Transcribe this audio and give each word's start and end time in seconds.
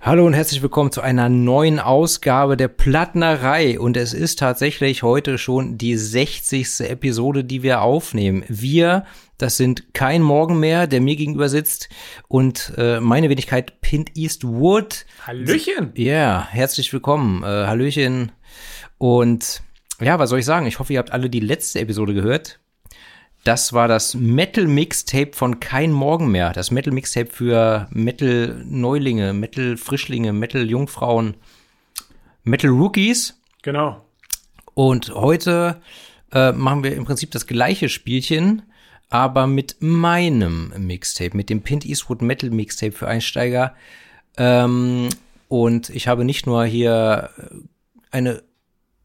Hallo 0.00 0.26
und 0.26 0.32
herzlich 0.32 0.62
willkommen 0.62 0.92
zu 0.92 1.02
einer 1.02 1.28
neuen 1.28 1.78
Ausgabe 1.78 2.56
der 2.56 2.68
Plattnerei. 2.68 3.78
Und 3.78 3.96
es 3.96 4.14
ist 4.14 4.38
tatsächlich 4.38 5.02
heute 5.02 5.36
schon 5.38 5.76
die 5.76 5.96
60. 5.96 6.80
Episode, 6.88 7.44
die 7.44 7.62
wir 7.62 7.82
aufnehmen. 7.82 8.44
Wir, 8.48 9.04
das 9.38 9.56
sind 9.56 9.92
kein 9.92 10.22
Morgen 10.22 10.58
mehr, 10.58 10.86
der 10.86 11.00
mir 11.00 11.16
gegenüber 11.16 11.48
sitzt 11.48 11.90
und 12.28 12.72
äh, 12.78 13.00
meine 13.00 13.28
Wenigkeit 13.28 13.80
Pint 13.82 14.16
Eastwood. 14.16 15.04
Hallöchen! 15.26 15.92
Ja, 15.94 16.12
yeah, 16.12 16.48
herzlich 16.50 16.92
willkommen. 16.92 17.42
Äh, 17.42 17.66
Hallöchen. 17.66 18.32
Und 18.96 19.62
ja, 20.00 20.18
was 20.18 20.30
soll 20.30 20.38
ich 20.38 20.46
sagen? 20.46 20.66
Ich 20.66 20.78
hoffe, 20.78 20.94
ihr 20.94 20.98
habt 20.98 21.12
alle 21.12 21.28
die 21.28 21.40
letzte 21.40 21.80
Episode 21.80 22.14
gehört. 22.14 22.59
Das 23.44 23.72
war 23.72 23.88
das 23.88 24.14
Metal 24.14 24.66
Mixtape 24.66 25.30
von 25.32 25.60
Kein 25.60 25.92
Morgen 25.92 26.30
mehr. 26.30 26.52
Das 26.52 26.70
Metal 26.70 26.92
Mixtape 26.92 27.30
für 27.30 27.88
Metal 27.90 28.62
Neulinge, 28.66 29.32
Metal 29.32 29.78
Frischlinge, 29.78 30.32
Metal 30.34 30.68
Jungfrauen, 30.68 31.34
Metal 32.44 32.70
Rookies. 32.70 33.40
Genau. 33.62 34.04
Und 34.74 35.14
heute 35.14 35.80
äh, 36.32 36.52
machen 36.52 36.84
wir 36.84 36.94
im 36.94 37.06
Prinzip 37.06 37.30
das 37.30 37.46
gleiche 37.46 37.88
Spielchen, 37.88 38.62
aber 39.08 39.46
mit 39.46 39.76
meinem 39.80 40.72
Mixtape, 40.76 41.36
mit 41.36 41.48
dem 41.48 41.62
Pint 41.62 41.86
Eastwood 41.86 42.20
Metal 42.20 42.50
Mixtape 42.50 42.92
für 42.92 43.08
Einsteiger. 43.08 43.74
Ähm, 44.36 45.08
und 45.48 45.88
ich 45.90 46.08
habe 46.08 46.24
nicht 46.24 46.46
nur 46.46 46.64
hier 46.66 47.30
eine 48.10 48.42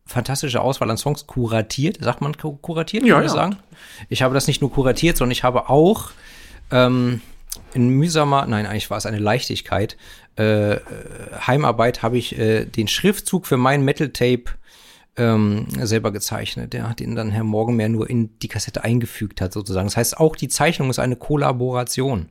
fantastische 0.05 0.62
Auswahl 0.62 0.90
an 0.91 0.98
Songs 0.98 1.27
kuratiert. 1.27 1.98
Sagt 2.02 2.22
man 2.22 2.38
kuratiert, 2.38 3.04
ja, 3.05 3.16
kann 3.16 3.23
ja. 3.23 3.30
sagen? 3.30 3.58
Ich 4.09 4.22
habe 4.22 4.34
das 4.34 4.48
nicht 4.48 4.62
nur 4.62 4.72
kuratiert, 4.72 5.18
sondern 5.18 5.31
ich 5.31 5.44
habe 5.44 5.70
auch 5.70 6.12
ähm, 6.72 7.22
in 7.73 7.89
mühsamer, 7.89 8.45
nein, 8.45 8.66
eigentlich 8.66 8.89
war 8.89 8.98
es 8.98 9.06
eine 9.06 9.20
Leichtigkeit, 9.20 9.98
äh, 10.36 10.78
Heimarbeit 11.45 12.03
habe 12.03 12.17
ich 12.17 12.38
äh, 12.38 12.66
den 12.66 12.88
Schriftzug 12.88 13.48
für 13.48 13.58
mein 13.58 13.83
Metal-Tape 13.83 14.45
ähm, 15.17 15.67
selber 15.81 16.11
gezeichnet. 16.11 16.73
Der 16.73 16.89
hat 16.89 17.02
ihn 17.02 17.16
dann 17.16 17.31
Herr 17.31 17.44
Morgenmeer 17.44 17.89
nur 17.89 18.09
in 18.09 18.38
die 18.39 18.48
Kassette 18.48 18.83
eingefügt 18.83 19.42
hat, 19.42 19.53
sozusagen. 19.53 19.88
Das 19.88 19.98
heißt, 19.98 20.17
auch 20.17 20.36
die 20.36 20.50
Zeichnung 20.50 20.89
ist 20.89 21.00
eine 21.00 21.16
Kollaboration. 21.16 22.30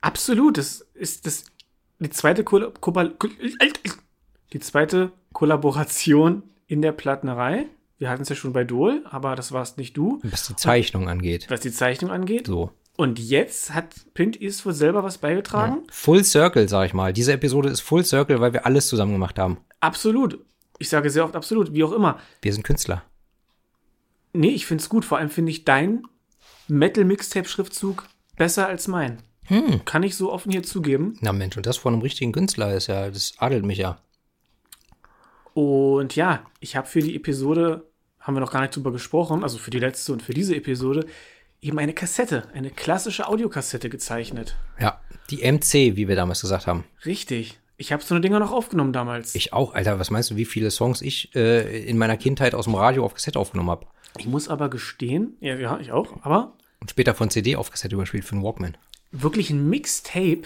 Absolut. 0.00 0.58
Das 0.58 0.86
ist 0.94 1.26
das 1.26 1.44
die 1.98 2.10
zweite 2.10 2.44
Kolla 2.44 2.70
Kolla 2.80 3.10
die 4.52 4.60
zweite 4.60 5.12
Kollaboration 5.32 6.42
in 6.66 6.82
der 6.82 6.92
Plattnerei. 6.92 7.66
Wir 7.98 8.10
hatten 8.10 8.22
es 8.22 8.28
ja 8.28 8.36
schon 8.36 8.52
bei 8.52 8.64
Dol, 8.64 9.04
aber 9.08 9.36
das 9.36 9.52
warst 9.52 9.78
nicht 9.78 9.96
du. 9.96 10.20
Was 10.22 10.46
die 10.46 10.56
Zeichnung 10.56 11.08
angeht. 11.08 11.46
Was 11.48 11.60
die 11.60 11.72
Zeichnung 11.72 12.10
angeht. 12.10 12.46
So. 12.46 12.70
Und 12.96 13.18
jetzt 13.18 13.74
hat 13.74 13.94
Pint 14.14 14.40
Eastwood 14.40 14.74
selber 14.74 15.02
was 15.02 15.18
beigetragen. 15.18 15.78
Ja. 15.78 15.82
Full 15.90 16.24
Circle, 16.24 16.68
sag 16.68 16.86
ich 16.86 16.94
mal. 16.94 17.12
Diese 17.12 17.32
Episode 17.32 17.68
ist 17.68 17.80
Full 17.80 18.04
Circle, 18.04 18.40
weil 18.40 18.52
wir 18.52 18.66
alles 18.66 18.88
zusammen 18.88 19.12
gemacht 19.12 19.38
haben. 19.38 19.58
Absolut. 19.80 20.38
Ich 20.78 20.88
sage 20.88 21.10
sehr 21.10 21.24
oft 21.24 21.36
absolut, 21.36 21.72
wie 21.72 21.84
auch 21.84 21.92
immer. 21.92 22.18
Wir 22.42 22.52
sind 22.52 22.62
Künstler. 22.62 23.02
Nee, 24.32 24.50
ich 24.50 24.66
find's 24.66 24.88
gut. 24.88 25.04
Vor 25.04 25.18
allem 25.18 25.30
finde 25.30 25.50
ich 25.50 25.64
dein 25.64 26.02
Metal-Mixtape-Schriftzug 26.68 28.06
besser 28.36 28.66
als 28.66 28.88
mein. 28.88 29.22
Hm. 29.46 29.84
Kann 29.84 30.02
ich 30.02 30.16
so 30.16 30.32
offen 30.32 30.50
hier 30.50 30.62
zugeben. 30.62 31.16
Na 31.20 31.32
Mensch, 31.32 31.56
und 31.56 31.66
das 31.66 31.76
von 31.76 31.92
einem 31.92 32.02
richtigen 32.02 32.32
Künstler 32.32 32.74
ist 32.74 32.86
ja, 32.86 33.10
das 33.10 33.34
adelt 33.38 33.64
mich 33.64 33.78
ja. 33.78 33.98
Und 35.54 36.16
ja, 36.16 36.44
ich 36.60 36.76
habe 36.76 36.86
für 36.86 37.00
die 37.00 37.16
Episode, 37.16 37.88
haben 38.20 38.34
wir 38.34 38.40
noch 38.40 38.52
gar 38.52 38.60
nicht 38.60 38.76
drüber 38.76 38.92
gesprochen, 38.92 39.42
also 39.42 39.58
für 39.58 39.70
die 39.70 39.78
letzte 39.78 40.12
und 40.12 40.22
für 40.22 40.34
diese 40.34 40.54
Episode, 40.54 41.06
eben 41.62 41.78
eine 41.78 41.94
Kassette, 41.94 42.48
eine 42.52 42.70
klassische 42.70 43.26
Audiokassette 43.28 43.88
gezeichnet. 43.88 44.56
Ja, 44.78 45.00
die 45.30 45.50
MC, 45.50 45.96
wie 45.96 46.08
wir 46.08 46.16
damals 46.16 46.42
gesagt 46.42 46.66
haben. 46.66 46.84
Richtig. 47.06 47.58
Ich 47.76 47.92
habe 47.92 48.02
so 48.02 48.14
eine 48.14 48.20
Dinger 48.20 48.38
noch 48.38 48.52
aufgenommen 48.52 48.92
damals. 48.92 49.34
Ich 49.34 49.52
auch, 49.52 49.74
Alter. 49.74 49.98
Was 49.98 50.10
meinst 50.10 50.30
du, 50.30 50.36
wie 50.36 50.44
viele 50.44 50.70
Songs 50.70 51.02
ich 51.02 51.34
äh, 51.34 51.84
in 51.84 51.98
meiner 51.98 52.16
Kindheit 52.16 52.54
aus 52.54 52.66
dem 52.66 52.74
Radio 52.74 53.04
auf 53.04 53.14
Kassette 53.14 53.38
aufgenommen 53.38 53.70
habe? 53.70 53.86
Ich 54.18 54.26
muss 54.26 54.48
aber 54.48 54.70
gestehen, 54.70 55.36
ja, 55.40 55.56
ja, 55.56 55.78
ich 55.80 55.90
auch, 55.90 56.22
aber. 56.22 56.56
Und 56.80 56.90
später 56.90 57.14
von 57.14 57.30
CD 57.30 57.56
auf 57.56 57.70
Kassette 57.70 57.94
überspielt 57.94 58.24
für 58.24 58.34
einen 58.36 58.44
Walkman. 58.44 58.76
Wirklich 59.10 59.50
ein 59.50 59.68
Mixtape, 59.68 60.42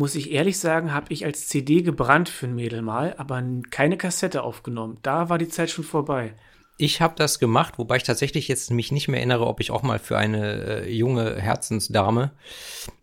muss 0.00 0.14
ich 0.14 0.30
ehrlich 0.30 0.58
sagen, 0.58 0.94
habe 0.94 1.12
ich 1.12 1.26
als 1.26 1.46
CD 1.46 1.82
gebrannt 1.82 2.30
für 2.30 2.46
ein 2.46 2.54
Mädel 2.54 2.80
mal, 2.80 3.14
aber 3.18 3.44
keine 3.70 3.98
Kassette 3.98 4.42
aufgenommen. 4.42 4.96
Da 5.02 5.28
war 5.28 5.36
die 5.36 5.48
Zeit 5.48 5.68
schon 5.68 5.84
vorbei. 5.84 6.32
Ich 6.78 7.02
habe 7.02 7.12
das 7.16 7.38
gemacht, 7.38 7.74
wobei 7.76 7.98
ich 7.98 8.02
tatsächlich 8.02 8.48
jetzt 8.48 8.70
mich 8.70 8.92
nicht 8.92 9.08
mehr 9.08 9.18
erinnere, 9.20 9.46
ob 9.46 9.60
ich 9.60 9.70
auch 9.70 9.82
mal 9.82 9.98
für 9.98 10.16
eine 10.16 10.84
äh, 10.86 10.90
junge 10.90 11.36
Herzensdame, 11.36 12.30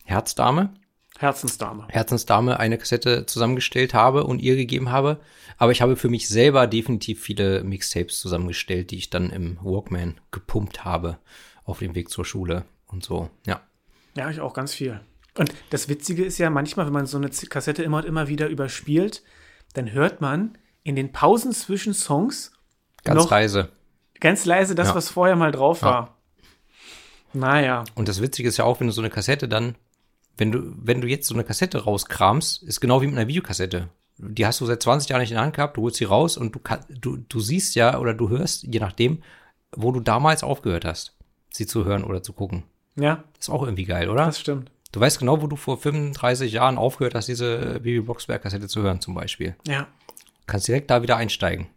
Herzdame, 0.06 0.74
Herzensdame. 1.20 1.86
Herzensdame 1.88 2.60
eine 2.60 2.80
Kassette 2.80 3.28
zusammengestellt 3.28 3.94
habe 3.94 4.24
und 4.24 4.42
ihr 4.42 4.56
gegeben 4.56 4.90
habe. 4.90 5.20
Aber 5.60 5.72
ich 5.72 5.84
habe 5.84 5.98
für 5.98 6.10
mich 6.10 6.28
selber 6.28 6.66
definitiv 6.66 7.22
viele 7.22 7.64
Mixtapes 7.64 8.20
zusammengestellt, 8.20 8.90
die 8.90 8.98
ich 8.98 9.12
dann 9.12 9.30
im 9.30 9.60
Walkman 9.62 10.20
gepumpt 10.32 10.84
habe 10.84 11.20
auf 11.64 11.78
dem 11.78 11.94
Weg 11.94 12.10
zur 12.10 12.26
Schule 12.26 12.66
und 12.88 13.04
so. 13.04 13.30
Ja. 13.46 13.62
Ja, 14.16 14.32
ich 14.32 14.40
auch 14.40 14.56
ganz 14.56 14.74
viel. 14.74 15.00
Und 15.38 15.54
das 15.70 15.88
Witzige 15.90 16.24
ist 16.26 16.38
ja 16.38 16.50
manchmal, 16.50 16.86
wenn 16.86 16.94
man 16.94 17.06
so 17.06 17.18
eine 17.18 17.30
Kassette 17.30 17.84
immer 17.84 17.98
und 17.98 18.06
immer 18.06 18.28
wieder 18.28 18.48
überspielt, 18.50 19.24
dann 19.74 19.92
hört 19.92 20.22
man 20.22 20.58
in 20.84 20.96
den 20.96 21.12
Pausen 21.12 21.52
zwischen 21.52 21.94
Songs 21.94 22.52
ganz 23.04 23.30
leise. 23.30 23.70
Ganz 24.20 24.46
leise 24.46 24.74
das, 24.74 24.90
Ja. 24.90 24.96
was 24.96 25.10
vorher 25.10 25.36
mal 25.36 25.52
drauf 25.52 25.82
Ja. 25.82 25.88
war. 25.88 26.18
Naja. 27.34 27.84
Und 27.96 28.08
das 28.08 28.22
Witzige 28.22 28.50
ist 28.50 28.58
ja 28.58 28.66
auch, 28.66 28.80
wenn 28.80 28.88
du 28.88 28.94
so 28.94 29.02
eine 29.02 29.10
Kassette 29.10 29.48
dann, 29.48 29.76
wenn 30.38 30.52
du, 30.52 30.74
wenn 30.78 31.02
du 31.02 31.08
jetzt 31.08 31.28
so 31.28 31.34
eine 31.34 31.44
Kassette 31.44 31.84
rauskramst, 31.84 32.64
ist 32.64 32.80
genau 32.80 33.02
wie 33.02 33.08
mit 33.08 33.18
einer 33.18 33.28
Videokassette. 33.28 33.90
Die 34.18 34.46
hast 34.46 34.62
du 34.62 34.66
seit 34.66 34.82
20 34.82 35.10
Jahren 35.10 35.20
nicht 35.22 35.32
in 35.32 35.36
der 35.36 35.44
Hand 35.44 35.56
gehabt, 35.56 35.78
du 35.78 35.82
holst 35.84 35.98
sie 35.98 36.06
raus 36.06 36.38
und 36.38 36.56
du, 36.56 36.60
du, 36.90 37.18
du 37.18 37.40
siehst 37.40 37.76
ja 37.76 38.00
oder 38.00 38.14
du 38.14 38.30
hörst, 38.30 38.64
je 38.64 38.80
nachdem, 38.80 39.22
wo 39.76 39.92
du 39.92 40.00
damals 40.00 40.44
aufgehört 40.44 40.86
hast, 40.86 41.16
sie 41.52 41.68
zu 41.68 41.86
hören 41.86 42.04
oder 42.04 42.24
zu 42.24 42.34
gucken. 42.34 42.64
Ja, 42.96 43.24
ist 43.40 43.50
auch 43.50 43.62
irgendwie 43.62 43.86
geil, 43.86 44.10
oder? 44.10 44.26
das 44.26 44.40
stimmt. 44.40 44.72
Du 44.92 45.00
weißt 45.00 45.20
genau, 45.20 45.42
wo 45.42 45.48
du 45.48 45.56
vor 45.56 45.78
35 45.78 46.54
Jahren 46.54 46.78
aufgehört 46.78 47.16
hast, 47.16 47.28
diese 47.28 47.80
Bibi 47.82 48.02
Blocksberg-Kassette 48.02 48.68
zu 48.68 48.82
hören, 48.82 49.02
zum 49.02 49.14
Beispiel. 49.14 49.56
Ja. 49.68 49.88
Kannst 50.46 50.68
direkt 50.68 50.90
da 50.90 51.02
wieder 51.02 51.18
einsteigen. 51.18 51.68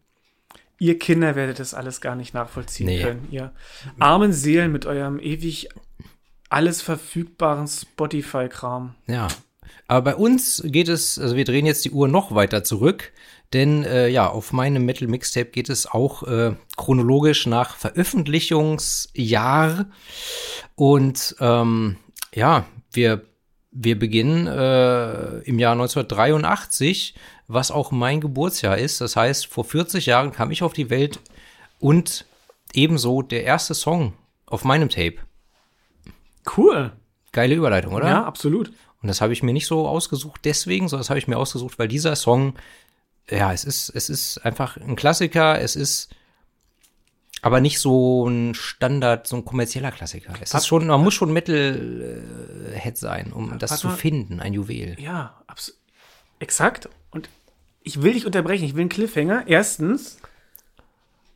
Ihr 0.78 0.98
Kinder 0.98 1.34
werdet 1.34 1.59
das 1.59 1.75
alles 1.75 2.00
gar 2.00 2.15
nicht 2.15 2.32
nachvollziehen 2.34 2.87
Nee. 2.87 3.03
können. 3.03 3.28
Ihr 3.31 3.53
armen 3.98 4.32
Seelen 4.32 4.72
mit 4.72 4.87
eurem 4.87 5.19
ewig 5.19 5.69
alles 6.48 6.82
verfügbaren 6.82 7.69
Spotify-Kram. 7.69 8.94
Ja. 9.06 9.28
Aber 9.88 10.12
bei 10.12 10.16
uns 10.16 10.62
geht 10.65 10.88
es, 10.88 11.19
also 11.19 11.37
wir 11.37 11.44
drehen 11.44 11.66
jetzt 11.66 11.84
die 11.84 11.91
Uhr 11.91 12.09
noch 12.09 12.34
weiter 12.34 12.65
zurück, 12.65 13.12
denn 13.53 13.84
äh, 13.84 14.09
ja, 14.09 14.28
auf 14.28 14.53
meinem 14.53 14.84
Metal 14.84 15.09
Mixtape 15.09 15.50
geht 15.50 15.69
es 15.69 15.87
auch 15.87 16.22
äh, 16.22 16.54
chronologisch 16.77 17.47
nach 17.47 17.77
Veröffentlichungsjahr. 17.77 19.87
Und 20.77 21.34
ähm, 21.41 21.97
ja, 22.34 22.65
wir, 22.92 23.22
wir 23.70 23.98
beginnen 23.98 24.46
äh, 24.46 25.38
im 25.40 25.58
Jahr 25.58 25.72
1983, 25.72 27.14
was 27.48 27.70
auch 27.70 27.90
mein 27.90 28.20
Geburtsjahr 28.20 28.78
ist. 28.78 29.00
Das 29.00 29.16
heißt, 29.16 29.46
vor 29.46 29.64
40 29.64 30.06
Jahren 30.06 30.32
kam 30.32 30.50
ich 30.50 30.62
auf 30.62 30.72
die 30.72 30.90
Welt 30.90 31.20
und 31.78 32.24
ebenso 32.72 33.22
der 33.22 33.44
erste 33.44 33.74
Song 33.74 34.14
auf 34.46 34.64
meinem 34.64 34.88
Tape. 34.88 35.16
Cool. 36.56 36.92
Geile 37.32 37.54
Überleitung, 37.54 37.94
oder? 37.94 38.08
Ja, 38.08 38.24
absolut. 38.24 38.72
Und 39.02 39.08
das 39.08 39.20
habe 39.20 39.32
ich 39.32 39.42
mir 39.42 39.52
nicht 39.52 39.66
so 39.66 39.88
ausgesucht 39.88 40.40
deswegen, 40.44 40.88
sondern 40.88 41.02
das 41.02 41.10
habe 41.10 41.18
ich 41.18 41.28
mir 41.28 41.38
ausgesucht, 41.38 41.78
weil 41.78 41.88
dieser 41.88 42.16
Song, 42.16 42.54
ja, 43.28 43.52
es 43.52 43.64
ist, 43.64 43.88
es 43.90 44.10
ist 44.10 44.38
einfach 44.38 44.76
ein 44.76 44.96
Klassiker, 44.96 45.60
es 45.60 45.76
ist 45.76 46.10
aber 47.42 47.60
nicht 47.60 47.78
so 47.78 48.26
ein 48.28 48.54
Standard, 48.54 49.26
so 49.26 49.36
ein 49.36 49.44
kommerzieller 49.44 49.90
Klassiker. 49.90 50.34
Es 50.41 50.54
ist 50.54 50.66
schon, 50.66 50.86
man 50.86 51.03
muss 51.03 51.15
schon 51.15 51.32
Metal-Head 51.32 52.97
sein, 52.97 53.32
um 53.32 53.59
das 53.59 53.78
zu 53.78 53.88
finden, 53.91 54.41
ein 54.41 54.53
Juwel. 54.53 54.97
Ja, 55.00 55.42
abs 55.47 55.78
exakt. 56.38 56.88
Und 57.10 57.28
ich 57.82 58.03
will 58.03 58.12
dich 58.12 58.26
unterbrechen, 58.26 58.65
ich 58.65 58.74
will 58.74 58.82
einen 58.82 58.88
Cliffhanger. 58.91 59.44
Erstens 59.47 60.18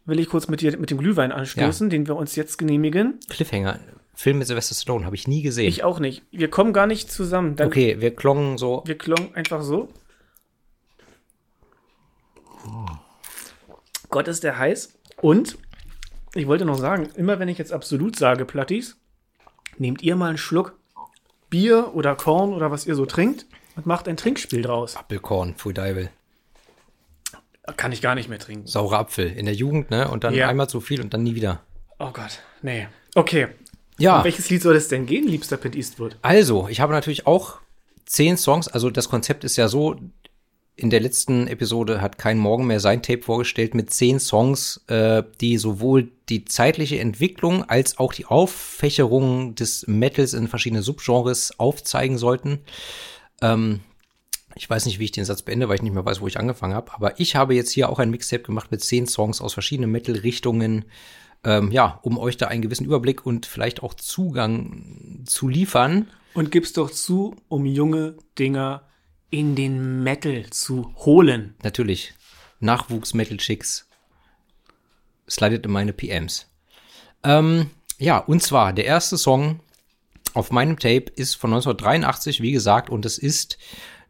will 0.04 0.18
ich 0.20 0.28
kurz 0.28 0.48
mit 0.48 0.60
dir 0.60 0.76
mit 0.78 0.90
dem 0.90 0.98
Glühwein 0.98 1.32
anstoßen, 1.32 1.90
den 1.90 2.06
wir 2.06 2.16
uns 2.16 2.36
jetzt 2.36 2.58
genehmigen. 2.58 3.18
Cliffhanger, 3.28 3.78
Film 4.14 4.38
mit 4.38 4.46
Sylvester 4.46 4.74
Stallone, 4.74 5.06
habe 5.06 5.16
ich 5.16 5.26
nie 5.26 5.42
gesehen. 5.42 5.68
Ich 5.68 5.84
auch 5.84 6.00
nicht. 6.00 6.22
Wir 6.30 6.48
kommen 6.48 6.72
gar 6.72 6.86
nicht 6.86 7.10
zusammen. 7.10 7.56
Dann 7.56 7.68
okay, 7.68 8.00
wir 8.00 8.14
klongen 8.14 8.58
so. 8.58 8.82
Wir 8.86 8.98
klongen 8.98 9.34
einfach 9.34 9.62
so. 9.62 9.88
Gott 14.08 14.28
ist 14.28 14.44
der 14.44 14.58
heiß. 14.58 14.94
Und 15.20 15.58
ich 16.34 16.46
wollte 16.46 16.64
noch 16.64 16.78
sagen, 16.78 17.08
immer 17.16 17.38
wenn 17.38 17.48
ich 17.48 17.58
jetzt 17.58 17.72
absolut 17.72 18.16
sage, 18.16 18.44
Plattis, 18.44 18.96
nehmt 19.78 20.02
ihr 20.02 20.16
mal 20.16 20.28
einen 20.28 20.38
Schluck 20.38 20.76
Bier 21.50 21.94
oder 21.94 22.14
Korn 22.16 22.52
oder 22.52 22.70
was 22.70 22.86
ihr 22.86 22.94
so 22.94 23.06
trinkt 23.06 23.46
und 23.76 23.86
macht 23.86 24.08
ein 24.08 24.16
Trinkspiel 24.16 24.62
draus. 24.62 24.96
Apfelkorn, 24.96 25.54
Full 25.56 25.74
Deivel. 25.74 26.10
Kann 27.76 27.92
ich 27.92 28.02
gar 28.02 28.14
nicht 28.14 28.28
mehr 28.28 28.38
trinken. 28.38 28.66
Saurer 28.66 28.98
Apfel 28.98 29.30
in 29.32 29.46
der 29.46 29.54
Jugend, 29.54 29.90
ne? 29.90 30.10
Und 30.10 30.22
dann 30.24 30.34
Ja. 30.34 30.48
einmal 30.48 30.68
zu 30.68 30.80
viel 30.80 31.00
und 31.00 31.14
dann 31.14 31.22
nie 31.22 31.34
wieder. 31.34 31.60
Oh 31.98 32.10
Gott, 32.12 32.40
nee. 32.62 32.88
Okay. 33.14 33.48
Ja. 33.98 34.18
Um 34.18 34.24
welches 34.24 34.50
Lied 34.50 34.60
soll 34.60 34.76
es 34.76 34.88
denn 34.88 35.06
gehen, 35.06 35.26
liebster 35.26 35.56
Pint 35.56 35.76
Eastwood? 35.76 36.16
Also, 36.20 36.68
ich 36.68 36.80
habe 36.80 36.92
natürlich 36.92 37.26
auch 37.26 37.58
zehn 38.04 38.36
Songs, 38.36 38.68
also 38.68 38.90
das 38.90 39.08
Konzept 39.08 39.44
ist 39.44 39.56
ja 39.56 39.68
so, 39.68 39.96
in 40.76 40.90
der 40.90 41.00
letzten 41.00 41.46
Episode 41.46 42.00
hat 42.00 42.18
kein 42.18 42.38
Morgen 42.38 42.66
mehr 42.66 42.80
sein 42.80 43.02
Tape 43.02 43.22
vorgestellt 43.22 43.74
mit 43.74 43.92
zehn 43.92 44.18
Songs, 44.18 44.82
äh, 44.88 45.22
die 45.40 45.56
sowohl 45.56 46.10
die 46.28 46.44
zeitliche 46.44 46.98
Entwicklung 46.98 47.68
als 47.68 47.98
auch 47.98 48.12
die 48.12 48.26
Auffächerung 48.26 49.54
des 49.54 49.86
Metals 49.86 50.34
in 50.34 50.48
verschiedene 50.48 50.82
Subgenres 50.82 51.58
aufzeigen 51.60 52.18
sollten. 52.18 52.58
Ähm, 53.40 53.80
ich 54.56 54.68
weiß 54.68 54.86
nicht, 54.86 54.98
wie 54.98 55.04
ich 55.04 55.12
den 55.12 55.24
Satz 55.24 55.42
beende, 55.42 55.68
weil 55.68 55.76
ich 55.76 55.82
nicht 55.82 55.94
mehr 55.94 56.04
weiß, 56.04 56.20
wo 56.20 56.26
ich 56.26 56.38
angefangen 56.38 56.74
habe. 56.74 56.92
Aber 56.94 57.20
ich 57.20 57.36
habe 57.36 57.54
jetzt 57.54 57.70
hier 57.70 57.88
auch 57.88 57.98
ein 57.98 58.10
Mixtape 58.10 58.42
gemacht 58.42 58.70
mit 58.70 58.82
zehn 58.82 59.06
Songs 59.06 59.40
aus 59.40 59.52
verschiedenen 59.52 59.92
Metal-Richtungen. 59.92 60.86
Ähm, 61.44 61.70
ja, 61.70 62.00
um 62.02 62.18
euch 62.18 62.36
da 62.36 62.48
einen 62.48 62.62
gewissen 62.62 62.86
Überblick 62.86 63.26
und 63.26 63.46
vielleicht 63.46 63.82
auch 63.82 63.94
Zugang 63.94 65.22
zu 65.26 65.46
liefern. 65.46 66.08
Und 66.34 66.50
gib's 66.50 66.72
doch 66.72 66.90
zu, 66.90 67.36
um 67.48 67.64
junge 67.66 68.16
Dinger 68.38 68.82
in 69.34 69.56
den 69.56 70.04
Metal 70.04 70.48
zu 70.50 70.94
holen. 70.96 71.56
Natürlich. 71.64 72.14
Nachwuchs-Metal-Chicks. 72.60 73.88
Slidet 75.28 75.66
in 75.66 75.72
meine 75.72 75.92
PMs. 75.92 76.46
Ähm, 77.24 77.70
ja, 77.98 78.18
und 78.18 78.44
zwar 78.44 78.72
der 78.72 78.84
erste 78.84 79.18
Song 79.18 79.58
auf 80.34 80.52
meinem 80.52 80.78
Tape 80.78 81.06
ist 81.16 81.34
von 81.34 81.52
1983, 81.52 82.42
wie 82.42 82.52
gesagt, 82.52 82.90
und 82.90 83.04
es 83.04 83.18
ist 83.18 83.58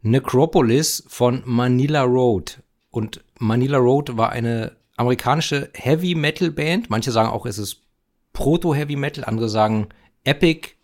Necropolis 0.03 1.03
von 1.07 1.41
Manila 1.45 2.03
Road. 2.03 2.61
Und 2.91 3.23
Manila 3.39 3.79
Road 3.79 4.17
war 4.17 4.29
eine 4.29 4.75
amerikanische 4.95 5.71
Heavy 5.73 6.13
Metal 6.13 6.51
Band. 6.51 6.91
Manche 6.91 7.11
sagen 7.11 7.29
auch, 7.29 7.47
es 7.47 7.57
ist 7.57 7.81
Proto-Heavy 8.33 8.95
Metal, 8.95 9.23
andere 9.23 9.49
sagen 9.49 9.87
Epic 10.23 10.74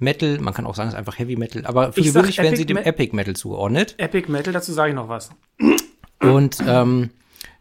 Metal. 0.00 0.38
Man 0.38 0.54
kann 0.54 0.66
auch 0.66 0.74
sagen, 0.74 0.88
es 0.88 0.94
ist 0.94 0.98
einfach 0.98 1.18
Heavy 1.18 1.36
Metal. 1.36 1.64
Aber 1.66 1.92
für 1.92 2.02
gewöhnlich 2.02 2.38
werden 2.38 2.56
sie 2.56 2.66
dem 2.66 2.76
Me- 2.76 2.84
Epic 2.86 3.14
Metal 3.14 3.34
zugeordnet. 3.36 3.94
Epic 3.98 4.30
Metal, 4.30 4.52
dazu 4.52 4.72
sage 4.72 4.90
ich 4.90 4.94
noch 4.94 5.08
was. 5.08 5.30
Und 6.20 6.58
ähm, 6.66 7.10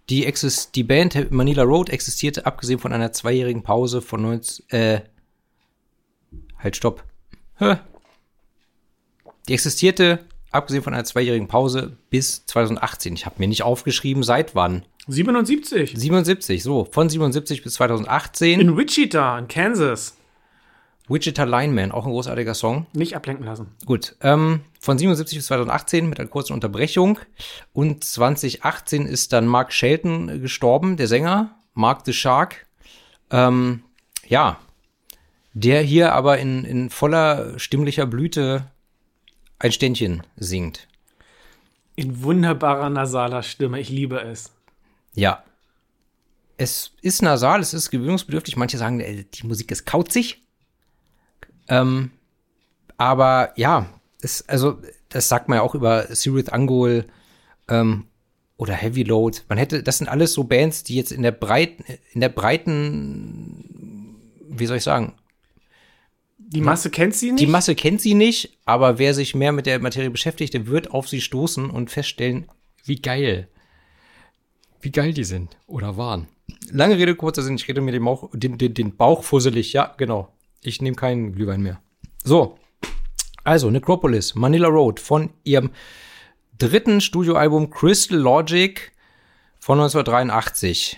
die, 0.09 0.25
exist 0.25 0.75
die 0.75 0.83
Band 0.83 1.31
Manila 1.31 1.63
Road 1.63 1.89
existierte, 1.89 2.45
abgesehen 2.45 2.79
von 2.79 2.93
einer 2.93 3.11
zweijährigen 3.11 3.63
Pause 3.63 4.01
von 4.01 4.21
19, 4.21 4.69
äh, 4.69 5.01
halt, 6.59 6.75
stopp. 6.75 7.03
Hä? 7.57 7.77
Die 9.47 9.53
existierte, 9.53 10.25
abgesehen 10.51 10.83
von 10.83 10.93
einer 10.93 11.05
zweijährigen 11.05 11.47
Pause, 11.47 11.97
bis 12.09 12.45
2018. 12.45 13.13
Ich 13.13 13.25
habe 13.25 13.35
mir 13.39 13.47
nicht 13.47 13.63
aufgeschrieben, 13.63 14.23
seit 14.23 14.55
wann. 14.55 14.83
77. 15.07 15.93
77, 15.95 16.63
so, 16.63 16.85
von 16.85 17.09
77 17.09 17.61
bis 17.63 17.73
2018. 17.75 18.59
In 18.59 18.75
Wichita, 18.77 19.37
in 19.37 19.47
Kansas. 19.47 20.15
Wichita 21.07 21.43
Lineman, 21.43 21.91
auch 21.91 22.05
ein 22.05 22.11
großartiger 22.11 22.55
Song. 22.55 22.87
Nicht 22.93 23.15
ablenken 23.15 23.45
lassen. 23.45 23.67
Gut, 23.85 24.15
ähm, 24.21 24.61
von 24.79 24.97
77 24.97 25.37
bis 25.37 25.45
2018 25.47 26.09
mit 26.09 26.19
einer 26.19 26.29
kurzen 26.29 26.53
Unterbrechung. 26.53 27.19
Und 27.73 28.03
2018 28.03 29.05
ist 29.05 29.33
dann 29.33 29.45
Mark 29.45 29.71
Shelton 29.71 30.41
gestorben, 30.41 30.97
der 30.97 31.07
Sänger, 31.07 31.55
Mark 31.73 32.01
the 32.05 32.13
Shark. 32.13 32.65
Ähm, 33.29 33.83
ja, 34.27 34.59
der 35.53 35.81
hier 35.81 36.13
aber 36.13 36.39
in, 36.39 36.65
in 36.65 36.89
voller 36.89 37.57
stimmlicher 37.59 38.05
Blüte 38.05 38.71
ein 39.59 39.71
Ständchen 39.71 40.23
singt. 40.35 40.87
In 41.95 42.23
wunderbarer 42.23 42.89
nasaler 42.89 43.43
Stimme. 43.43 43.79
Ich 43.79 43.89
liebe 43.89 44.19
es. 44.19 44.51
Ja. 45.13 45.43
Es 46.57 46.91
ist 47.01 47.21
nasal, 47.21 47.61
es 47.61 47.73
ist 47.73 47.89
gewöhnungsbedürftig. 47.89 48.57
Manche 48.57 48.77
sagen, 48.77 48.99
äh, 48.99 49.23
die 49.23 49.47
Musik 49.47 49.71
ist 49.71 49.85
kauzig. 49.85 50.41
Ähm, 51.67 52.11
aber 52.97 53.53
ja, 53.55 53.87
es, 54.21 54.47
also, 54.47 54.79
das 55.09 55.27
sagt 55.29 55.49
man 55.49 55.57
ja 55.57 55.61
auch 55.61 55.75
über 55.75 56.07
Sirith 56.15 56.49
Angol 56.49 57.05
ähm, 57.67 58.05
oder 58.57 58.73
Heavy 58.73 59.03
Load. 59.03 59.39
Man 59.49 59.57
hätte, 59.57 59.83
das 59.83 59.97
sind 59.97 60.07
alles 60.07 60.33
so 60.33 60.43
Bands, 60.43 60.83
die 60.83 60.95
jetzt 60.95 61.11
in 61.11 61.21
der 61.23 61.31
breiten, 61.31 61.83
in 62.13 62.21
der 62.21 62.29
breiten, 62.29 64.15
wie 64.49 64.65
soll 64.65 64.77
ich 64.77 64.83
sagen, 64.83 65.13
Die 66.37 66.61
Masse 66.61 66.89
kennt 66.89 67.15
sie 67.15 67.31
nicht. 67.31 67.41
die 67.41 67.47
Masse 67.47 67.75
kennt 67.75 68.01
sie 68.01 68.13
nicht, 68.13 68.57
aber 68.65 68.97
wer 68.99 69.13
sich 69.13 69.35
mehr 69.35 69.51
mit 69.51 69.65
der 69.65 69.79
Materie 69.79 70.09
beschäftigt, 70.09 70.53
der 70.53 70.67
wird 70.67 70.91
auf 70.91 71.09
sie 71.09 71.21
stoßen 71.21 71.69
und 71.69 71.91
feststellen, 71.91 72.45
wie 72.85 73.01
geil. 73.01 73.47
Wie 74.81 74.91
geil 74.91 75.13
die 75.13 75.23
sind 75.23 75.57
oder 75.67 75.97
waren. 75.97 76.27
Lange 76.71 76.97
Rede, 76.97 77.15
kurzer 77.15 77.41
Sinn, 77.41 77.55
ich 77.55 77.67
rede 77.67 77.81
mir 77.81 77.91
den, 77.91 78.05
Bauch, 78.05 78.29
den, 78.33 78.57
den, 78.59 78.73
den 78.73 78.95
Bauch 78.95 79.23
fusselig. 79.23 79.73
Ja, 79.73 79.93
genau. 79.97 80.29
Ich 80.61 80.81
nehme 80.81 80.95
keinen 80.95 81.33
Glühwein 81.33 81.61
mehr. 81.61 81.79
So. 82.23 82.57
Also, 83.43 83.69
Necropolis, 83.69 84.33
Manila 84.35 84.67
Road 84.67 84.99
von 84.99 85.31
ihrem 85.43 85.71
dritten 86.57 87.01
Studioalbum 87.01 87.69
Crystal 87.69 88.17
Logic 88.17 88.91
von 89.59 89.79
1983. 89.79 90.97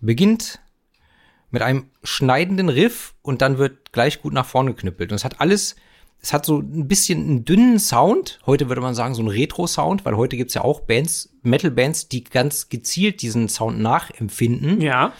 Beginnt 0.00 0.60
mit 1.50 1.62
einem 1.62 1.90
schneidenden 2.02 2.68
Riff 2.68 3.14
und 3.22 3.42
dann 3.42 3.58
wird 3.58 3.92
gleich 3.92 4.20
gut 4.20 4.32
nach 4.32 4.46
vorne 4.46 4.74
geknüppelt. 4.74 5.10
Und 5.12 5.16
es 5.16 5.24
hat 5.24 5.40
alles, 5.40 5.76
es 6.20 6.32
hat 6.32 6.44
so 6.44 6.58
ein 6.58 6.88
bisschen 6.88 7.20
einen 7.22 7.44
dünnen 7.44 7.78
Sound. 7.78 8.40
Heute 8.44 8.68
würde 8.68 8.80
man 8.80 8.94
sagen, 8.94 9.14
so 9.14 9.22
ein 9.22 9.28
Retro-Sound, 9.28 10.04
weil 10.04 10.16
heute 10.16 10.36
gibt's 10.36 10.54
ja 10.54 10.62
auch 10.62 10.80
Bands, 10.80 11.30
Metal-Bands, 11.42 12.08
die 12.08 12.24
ganz 12.24 12.68
gezielt 12.68 13.22
diesen 13.22 13.48
Sound 13.48 13.78
nachempfinden. 13.78 14.80
ja, 14.80 15.12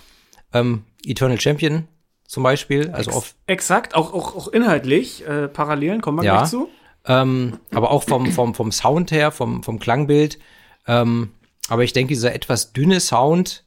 Ähm, 0.53 0.85
Eternal 1.05 1.41
Champion 1.41 1.87
zum 2.29 2.43
Beispiel, 2.43 2.91
also 2.91 3.11
auf, 3.13 3.35
exakt. 3.47 3.95
Auch, 3.95 4.13
auch, 4.13 4.37
auch 4.37 4.49
inhaltlich. 4.49 5.27
Äh, 5.27 5.49
Parallelen 5.49 6.01
kommen 6.03 6.19
wir 6.19 6.25
Ja. 6.25 6.37
gleich 6.39 6.51
zu. 6.51 6.69
ähm, 7.07 7.59
aber 7.73 7.91
auch 7.91 8.03
vom, 8.03 8.31
vom, 8.33 8.55
vom 8.55 8.71
Sound 8.71 9.11
her, 9.13 9.31
vom, 9.33 9.63
vom 9.63 9.79
Klangbild. 9.79 10.39
Ähm, 10.87 11.33
aber 11.69 11.85
ich 11.85 11.95
denke, 11.95 12.11
dieser 12.13 12.35
etwas 12.35 12.73
dünne 12.75 13.01
Sound 13.01 13.65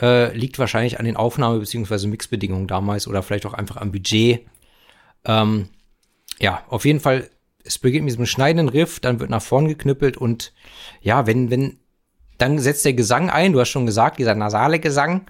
äh, 0.00 0.34
liegt 0.34 0.58
wahrscheinlich 0.58 0.98
an 0.98 1.04
den 1.04 1.16
Aufnahme- 1.16 1.58
bzw. 1.60 2.06
Mixbedingungen 2.06 2.66
damals 2.66 3.06
oder 3.06 3.22
vielleicht 3.22 3.44
auch 3.46 3.52
einfach 3.54 3.76
am 3.76 3.92
Budget. 3.92 4.46
Ähm, 5.26 5.68
ja, 6.40 6.62
auf 6.68 6.84
jeden 6.86 7.00
Fall, 7.00 7.28
es 7.64 7.78
beginnt 7.78 8.04
mit 8.04 8.12
diesem 8.12 8.26
schneidenden 8.26 8.68
Riff, 8.70 8.98
dann 9.00 9.20
wird 9.20 9.28
nach 9.30 9.42
vorn 9.42 9.68
geknüppelt 9.68 10.16
und 10.16 10.52
ja, 11.02 11.26
wenn, 11.26 11.50
wenn, 11.50 11.78
dann 12.38 12.58
setzt 12.58 12.84
der 12.84 12.94
Gesang 12.94 13.28
ein, 13.30 13.52
du 13.52 13.60
hast 13.60 13.68
schon 13.68 13.86
gesagt, 13.86 14.18
dieser 14.18 14.34
nasale 14.34 14.80
Gesang. 14.80 15.26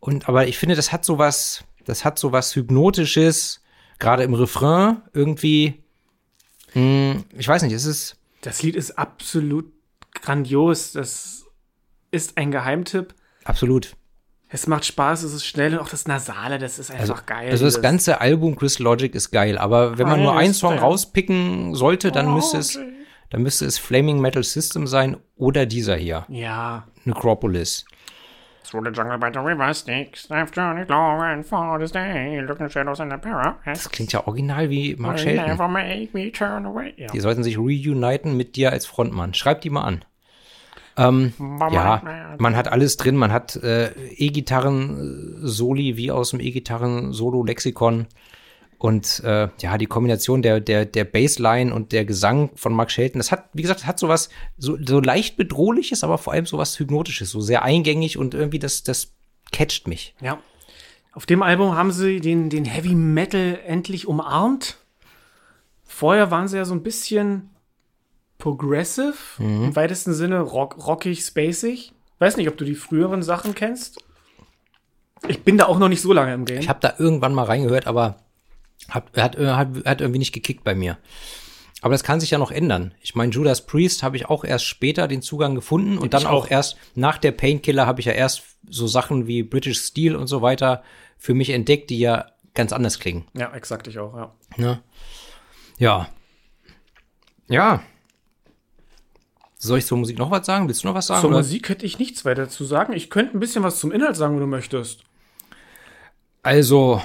Und 0.00 0.28
aber 0.28 0.46
ich 0.46 0.58
finde, 0.58 0.76
das 0.76 0.92
hat 0.92 1.04
sowas, 1.04 1.64
das 1.88 2.04
hat 2.04 2.18
sowas 2.18 2.54
Hypnotisches, 2.54 3.62
gerade 3.98 4.22
im 4.22 4.34
Refrain 4.34 5.00
irgendwie. 5.14 5.82
Hm, 6.72 7.24
ich 7.36 7.48
weiß 7.48 7.62
nicht, 7.62 7.72
es 7.72 7.86
ist. 7.86 8.16
Das 8.42 8.62
Lied 8.62 8.76
ist 8.76 8.98
absolut 8.98 9.72
grandios. 10.14 10.92
Das 10.92 11.46
ist 12.10 12.36
ein 12.36 12.50
Geheimtipp. 12.50 13.14
Absolut. 13.44 13.96
Es 14.50 14.66
macht 14.66 14.84
Spaß, 14.84 15.22
es 15.22 15.32
ist 15.32 15.44
schnell 15.46 15.74
und 15.74 15.80
auch 15.80 15.88
das 15.88 16.06
Nasale, 16.06 16.58
das 16.58 16.78
ist 16.78 16.90
einfach 16.90 17.26
geil. 17.26 17.50
Also 17.50 17.64
das 17.66 17.82
ganze 17.82 18.20
Album 18.20 18.56
Chris 18.56 18.78
Logic 18.78 19.14
ist 19.14 19.30
geil, 19.30 19.58
aber 19.58 19.98
wenn 19.98 20.08
man 20.08 20.22
nur 20.22 20.36
einen 20.36 20.54
Song 20.54 20.78
rauspicken 20.78 21.74
sollte, 21.74 22.12
dann 22.12 22.32
müsste 22.32 22.56
es, 22.56 22.78
dann 23.28 23.42
müsste 23.42 23.66
es 23.66 23.78
Flaming 23.78 24.20
Metal 24.20 24.42
System 24.42 24.86
sein 24.86 25.18
oder 25.36 25.66
dieser 25.66 25.96
hier, 25.96 26.24
Ja. 26.28 26.86
Necropolis. 27.04 27.84
Through 28.70 28.84
the 28.84 28.90
jungle 28.90 29.16
by 29.16 29.30
the 29.32 29.40
river 29.40 29.72
Styx, 29.72 30.30
I've 30.30 30.52
journeyed 30.52 30.90
long 30.90 31.22
and 31.22 31.46
far 31.46 31.78
this 31.78 31.90
day, 31.90 32.38
looking 32.46 32.68
shadows 32.68 33.00
in 33.00 33.08
the 33.08 33.16
parapet. 33.16 33.76
Das 33.76 33.88
klingt 33.88 34.12
ja 34.12 34.26
original 34.26 34.68
wie 34.68 34.94
Mark 34.96 35.18
Shelton. 35.18 35.46
never 35.46 35.68
make 35.68 36.10
me 36.12 36.30
turn 36.30 36.66
away. 36.66 36.92
Ja. 36.98 37.06
Die 37.06 37.20
sollten 37.20 37.42
sich 37.42 37.56
reuniten 37.56 38.36
mit 38.36 38.56
dir 38.56 38.70
als 38.70 38.84
Frontmann. 38.84 39.32
Schreib 39.32 39.62
die 39.62 39.70
mal 39.70 39.84
an. 39.84 40.04
Ähm, 40.98 41.32
ja, 41.70 42.02
man 42.38 42.56
hat 42.56 42.68
alles 42.68 42.98
drin. 42.98 43.16
Man 43.16 43.32
hat 43.32 43.56
äh, 43.56 43.90
E-Gitarren-Soli 44.16 45.96
wie 45.96 46.10
aus 46.10 46.30
dem 46.30 46.40
E-Gitarren-Solo-Lexikon. 46.40 48.06
Und 48.78 49.20
äh, 49.24 49.48
ja, 49.60 49.76
die 49.76 49.86
Kombination 49.86 50.40
der, 50.40 50.60
der, 50.60 50.84
der 50.84 51.04
Bassline 51.04 51.74
und 51.74 51.90
der 51.90 52.04
Gesang 52.04 52.50
von 52.54 52.72
Mark 52.72 52.92
Shelton, 52.92 53.18
das 53.18 53.32
hat, 53.32 53.48
wie 53.52 53.62
gesagt, 53.62 53.80
das 53.80 53.86
hat 53.86 53.98
sowas 53.98 54.28
so, 54.56 54.78
so 54.84 55.00
leicht 55.00 55.36
bedrohliches, 55.36 56.04
aber 56.04 56.16
vor 56.16 56.32
allem 56.32 56.46
sowas 56.46 56.78
Hypnotisches, 56.78 57.30
so 57.30 57.40
sehr 57.40 57.64
eingängig 57.64 58.18
und 58.18 58.34
irgendwie 58.34 58.60
das, 58.60 58.84
das 58.84 59.14
catcht 59.50 59.88
mich. 59.88 60.14
Ja. 60.20 60.38
Auf 61.12 61.26
dem 61.26 61.42
Album 61.42 61.74
haben 61.74 61.90
sie 61.90 62.20
den, 62.20 62.50
den 62.50 62.64
Heavy 62.64 62.94
Metal 62.94 63.58
endlich 63.66 64.06
umarmt. 64.06 64.76
Vorher 65.82 66.30
waren 66.30 66.46
sie 66.46 66.56
ja 66.56 66.64
so 66.64 66.74
ein 66.74 66.84
bisschen 66.84 67.50
progressive, 68.38 69.14
im 69.40 69.74
weitesten 69.74 70.14
Sinne 70.14 70.40
rock, 70.40 70.86
rockig, 70.86 71.24
spacig. 71.24 71.92
Weiß 72.20 72.36
nicht, 72.36 72.48
ob 72.48 72.56
du 72.56 72.64
die 72.64 72.76
früheren 72.76 73.24
Sachen 73.24 73.56
kennst. 73.56 74.04
Ich 75.26 75.42
bin 75.42 75.58
da 75.58 75.66
auch 75.66 75.80
noch 75.80 75.88
nicht 75.88 76.02
so 76.02 76.12
lange 76.12 76.34
im 76.34 76.44
Game. 76.44 76.60
Ich 76.60 76.68
habe 76.68 76.78
da 76.80 76.94
irgendwann 76.98 77.34
mal 77.34 77.44
reingehört, 77.44 77.88
aber 77.88 78.18
hat, 78.88 79.16
hat, 79.16 79.36
hat, 79.36 79.68
hat 79.84 80.00
irgendwie 80.00 80.18
nicht 80.18 80.32
gekickt 80.32 80.64
bei 80.64 80.74
mir. 80.74 80.98
Aber 81.80 81.92
das 81.92 82.02
kann 82.02 82.18
sich 82.18 82.30
ja 82.30 82.38
noch 82.38 82.50
ändern. 82.50 82.92
Ich 83.00 83.14
meine, 83.14 83.32
Judas 83.32 83.64
Priest 83.64 84.02
habe 84.02 84.16
ich 84.16 84.26
auch 84.26 84.44
erst 84.44 84.64
später 84.64 85.06
den 85.06 85.22
Zugang 85.22 85.54
gefunden 85.54 85.96
und 85.98 86.12
dann 86.12 86.26
auch. 86.26 86.46
auch. 86.46 86.50
erst 86.50 86.76
nach 86.94 87.18
der 87.18 87.32
Painkiller 87.32 87.86
habe 87.86 88.00
ich 88.00 88.06
ja 88.06 88.12
erst 88.12 88.42
so 88.68 88.86
Sachen 88.86 89.26
wie 89.26 89.42
British 89.42 89.80
Steel 89.80 90.16
und 90.16 90.26
so 90.26 90.42
weiter 90.42 90.82
für 91.18 91.34
mich 91.34 91.50
entdeckt, 91.50 91.90
die 91.90 91.98
ja 91.98 92.26
ganz 92.54 92.72
anders 92.72 92.98
klingen. 92.98 93.26
ja, 93.34 93.52
exakt, 93.54 93.86
ich 93.86 93.98
auch, 93.98 94.16
ja. 94.16 94.34
Ne? 94.56 94.82
Ja. 95.78 96.08
Ja. 97.48 97.82
Soll 99.56 99.78
ich 99.78 99.86
zur 99.86 99.98
Musik 99.98 100.18
noch 100.18 100.30
was 100.30 100.46
sagen? 100.46 100.66
Willst 100.68 100.82
du 100.82 100.88
noch 100.88 100.94
was 100.94 101.06
sagen? 101.06 101.20
Zur 101.20 101.30
oder? 101.30 101.38
Musik 101.38 101.68
hätte 101.68 101.86
ich 101.86 101.98
nichts 101.98 102.24
weiter 102.24 102.48
zu 102.48 102.64
sagen. 102.64 102.92
Ich 102.92 103.10
könnte 103.10 103.36
ein 103.36 103.40
bisschen 103.40 103.62
was 103.62 103.78
zum 103.78 103.92
Inhalt 103.92 104.16
sagen, 104.16 104.34
wenn 104.34 104.40
du 104.40 104.46
möchtest. 104.46 105.02
Also, 106.42 107.02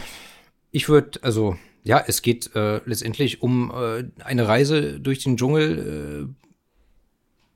ich 0.74 0.90
würde, 0.90 1.24
also, 1.24 1.56
ja, 1.84 2.04
es 2.06 2.22
geht 2.22 2.54
äh, 2.56 2.82
letztendlich 2.86 3.42
um 3.42 3.72
äh, 3.72 4.06
eine 4.24 4.48
Reise 4.48 5.00
durch 5.00 5.24
den 5.24 5.38
Dschungel 5.38 6.28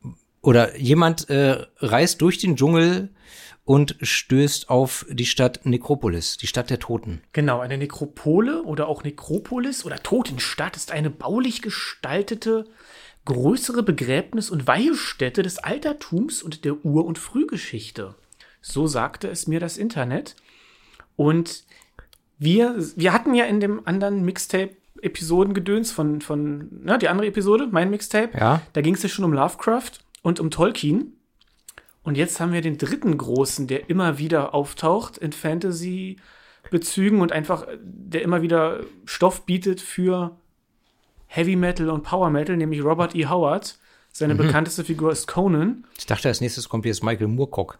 äh, 0.05 0.09
oder 0.41 0.77
jemand 0.77 1.29
äh, 1.29 1.65
reist 1.79 2.21
durch 2.21 2.38
den 2.38 2.55
Dschungel 2.55 3.09
und 3.65 3.97
stößt 4.01 4.69
auf 4.69 5.05
die 5.09 5.25
Stadt 5.25 5.65
Nekropolis, 5.65 6.38
die 6.38 6.47
Stadt 6.47 6.69
der 6.69 6.79
Toten. 6.79 7.21
Genau, 7.33 7.59
eine 7.59 7.77
Nekropole 7.77 8.63
oder 8.63 8.88
auch 8.88 9.03
Nekropolis 9.03 9.83
oder 9.83 9.97
Totenstadt 9.97 10.77
ist 10.77 10.91
eine 10.91 11.09
baulich 11.09 11.63
gestaltete, 11.63 12.65
größere 13.25 13.81
Begräbnis- 13.81 14.51
und 14.51 14.67
Weihstätte 14.67 15.41
des 15.41 15.57
Altertums 15.57 16.43
und 16.43 16.65
der 16.65 16.86
Ur- 16.86 17.05
und 17.05 17.17
Frühgeschichte. 17.17 18.13
So 18.62 18.86
sagte 18.86 19.27
es 19.27 19.47
mir 19.47 19.59
das 19.59 19.77
Internet. 19.77 20.36
Und 21.15 21.65
wir, 22.39 22.75
wir 22.96 23.13
hatten 23.13 23.34
ja 23.34 23.46
in 23.46 23.60
dem 23.60 23.86
anderen 23.88 24.24
Mixtape-Episodengedöns 24.25 25.91
von, 25.91 26.22
von, 26.22 26.67
na, 26.84 26.98
die 26.98 27.10
andere 27.10 27.27
Episode, 27.27 27.67
mein 27.72 27.89
Mixtape, 27.89 28.38
Ja. 28.38 28.62
da 28.74 28.82
ging 28.82 28.94
es 28.96 29.03
ja 29.03 29.10
schon 29.10 29.25
um 29.25 29.34
Lovecraft 29.34 29.91
und 30.22 30.39
um 30.39 30.51
Tolkien. 30.51 31.13
Und 32.03 32.15
jetzt 32.15 32.39
haben 32.39 32.53
wir 32.53 32.62
den 32.62 32.77
dritten 32.77 33.17
großen, 33.17 33.67
der 33.67 33.89
immer 33.89 34.17
wieder 34.17 34.53
auftaucht 34.53 35.17
in 35.17 35.34
Fantasy-Bezügen 35.34 37.20
und 37.22 37.32
einfach, 37.34 37.67
der 37.84 38.22
immer 38.22 38.41
wieder 38.41 38.82
Stoff 39.06 39.46
bietet 39.46 39.82
für 39.82 40.38
Heavy 41.27 41.56
Metal 41.58 41.89
und 41.89 42.03
Power 42.03 42.29
Metal, 42.29 42.56
nämlich 42.56 42.82
Robert 42.84 43.13
E. 43.15 43.25
Howard. 43.27 43.77
Seine 44.13 44.36
bekannteste 44.36 44.84
Figur 44.86 45.12
ist 45.12 45.27
Conan. 45.27 45.84
Ich 45.98 46.06
dachte, 46.06 46.27
als 46.29 46.39
nächstes 46.41 46.70
kommt 46.70 46.86
jetzt 46.86 47.03
Michael 47.03 47.27
Moorcock. 47.27 47.77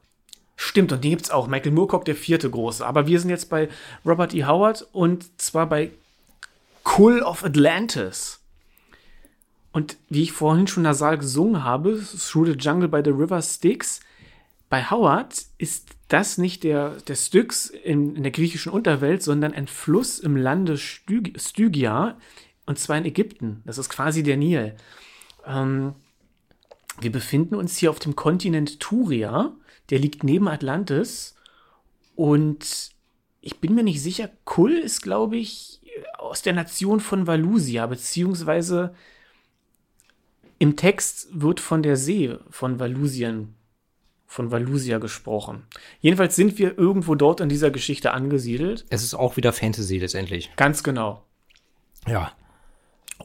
Stimmt, 0.60 0.92
und 0.92 1.04
den 1.04 1.12
gibt's 1.12 1.30
auch. 1.30 1.48
Michael 1.48 1.72
Moorcock, 1.72 2.04
der 2.04 2.16
vierte 2.16 2.50
große. 2.50 2.86
Aber 2.86 3.06
wir 3.06 3.20
sind 3.20 3.30
jetzt 3.30 3.50
bei 3.50 3.70
Robert 4.04 4.34
E. 4.34 4.44
Howard 4.46 4.88
und 4.92 5.40
zwar 5.40 5.70
bei 5.70 5.92
Kull 6.84 7.22
of 7.22 7.46
Atlantis. 7.46 8.42
Und 9.72 9.98
wie 10.10 10.24
ich 10.24 10.32
vorhin 10.32 10.66
schon 10.66 10.84
nasal 10.84 11.20
gesungen 11.20 11.64
habe, 11.64 12.02
Through 12.02 12.48
the 12.48 12.58
Jungle 12.58 12.88
by 12.88 13.02
the 13.06 13.12
River 13.12 13.42
Styx, 13.42 14.00
bei 14.70 14.84
Howard 14.84 15.46
ist 15.60 15.90
das 16.08 16.40
nicht 16.40 16.64
der, 16.64 16.98
der 17.08 17.16
Styx 17.16 17.70
in, 17.70 18.16
in 18.16 18.24
der 18.24 18.32
griechischen 18.32 18.72
Unterwelt, 18.72 19.22
sondern 19.22 19.54
ein 19.54 19.68
Fluss 19.68 20.18
im 20.18 20.36
Lande 20.36 20.78
Styg 20.78 21.40
Stygia, 21.40 22.18
und 22.66 22.80
zwar 22.80 22.98
in 22.98 23.06
Ägypten. 23.06 23.62
Das 23.66 23.78
ist 23.78 23.90
quasi 23.90 24.24
der 24.24 24.38
Nil. 24.38 24.76
Ähm, 25.46 25.94
wir 27.00 27.12
befinden 27.12 27.54
uns 27.54 27.78
hier 27.78 27.92
auf 27.92 28.00
dem 28.00 28.16
Kontinent 28.16 28.80
Turia. 28.80 29.54
Der 29.90 30.00
liegt 30.00 30.24
neben 30.24 30.48
Atlantis. 30.48 31.36
Und 32.16 32.92
ich 33.42 33.60
bin 33.60 33.76
mir 33.76 33.84
nicht 33.84 34.02
sicher, 34.02 34.30
Kull 34.46 34.74
ist, 34.74 35.02
glaube 35.02 35.38
ich, 35.38 35.82
aus 36.18 36.42
der 36.42 36.54
Nation 36.54 37.00
von 37.00 37.28
Valusia, 37.28 37.86
beziehungsweise 37.86 38.94
im 40.60 40.76
Text 40.76 41.30
wird 41.32 41.60
von 41.60 41.84
der 41.84 41.96
See 41.96 42.36
von 42.50 42.80
Valusien, 42.80 43.56
von 44.26 44.52
Valusia 44.52 44.98
gesprochen. 44.98 45.64
Jedenfalls 46.02 46.36
sind 46.36 46.58
wir 46.58 46.78
irgendwo 46.78 47.16
dort 47.16 47.40
in 47.40 47.50
dieser 47.50 47.72
Geschichte 47.72 48.12
angesiedelt. 48.12 48.86
Es 48.90 49.04
ist 49.04 49.14
auch 49.14 49.38
wieder 49.38 49.54
Fantasy 49.54 50.00
letztendlich. 50.00 50.52
Ganz 50.56 50.84
genau. 50.84 51.24
Ja. 52.08 52.32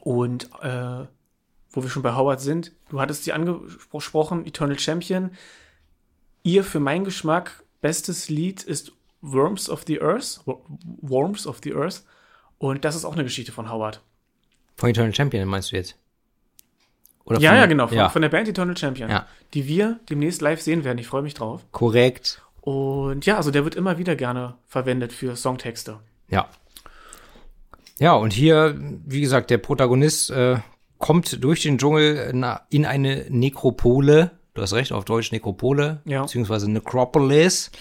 Und 0.01 0.49
äh, 0.61 1.05
wo 1.71 1.83
wir 1.83 1.89
schon 1.89 2.03
bei 2.03 2.15
Howard 2.15 2.39
sind, 2.39 2.71
du 2.89 3.01
hattest 3.01 3.23
sie 3.23 3.33
angesprochen, 3.33 4.45
Eternal 4.45 4.77
Champion. 4.77 5.31
Ihr 6.43 6.63
für 6.63 6.79
meinen 6.79 7.05
Geschmack 7.05 7.63
bestes 7.81 8.29
Lied 8.29 8.63
ist 8.63 8.91
Worms 9.21 9.69
of 9.69 9.83
the 9.87 10.01
Earth. 10.01 10.41
Wo- 10.45 10.63
Worms 11.01 11.47
of 11.47 11.59
the 11.63 11.73
Earth. 11.73 12.03
Und 12.57 12.83
das 12.85 12.95
ist 12.95 13.05
auch 13.05 13.13
eine 13.13 13.23
Geschichte 13.23 13.51
von 13.51 13.71
Howard. 13.71 14.01
Von 14.75 14.89
Eternal 14.89 15.13
Champion 15.13 15.47
meinst 15.47 15.71
du 15.71 15.75
jetzt? 15.77 15.95
Oder 17.25 17.39
Ja, 17.39 17.51
von- 17.51 17.57
ja, 17.59 17.65
genau, 17.67 17.87
von, 17.87 17.97
ja, 17.97 18.09
von 18.09 18.21
der 18.21 18.29
Band 18.29 18.47
Eternal 18.49 18.75
Champion. 18.77 19.09
Ja. 19.09 19.25
Die 19.53 19.67
wir 19.67 19.99
demnächst 20.09 20.41
live 20.41 20.61
sehen 20.61 20.83
werden. 20.83 20.97
Ich 20.97 21.07
freue 21.07 21.21
mich 21.21 21.33
drauf. 21.33 21.61
korrekt. 21.71 22.41
Und 22.61 23.25
ja, 23.25 23.35
also 23.37 23.51
der 23.51 23.65
wird 23.65 23.75
immer 23.75 23.97
wieder 23.97 24.15
gerne 24.15 24.55
verwendet 24.67 25.11
für 25.11 25.35
Songtexte. 25.35 25.99
Ja. 26.29 26.47
Ja, 27.99 28.13
und 28.13 28.31
hier, 28.33 28.77
wie 29.05 29.19
gesagt, 29.21 29.49
der 29.49 29.57
Protagonist 29.57 30.31
äh, 30.31 30.57
kommt 30.97 31.43
durch 31.43 31.61
den 31.61 31.77
Dschungel 31.77 32.31
na, 32.33 32.61
in 32.69 32.85
eine 32.85 33.25
Nekropole. 33.29 34.31
Du 34.53 34.61
hast 34.61 34.73
recht, 34.73 34.91
auf 34.91 35.05
Deutsch 35.05 35.31
Nekropole, 35.31 36.01
Ja. 36.05 36.21
beziehungsweise 36.21 36.69
Necropolis. 36.69 37.71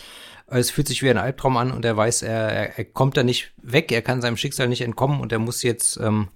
Es 0.46 0.70
fühlt 0.70 0.88
sich 0.88 1.02
wie 1.02 1.10
ein 1.10 1.18
Albtraum 1.18 1.56
an 1.56 1.70
und 1.72 1.84
er 1.84 1.96
weiß, 1.96 2.22
er, 2.22 2.76
er, 2.78 2.84
kommt 2.84 3.16
da 3.16 3.22
nicht 3.22 3.52
weg, 3.62 3.90
er 3.92 4.02
kann 4.02 4.20
seinem 4.20 4.36
Schicksal 4.36 4.68
nicht 4.68 4.82
entkommen 4.82 5.20
und 5.20 5.32
er 5.32 5.38
muss 5.38 5.62
jetzt 5.62 5.96
ähm, 5.98 6.28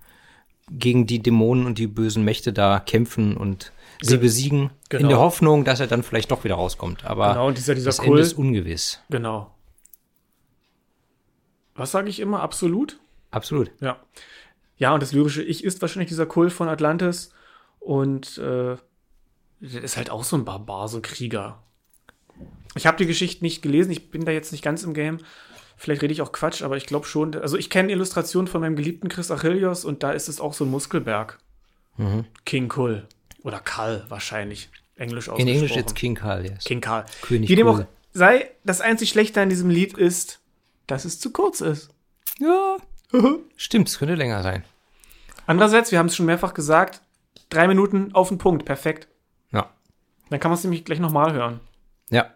gegen 0.71 1.07
die 1.07 1.23
Dämonen 1.23 1.67
und 1.67 1.79
die 1.79 1.87
bösen 1.87 2.25
Mächte 2.25 2.53
da 2.53 2.81
kämpfen 2.81 3.37
und 3.37 3.73
sie 4.03 4.19
besiegen, 4.19 4.71
in 4.91 4.99
Genau. 4.99 5.09
der 5.09 5.19
Hoffnung, 5.19 5.65
dass 5.65 5.81
er 5.81 5.87
dann 5.87 6.03
vielleicht 6.03 6.31
doch 6.31 6.45
wieder 6.45 6.55
rauskommt. 6.57 7.05
Aber 7.05 7.29
Genau, 7.29 7.49
und 7.49 7.57
dieser, 7.59 7.75
dieser 7.75 7.87
das 7.87 7.99
Ende 7.99 8.11
Kult. 8.11 8.23
ist 8.23 8.33
ungewiss. 8.35 9.01
Genau. 9.11 9.51
Was 11.75 11.91
sage 11.93 12.09
ich 12.09 12.21
immer? 12.21 12.41
Absolut? 12.41 12.99
Absolut. 13.31 13.71
Ja. 13.81 13.99
Ja, 14.79 14.93
und 14.95 15.03
das 15.03 15.13
lyrische 15.13 15.43
Ich 15.43 15.65
ist 15.65 15.81
wahrscheinlich 15.83 16.09
dieser 16.09 16.27
Kult 16.27 16.53
von 16.53 16.69
Atlantis. 16.69 17.33
Und 17.81 18.39
äh, 18.39 18.77
der 19.61 19.83
ist 19.83 19.97
halt 19.97 20.11
auch 20.11 20.25
so 20.25 20.37
ein 20.37 20.45
Barbar, 20.45 20.89
so 20.89 20.99
ein 20.99 21.03
Krieger. 21.03 21.63
Ich 22.75 22.87
habe 22.87 22.99
die 22.99 23.07
Geschichte 23.07 23.45
nicht 23.45 23.63
gelesen, 23.63 23.91
ich 23.91 24.11
bin 24.11 24.25
da 24.25 24.33
jetzt 24.33 24.53
nicht 24.53 24.63
ganz 24.63 24.83
im 24.83 24.93
Game. 24.95 25.19
Vielleicht 25.79 26.03
rede 26.03 26.13
ich 26.13 26.23
auch 26.23 26.33
Quatsch, 26.33 26.63
aber 26.63 26.77
ich 26.77 26.87
glaube 26.87 27.07
schon. 27.07 27.35
Also 27.35 27.57
ich 27.57 27.71
kenne 27.71 27.93
Illustrationen 27.93 28.49
von 28.49 28.61
meinem 28.61 28.77
geliebten 28.77 29.09
Chris 29.09 29.31
Achillios 29.31 29.85
und 29.85 30.03
da 30.03 30.13
ist 30.13 30.29
es 30.29 30.41
auch 30.41 30.55
so 30.55 30.65
ein 30.65 30.71
Muskelberg. 30.71 31.39
King 32.45 32.69
Kull. 32.69 33.07
Oder 33.43 33.61
Kal 33.61 34.05
wahrscheinlich. 34.09 34.69
Englisch 34.97 35.27
In 35.27 35.33
ausgesprochen. 35.33 35.55
Englisch 35.55 35.77
jetzt 35.77 35.95
King 35.95 36.15
Karl, 36.15 36.47
yes. 36.47 36.65
King 36.65 36.81
Karl. 36.81 37.05
König 37.23 37.49
Wie 37.49 37.57
dem 37.57 37.69
auch 37.69 37.77
Kull. 37.77 37.89
sei, 38.13 38.51
das 38.65 38.81
einzig 38.81 39.11
Schlechte 39.11 39.41
an 39.41 39.49
diesem 39.51 39.71
Lied 39.71 39.97
ist, 39.97 40.41
dass 40.87 41.05
es 41.05 41.21
zu 41.21 41.31
kurz 41.33 41.61
ist. 41.61 41.91
Ja. 42.39 42.77
Stimmt, 43.57 43.89
es 43.89 43.99
könnte 43.99 44.15
länger 44.15 44.43
sein. 44.43 44.65
Andererseits, 45.47 45.93
wir 45.93 45.99
haben 45.99 46.07
es 46.07 46.17
schon 46.17 46.27
mehrfach 46.27 46.55
gesagt, 46.55 47.03
drei 47.51 47.69
Minuten 47.69 48.13
auf 48.15 48.29
den 48.29 48.39
Punkt, 48.39 48.65
perfekt. 48.65 49.09
Dann 50.31 50.41
kann 50.41 50.51
man 50.51 50.59
es 50.59 50.65
nämlich 50.65 50.85
gleich 50.85 51.01
nochmal 51.01 51.33
hören. 51.33 51.61
Ja. 52.11 52.27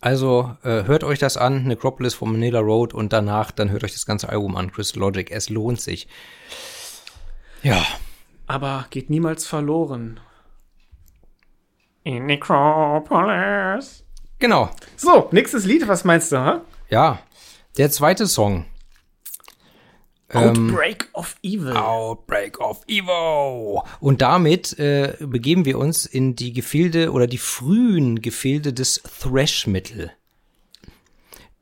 Also 0.00 0.56
äh, 0.64 0.84
hört 0.84 1.04
euch 1.04 1.20
das 1.20 1.36
an, 1.36 1.64
Necropolis 1.64 2.14
von 2.14 2.32
Manila 2.32 2.58
Road 2.58 2.92
und 2.92 3.12
danach 3.12 3.52
dann 3.52 3.70
hört 3.70 3.84
euch 3.84 3.92
das 3.92 4.04
ganze 4.04 4.28
Album 4.28 4.56
an, 4.56 4.72
Crystal 4.72 5.00
Logic. 5.00 5.30
Es 5.30 5.48
lohnt 5.48 5.80
sich. 5.80 6.08
Ja. 7.62 7.84
Aber 8.48 8.86
geht 8.90 9.10
niemals 9.10 9.46
verloren. 9.46 10.18
In 12.02 12.26
Necropolis. 12.26 14.04
Genau. 14.40 14.70
So, 14.96 15.28
nächstes 15.30 15.64
Lied, 15.64 15.86
was 15.86 16.02
meinst 16.02 16.32
du, 16.32 16.38
ha? 16.38 16.62
Ja. 16.90 17.20
Der 17.78 17.90
zweite 17.92 18.26
Song. 18.26 18.64
Ähm, 20.32 20.70
Outbreak 20.70 21.08
of 21.12 21.36
Evil. 21.42 21.76
Outbreak 21.76 22.60
of 22.60 22.82
Evo. 22.86 23.84
Und 24.00 24.22
damit 24.22 24.78
äh, 24.78 25.16
begeben 25.20 25.64
wir 25.64 25.78
uns 25.78 26.06
in 26.06 26.36
die 26.36 26.52
Gefilde 26.52 27.12
oder 27.12 27.26
die 27.26 27.38
frühen 27.38 28.22
Gefilde 28.22 28.72
des 28.72 29.02
Thrash 29.20 29.66
Metal. 29.66 30.10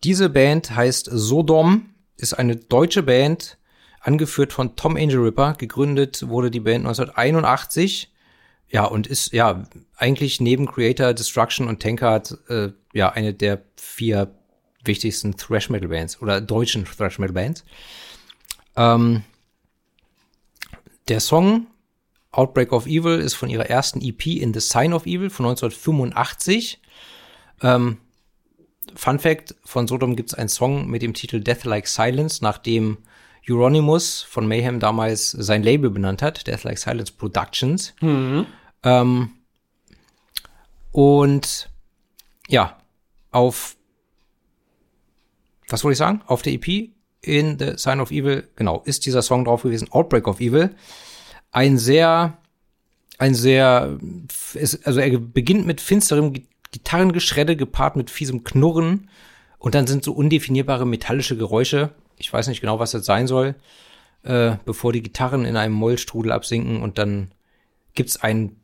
Diese 0.04 0.30
Band 0.30 0.74
heißt 0.74 1.10
Sodom, 1.12 1.90
ist 2.16 2.34
eine 2.34 2.56
deutsche 2.56 3.02
Band, 3.02 3.58
angeführt 4.00 4.52
von 4.52 4.76
Tom 4.76 4.96
Angel 4.96 5.18
Ripper. 5.18 5.54
Gegründet 5.54 6.28
wurde 6.28 6.50
die 6.50 6.60
Band 6.60 6.86
1981. 6.86 8.10
Ja, 8.68 8.84
und 8.84 9.08
ist 9.08 9.32
ja 9.32 9.64
eigentlich 9.96 10.40
neben 10.40 10.66
Creator, 10.66 11.12
Destruction 11.12 11.66
und 11.66 11.82
Tankard 11.82 12.38
äh, 12.48 12.68
ja 12.94 13.10
eine 13.10 13.34
der 13.34 13.62
vier 13.76 14.32
wichtigsten 14.84 15.36
Thrash 15.36 15.68
Metal 15.70 15.88
Bands 15.88 16.22
oder 16.22 16.40
deutschen 16.40 16.84
Thrash 16.84 17.18
Metal 17.18 17.34
Bands. 17.34 17.64
Ähm, 18.80 19.24
der 21.08 21.20
Song 21.20 21.66
Outbreak 22.32 22.72
of 22.72 22.86
Evil 22.86 23.18
ist 23.18 23.34
von 23.34 23.50
ihrer 23.50 23.68
ersten 23.68 24.00
EP 24.00 24.26
In 24.26 24.54
the 24.54 24.60
Sign 24.60 24.94
of 24.94 25.04
Evil 25.04 25.28
von 25.28 25.46
1985. 25.46 26.80
Ähm, 27.62 27.98
Fun 28.94 29.18
Fact, 29.18 29.54
von 29.64 29.86
Sodom 29.86 30.16
gibt 30.16 30.30
es 30.30 30.34
einen 30.34 30.48
Song 30.48 30.88
mit 30.88 31.02
dem 31.02 31.12
Titel 31.12 31.40
Death 31.40 31.64
Like 31.64 31.86
Silence, 31.88 32.42
nachdem 32.42 32.98
Euronymous 33.48 34.22
von 34.22 34.48
Mayhem 34.48 34.80
damals 34.80 35.30
sein 35.30 35.62
Label 35.62 35.90
benannt 35.90 36.22
hat, 36.22 36.46
Death 36.46 36.64
Like 36.64 36.78
Silence 36.78 37.12
Productions. 37.12 37.94
Ähm, 38.82 39.30
und 40.92 41.68
ja, 42.48 42.78
auf 43.30 43.76
was 45.68 45.84
wollte 45.84 45.92
ich 45.92 45.98
sagen? 45.98 46.22
Auf 46.26 46.42
der 46.42 46.54
EP 46.54 46.90
in 47.22 47.58
The 47.58 47.72
Sign 47.76 48.00
of 48.00 48.10
Evil, 48.10 48.48
genau, 48.56 48.82
ist 48.84 49.06
dieser 49.06 49.22
Song 49.22 49.44
drauf 49.44 49.62
gewesen, 49.62 49.88
Outbreak 49.90 50.26
of 50.26 50.40
Evil. 50.40 50.70
Ein 51.52 51.78
sehr 51.78 52.36
ein 53.18 53.34
sehr, 53.34 53.98
also 54.84 55.00
er 55.00 55.18
beginnt 55.18 55.66
mit 55.66 55.82
finsterem 55.82 56.32
Gi- 56.32 56.46
Gitarrengeschredde 56.70 57.54
gepaart 57.54 57.96
mit 57.96 58.08
fiesem 58.08 58.44
Knurren 58.44 59.10
und 59.58 59.74
dann 59.74 59.86
sind 59.86 60.04
so 60.04 60.12
undefinierbare 60.12 60.86
metallische 60.86 61.36
Geräusche. 61.36 61.90
Ich 62.16 62.32
weiß 62.32 62.48
nicht 62.48 62.62
genau, 62.62 62.78
was 62.78 62.92
das 62.92 63.04
sein 63.04 63.26
soll, 63.26 63.56
äh, 64.22 64.52
bevor 64.64 64.94
die 64.94 65.02
Gitarren 65.02 65.44
in 65.44 65.56
einem 65.56 65.74
Mollstrudel 65.74 66.32
absinken 66.32 66.80
und 66.80 66.96
dann 66.96 67.32
gibt's 67.92 68.16
einen 68.16 68.56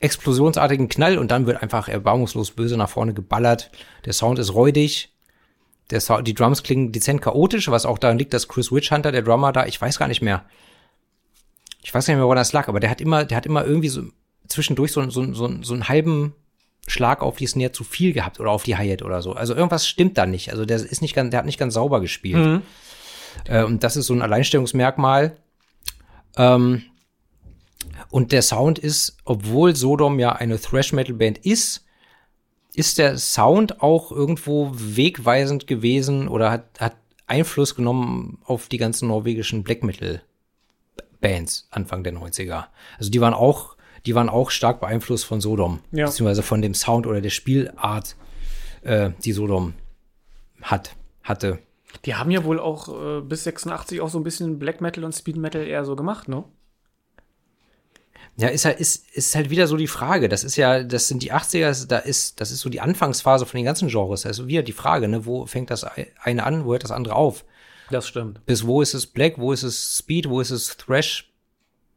explosionsartigen 0.00 0.88
Knall 0.88 1.16
und 1.16 1.30
dann 1.30 1.46
wird 1.46 1.62
einfach 1.62 1.86
erbarmungslos 1.86 2.50
böse 2.50 2.76
nach 2.76 2.90
vorne 2.90 3.14
geballert. 3.14 3.70
Der 4.06 4.12
Sound 4.12 4.40
ist 4.40 4.54
räudig. 4.54 5.11
Der 5.92 6.00
Sound, 6.00 6.26
die 6.26 6.34
Drums 6.34 6.62
klingen 6.62 6.90
dezent 6.90 7.20
chaotisch, 7.20 7.68
was 7.68 7.86
auch 7.86 7.98
daran 7.98 8.18
liegt, 8.18 8.32
dass 8.32 8.48
Chris 8.48 8.72
Witchhunter, 8.72 9.12
der 9.12 9.22
Drummer 9.22 9.52
da, 9.52 9.66
ich 9.66 9.80
weiß 9.80 9.98
gar 9.98 10.08
nicht 10.08 10.22
mehr. 10.22 10.44
Ich 11.82 11.92
weiß 11.92 12.06
gar 12.06 12.14
nicht 12.14 12.18
mehr, 12.18 12.24
woran 12.24 12.38
das 12.38 12.52
lag, 12.52 12.68
aber 12.68 12.80
der 12.80 12.90
hat 12.90 13.00
immer, 13.00 13.24
der 13.24 13.36
hat 13.36 13.44
immer 13.44 13.64
irgendwie 13.64 13.88
so 13.88 14.02
zwischendurch 14.48 14.90
so, 14.92 15.08
so, 15.10 15.32
so, 15.34 15.62
so 15.62 15.74
einen 15.74 15.88
halben 15.88 16.34
Schlag 16.86 17.22
auf 17.22 17.36
die 17.36 17.46
Snare 17.46 17.72
zu 17.72 17.84
viel 17.84 18.12
gehabt 18.12 18.40
oder 18.40 18.50
auf 18.50 18.62
die 18.62 18.76
Hi-Hat 18.76 19.02
oder 19.02 19.22
so. 19.22 19.32
Also 19.32 19.54
irgendwas 19.54 19.86
stimmt 19.86 20.18
da 20.18 20.26
nicht. 20.26 20.50
Also 20.50 20.64
der 20.64 20.78
ist 20.78 21.02
nicht 21.02 21.14
ganz, 21.14 21.30
der 21.30 21.38
hat 21.38 21.46
nicht 21.46 21.58
ganz 21.58 21.74
sauber 21.74 22.00
gespielt. 22.00 22.62
Äh, 23.46 23.64
und 23.64 23.84
das 23.84 23.96
ist 23.96 24.06
so 24.06 24.14
ein 24.14 24.22
Alleinstellungsmerkmal. 24.22 25.36
Ähm, 26.36 26.82
und 28.10 28.32
der 28.32 28.42
Sound 28.42 28.78
ist, 28.78 29.18
obwohl 29.24 29.76
Sodom 29.76 30.18
ja 30.18 30.32
eine 30.32 30.58
Thrash-Metal-Band 30.58 31.38
ist, 31.38 31.81
ist 32.74 32.98
der 32.98 33.18
Sound 33.18 33.82
auch 33.82 34.10
irgendwo 34.12 34.70
wegweisend 34.74 35.66
gewesen 35.66 36.28
oder 36.28 36.50
hat, 36.50 36.80
hat 36.80 36.96
Einfluss 37.26 37.74
genommen 37.74 38.38
auf 38.44 38.68
die 38.68 38.78
ganzen 38.78 39.08
norwegischen 39.08 39.62
Black 39.62 39.82
Metal-Bands 39.82 41.68
Anfang 41.70 42.02
der 42.04 42.14
90er. 42.14 42.64
Also 42.98 43.10
die 43.10 43.20
waren 43.20 43.34
auch, 43.34 43.76
die 44.06 44.14
waren 44.14 44.28
auch 44.28 44.50
stark 44.50 44.80
beeinflusst 44.80 45.24
von 45.24 45.40
Sodom, 45.40 45.80
Ja. 45.92 46.06
beziehungsweise 46.06 46.42
von 46.42 46.62
dem 46.62 46.74
Sound 46.74 47.06
oder 47.06 47.20
der 47.20 47.30
Spielart, 47.30 48.16
äh, 48.82 49.10
die 49.24 49.32
Sodom 49.32 49.74
hat, 50.62 50.94
hatte. 51.22 51.58
Die 52.04 52.14
haben 52.14 52.30
ja 52.30 52.42
wohl 52.44 52.58
auch 52.58 52.88
äh, 52.88 53.20
bis 53.20 53.44
86 53.44 54.00
auch 54.00 54.08
so 54.08 54.18
ein 54.18 54.24
bisschen 54.24 54.58
Black 54.58 54.80
Metal 54.80 55.04
und 55.04 55.12
Speed 55.14 55.36
Metal 55.36 55.66
eher 55.66 55.84
so 55.84 55.94
gemacht, 55.94 56.28
ne? 56.28 56.44
Ja, 58.36 58.48
ist 58.48 58.64
halt, 58.64 58.80
ist, 58.80 59.08
ist 59.14 59.34
halt 59.34 59.50
wieder 59.50 59.66
so 59.66 59.76
die 59.76 59.86
Frage. 59.86 60.28
Das 60.28 60.42
ist 60.42 60.56
ja, 60.56 60.82
das 60.82 61.08
sind 61.08 61.22
die 61.22 61.32
80er, 61.32 61.86
da 61.86 61.98
ist, 61.98 62.40
das 62.40 62.50
ist 62.50 62.60
so 62.60 62.70
die 62.70 62.80
Anfangsphase 62.80 63.44
von 63.44 63.58
den 63.58 63.66
ganzen 63.66 63.88
Genres. 63.88 64.24
Also 64.24 64.48
wieder 64.48 64.62
die 64.62 64.72
Frage, 64.72 65.06
ne, 65.06 65.26
wo 65.26 65.46
fängt 65.46 65.70
das 65.70 65.84
eine 65.84 66.44
an, 66.44 66.64
wo 66.64 66.72
hört 66.72 66.84
das 66.84 66.92
andere 66.92 67.14
auf? 67.14 67.44
Das 67.90 68.08
stimmt. 68.08 68.44
Bis 68.46 68.66
wo 68.66 68.80
ist 68.80 68.94
es 68.94 69.06
Black, 69.06 69.34
wo 69.36 69.52
ist 69.52 69.62
es 69.62 69.98
Speed, 69.98 70.28
wo 70.30 70.40
ist 70.40 70.50
es 70.50 70.76
Thrash, 70.78 71.30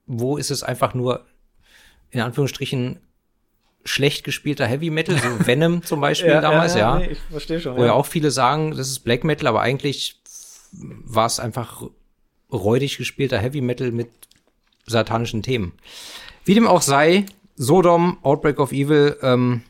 wo 0.07 0.37
ist 0.37 0.51
es 0.51 0.61
einfach 0.61 0.93
nur, 0.93 1.25
in 2.11 2.19
Anführungsstrichen, 2.19 2.99
schlecht 3.85 4.23
gespielter 4.23 4.65
Heavy 4.67 4.89
Metal, 4.89 5.17
so 5.17 5.29
Venom 5.47 5.83
zum 5.83 6.01
Beispiel 6.01 6.41
damals, 6.41 6.75
ja. 6.75 6.97
nee, 6.97 7.11
ich 7.11 7.19
verstehe 7.29 7.61
schon. 7.61 7.77
Wo 7.77 7.85
ja 7.85 7.93
auch 7.93 8.05
viele 8.05 8.31
sagen, 8.31 8.71
das 8.71 8.89
ist 8.89 8.99
Black 8.99 9.23
Metal, 9.23 9.47
aber 9.47 9.61
eigentlich 9.61 10.19
war 10.71 11.27
es 11.27 11.39
einfach 11.39 11.83
räudig 12.51 12.97
gespielter 12.97 13.39
Heavy 13.39 13.61
Metal 13.61 13.91
mit 13.91 14.09
satanischen 14.85 15.43
Themen. 15.43 15.73
Wie 16.43 16.53
dem 16.53 16.67
auch 16.67 16.81
sei, 16.81 17.25
Sodom, 17.55 18.17
Outbreak 18.21 18.59
of 18.59 18.71
Evil, 18.71 19.17
ähm, 19.21 19.61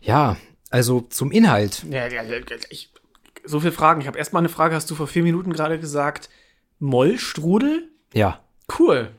ja, 0.00 0.36
also 0.70 1.02
zum 1.02 1.30
Inhalt. 1.30 1.84
Ja, 1.90 2.06
ja, 2.06 2.22
ja, 2.22 2.38
ich, 2.70 2.90
so 3.44 3.60
viele 3.60 3.72
Fragen. 3.72 4.00
Ich 4.00 4.06
habe 4.06 4.18
erstmal 4.18 4.40
eine 4.40 4.48
Frage, 4.48 4.74
hast 4.74 4.90
du 4.90 4.94
vor 4.94 5.06
vier 5.06 5.22
Minuten 5.22 5.52
gerade 5.52 5.78
gesagt, 5.78 6.28
Mollstrudel? 6.78 7.88
Ja, 8.12 8.40
Cool. 8.78 9.10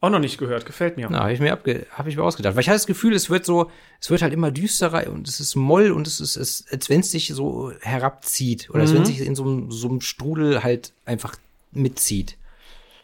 Auch 0.00 0.10
noch 0.10 0.18
nicht 0.18 0.36
gehört, 0.36 0.66
gefällt 0.66 0.96
mir. 0.96 1.06
na, 1.08 1.20
habe 1.20 1.32
ich 1.32 1.38
mir 1.38 1.52
abge 1.52 1.86
habe 1.92 2.08
ich 2.08 2.16
mir 2.16 2.24
ausgedacht. 2.24 2.56
Weil 2.56 2.62
ich 2.62 2.68
hatte 2.68 2.78
das 2.78 2.88
Gefühl, 2.88 3.14
es 3.14 3.30
wird 3.30 3.46
so, 3.46 3.70
es 4.00 4.10
wird 4.10 4.20
halt 4.20 4.32
immer 4.32 4.50
düsterer 4.50 5.08
und 5.08 5.28
es 5.28 5.38
ist 5.38 5.54
Moll 5.54 5.92
und 5.92 6.08
es 6.08 6.18
ist, 6.20 6.34
es, 6.34 6.64
als 6.72 6.90
wenn 6.90 7.00
es 7.00 7.12
sich 7.12 7.28
so 7.28 7.72
herabzieht 7.82 8.68
oder 8.70 8.80
als 8.80 8.92
wenn 8.92 9.02
es 9.02 9.08
sich 9.08 9.20
in 9.20 9.36
so, 9.36 9.70
so 9.70 9.88
einem 9.88 10.00
Strudel 10.00 10.64
halt 10.64 10.92
einfach 11.04 11.36
mitzieht. 11.70 12.36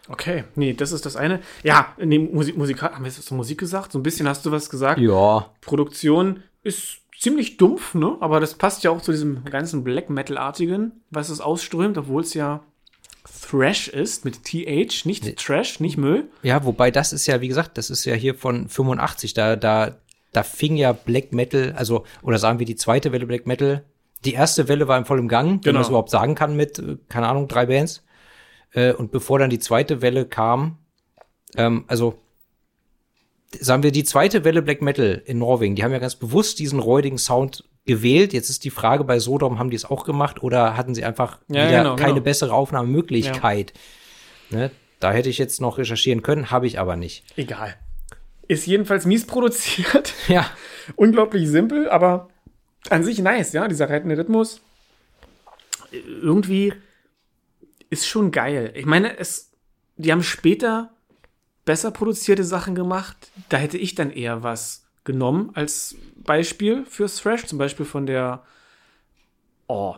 Okay, 0.09 0.45
nee, 0.55 0.73
das 0.73 0.93
ist 0.93 1.05
das 1.07 1.17
eine. 1.17 1.41
Ja, 1.63 1.95
nee, 1.99 2.19
Musik, 2.19 2.57
Musik, 2.57 2.83
haben 2.83 3.05
wir 3.05 3.09
jetzt 3.09 3.19
was 3.19 3.27
zur 3.27 3.37
Musik 3.37 3.59
gesagt? 3.59 3.93
So 3.93 3.99
ein 3.99 4.03
bisschen 4.03 4.27
hast 4.29 4.45
du 4.47 4.51
was 4.53 4.71
gesagt. 4.71 5.01
Ja, 5.01 5.51
Produktion 5.61 6.43
ist 6.63 6.99
ziemlich 7.19 7.57
dumpf, 7.57 7.95
ne? 7.95 8.17
Aber 8.21 8.41
das 8.41 8.55
passt 8.55 8.85
ja 8.85 8.91
auch 8.91 9.03
zu 9.03 9.13
diesem 9.13 9.45
ganzen 9.45 9.85
Black 9.85 10.09
Metal-artigen, 10.11 10.93
was 11.11 11.29
es 11.29 11.41
ausströmt, 11.41 11.99
obwohl 11.99 12.23
es 12.23 12.35
ja 12.35 12.61
Thrash 13.51 13.89
ist 13.89 14.25
mit 14.25 14.45
TH, 14.45 15.05
nicht 15.05 15.37
Trash, 15.39 15.81
nicht 15.81 15.97
Müll. 15.99 16.29
Ja, 16.43 16.65
wobei 16.65 16.91
das 16.91 17.13
ist 17.13 17.27
ja, 17.27 17.41
wie 17.41 17.49
gesagt, 17.49 17.77
das 17.79 17.91
ist 17.91 18.05
ja 18.05 18.15
hier 18.15 18.35
von 18.35 18.69
85, 18.69 19.35
da, 19.35 19.57
da, 19.57 19.97
da 20.33 20.43
fing 20.43 20.77
ja 20.77 20.93
Black 20.93 21.33
Metal, 21.33 21.75
also, 21.77 22.05
oder 22.23 22.39
sagen 22.39 22.59
wir 22.59 22.67
die 22.67 22.77
zweite 22.77 23.13
Welle 23.13 23.27
Black 23.27 23.47
Metal. 23.47 23.85
Die 24.25 24.33
erste 24.35 24.67
Welle 24.69 24.89
war 24.89 24.99
im 24.99 25.05
vollen 25.05 25.29
Gang, 25.29 25.51
wenn 25.53 25.61
Genau. 25.61 25.73
man 25.75 25.83
das 25.83 25.89
überhaupt 25.91 26.11
sagen 26.11 26.35
kann 26.35 26.57
mit, 26.57 26.79
äh, 26.79 26.97
keine 27.09 27.29
Ahnung, 27.29 27.49
drei 27.49 27.67
Bands. 27.67 28.03
Äh, 28.73 28.93
und 28.93 29.11
bevor 29.11 29.39
dann 29.39 29.51
die 29.51 29.59
zweite 29.59 30.03
Welle 30.03 30.27
kam, 30.27 30.79
ähm, 31.57 31.85
also, 31.87 32.19
sagen 33.59 33.83
wir, 33.83 33.93
die 33.93 34.05
zweite 34.05 34.45
Welle 34.45 34.63
Black 34.63 34.83
Metal 34.83 35.23
in 35.25 35.39
Norwegen, 35.39 35.75
die 35.75 35.85
haben 35.85 35.93
ja 35.93 35.99
ganz 35.99 36.17
bewusst 36.17 36.59
diesen 36.59 36.79
räudigen 36.79 37.19
Sound 37.19 37.65
gewählt. 37.87 38.33
Jetzt 38.33 38.51
ist 38.51 38.65
die 38.65 38.71
Frage, 38.71 39.05
bei 39.05 39.19
Sodom 39.19 39.59
haben 39.59 39.71
die 39.71 39.77
es 39.77 39.87
auch 39.87 40.05
gemacht 40.05 40.43
oder 40.43 40.77
hatten 40.77 40.95
sie 40.95 41.05
einfach 41.05 41.39
Ja, 41.49 41.69
wieder 41.69 41.79
genau, 41.79 41.97
keine 41.97 42.15
genau. 42.15 42.25
bessere 42.25 42.53
Aufnahmemöglichkeit? 42.53 43.73
Ne? 44.51 44.71
Da 45.01 45.13
hätte 45.13 45.29
ich 45.31 45.39
jetzt 45.39 45.61
noch 45.61 45.79
recherchieren 45.79 46.23
können, 46.23 46.51
habe 46.51 46.67
ich 46.67 46.79
aber 46.79 46.97
nicht. 46.97 47.25
Egal. 47.37 47.77
Ist 48.47 48.67
jedenfalls 48.67 49.07
mies 49.07 49.27
produziert. 49.27 50.15
Ja, 50.29 50.47
Unglaublich 50.97 51.49
simpel, 51.49 51.89
aber 51.89 52.29
an 52.91 53.05
sich 53.05 53.19
nice, 53.19 53.53
ja, 53.53 53.69
dieser 53.69 53.91
reitende 53.91 54.17
Rhythmus. 54.17 54.61
Irgendwie 56.23 56.73
ist 57.91 58.07
schon 58.07 58.31
geil. 58.31 58.73
Ich 58.75 58.87
meine, 58.87 59.19
es, 59.19 59.53
die 59.97 60.13
haben 60.13 60.23
später 60.23 60.91
besser 61.65 61.91
produzierte 61.91 62.45
Sachen 62.45 62.75
gemacht. 62.75 63.31
Da 63.49 63.57
hätte 63.57 63.79
ich 63.79 63.95
dann 63.95 64.11
eher 64.11 64.43
was 64.43 64.87
genommen 65.05 65.51
als 65.55 65.97
Beispiel 66.17 66.85
fürs 66.87 67.17
Thrash, 67.17 67.47
zum 67.47 67.59
Beispiel 67.59 67.87
von 67.87 68.07
der, 68.07 68.43
oh, 69.67 69.95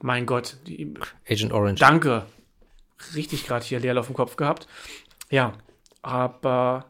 mein 0.00 0.26
Gott, 0.26 0.56
die, 0.66 0.94
Agent 1.28 1.52
Orange. 1.52 1.80
Danke. 1.80 2.26
Richtig 3.14 3.46
gerade 3.46 3.64
hier 3.64 3.80
Leerlauf 3.80 4.08
im 4.08 4.14
Kopf 4.14 4.36
gehabt. 4.36 4.68
Ja, 5.30 5.54
aber 6.02 6.86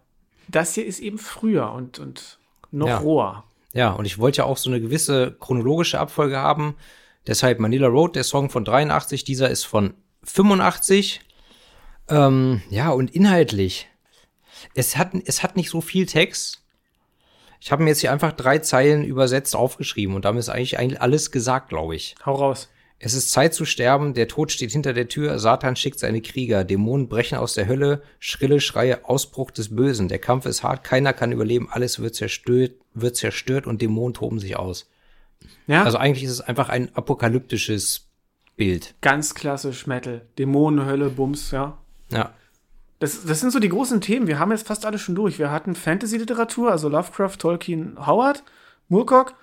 das 0.49 0.75
hier 0.75 0.85
ist 0.87 1.01
eben 1.01 1.19
früher 1.19 1.73
und, 1.73 1.99
und 1.99 2.39
noch 2.71 2.89
Ja. 2.89 2.99
roher. 2.99 3.45
Ja, 3.73 3.93
und 3.93 4.05
ich 4.05 4.19
wollte 4.19 4.39
ja 4.39 4.45
auch 4.45 4.59
so 4.59 4.69
eine 4.69 4.81
gewisse 4.81 5.33
chronologische 5.41 5.99
Abfolge 5.99 6.37
haben. 6.37 6.75
Deshalb 7.27 7.61
Manila 7.61 7.87
Road, 7.87 8.17
der 8.17 8.25
Song 8.25 8.51
von 8.51 8.65
83, 8.65 9.25
dieser 9.25 9.49
ist 9.49 9.65
von 9.65 9.95
85. 10.25 11.21
Ähm, 12.09 12.63
ja, 12.71 12.91
und 12.91 13.15
inhaltlich. 13.15 13.89
Es 14.75 14.97
hat, 14.97 15.11
es 15.25 15.43
hat 15.43 15.57
nicht 15.57 15.71
so 15.71 15.81
viel 15.81 16.07
Text. 16.07 16.63
Ich 17.61 17.71
habe 17.71 17.83
mir 17.83 17.91
jetzt 17.91 18.01
hier 18.01 18.13
einfach 18.13 18.33
drei 18.33 18.59
Zeilen 18.59 19.05
übersetzt 19.05 19.55
aufgeschrieben 19.55 20.17
und 20.17 20.25
damit 20.25 20.41
ist 20.41 20.49
eigentlich, 20.49 20.79
eigentlich 20.79 21.01
alles 21.01 21.31
gesagt, 21.31 21.69
glaube 21.69 21.95
ich. 21.95 22.17
Hau 22.27 22.35
raus. 22.35 22.69
Es 23.05 23.15
ist 23.15 23.33
Zeit 23.33 23.53
zu 23.53 23.65
sterben, 23.65 24.15
der 24.15 24.29
Tod 24.29 24.53
steht 24.53 24.71
hinter 24.71 24.93
der 24.93 25.09
Tür, 25.09 25.41
Satan 25.41 25.75
schickt 25.75 25.99
seine 25.99 26.23
Krieger, 26.23 26.63
Dämonen 26.63 27.09
brechen 27.09 27.37
aus 27.37 27.55
der 27.55 27.67
Hölle, 27.67 28.03
schrille 28.21 28.61
Schreie, 28.61 29.05
Ausbruch 29.05 29.51
des 29.51 29.75
Bösen, 29.75 30.07
der 30.07 30.21
Kampf 30.21 30.47
ist 30.47 30.63
hart, 30.63 30.85
keiner 30.85 31.13
kann 31.13 31.33
überleben, 31.33 31.69
alles 31.69 31.99
wird 31.99 32.15
zerstört, 32.15 32.75
wird 32.95 33.17
zerstört 33.17 33.67
und 33.67 33.83
Dämonen 33.83 34.15
toben 34.15 34.39
sich 34.39 34.57
aus. 34.57 34.89
Ja, 35.67 35.83
Also 35.83 35.99
eigentlich 35.99 36.23
ist 36.25 36.31
es 36.31 36.41
einfach 36.41 36.69
ein 36.69 36.95
apokalyptisches 36.95 38.12
Bild. 38.65 38.95
ganz 39.01 39.35
klassisch 39.35 39.87
Metal. 39.87 40.23
Dämonen, 40.39 40.87
Hölle, 40.87 41.11
Bums, 41.11 41.51
ja. 41.51 41.79
Ja. 42.11 42.31
Das, 42.99 43.25
das 43.25 43.41
sind 43.41 43.51
so 43.53 43.59
die 43.59 43.69
großen 43.69 44.01
Themen. 44.01 44.29
Wir 44.29 44.39
haben 44.39 44.53
jetzt 44.53 44.67
fast 44.67 44.87
alle 44.87 44.99
schon 44.99 45.17
durch. 45.17 45.39
Wir 45.39 45.51
hatten 45.51 45.75
Fantasy-Literatur, 45.75 46.71
also 46.71 46.89
Lovecraft, 46.89 47.39
Tolkien, 47.39 47.97
Howard, 48.07 48.45
Moorcock. 48.89 49.35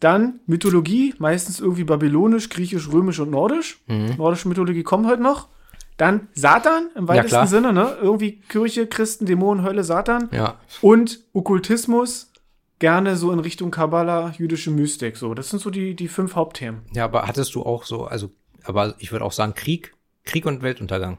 Dann 0.00 0.40
Mythologie, 0.46 1.14
meistens 1.18 1.58
irgendwie 1.58 1.84
babylonisch, 1.84 2.50
griechisch, 2.50 2.92
römisch 2.92 3.18
und 3.18 3.30
nordisch. 3.30 3.80
Nordische 3.88 4.48
Mythologie 4.48 4.82
kommt 4.82 5.06
heute 5.06 5.22
noch. 5.22 5.48
Dann 5.96 6.28
Satan 6.34 6.90
im 6.94 7.08
weitesten 7.08 7.28
klar. 7.28 7.46
Sinne, 7.46 7.72
ne? 7.72 7.96
Irgendwie 8.00 8.40
Kirche, 8.48 8.86
Christen, 8.86 9.26
Dämonen, 9.26 9.64
Hölle, 9.64 9.82
Satan. 9.82 10.28
Ja. 10.30 10.60
Und 10.82 11.20
Okkultismus, 11.32 12.30
gerne 12.78 13.16
so 13.16 13.32
in 13.32 13.40
Richtung 13.40 13.70
Kabbala, 13.70 14.32
jüdische 14.38 14.70
Mystik. 14.70 15.16
So, 15.16 15.34
das 15.34 15.50
sind 15.50 15.60
so 15.60 15.70
die, 15.70 15.96
die 15.96 16.08
fünf 16.08 16.36
Hauptthemen. 16.36 16.82
Ja, 16.92 17.06
aber 17.06 17.26
hattest 17.26 17.54
du 17.54 17.62
auch 17.62 17.84
so, 17.84 18.04
also, 18.04 18.30
aber 18.68 18.94
ich 18.98 19.12
würde 19.12 19.24
auch 19.24 19.32
sagen 19.32 19.54
Krieg, 19.54 19.94
Krieg 20.24 20.46
und 20.46 20.62
Weltuntergang. 20.62 21.18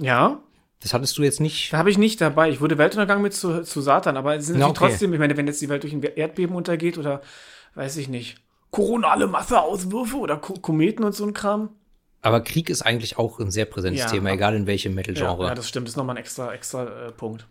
Ja, 0.00 0.40
Das 0.80 0.94
hattest 0.94 1.16
du 1.18 1.22
jetzt 1.22 1.40
nicht. 1.40 1.72
da 1.72 1.78
habe 1.78 1.90
ich 1.90 1.98
nicht 1.98 2.20
dabei. 2.20 2.48
Ich 2.50 2.60
würde 2.60 2.78
Weltuntergang 2.78 3.22
mit 3.22 3.34
zu, 3.34 3.62
zu 3.62 3.80
Satan, 3.80 4.16
aber 4.16 4.36
es 4.36 4.46
sind 4.46 4.58
Ja, 4.58 4.66
okay. 4.66 4.76
trotzdem, 4.88 5.12
ich 5.12 5.18
meine, 5.20 5.36
wenn 5.36 5.46
jetzt 5.46 5.60
die 5.62 5.68
Welt 5.68 5.82
durch 5.84 5.92
ein 5.92 6.02
Erdbeben 6.02 6.56
untergeht 6.56 6.98
oder 6.98 7.20
weiß 7.74 7.96
ich 7.98 8.08
nicht, 8.08 8.38
koronale 8.70 9.26
Masseauswürfe 9.26 10.16
oder 10.16 10.38
Ko 10.38 10.54
Kometen 10.54 11.04
und 11.04 11.14
so 11.14 11.24
ein 11.24 11.34
Kram. 11.34 11.70
Aber 12.22 12.40
Krieg 12.40 12.70
ist 12.70 12.82
eigentlich 12.82 13.18
auch 13.18 13.38
ein 13.38 13.50
sehr 13.50 13.64
präsentes 13.66 14.00
Ja. 14.02 14.08
Thema, 14.10 14.30
egal 14.30 14.54
in 14.54 14.66
welchem 14.66 14.92
Ja, 14.92 14.96
Metal-Genre. 14.96 15.46
ja, 15.46 15.54
das 15.54 15.68
stimmt. 15.68 15.86
Das 15.88 15.92
ist 15.92 15.96
nochmal 15.96 16.16
ein 16.16 16.20
extra, 16.20 16.52
extra 16.54 17.08
äh, 17.08 17.12
Punkt. 17.12 17.46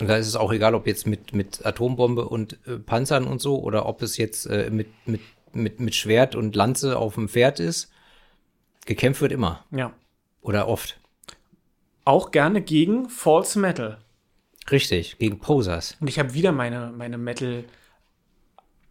Und 0.00 0.08
da 0.08 0.16
ist 0.16 0.26
es 0.26 0.36
auch 0.36 0.52
egal, 0.52 0.74
ob 0.74 0.86
jetzt 0.86 1.06
mit, 1.06 1.32
mit 1.34 1.64
Atombombe 1.66 2.26
und 2.28 2.58
äh, 2.66 2.78
Panzern 2.78 3.24
und 3.26 3.40
so 3.40 3.60
oder 3.60 3.86
ob 3.86 4.02
es 4.02 4.16
jetzt 4.16 4.46
äh, 4.46 4.70
mit, 4.70 4.88
mit, 5.06 5.20
mit, 5.52 5.80
mit 5.80 5.94
Schwert 5.94 6.34
und 6.34 6.54
Lanze 6.56 6.98
auf 6.98 7.14
dem 7.14 7.28
Pferd 7.28 7.60
ist. 7.60 7.90
Gekämpft 8.86 9.20
wird 9.20 9.32
immer. 9.32 9.64
Ja. 9.70 9.92
Oder 10.40 10.68
oft. 10.68 10.98
Auch 12.04 12.30
gerne 12.30 12.60
gegen 12.60 13.08
False 13.08 13.58
Metal. 13.58 13.98
Richtig, 14.70 15.18
gegen 15.18 15.38
Posers. 15.38 15.96
Und 16.00 16.08
ich 16.08 16.18
habe 16.18 16.34
wieder 16.34 16.52
meine, 16.52 16.92
meine 16.96 17.18
Metal, 17.18 17.64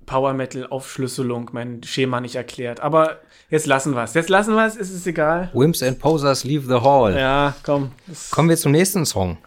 Power 0.06 0.34
Metal 0.34 0.68
Aufschlüsselung, 0.68 1.50
mein 1.54 1.84
Schema 1.84 2.22
nicht 2.22 2.36
erklärt. 2.36 2.80
Aber 2.80 3.20
jetzt 3.50 3.68
lassen 3.68 3.94
wir 3.94 4.04
es. 4.04 4.14
Jetzt 4.14 4.30
lassen 4.30 4.56
wir 4.56 4.66
es, 4.66 4.76
es 4.76 4.92
ist 4.92 5.08
egal. 5.08 5.50
Wimps 5.54 5.84
and 5.84 6.00
Posers 6.00 6.44
leave 6.44 6.68
the 6.68 6.84
hall. 6.84 7.16
Ja, 7.18 7.56
komm. 7.64 7.92
Kommen 8.32 8.50
wir 8.50 8.58
zum 8.58 8.72
nächsten 8.72 9.06
Song. 9.06 9.38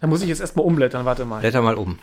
da 0.00 0.06
muss 0.06 0.22
ich 0.22 0.28
jetzt 0.28 0.40
erstmal 0.40 0.66
umblättern, 0.66 1.04
warte 1.04 1.24
mal. 1.24 1.40
Blätter 1.40 1.62
mal 1.62 1.76
um. 1.76 1.98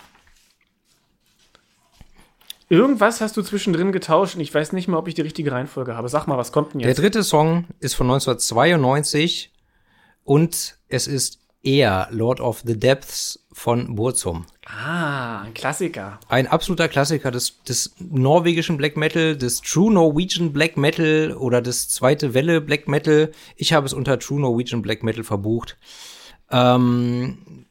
Irgendwas 2.72 3.20
hast 3.20 3.36
du 3.36 3.42
zwischendrin 3.42 3.92
getauscht 3.92 4.36
und 4.36 4.40
ich 4.42 4.54
weiß 4.54 4.72
nicht 4.72 4.88
mehr, 4.88 4.98
ob 4.98 5.10
ich 5.10 5.14
die 5.14 5.20
richtige 5.22 5.52
Reihenfolge 5.52 5.98
habe. 5.98 6.08
Sag 6.08 6.26
mal, 6.28 6.38
was 6.38 6.54
kommt 6.54 6.72
denn 6.72 6.80
Der 6.80 6.88
jetzt? 6.88 7.00
dritte 7.02 7.22
Song 7.22 7.66
ist 7.82 7.96
von 7.96 8.08
1992 8.08 9.52
und 10.24 10.78
es 10.88 11.06
ist 11.06 11.40
eher 11.64 12.08
Lord 12.12 12.40
of 12.40 12.64
the 12.66 12.80
Depths 12.80 13.46
von 13.52 13.94
Burzum. 13.98 14.46
Ah, 14.66 15.42
ein 15.42 15.54
Klassiker. 15.54 16.22
Ein 16.30 16.48
absoluter 16.48 16.88
Klassiker 16.88 17.30
des, 17.30 17.62
des 17.64 17.94
norwegischen 18.00 18.78
Black 18.78 18.96
Metal, 18.96 19.36
des 19.36 19.60
True 19.60 19.92
Norwegian 19.92 20.54
Black 20.54 20.78
Metal 20.78 21.36
oder 21.38 21.62
des 21.62 21.90
zweite 21.90 22.34
Welle 22.34 22.62
Black 22.62 22.88
Metal. 22.88 23.34
Ich 23.58 23.74
habe 23.74 23.86
es 23.86 23.92
unter 23.92 24.18
True 24.18 24.40
Norwegian 24.40 24.82
Black 24.82 25.04
Metal 25.04 25.26
verbucht. 25.26 25.78
Ähm, 26.50 27.66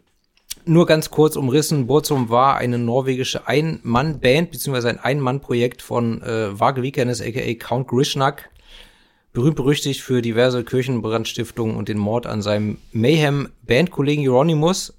nur 0.71 0.87
ganz 0.87 1.11
kurz 1.11 1.35
umrissen, 1.35 1.89
Burzum 1.89 2.31
war 2.31 2.57
eine 2.57 2.79
norwegische 2.79 3.47
Ein-Mann-Band, 3.49 4.53
beziehungsweise 4.53 4.89
ein 4.89 5.01
Ein-Mann-Projekt 5.01 5.83
von 5.83 6.23
äh, 6.23 6.59
Vage 6.59 6.83
Vikernes, 6.83 7.21
aka 7.21 7.55
Count 7.55 7.89
Grishnak. 7.89 8.51
Berühmt 9.33 9.57
berüchtigt 9.57 10.01
für 10.01 10.23
diverse 10.23 10.65
Kirchenbrandstiftungen 10.65 11.77
und 11.77 11.89
den 11.89 11.99
Mord 11.99 12.27
an 12.27 12.41
seinem 12.41 12.79
Mayhem-Bandkollegen 12.93 14.27
Euronymous. 14.29 14.95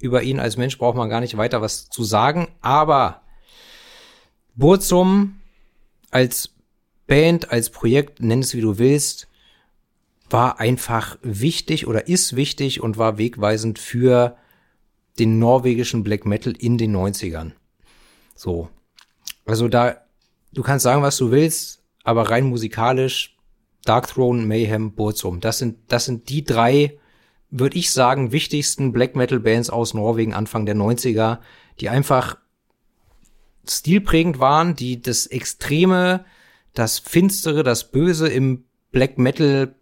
Über 0.00 0.22
ihn 0.22 0.40
als 0.40 0.56
Mensch 0.56 0.76
braucht 0.76 0.96
man 0.96 1.08
gar 1.08 1.20
nicht 1.20 1.36
weiter 1.36 1.62
was 1.62 1.88
zu 1.88 2.02
sagen, 2.02 2.48
aber 2.60 3.22
Burzum 4.56 5.40
als 6.10 6.50
Band, 7.06 7.50
als 7.52 7.70
Projekt, 7.70 8.20
nenn 8.20 8.40
es 8.40 8.54
wie 8.54 8.60
du 8.60 8.78
willst, 8.78 9.28
war 10.30 10.58
einfach 10.58 11.16
wichtig 11.22 11.86
oder 11.86 12.08
ist 12.08 12.34
wichtig 12.34 12.82
und 12.82 12.98
war 12.98 13.18
wegweisend 13.18 13.78
für 13.78 14.36
den 15.18 15.38
norwegischen 15.38 16.02
Black 16.04 16.24
Metal 16.24 16.54
in 16.58 16.78
den 16.78 16.96
90ern. 16.96 17.52
So. 18.34 18.68
Also 19.44 19.68
da, 19.68 19.96
du 20.52 20.62
kannst 20.62 20.84
sagen, 20.84 21.02
was 21.02 21.16
du 21.16 21.30
willst, 21.30 21.82
aber 22.04 22.30
rein 22.30 22.44
musikalisch, 22.44 23.36
Dark 23.84 24.08
Throne, 24.08 24.46
Mayhem, 24.46 24.92
Burzum, 24.92 25.40
das 25.40 25.58
sind, 25.58 25.78
das 25.88 26.04
sind 26.04 26.28
die 26.28 26.44
drei, 26.44 26.98
würde 27.50 27.76
ich 27.76 27.90
sagen, 27.90 28.32
wichtigsten 28.32 28.92
Black 28.92 29.16
Metal 29.16 29.40
Bands 29.40 29.70
aus 29.70 29.94
Norwegen 29.94 30.34
Anfang 30.34 30.66
der 30.66 30.76
90er, 30.76 31.38
die 31.80 31.88
einfach 31.88 32.38
stilprägend 33.68 34.38
waren, 34.38 34.74
die 34.74 35.02
das 35.02 35.26
Extreme, 35.26 36.24
das 36.74 36.98
Finstere, 36.98 37.62
das 37.62 37.90
Böse 37.90 38.28
im 38.28 38.64
Black 38.90 39.18
Metal 39.18 39.74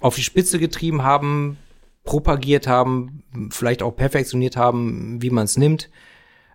auf 0.00 0.16
die 0.16 0.22
Spitze 0.22 0.58
getrieben 0.58 1.02
haben, 1.02 1.58
propagiert 2.06 2.66
haben, 2.66 3.22
vielleicht 3.50 3.82
auch 3.82 3.90
perfektioniert 3.90 4.56
haben, 4.56 5.20
wie 5.20 5.28
man 5.28 5.44
es 5.44 5.58
nimmt. 5.58 5.90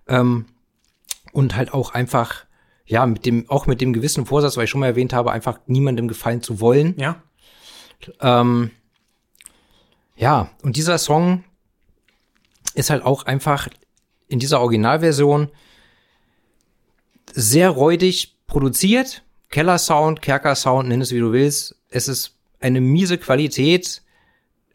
Ähm, 0.08 0.46
und 1.34 1.56
halt 1.56 1.74
auch 1.74 1.94
einfach, 1.94 2.46
ja, 2.86 3.06
mit 3.06 3.26
dem, 3.26 3.48
auch 3.50 3.68
mit 3.68 3.80
dem 3.82 3.94
gewissen 3.94 4.26
Vorsatz, 4.26 4.58
weil 4.58 4.64
ich 4.64 4.70
schon 4.72 4.80
mal 4.80 4.88
erwähnt 4.88 5.14
habe, 5.14 5.32
einfach 5.32 5.60
niemandem 5.68 6.08
gefallen 6.08 6.42
zu 6.42 6.60
wollen. 6.60 6.96
Ja. 6.98 7.22
Ähm, 8.20 8.72
ja, 10.16 10.50
und 10.64 10.76
dieser 10.76 10.98
Song 10.98 11.44
ist 12.74 12.90
halt 12.90 13.04
auch 13.04 13.26
einfach 13.26 13.68
in 14.28 14.40
dieser 14.40 14.62
Originalversion 14.62 15.50
sehr 17.34 17.70
räudig 17.70 18.38
produziert. 18.48 19.24
Keller-Sound, 19.50 20.22
Kerker-Sound, 20.22 20.88
nenn 20.88 21.02
es 21.02 21.12
wie 21.12 21.20
du 21.20 21.34
willst. 21.34 21.76
Es 21.90 22.08
ist 22.08 22.38
eine 22.62 22.80
miese 22.80 23.18
Qualität. 23.18 24.02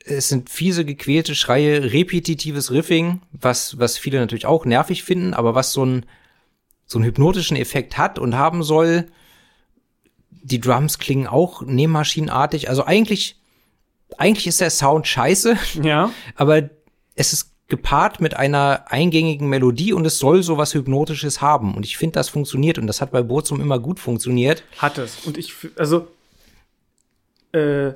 Es 0.08 0.28
sind 0.28 0.50
fiese, 0.50 0.84
gequälte 0.84 1.34
Schreie, 1.34 1.92
repetitives 1.92 2.70
Riffing, 2.70 3.22
was, 3.32 3.78
was 3.78 3.98
viele 3.98 4.20
natürlich 4.20 4.46
auch 4.46 4.64
nervig 4.64 5.02
finden, 5.02 5.34
aber 5.34 5.54
was 5.54 5.72
so 5.72 5.84
ein, 5.84 6.06
so 6.86 6.98
einen 6.98 7.06
hypnotischen 7.06 7.56
Effekt 7.56 7.98
hat 7.98 8.18
und 8.18 8.36
haben 8.36 8.62
soll. 8.62 9.06
Die 10.30 10.60
Drums 10.60 10.98
klingen 11.00 11.26
auch 11.26 11.62
nähmaschinenartig. 11.62 12.68
Also 12.68 12.84
eigentlich, 12.84 13.40
eigentlich 14.16 14.46
ist 14.46 14.60
der 14.60 14.70
Sound 14.70 15.08
scheiße, 15.08 15.56
Ja. 15.82 16.10
aber 16.36 16.70
es 17.16 17.32
ist 17.32 17.52
gepaart 17.68 18.20
mit 18.20 18.36
einer 18.36 18.84
eingängigen 18.88 19.48
Melodie 19.48 19.92
und 19.92 20.04
es 20.04 20.18
soll 20.18 20.44
so 20.44 20.56
was 20.56 20.72
Hypnotisches 20.74 21.40
haben. 21.40 21.74
Und 21.74 21.84
ich 21.84 21.96
finde, 21.96 22.14
das 22.14 22.28
funktioniert 22.28 22.78
und 22.78 22.86
das 22.86 23.00
hat 23.00 23.10
bei 23.10 23.22
Burzum 23.22 23.60
immer 23.60 23.80
gut 23.80 23.98
funktioniert. 23.98 24.62
Hat 24.78 24.98
es. 24.98 25.26
Und 25.26 25.36
ich, 25.36 25.52
also, 25.76 26.06
äh, 27.52 27.94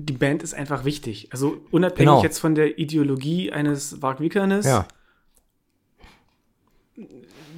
die 0.00 0.12
Band 0.12 0.42
ist 0.42 0.54
einfach 0.54 0.84
wichtig. 0.84 1.28
Also 1.32 1.60
unabhängig 1.70 2.08
Genau. 2.10 2.22
jetzt 2.22 2.38
von 2.38 2.54
der 2.54 2.78
Ideologie 2.78 3.50
eines 3.52 4.00
Varg 4.00 4.20
Vikernes. 4.20 4.64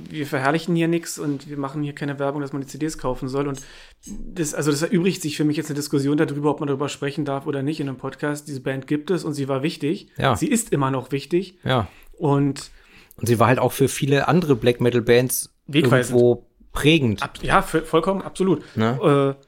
Wir 0.08 0.26
verherrlichen 0.26 0.74
hier 0.74 0.88
nichts 0.88 1.18
und 1.18 1.48
wir 1.48 1.56
machen 1.58 1.82
hier 1.82 1.94
keine 1.94 2.18
Werbung, 2.18 2.40
dass 2.40 2.52
man 2.52 2.62
die 2.62 2.66
CDs 2.68 2.98
kaufen 2.98 3.28
soll. 3.28 3.46
Und 3.48 3.60
das, 4.06 4.54
also 4.54 4.70
das 4.70 4.82
erübrigt 4.82 5.22
sich 5.22 5.36
für 5.36 5.44
mich 5.44 5.56
jetzt 5.56 5.68
eine 5.68 5.76
Diskussion 5.76 6.16
darüber, 6.16 6.50
ob 6.50 6.60
man 6.60 6.66
darüber 6.66 6.88
sprechen 6.88 7.24
darf 7.24 7.46
oder 7.46 7.62
nicht 7.62 7.80
in 7.80 7.88
einem 7.88 7.98
Podcast. 7.98 8.48
Diese 8.48 8.60
Band 8.60 8.86
gibt 8.86 9.10
es 9.10 9.24
und 9.24 9.34
sie 9.34 9.48
war 9.48 9.62
wichtig. 9.62 10.08
Ja. 10.18 10.36
Sie 10.36 10.48
ist 10.48 10.72
immer 10.72 10.90
noch 10.90 11.12
wichtig. 11.12 11.58
Ja. 11.64 11.88
Und 12.18 12.70
Und 13.16 13.26
sie 13.26 13.38
war 13.38 13.48
halt 13.48 13.58
auch 13.58 13.72
für 13.72 13.88
viele 13.88 14.26
andere 14.28 14.56
Black 14.56 14.80
Metal 14.80 15.02
Bands 15.02 15.54
irgendwo 15.68 16.46
prägend. 16.72 17.22
Ab, 17.22 17.38
ja, 17.42 17.62
voll- 17.62 17.82
vollkommen, 17.82 18.22
absolut. 18.22 18.64
Ne? 18.76 19.36
Äh, 19.38 19.44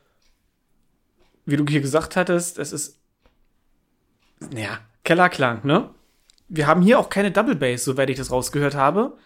wie 1.44 1.56
du 1.56 1.64
hier 1.68 1.80
gesagt 1.80 2.16
hattest, 2.16 2.58
es 2.58 2.72
ist, 2.72 2.98
naja, 4.52 4.78
Kellerklang, 5.04 5.60
ne? 5.64 5.90
Wir 6.48 6.66
haben 6.66 6.82
hier 6.82 6.98
auch 6.98 7.08
keine 7.08 7.30
Double 7.30 7.54
Bass, 7.54 7.84
soweit 7.84 8.10
ich 8.10 8.18
das 8.18 8.30
rausgehört 8.30 8.74
habe. 8.74 9.16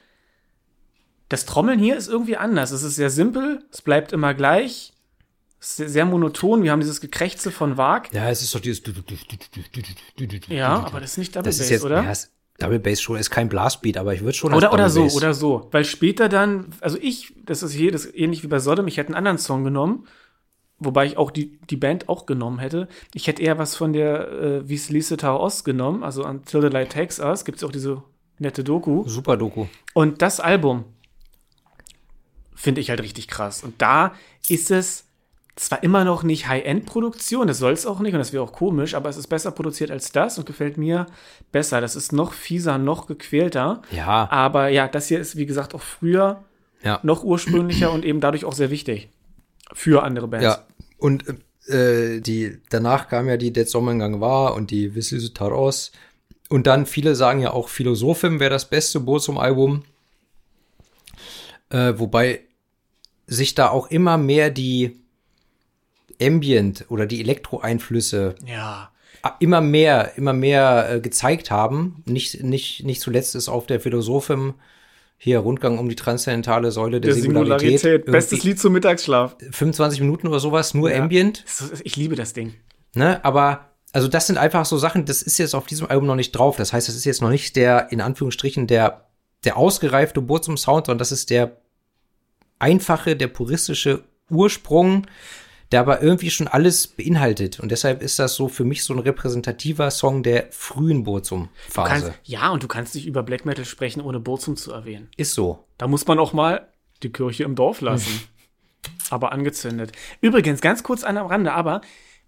Das 1.28 1.44
Trommeln 1.44 1.78
hier 1.78 1.96
ist 1.96 2.08
irgendwie 2.08 2.36
anders. 2.36 2.70
Es 2.70 2.84
ist 2.84 2.94
sehr 2.94 3.10
simpel, 3.10 3.64
es 3.72 3.82
bleibt 3.82 4.12
immer 4.12 4.32
gleich, 4.32 4.92
es 5.60 5.80
ist 5.80 5.92
sehr, 5.92 6.04
monoton. 6.04 6.62
Wir 6.62 6.70
haben 6.70 6.80
dieses 6.80 7.00
Gekrächze 7.00 7.50
von 7.50 7.76
Wag. 7.76 8.12
Ja, 8.12 8.30
es 8.30 8.42
ist 8.42 8.54
doch 8.54 8.60
dieses. 8.60 8.82
Ja, 10.48 10.84
aber 10.84 11.00
das 11.00 11.12
ist 11.12 11.18
nicht 11.18 11.34
Double 11.34 11.50
Das 11.50 11.58
Bass, 11.58 11.70
jetzt, 11.70 11.84
oder? 11.84 12.04
Ja, 12.04 12.12
Double 12.58 12.78
Bass 12.78 13.00
schon 13.00 13.16
ist 13.16 13.30
kein 13.30 13.48
Blastbeat, 13.48 13.96
aber 13.96 14.14
ich 14.14 14.20
würde 14.20 14.34
schon 14.34 14.54
Oder, 14.54 14.72
oder 14.72 14.88
so, 14.88 15.02
Bass- 15.04 15.16
oder 15.16 15.34
so. 15.34 15.68
Weil 15.72 15.84
später 15.84 16.28
dann, 16.28 16.72
also 16.80 16.98
ich, 17.00 17.34
das 17.44 17.62
ist 17.62 17.72
hier, 17.72 17.90
das 17.90 18.06
ähnlich 18.06 18.42
wie 18.42 18.46
bei 18.46 18.60
Sodom, 18.60 18.86
ich 18.86 18.96
hätte 18.96 19.08
einen 19.08 19.16
anderen 19.16 19.38
Song 19.38 19.64
genommen, 19.64 20.06
wobei 20.78 21.06
ich 21.06 21.16
auch 21.16 21.30
die, 21.30 21.58
die 21.70 21.76
Band 21.76 22.08
auch 22.08 22.26
genommen 22.26 22.58
hätte. 22.58 22.88
Ich 23.14 23.26
hätte 23.26 23.42
eher 23.42 23.58
was 23.58 23.76
von 23.76 23.92
der 23.92 24.30
äh, 24.30 24.68
Wie 24.68 25.16
Tau 25.16 25.40
Ost 25.40 25.64
genommen, 25.64 26.02
also 26.02 26.24
Until 26.24 26.62
the 26.62 26.68
Light 26.68 26.92
Takes 26.92 27.18
Us, 27.18 27.44
gibt 27.44 27.58
es 27.58 27.64
auch 27.64 27.72
diese 27.72 28.02
nette 28.38 28.64
Doku. 28.64 29.04
Super 29.06 29.36
Doku. 29.36 29.66
Und 29.94 30.22
das 30.22 30.40
Album 30.40 30.84
finde 32.54 32.80
ich 32.80 32.90
halt 32.90 33.02
richtig 33.02 33.28
krass. 33.28 33.62
Und 33.62 33.80
da 33.80 34.12
ist 34.48 34.70
es 34.70 35.04
zwar 35.56 35.82
immer 35.82 36.04
noch 36.04 36.22
nicht 36.22 36.48
High-End-Produktion, 36.48 37.46
das 37.46 37.58
soll 37.58 37.72
es 37.72 37.86
auch 37.86 38.00
nicht 38.00 38.12
und 38.12 38.18
das 38.18 38.34
wäre 38.34 38.42
auch 38.42 38.52
komisch, 38.52 38.94
aber 38.94 39.08
es 39.08 39.16
ist 39.16 39.28
besser 39.28 39.50
produziert 39.52 39.90
als 39.90 40.12
das 40.12 40.36
und 40.36 40.44
gefällt 40.44 40.76
mir 40.76 41.06
besser. 41.50 41.80
Das 41.80 41.96
ist 41.96 42.12
noch 42.12 42.34
fieser, 42.34 42.76
noch 42.76 43.06
gequälter. 43.06 43.80
Ja, 43.90 44.30
Aber 44.30 44.68
ja, 44.68 44.86
das 44.86 45.08
hier 45.08 45.18
ist, 45.18 45.36
wie 45.36 45.46
gesagt, 45.46 45.74
auch 45.74 45.80
früher 45.80 46.44
ja. 46.82 47.00
noch 47.02 47.24
ursprünglicher 47.24 47.90
und 47.90 48.04
eben 48.04 48.20
dadurch 48.20 48.44
auch 48.44 48.52
sehr 48.52 48.70
wichtig 48.70 49.08
für 49.72 50.02
andere 50.02 50.28
Bands. 50.28 50.44
Ja, 50.44 50.64
und 50.98 51.24
äh, 51.68 52.20
die 52.20 52.58
danach 52.70 53.08
kam 53.08 53.28
ja 53.28 53.36
die 53.36 53.52
Dead 53.52 53.68
Sommergang 53.68 54.20
war 54.20 54.54
und 54.54 54.70
die 54.70 54.94
Wisselse 54.94 55.34
Taros. 55.34 55.92
Und 56.48 56.66
dann 56.66 56.86
viele 56.86 57.14
sagen 57.16 57.40
ja 57.40 57.52
auch 57.52 57.68
Philosophim 57.68 58.38
wäre 58.38 58.50
das 58.50 58.68
beste 58.68 59.00
Burzum-Album. 59.00 59.84
Äh, 61.70 61.94
wobei 61.96 62.40
sich 63.26 63.54
da 63.54 63.70
auch 63.70 63.88
immer 63.88 64.16
mehr 64.16 64.50
die 64.50 65.00
Ambient 66.22 66.86
oder 66.88 67.06
die 67.06 67.20
Elektro-Einflüsse 67.20 68.36
Ja. 68.44 68.92
immer 69.40 69.60
mehr, 69.60 70.16
immer 70.16 70.32
mehr 70.32 70.88
äh, 70.88 71.00
gezeigt 71.00 71.50
haben. 71.50 72.04
Nicht, 72.06 72.44
nicht, 72.44 72.84
nicht 72.84 73.00
zuletzt 73.00 73.34
ist 73.34 73.48
auf 73.48 73.66
der 73.66 73.80
Philosophim 73.80 74.54
hier 75.18 75.38
Rundgang 75.38 75.78
um 75.78 75.88
die 75.88 75.96
transzendentale 75.96 76.70
Säule 76.70 77.00
der, 77.00 77.12
Der 77.14 77.22
Singularität. 77.22 77.80
Singularität. 77.80 78.12
Bestes 78.12 78.44
Lied 78.44 78.58
zum 78.60 78.72
Mittagsschlaf. 78.74 79.36
25 79.50 80.00
Minuten 80.00 80.28
oder 80.28 80.40
sowas, 80.40 80.74
nur 80.74 80.90
Ja. 80.90 81.02
Ambient. 81.02 81.44
Ich 81.84 81.96
liebe 81.96 82.16
das 82.16 82.32
Ding. 82.32 82.54
Ne? 82.94 83.24
Aber 83.24 83.70
also 83.92 84.08
das 84.08 84.26
sind 84.26 84.36
einfach 84.36 84.66
so 84.66 84.76
Sachen, 84.76 85.06
das 85.06 85.22
ist 85.22 85.38
jetzt 85.38 85.54
auf 85.54 85.66
diesem 85.66 85.86
Album 85.86 86.06
noch 86.06 86.16
nicht 86.16 86.32
drauf. 86.32 86.56
Das 86.56 86.72
heißt, 86.72 86.86
das 86.86 86.96
ist 86.96 87.06
jetzt 87.06 87.22
noch 87.22 87.30
nicht 87.30 87.56
der, 87.56 87.90
in 87.92 88.00
Anführungsstrichen, 88.02 88.66
der, 88.66 89.06
der 89.44 89.56
ausgereifte 89.56 90.20
Burzum-Sound, 90.20 90.86
sondern 90.86 90.98
das 90.98 91.12
ist 91.12 91.30
der 91.30 91.56
einfache, 92.58 93.16
der 93.16 93.28
puristische 93.28 94.04
Ursprung, 94.30 95.06
der 95.72 95.80
aber 95.80 96.02
irgendwie 96.02 96.30
schon 96.30 96.48
alles 96.48 96.86
beinhaltet. 96.86 97.58
Und 97.60 97.70
deshalb 97.70 98.02
ist 98.02 98.18
das 98.18 98.34
so 98.34 98.48
für 98.48 98.64
mich 98.64 98.84
so 98.84 98.94
ein 98.94 99.00
repräsentativer 99.00 99.90
Song 99.90 100.22
der 100.22 100.48
frühen 100.50 101.04
Burzum-Phase. 101.04 102.14
ja, 102.24 102.50
und 102.50 102.62
du 102.62 102.68
kannst 102.68 102.94
nicht 102.94 103.06
über 103.06 103.22
Black 103.22 103.44
Metal 103.44 103.64
sprechen, 103.64 104.00
ohne 104.00 104.20
Burzum 104.20 104.56
zu 104.56 104.72
erwähnen. 104.72 105.08
Ist 105.16 105.34
so. 105.34 105.64
Da 105.78 105.88
muss 105.88 106.06
man 106.06 106.18
auch 106.18 106.32
mal 106.32 106.68
die 107.02 107.10
Kirche 107.10 107.44
im 107.44 107.54
Dorf 107.54 107.80
lassen. 107.80 108.22
aber 109.10 109.32
angezündet. 109.32 109.92
Übrigens, 110.20 110.60
ganz 110.60 110.82
kurz 110.82 111.04
an 111.04 111.16
am 111.16 111.26
Rande, 111.26 111.52
aber 111.52 111.80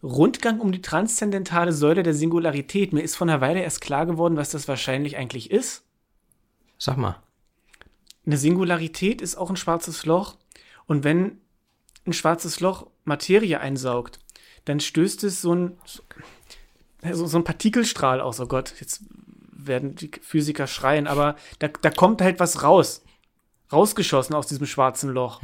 Rundgang 0.02 0.60
um 0.60 0.72
die 0.72 0.82
transzendentale 0.82 1.72
Säule 1.72 2.02
der 2.02 2.14
Singularität. 2.14 2.92
Mir 2.92 3.02
ist 3.02 3.16
vor 3.16 3.26
einer 3.26 3.40
Weile 3.40 3.62
erst 3.62 3.80
klar 3.80 4.06
geworden, 4.06 4.36
was 4.36 4.50
das 4.50 4.68
wahrscheinlich 4.68 5.16
eigentlich 5.16 5.50
ist. 5.50 5.84
Sag 6.78 6.96
mal. 6.96 7.16
Eine 8.24 8.36
Singularität 8.36 9.20
ist 9.20 9.36
auch 9.36 9.50
ein 9.50 9.56
schwarzes 9.56 10.06
Loch. 10.06 10.36
Und 10.86 11.02
wenn 11.02 11.40
ein 12.06 12.12
schwarzes 12.12 12.60
Loch 12.60 12.86
Materie 13.08 13.60
einsaugt, 13.60 14.20
dann 14.64 14.80
stößt 14.80 15.24
es 15.24 15.42
so 15.42 15.54
ein, 15.54 15.78
so, 17.12 17.26
so 17.26 17.38
ein 17.38 17.44
Partikelstrahl 17.44 18.20
aus. 18.20 18.38
Oh 18.40 18.46
Gott, 18.46 18.74
jetzt 18.80 19.02
werden 19.50 19.94
die 19.94 20.10
Physiker 20.20 20.66
schreien, 20.66 21.06
aber 21.06 21.36
da, 21.58 21.68
da 21.68 21.90
kommt 21.90 22.22
halt 22.22 22.38
was 22.40 22.62
raus. 22.62 23.02
Rausgeschossen 23.72 24.34
aus 24.34 24.46
diesem 24.46 24.66
schwarzen 24.66 25.10
Loch. 25.10 25.42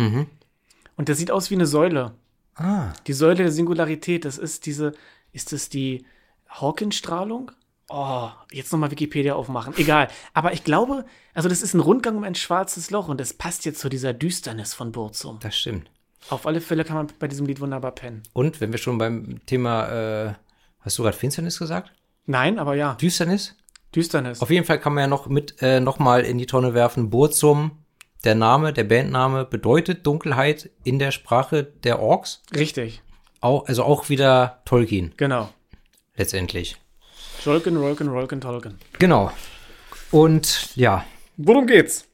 Und 0.96 1.08
das 1.08 1.18
sieht 1.18 1.30
aus 1.30 1.50
wie 1.50 1.54
eine 1.54 1.66
Säule. 1.66 2.14
Ah. 2.54 2.92
Die 3.06 3.12
Säule 3.12 3.36
der 3.36 3.52
Singularität, 3.52 4.24
das 4.24 4.38
ist 4.38 4.66
diese, 4.66 4.92
ist 5.32 5.52
das 5.52 5.68
die 5.68 6.06
Hawking-Strahlung? 6.48 7.50
Oh, 7.88 8.30
jetzt 8.50 8.72
nochmal 8.72 8.90
Wikipedia 8.90 9.34
aufmachen. 9.34 9.74
Egal. 9.76 10.08
Aber 10.32 10.52
ich 10.52 10.64
glaube, 10.64 11.04
also 11.34 11.48
das 11.48 11.60
ist 11.60 11.74
ein 11.74 11.80
Rundgang 11.80 12.16
um 12.16 12.24
ein 12.24 12.34
schwarzes 12.34 12.90
Loch 12.90 13.08
und 13.08 13.20
das 13.20 13.34
passt 13.34 13.64
jetzt 13.66 13.80
zu 13.80 13.88
dieser 13.88 14.14
Düsternis 14.14 14.72
von 14.72 14.92
Burzum. 14.92 15.38
Das 15.40 15.56
stimmt. 15.56 15.90
Auf 16.30 16.46
alle 16.46 16.60
Fälle 16.60 16.84
kann 16.84 16.96
man 16.96 17.06
bei 17.18 17.28
diesem 17.28 17.46
Lied 17.46 17.60
wunderbar 17.60 17.92
pennen. 17.92 18.22
Und 18.32 18.60
wenn 18.60 18.72
wir 18.72 18.78
schon 18.78 18.98
beim 18.98 19.44
Thema, 19.46 19.88
äh, 20.28 20.34
hast 20.80 20.98
du 20.98 21.02
gerade 21.02 21.16
Finsternis 21.16 21.58
gesagt? 21.58 21.92
Nein, 22.26 22.58
aber 22.58 22.74
ja, 22.74 22.94
Düsternis? 22.94 23.56
Düsternis. 23.94 24.40
Auf 24.40 24.50
jeden 24.50 24.66
Fall 24.66 24.80
kann 24.80 24.94
man 24.94 25.02
ja 25.02 25.06
noch 25.08 25.26
mit 25.28 25.60
äh, 25.60 25.80
noch 25.80 25.98
mal 25.98 26.22
in 26.22 26.38
die 26.38 26.46
Tonne 26.46 26.74
werfen. 26.74 27.10
Burzum, 27.10 27.72
der 28.24 28.34
Name, 28.34 28.72
der 28.72 28.84
Bandname 28.84 29.44
bedeutet 29.44 30.06
Dunkelheit 30.06 30.70
in 30.82 30.98
der 30.98 31.10
Sprache 31.10 31.62
der 31.62 32.00
Orks. 32.00 32.42
Richtig, 32.54 33.02
Auch, 33.40 33.66
also 33.66 33.84
auch 33.84 34.08
wieder 34.08 34.62
Tolkien 34.64 35.12
genau. 35.16 35.50
letztendlich. 36.16 36.76
Rolken, 37.44 37.76
Rolken, 37.76 38.08
Rolken, 38.08 38.40
Tolken. 38.40 38.78
Genau. 38.98 39.30
Und 40.10 40.74
ja, 40.76 41.04
Worum 41.36 41.66
geht's? 41.66 42.06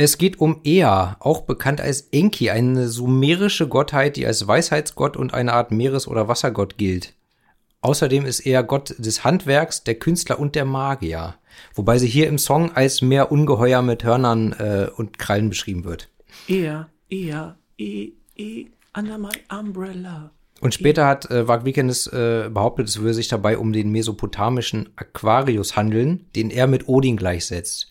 Es 0.00 0.16
geht 0.16 0.40
um 0.40 0.60
Ea, 0.64 1.16
auch 1.20 1.42
bekannt 1.42 1.80
als 1.80 2.08
Enki, 2.10 2.48
eine 2.48 2.88
sumerische 2.88 3.68
Gottheit, 3.68 4.16
die 4.16 4.26
als 4.26 4.46
Weisheitsgott 4.46 5.14
und 5.14 5.34
eine 5.34 5.52
Art 5.52 5.72
Meeres- 5.72 6.08
oder 6.08 6.26
Wassergott 6.26 6.78
gilt. 6.78 7.12
Außerdem 7.82 8.24
ist 8.24 8.40
er 8.40 8.62
Gott 8.62 8.94
des 8.96 9.24
Handwerks, 9.24 9.84
der 9.84 9.96
Künstler 9.96 10.38
und 10.38 10.54
der 10.54 10.64
Magier. 10.64 11.34
Wobei 11.74 11.98
sie 11.98 12.08
hier 12.08 12.28
im 12.28 12.38
Song 12.38 12.74
als 12.74 13.02
mehr 13.02 13.30
Ungeheuer 13.30 13.82
mit 13.82 14.02
Hörnern 14.02 14.54
äh, 14.54 14.88
und 14.96 15.18
Krallen 15.18 15.50
beschrieben 15.50 15.84
wird. 15.84 16.08
Er, 16.48 16.88
er, 17.10 17.56
e, 17.76 18.12
e, 18.36 18.66
under 18.96 19.18
my 19.18 19.32
umbrella. 19.50 20.30
Und 20.62 20.72
später 20.72 21.06
hat 21.06 21.30
äh, 21.30 21.46
Vag 21.46 21.66
Vikernes 21.66 22.06
äh, 22.06 22.48
behauptet, 22.50 22.88
es 22.88 23.00
würde 23.00 23.14
sich 23.14 23.28
dabei 23.28 23.58
um 23.58 23.74
den 23.74 23.92
mesopotamischen 23.92 24.90
Aquarius 24.96 25.76
handeln, 25.76 26.26
den 26.36 26.50
er 26.50 26.66
mit 26.66 26.88
Odin 26.88 27.16
gleichsetzt. 27.16 27.90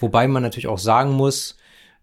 Wobei 0.00 0.28
man 0.28 0.42
natürlich 0.42 0.68
auch 0.68 0.78
sagen 0.78 1.12
muss, 1.12 1.56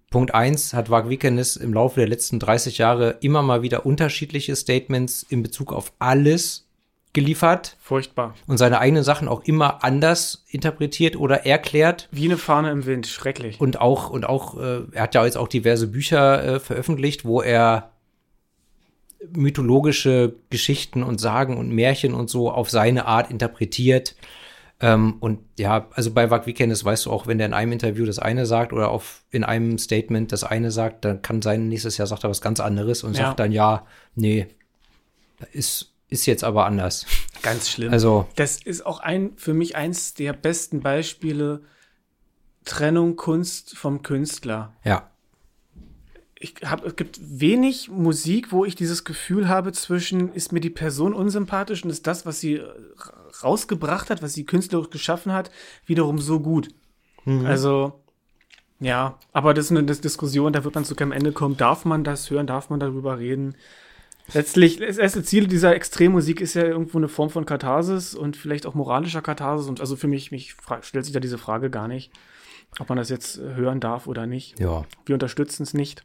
Punkt 0.09 0.33
eins 0.33 0.73
hat 0.73 0.89
Vag 0.89 1.09
Vikernes 1.09 1.55
im 1.55 1.73
Laufe 1.73 2.01
der 2.01 2.09
letzten 2.09 2.39
30 2.39 2.77
Jahre 2.77 3.17
immer 3.21 3.41
mal 3.41 3.61
wieder 3.61 3.85
unterschiedliche 3.85 4.55
Statements 4.55 5.23
in 5.23 5.41
Bezug 5.41 5.71
auf 5.71 5.93
alles 5.99 6.67
geliefert 7.13 7.77
Furchtbar. 7.79 8.35
und 8.47 8.57
seine 8.57 8.79
eigenen 8.79 9.03
Sachen 9.03 9.27
auch 9.27 9.43
immer 9.43 9.83
anders 9.83 10.45
interpretiert 10.49 11.15
oder 11.15 11.45
erklärt. 11.45 12.09
Wie 12.11 12.25
eine 12.25 12.37
Fahne 12.37 12.71
im 12.71 12.85
Wind. 12.85 13.07
Schrecklich. 13.07 13.59
Und 13.59 13.79
auch, 13.79 14.09
und 14.09 14.25
auch, 14.25 14.57
äh, 14.57 14.81
er 14.91 15.03
hat 15.03 15.15
ja 15.15 15.25
jetzt 15.25 15.37
auch 15.37 15.47
diverse 15.47 15.87
Bücher 15.87 16.43
äh, 16.43 16.59
veröffentlicht, 16.59 17.25
wo 17.25 17.41
er 17.41 17.91
mythologische 19.33 20.35
Geschichten 20.49 21.03
und 21.03 21.19
Sagen 21.19 21.57
und 21.57 21.69
Märchen 21.69 22.13
und 22.13 22.29
so 22.29 22.51
auf 22.51 22.69
seine 22.69 23.05
Art 23.05 23.29
interpretiert. 23.29 24.15
Ähm, 24.81 25.17
und 25.19 25.39
ja, 25.59 25.87
also 25.93 26.11
bei 26.11 26.31
Vag 26.31 26.47
Vikernes 26.47 26.83
weißt 26.83 27.05
du 27.05 27.11
auch, 27.11 27.27
wenn 27.27 27.37
der 27.37 27.47
in 27.47 27.53
einem 27.53 27.71
Interview 27.71 28.05
das 28.05 28.17
eine 28.19 28.45
sagt 28.47 28.73
oder 28.73 28.89
auf, 28.89 29.23
in 29.29 29.43
einem 29.43 29.77
Statement 29.77 30.31
das 30.31 30.43
eine 30.43 30.71
sagt, 30.71 31.05
dann 31.05 31.21
kann 31.21 31.41
sein, 31.43 31.67
nächstes 31.67 31.97
Jahr 31.97 32.07
sagt 32.07 32.23
er 32.23 32.29
was 32.31 32.41
ganz 32.41 32.59
anderes 32.59 33.03
und 33.03 33.15
Ja. 33.15 33.27
sagt 33.27 33.39
dann, 33.39 33.51
ja, 33.51 33.85
nee, 34.15 34.47
ist, 35.53 35.93
ist 36.09 36.25
jetzt 36.25 36.43
aber 36.43 36.65
anders. 36.65 37.05
Ganz 37.43 37.69
schlimm. 37.69 37.91
Also, 37.91 38.27
Das 38.35 38.57
ist 38.61 38.85
auch 38.85 38.99
ein, 38.99 39.31
für 39.37 39.53
mich 39.53 39.75
eins 39.75 40.13
der 40.13 40.33
besten 40.33 40.81
Beispiele 40.81 41.61
Trennung 42.65 43.15
Kunst 43.15 43.75
vom 43.77 44.01
Künstler. 44.03 44.73
ja, 44.83 45.10
Ich 46.43 46.55
hab, 46.65 46.83
es 46.85 46.95
gibt 46.95 47.19
wenig 47.21 47.89
Musik, 47.89 48.51
wo 48.51 48.65
ich 48.65 48.75
dieses 48.75 49.03
Gefühl 49.03 49.47
habe 49.47 49.71
zwischen, 49.73 50.33
ist 50.33 50.51
mir 50.51 50.59
die 50.59 50.69
Person 50.71 51.13
unsympathisch 51.13 51.83
und 51.83 51.89
ist 51.91 52.07
das, 52.07 52.25
was 52.25 52.39
sie 52.39 52.55
äh, 52.55 52.67
rausgebracht 53.43 54.09
hat, 54.09 54.21
was 54.21 54.33
sie 54.33 54.45
künstlerisch 54.45 54.89
geschaffen 54.89 55.31
hat, 55.33 55.51
wiederum 55.85 56.17
so 56.19 56.39
gut. 56.39 56.69
Also, 57.45 58.01
ja, 58.79 59.19
aber 59.31 59.53
das 59.53 59.65
ist 59.65 59.71
eine 59.71 59.83
Dis- 59.83 60.01
Diskussion, 60.01 60.51
da 60.53 60.63
wird 60.63 60.73
man 60.73 60.85
zu 60.85 60.95
keinem 60.95 61.11
Ende 61.11 61.31
kommen. 61.31 61.55
Darf 61.55 61.85
man 61.85 62.03
das 62.03 62.29
hören? 62.31 62.47
Darf 62.47 62.71
man 62.71 62.79
darüber 62.79 63.19
reden? 63.19 63.55
Letztlich, 64.33 64.77
das 64.77 64.97
erste 64.97 65.23
Ziel 65.23 65.45
dieser 65.47 65.75
Extremmusik 65.75 66.41
ist 66.41 66.55
ja 66.55 66.63
irgendwo 66.63 66.97
eine 66.97 67.07
Form 67.09 67.29
von 67.29 67.45
Katharsis 67.45 68.15
und 68.15 68.37
vielleicht 68.37 68.65
auch 68.65 68.73
moralischer 68.73 69.21
Katharsis. 69.21 69.67
Und 69.67 69.81
also 69.81 69.95
für 69.95 70.07
mich, 70.07 70.31
mich 70.31 70.55
stellt 70.81 71.05
sich 71.05 71.13
da 71.13 71.19
diese 71.19 71.37
Frage 71.37 71.69
gar 71.69 71.87
nicht, 71.87 72.11
ob 72.79 72.89
man 72.89 72.97
das 72.97 73.09
jetzt 73.09 73.37
hören 73.39 73.79
darf 73.79 74.07
oder 74.07 74.25
nicht. 74.25 74.59
ja. 74.59 74.83
Wir 75.05 75.13
unterstützen 75.15 75.63
es 75.63 75.73
nicht. 75.75 76.03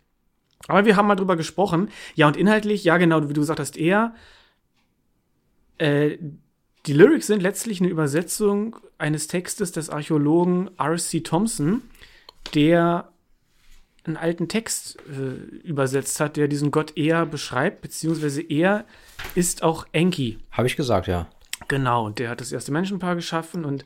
Aber 0.68 0.84
wir 0.84 0.96
haben 0.96 1.06
mal 1.06 1.16
drüber 1.16 1.36
gesprochen. 1.36 1.88
Ja, 2.14 2.26
und 2.26 2.36
inhaltlich, 2.36 2.84
ja, 2.84 2.96
genau, 2.96 3.28
wie 3.28 3.34
du 3.34 3.40
gesagt 3.40 3.60
hast, 3.60 3.76
eher. 3.76 4.14
Äh, 5.78 6.18
die 6.86 6.92
Lyrics 6.92 7.26
sind 7.26 7.42
letztlich 7.42 7.80
eine 7.80 7.90
Übersetzung 7.90 8.76
eines 8.98 9.26
Textes 9.26 9.72
des 9.72 9.90
Archäologen 9.90 10.70
R.C. 10.78 11.20
Thompson, 11.20 11.82
der 12.54 13.10
einen 14.04 14.16
alten 14.16 14.48
Text 14.48 14.98
äh, 15.10 15.66
übersetzt 15.66 16.20
hat, 16.20 16.36
der 16.36 16.48
diesen 16.48 16.70
Gott 16.70 16.96
eher 16.96 17.26
beschreibt, 17.26 17.82
beziehungsweise 17.82 18.40
er 18.40 18.84
ist 19.34 19.62
auch 19.62 19.86
Enki. 19.92 20.38
Habe 20.52 20.68
ich 20.68 20.76
gesagt, 20.76 21.08
ja. 21.08 21.26
Genau, 21.68 22.06
und 22.06 22.18
der 22.20 22.30
hat 22.30 22.40
das 22.40 22.52
erste 22.52 22.70
Menschenpaar 22.70 23.16
geschaffen 23.16 23.64
und 23.64 23.84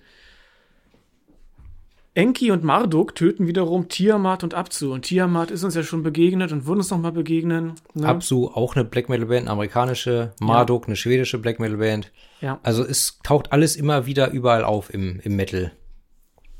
Enki 2.14 2.50
und 2.50 2.64
Marduk 2.64 3.14
töten 3.14 3.46
wiederum 3.46 3.88
Tiamat 3.88 4.42
und 4.42 4.54
Abzu. 4.54 4.92
Und 4.92 5.02
Tiamat 5.02 5.50
ist 5.50 5.62
uns 5.62 5.76
ja 5.76 5.82
schon 5.84 6.02
begegnet 6.02 6.50
und 6.50 6.66
wird 6.66 6.78
uns 6.78 6.90
noch 6.90 6.98
mal 6.98 7.12
begegnen. 7.12 7.74
Ne? 7.94 8.08
Absu, 8.08 8.48
auch 8.48 8.74
eine 8.74 8.84
Black 8.84 9.08
Metal 9.08 9.26
Band, 9.26 9.42
eine 9.42 9.50
amerikanische, 9.50 10.32
Marduk, 10.40 10.86
eine 10.86 10.96
schwedische 10.96 11.38
Black 11.38 11.60
Metal 11.60 11.76
Band. 11.76 12.10
Ja. 12.40 12.58
Also 12.64 12.84
es 12.84 13.20
taucht 13.22 13.52
alles 13.52 13.76
immer 13.76 14.06
wieder 14.06 14.32
überall 14.32 14.64
auf 14.64 14.92
im, 14.92 15.20
im 15.20 15.36
Metal. 15.36 15.72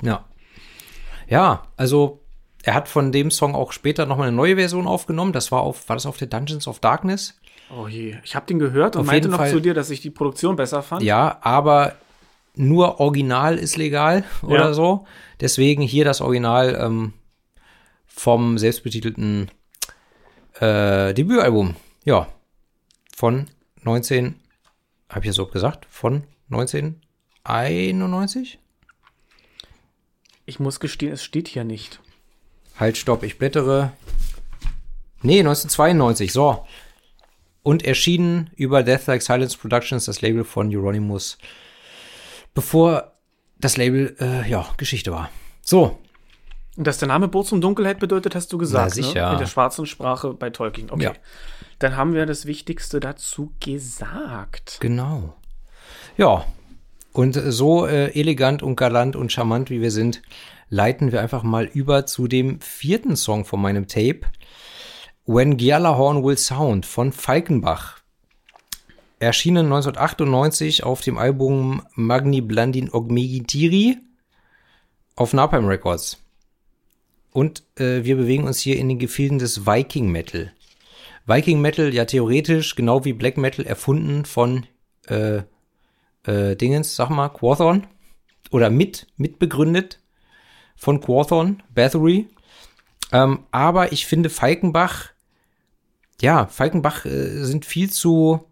Ja. 0.03 0.25
Ja, 1.29 1.63
also 1.77 2.21
er 2.63 2.75
hat 2.75 2.89
von 2.89 3.11
dem 3.11 3.31
Song 3.31 3.55
auch 3.55 3.73
später 3.73 4.07
nochmal 4.07 4.29
eine 4.29 4.37
neue 4.37 4.57
Version 4.57 4.87
aufgenommen. 4.87 5.33
Das 5.33 5.51
war 5.51 5.63
auf, 5.63 5.89
war 5.89 5.97
das 5.97 6.07
auf 6.07 6.17
der 6.17 6.29
Dungeons 6.29 6.69
of 6.69 6.79
Darkness? 6.79 7.41
Oh 7.77 7.89
je, 7.89 8.17
ich 8.25 8.35
habe 8.35 8.47
den 8.47 8.59
gehört 8.59 8.97
und 8.97 9.03
Auf 9.03 9.07
meinte 9.07 9.29
noch 9.29 9.39
Fall. 9.39 9.51
zu 9.51 9.61
dir, 9.61 9.75
dass 9.75 9.91
ich 9.91 10.01
die 10.01 10.11
Produktion 10.11 10.57
besser 10.57 10.83
fand. 10.83 11.03
Ja, 11.03 11.39
aber 11.43 11.95
nur 12.55 13.01
Original 13.01 13.59
ist 13.59 13.77
legal 13.77 14.25
oder 14.43 14.67
Ja. 14.67 14.73
so. 14.75 15.07
Deswegen 15.41 15.83
hier 15.83 16.05
das 16.05 16.21
Original 16.21 16.79
ähm, 16.81 17.13
vom 18.07 18.59
selbstbetitelten 18.59 19.51
äh, 20.61 21.13
Debütalbum. 21.15 21.75
Ja, 22.05 22.29
von 23.17 23.47
19, 23.83 24.35
habe 25.09 25.21
ich 25.21 25.27
jetzt 25.27 25.37
so 25.37 25.47
gesagt, 25.47 25.87
von 25.91 26.25
1991? 26.51 28.59
Ich 30.47 30.59
muss 30.61 30.81
gestehen, 30.81 31.13
es 31.13 31.23
steht 31.23 31.49
hier 31.49 31.65
nicht. 31.65 32.01
Halt, 32.79 32.97
stopp, 32.97 33.23
ich 33.23 33.39
blättere. 33.39 33.93
Nee, 35.23 35.41
1992, 35.41 36.33
so. 36.33 36.67
Und 37.63 37.85
erschienen 37.85 38.51
über 38.57 38.83
Death 38.83 39.07
Like 39.07 39.23
Silence 39.23 39.57
Productions, 39.59 40.07
das 40.07 40.23
Label 40.23 40.45
von 40.45 40.75
Euronymous, 40.75 41.37
bevor 42.55 43.13
das 43.59 43.77
Label, 43.77 44.17
äh, 44.21 44.49
ja, 44.49 44.67
Geschichte 44.77 45.13
war. 45.13 45.31
So, 45.63 45.99
Und 46.77 46.87
dass 46.87 46.99
der 46.99 47.09
Name 47.09 47.29
Burzum 47.29 47.61
Dunkelheit 47.61 47.99
bedeutet, 47.99 48.35
hast 48.35 48.53
du 48.53 48.59
gesagt. 48.59 48.85
Na, 48.89 48.95
sicher. 48.95 49.27
Ne? 49.29 49.33
In 49.35 49.39
der 49.41 49.47
schwarzen 49.47 49.87
Sprache 49.87 50.33
bei 50.35 50.51
Tolkien. 50.51 50.91
Okay. 50.91 51.05
Ja. 51.05 51.13
Dann 51.79 51.97
haben 51.97 52.15
wir 52.15 52.27
das 52.27 52.47
Wichtigste 52.47 53.01
dazu 53.01 53.53
gesagt. 53.61 54.79
genau. 54.81 55.35
Ja, 56.17 56.45
und 57.13 57.35
so 57.35 57.87
äh, 57.87 58.09
elegant 58.19 58.63
und 58.63 58.77
galant 58.77 59.17
und 59.17 59.33
charmant 59.33 59.71
wie 59.71 59.81
wir 59.81 59.91
sind, 59.91 60.23
leiten 60.69 61.13
wir 61.13 61.21
einfach 61.21 61.43
mal 61.43 61.65
über 61.65 62.07
zu 62.07 62.29
dem 62.29 62.61
vierten 62.61 63.17
Song 63.17 63.45
von 63.45 63.61
meinem 63.61 63.89
Tape. 63.89 64.21
When 65.27 65.57
Gialahorn 65.57 66.23
Will 66.23 66.37
Sound 66.37 66.87
von 66.87 67.13
Falkenbach. 67.13 68.00
Erschienen 69.21 69.67
1998 69.67 70.83
auf 70.83 71.03
dem 71.03 71.19
Album 71.19 71.83
Magni 71.95 72.41
Blandin 72.41 72.91
Ogmegitiri 72.91 73.99
auf 75.15 75.35
Napalm 75.35 75.67
Records. 75.67 76.17
Und 77.31 77.63
äh, 77.77 78.03
wir 78.03 78.17
bewegen 78.17 78.45
uns 78.45 78.61
hier 78.61 78.79
in 78.79 78.89
den 78.89 78.99
Gefilden 78.99 79.39
des 79.39 79.67
Viking 79.67 80.11
Metal. 80.11 80.53
Viking 81.27 81.61
Metal, 81.61 81.93
ja 81.93 82.07
theoretisch, 82.07 82.75
genau 82.75 83.05
wie 83.05 83.13
Black 83.13 83.37
Metal, 83.37 83.67
erfunden 83.67 84.25
von 84.25 84.67
äh, 85.07 85.43
äh, 86.25 86.57
Dingens, 86.57 86.97
sag 86.97 87.11
mal, 87.11 87.29
Quathorn. 87.29 87.87
Oder 88.51 88.71
mit, 88.71 89.07
mitbegründet 89.19 90.01
von 90.77 91.03
Quathorn, 91.03 91.63
Bathory. 91.75 92.27
Ähm, 93.13 93.41
aber 93.51 93.93
ich 93.93 94.07
finde 94.07 94.31
Falkenbach, 94.31 95.11
ja, 96.23 96.47
Falkenbach 96.47 97.05
äh, 97.05 97.45
sind 97.45 97.67
viel 97.67 97.91
zu 97.91 98.50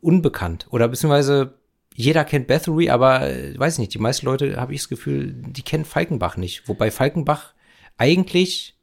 unbekannt. 0.00 0.66
Oder 0.70 0.88
beziehungsweise 0.88 1.54
jeder 1.94 2.24
kennt 2.24 2.46
Bathory, 2.46 2.88
aber 2.90 3.28
äh, 3.28 3.58
weiß 3.58 3.78
nicht, 3.78 3.92
die 3.94 3.98
meisten 3.98 4.26
Leute, 4.26 4.56
habe 4.60 4.74
ich 4.74 4.80
das 4.80 4.88
Gefühl, 4.88 5.32
die 5.34 5.62
kennen 5.62 5.84
Falkenbach 5.84 6.36
nicht. 6.36 6.68
Wobei 6.68 6.90
Falkenbach 6.90 7.52
eigentlich, 7.98 8.76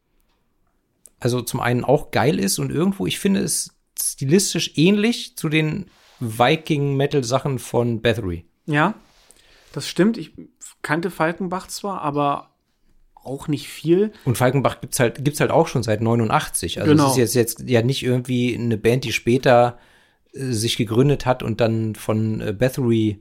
also 1.19 1.41
zum 1.41 1.59
einen 1.59 1.83
auch 1.83 2.11
geil 2.11 2.39
ist 2.39 2.59
und 2.59 2.71
irgendwo, 2.71 3.07
ich 3.07 3.19
finde 3.19 3.41
es 3.41 3.75
stilistisch 3.99 4.73
ähnlich 4.75 5.35
zu 5.37 5.49
den 5.49 5.85
Viking-Metal-Sachen 6.19 7.59
von 7.59 8.01
Bathory. 8.01 8.45
Ja, 8.65 8.93
das 9.71 9.87
stimmt. 9.87 10.17
Ich 10.17 10.33
kannte 10.81 11.09
Falkenbach 11.09 11.67
zwar, 11.67 12.01
aber 12.01 12.51
auch 13.15 13.47
nicht 13.47 13.67
viel. 13.67 14.11
Und 14.25 14.37
Falkenbach 14.37 14.81
gibt's 14.81 14.99
halt, 14.99 15.23
gibt's 15.23 15.39
halt 15.39 15.51
auch 15.51 15.67
schon 15.67 15.83
seit 15.83 16.01
89. 16.01 16.79
Also 16.81 16.91
Genau. 16.91 17.05
es 17.05 17.11
ist 17.11 17.17
jetzt, 17.17 17.35
jetzt 17.59 17.69
ja 17.69 17.81
nicht 17.81 18.03
irgendwie 18.03 18.55
eine 18.55 18.77
Band, 18.77 19.03
die 19.03 19.11
später 19.13 19.77
sich 20.33 20.77
gegründet 20.77 21.25
hat 21.25 21.43
und 21.43 21.61
dann 21.61 21.95
von 21.95 22.41
äh, 22.41 22.53
Bathory, 22.53 23.19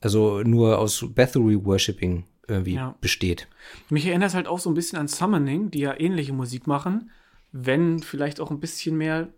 also 0.00 0.42
nur 0.42 0.78
aus 0.78 1.04
Bathory-Worshipping 1.14 2.24
irgendwie 2.46 2.74
Ja. 2.74 2.94
besteht. 3.00 3.48
Mich 3.88 4.06
erinnert 4.06 4.28
es 4.30 4.34
halt 4.34 4.46
auch 4.46 4.58
so 4.58 4.70
ein 4.70 4.74
bisschen 4.74 4.98
an 4.98 5.08
Summoning, 5.08 5.70
die 5.70 5.80
ja 5.80 5.98
ähnliche 5.98 6.32
Musik 6.32 6.66
machen, 6.66 7.10
wenn 7.52 8.00
vielleicht 8.00 8.40
auch 8.40 8.50
ein 8.50 8.60
bisschen 8.60 8.96
mehr 8.96 9.28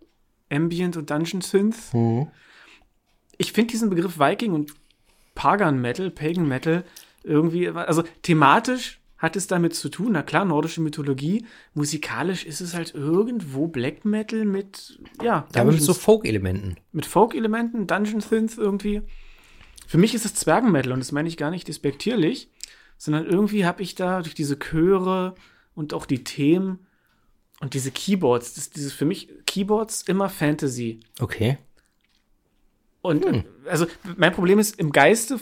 Ambient 0.49 0.97
und 0.97 1.09
Dungeon 1.09 1.41
Synth. 1.41 1.77
Ich 3.37 3.51
finde 3.53 3.71
diesen 3.71 3.89
Begriff 3.89 4.19
Viking 4.19 4.53
und 4.53 4.73
Pagan 5.35 5.79
Metal, 5.79 6.09
Pagan 6.09 6.47
Metal 6.47 6.83
irgendwie, 7.23 7.69
also 7.69 8.03
thematisch 8.23 8.99
hat 9.17 9.35
es 9.35 9.47
damit 9.47 9.73
zu 9.75 9.89
tun, 9.89 10.09
na 10.11 10.21
klar, 10.23 10.45
nordische 10.45 10.81
Mythologie, 10.81 11.45
musikalisch 11.73 12.45
ist 12.45 12.61
es 12.61 12.73
halt 12.75 12.93
irgendwo 12.93 13.67
Black 13.67 14.05
Metal 14.05 14.45
mit, 14.45 14.99
ja, 15.21 15.47
Ja, 15.53 15.61
aber 15.61 15.71
mit 15.71 15.81
so 15.81 15.93
Folk-Elementen. 15.93 16.75
mit 16.91 17.05
Folk-Elementen, 17.05 17.87
Dungeon 17.87 18.21
Synth 18.21 18.57
irgendwie. 18.57 19.01
Für 19.87 19.97
mich 19.97 20.13
ist 20.13 20.25
es 20.25 20.35
Zwergenmetal 20.35 20.91
und 20.91 20.99
das 20.99 21.11
meine 21.11 21.27
ich 21.29 21.37
gar 21.37 21.49
nicht 21.49 21.67
despektierlich, 21.67 22.51
sondern 22.97 23.25
irgendwie 23.25 23.65
habe 23.65 23.81
ich 23.81 23.95
da 23.95 24.21
durch 24.21 24.35
diese 24.35 24.57
Chöre 24.59 25.33
und 25.73 25.93
auch 25.93 26.05
die 26.05 26.23
Themen 26.23 26.85
und 27.59 27.73
diese 27.73 27.89
Keyboards, 27.91 28.53
das, 28.53 28.69
dieses 28.69 28.93
für 28.93 29.05
mich 29.05 29.29
Keyboards 29.45 30.03
immer 30.03 30.29
Fantasy. 30.29 30.99
Okay. 31.19 31.57
Und 33.01 33.25
Hm. 33.25 33.43
also 33.65 33.87
mein 34.17 34.33
Problem 34.33 34.59
ist 34.59 34.79
im 34.79 34.91
Geiste 34.91 35.37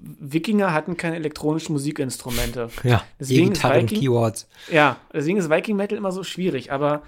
Wikinger 0.00 0.72
hatten 0.72 0.96
keine 0.96 1.16
elektronischen 1.16 1.72
Musikinstrumente. 1.72 2.70
Ja, 2.84 3.02
Deswegen 3.18 3.52
ist 3.52 3.64
Viking- 3.64 3.98
Keywords. 4.00 4.48
Ja, 4.70 4.96
deswegen 5.12 5.38
ist 5.38 5.50
Viking 5.50 5.76
Metal 5.76 5.98
immer 5.98 6.12
so 6.12 6.22
schwierig, 6.24 6.70
aber 6.72 7.02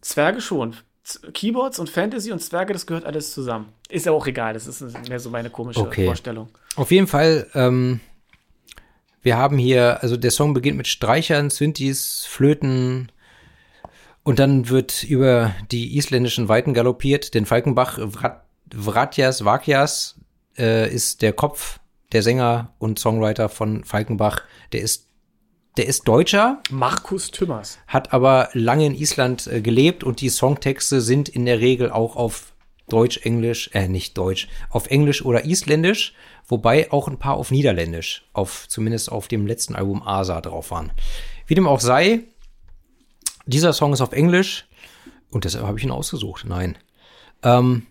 Zwerge 0.00 0.40
schon. 0.40 0.76
Z 1.04 1.32
Keyboards 1.34 1.78
und 1.78 1.88
Fantasy 1.88 2.32
und 2.32 2.40
Zwerge, 2.40 2.72
das 2.72 2.86
gehört 2.86 3.04
alles 3.04 3.32
zusammen. 3.32 3.68
Ist 3.88 4.06
ja 4.06 4.12
auch 4.12 4.26
egal, 4.26 4.54
das 4.54 4.66
ist 4.66 4.82
mehr 5.08 5.20
so 5.20 5.30
meine 5.30 5.50
komische 5.50 5.80
Okay. 5.80 6.06
Vorstellung. 6.06 6.48
Auf 6.74 6.90
jeden 6.90 7.06
Fall, 7.06 7.46
ähm, 7.54 8.00
wir 9.22 9.36
haben 9.36 9.56
hier, 9.58 10.02
also 10.02 10.16
der 10.16 10.30
Song 10.32 10.52
beginnt 10.52 10.76
mit 10.76 10.88
Streichern, 10.88 11.50
Synthes, 11.50 12.26
Flöten 12.28 13.10
und 14.24 14.40
dann 14.40 14.68
wird 14.68 15.04
über 15.04 15.54
die 15.70 15.96
isländischen 15.96 16.48
Weiten 16.48 16.74
galoppiert. 16.74 17.34
Denn 17.34 17.46
Falkenbach, 17.46 17.98
Vrat, 18.10 18.42
Vratjas 18.74 19.44
Vakjas 19.44 20.16
äh, 20.58 20.92
ist 20.92 21.22
der 21.22 21.32
Kopf, 21.32 21.78
der 22.16 22.22
Sänger 22.22 22.72
und 22.78 22.98
Songwriter 22.98 23.50
von 23.50 23.84
Falkenbach. 23.84 24.40
Der 24.72 24.80
ist, 24.80 25.10
der 25.76 25.84
ist 25.84 26.08
Deutscher, 26.08 26.62
Markus 26.70 27.30
Tümmers. 27.30 27.78
hat 27.86 28.14
aber 28.14 28.48
lange 28.54 28.86
in 28.86 28.94
Island 28.94 29.46
äh, 29.46 29.60
gelebt 29.60 30.02
und 30.02 30.22
die 30.22 30.30
Songtexte 30.30 31.02
sind 31.02 31.28
in 31.28 31.44
der 31.44 31.60
Regel 31.60 31.90
auch 31.90 32.16
auf 32.16 32.54
Deutsch, 32.88 33.18
Englisch, 33.18 33.68
äh, 33.74 33.86
nicht 33.86 34.16
Deutsch, 34.16 34.48
auf 34.70 34.86
Englisch 34.86 35.26
oder 35.26 35.44
Isländisch, 35.44 36.14
wobei 36.48 36.90
auch 36.90 37.06
ein 37.06 37.18
paar 37.18 37.34
auf 37.34 37.50
Niederländisch, 37.50 38.26
auf, 38.32 38.66
zumindest 38.66 39.12
auf 39.12 39.28
dem 39.28 39.46
letzten 39.46 39.74
Album 39.74 40.02
Asa 40.02 40.40
drauf 40.40 40.70
waren. 40.70 40.92
Wie 41.46 41.54
dem 41.54 41.68
auch 41.68 41.80
sei, 41.80 42.20
dieser 43.44 43.74
Song 43.74 43.92
ist 43.92 44.00
auf 44.00 44.12
Englisch 44.12 44.66
und 45.28 45.44
deshalb 45.44 45.66
habe 45.66 45.76
ich 45.76 45.84
ihn 45.84 45.90
ausgesucht. 45.90 46.46
Nein. 46.48 46.78
Ähm, 47.42 47.86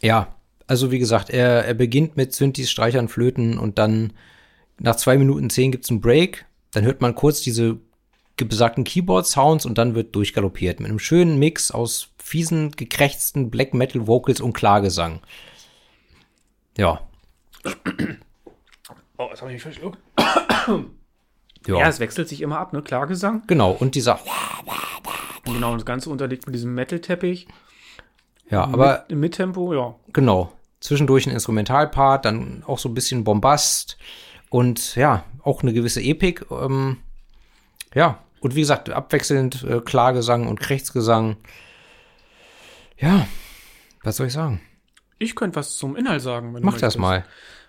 ja, 0.00 0.35
also 0.66 0.90
wie 0.90 0.98
gesagt, 0.98 1.30
er, 1.30 1.64
er 1.64 1.74
beginnt 1.74 2.16
mit 2.16 2.32
Synthes, 2.32 2.70
Streichern, 2.70 3.08
Flöten 3.08 3.58
und 3.58 3.78
dann 3.78 4.12
nach 4.78 4.96
zwei 4.96 5.16
Minuten 5.16 5.50
zehn 5.50 5.72
gibt's 5.72 5.90
einen 5.90 6.00
Break. 6.00 6.46
Dann 6.72 6.84
hört 6.84 7.00
man 7.00 7.14
kurz 7.14 7.40
diese 7.40 7.78
besagten 8.36 8.84
Keyboard-Sounds 8.84 9.64
und 9.64 9.78
dann 9.78 9.94
wird 9.94 10.14
durchgaloppiert 10.14 10.80
mit 10.80 10.90
einem 10.90 10.98
schönen 10.98 11.38
Mix 11.38 11.70
aus 11.70 12.10
fiesen, 12.18 12.72
gekrächzten 12.72 13.50
Black 13.50 13.72
Metal 13.72 14.06
Vocals 14.06 14.40
und 14.40 14.52
Klagesang. 14.52 15.20
Ja, 16.76 17.00
Oh, 19.18 19.28
das 19.30 19.40
habe 19.40 19.50
ich 19.50 19.54
mich 19.54 19.62
verschluckt. 19.62 19.98
ja, 21.66 21.78
Ja, 21.78 21.88
es 21.88 22.00
wechselt 22.00 22.28
sich 22.28 22.42
immer 22.42 22.58
ab, 22.58 22.72
ne? 22.72 22.82
Klagesang. 22.82 23.42
genau. 23.46 23.72
Und 23.72 23.94
dieser, 23.94 24.20
Genau, 25.44 25.72
und 25.72 25.78
das 25.78 25.86
Ganze 25.86 26.10
unterlegt 26.10 26.46
mit 26.46 26.54
diesem 26.54 26.74
Metal-Teppich. 26.74 27.46
Ja, 28.50 28.64
aber 28.64 29.00
mit, 29.02 29.12
im 29.12 29.20
Mittempo, 29.20 29.74
ja. 29.74 29.94
genau. 30.12 30.52
Zwischendurch 30.80 31.26
ein 31.26 31.32
Instrumentalpart, 31.32 32.24
dann 32.24 32.62
auch 32.66 32.78
so 32.78 32.88
ein 32.88 32.94
bisschen 32.94 33.24
Bombast 33.24 33.96
und 34.50 34.94
ja, 34.94 35.24
auch 35.42 35.62
eine 35.62 35.72
gewisse 35.72 36.02
Epik. 36.02 36.46
Ähm, 36.50 36.98
ja, 37.94 38.18
und 38.40 38.54
wie 38.54 38.60
gesagt, 38.60 38.90
abwechselnd 38.90 39.64
äh, 39.64 39.80
Klagesang 39.80 40.46
und 40.46 40.60
Krechtsgesang. 40.60 41.36
Ja, 42.98 43.26
was 44.02 44.16
soll 44.16 44.28
ich 44.28 44.32
sagen? 44.32 44.60
Ich 45.18 45.34
könnte 45.34 45.56
was 45.56 45.76
zum 45.76 45.96
Inhalt 45.96 46.22
sagen. 46.22 46.54
Wenn 46.54 46.62
du 46.62 46.66
Mach 46.66 46.74
das 46.74 46.96
möchtest. 46.96 47.00
mal. 47.00 47.24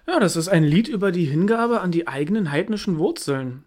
Ja, 0.06 0.20
das 0.20 0.36
ist 0.36 0.48
ein 0.48 0.64
Lied 0.64 0.88
über 0.88 1.12
die 1.12 1.26
Hingabe 1.26 1.82
an 1.82 1.92
die 1.92 2.08
eigenen 2.08 2.52
heidnischen 2.52 2.98
Wurzeln. 2.98 3.64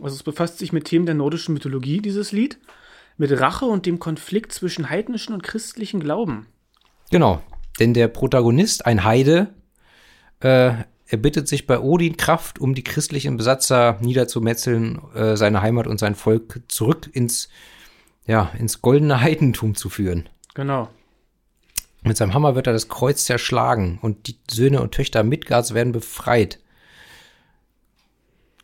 Also 0.00 0.16
es 0.16 0.22
befasst 0.22 0.58
sich 0.58 0.72
mit 0.72 0.84
Themen 0.84 1.06
der 1.06 1.14
nordischen 1.14 1.54
Mythologie, 1.54 2.00
dieses 2.00 2.32
Lied, 2.32 2.58
mit 3.16 3.40
Rache 3.40 3.64
und 3.64 3.86
dem 3.86 3.98
Konflikt 3.98 4.52
zwischen 4.52 4.90
heidnischen 4.90 5.34
und 5.34 5.42
christlichen 5.42 6.00
Glauben. 6.00 6.46
Genau, 7.10 7.42
denn 7.78 7.94
der 7.94 8.08
Protagonist, 8.08 8.86
ein 8.86 9.04
Heide, 9.04 9.54
äh, 10.40 10.72
er 11.08 11.18
bittet 11.18 11.46
sich 11.46 11.66
bei 11.66 11.78
Odin 11.78 12.16
Kraft, 12.16 12.58
um 12.58 12.74
die 12.74 12.82
christlichen 12.82 13.36
Besatzer 13.36 13.98
niederzumetzeln, 14.00 15.00
äh, 15.14 15.36
seine 15.36 15.62
Heimat 15.62 15.86
und 15.86 15.98
sein 15.98 16.14
Volk 16.14 16.60
zurück 16.68 17.08
ins, 17.12 17.48
ja, 18.26 18.50
ins 18.58 18.82
goldene 18.82 19.20
Heidentum 19.20 19.76
zu 19.76 19.88
führen. 19.88 20.28
Genau. 20.54 20.88
Mit 22.02 22.16
seinem 22.16 22.34
Hammer 22.34 22.54
wird 22.54 22.66
er 22.66 22.72
das 22.72 22.88
Kreuz 22.88 23.24
zerschlagen 23.24 23.98
und 24.02 24.26
die 24.26 24.36
Söhne 24.50 24.80
und 24.82 24.92
Töchter 24.92 25.22
Midgards 25.22 25.74
werden 25.74 25.92
befreit. 25.92 26.58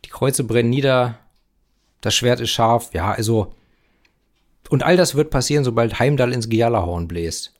Die 0.05 0.09
Kreuze 0.09 0.43
brennen 0.43 0.69
nieder, 0.69 1.19
das 2.01 2.13
Schwert 2.13 2.39
ist 2.39 2.51
scharf, 2.51 2.93
ja, 2.93 3.11
also. 3.11 3.55
Und 4.69 4.83
all 4.83 4.97
das 4.97 5.15
wird 5.15 5.29
passieren, 5.29 5.63
sobald 5.63 5.99
Heimdall 5.99 6.33
ins 6.33 6.49
Gialahorn 6.49 7.07
bläst. 7.07 7.53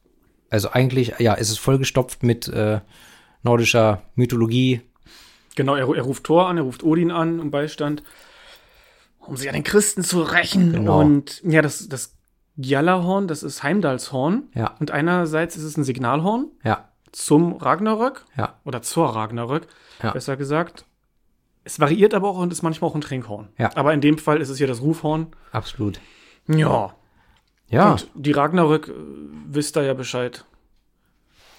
Also 0.49 0.69
eigentlich, 0.71 1.13
ja, 1.19 1.35
es 1.35 1.49
ist 1.49 1.59
vollgestopft 1.59 2.23
mit 2.23 2.47
äh, 2.47 2.79
nordischer 3.43 4.01
Mythologie. 4.15 4.81
Genau, 5.55 5.75
er, 5.75 5.87
er 5.95 6.03
ruft 6.03 6.23
Thor 6.23 6.47
an, 6.47 6.57
er 6.57 6.63
ruft 6.63 6.83
Odin 6.83 7.11
an 7.11 7.39
um 7.39 7.51
Beistand, 7.51 8.03
um 9.19 9.35
sich 9.37 9.47
an 9.49 9.53
den 9.53 9.63
Christen 9.63 10.03
zu 10.03 10.21
rächen. 10.21 10.73
Genau. 10.73 10.99
Und 11.01 11.41
ja, 11.43 11.61
das, 11.61 11.87
das 11.89 12.15
Gjallarhorn, 12.57 13.27
das 13.27 13.43
ist 13.43 13.63
Heimdalls 13.63 14.11
Horn. 14.11 14.43
Ja. 14.55 14.75
Und 14.79 14.91
einerseits 14.91 15.55
ist 15.57 15.63
es 15.63 15.77
ein 15.77 15.83
Signalhorn 15.83 16.47
Ja, 16.63 16.89
zum 17.11 17.53
Ragnarök 17.53 18.25
ja, 18.37 18.59
oder 18.63 18.81
zur 18.81 19.07
Ragnarök, 19.15 19.67
Ja. 20.01 20.11
besser 20.11 20.37
gesagt. 20.37 20.85
Es 21.63 21.79
variiert 21.79 22.13
aber 22.13 22.29
auch 22.29 22.37
und 22.37 22.51
ist 22.51 22.61
manchmal 22.61 22.89
auch 22.89 22.95
ein 22.95 23.01
Trinkhorn. 23.01 23.49
Ja. 23.57 23.71
Aber 23.75 23.93
in 23.93 24.01
dem 24.01 24.17
Fall 24.17 24.41
ist 24.41 24.49
es 24.49 24.57
hier 24.57 24.67
das 24.67 24.81
Rufhorn. 24.81 25.27
absolut. 25.51 25.99
Ja. 26.47 26.95
Ja, 27.69 27.91
Und 27.93 28.09
die 28.13 28.31
Ragnarök, 28.31 28.89
äh, 28.89 28.91
wisst 29.47 29.77
ihr 29.77 29.83
ja 29.83 29.93
Bescheid. 29.93 30.45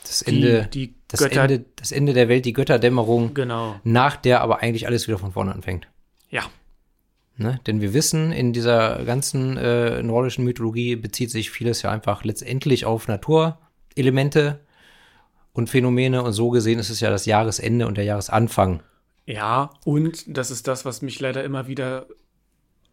Das 0.03 0.22
Ende, 0.22 0.68
die, 0.72 0.89
die 0.89 0.95
das, 1.09 1.20
Götter. 1.20 1.43
Ende, 1.43 1.64
das 1.76 1.91
Ende 1.91 2.12
der 2.12 2.28
Welt, 2.28 2.45
die 2.45 2.53
Götterdämmerung, 2.53 3.35
Genau. 3.35 3.80
nach 3.85 4.16
der 4.16 4.43
aber 4.43 4.61
eigentlich 4.61 4.87
alles 4.87 5.09
wieder 5.09 5.18
von 5.18 5.32
vorne 5.32 5.53
anfängt. 5.53 5.89
Ja. 6.30 6.45
Ne? 7.37 7.59
Denn 7.66 7.80
wir 7.80 7.95
wissen, 7.95 8.30
in 8.30 8.53
dieser 8.53 9.05
ganzen 9.05 9.57
äh, 9.57 10.03
nordischen 10.03 10.45
Mythologie 10.45 10.95
bezieht 10.95 11.30
sich 11.30 11.51
vieles 11.51 11.82
ja 11.82 11.91
einfach 11.91 12.22
letztendlich 12.22 12.85
auf 12.85 13.09
Naturelemente 13.09 14.61
und 15.53 15.68
Phänomene. 15.68 16.22
Und 16.22 16.32
so 16.32 16.51
gesehen 16.51 16.78
ist 16.78 16.91
es 16.91 17.01
ja 17.01 17.11
das 17.11 17.26
Jahresende 17.26 17.89
und 17.89 17.97
der 17.97 18.05
Jahresanfang. 18.05 18.82
Ja, 19.26 19.70
und 19.85 20.24
das 20.28 20.51
ist 20.53 20.68
das, 20.68 20.85
was 20.85 21.03
mich 21.03 21.18
leider 21.18 21.43
immer 21.43 21.66
wieder 21.66 22.07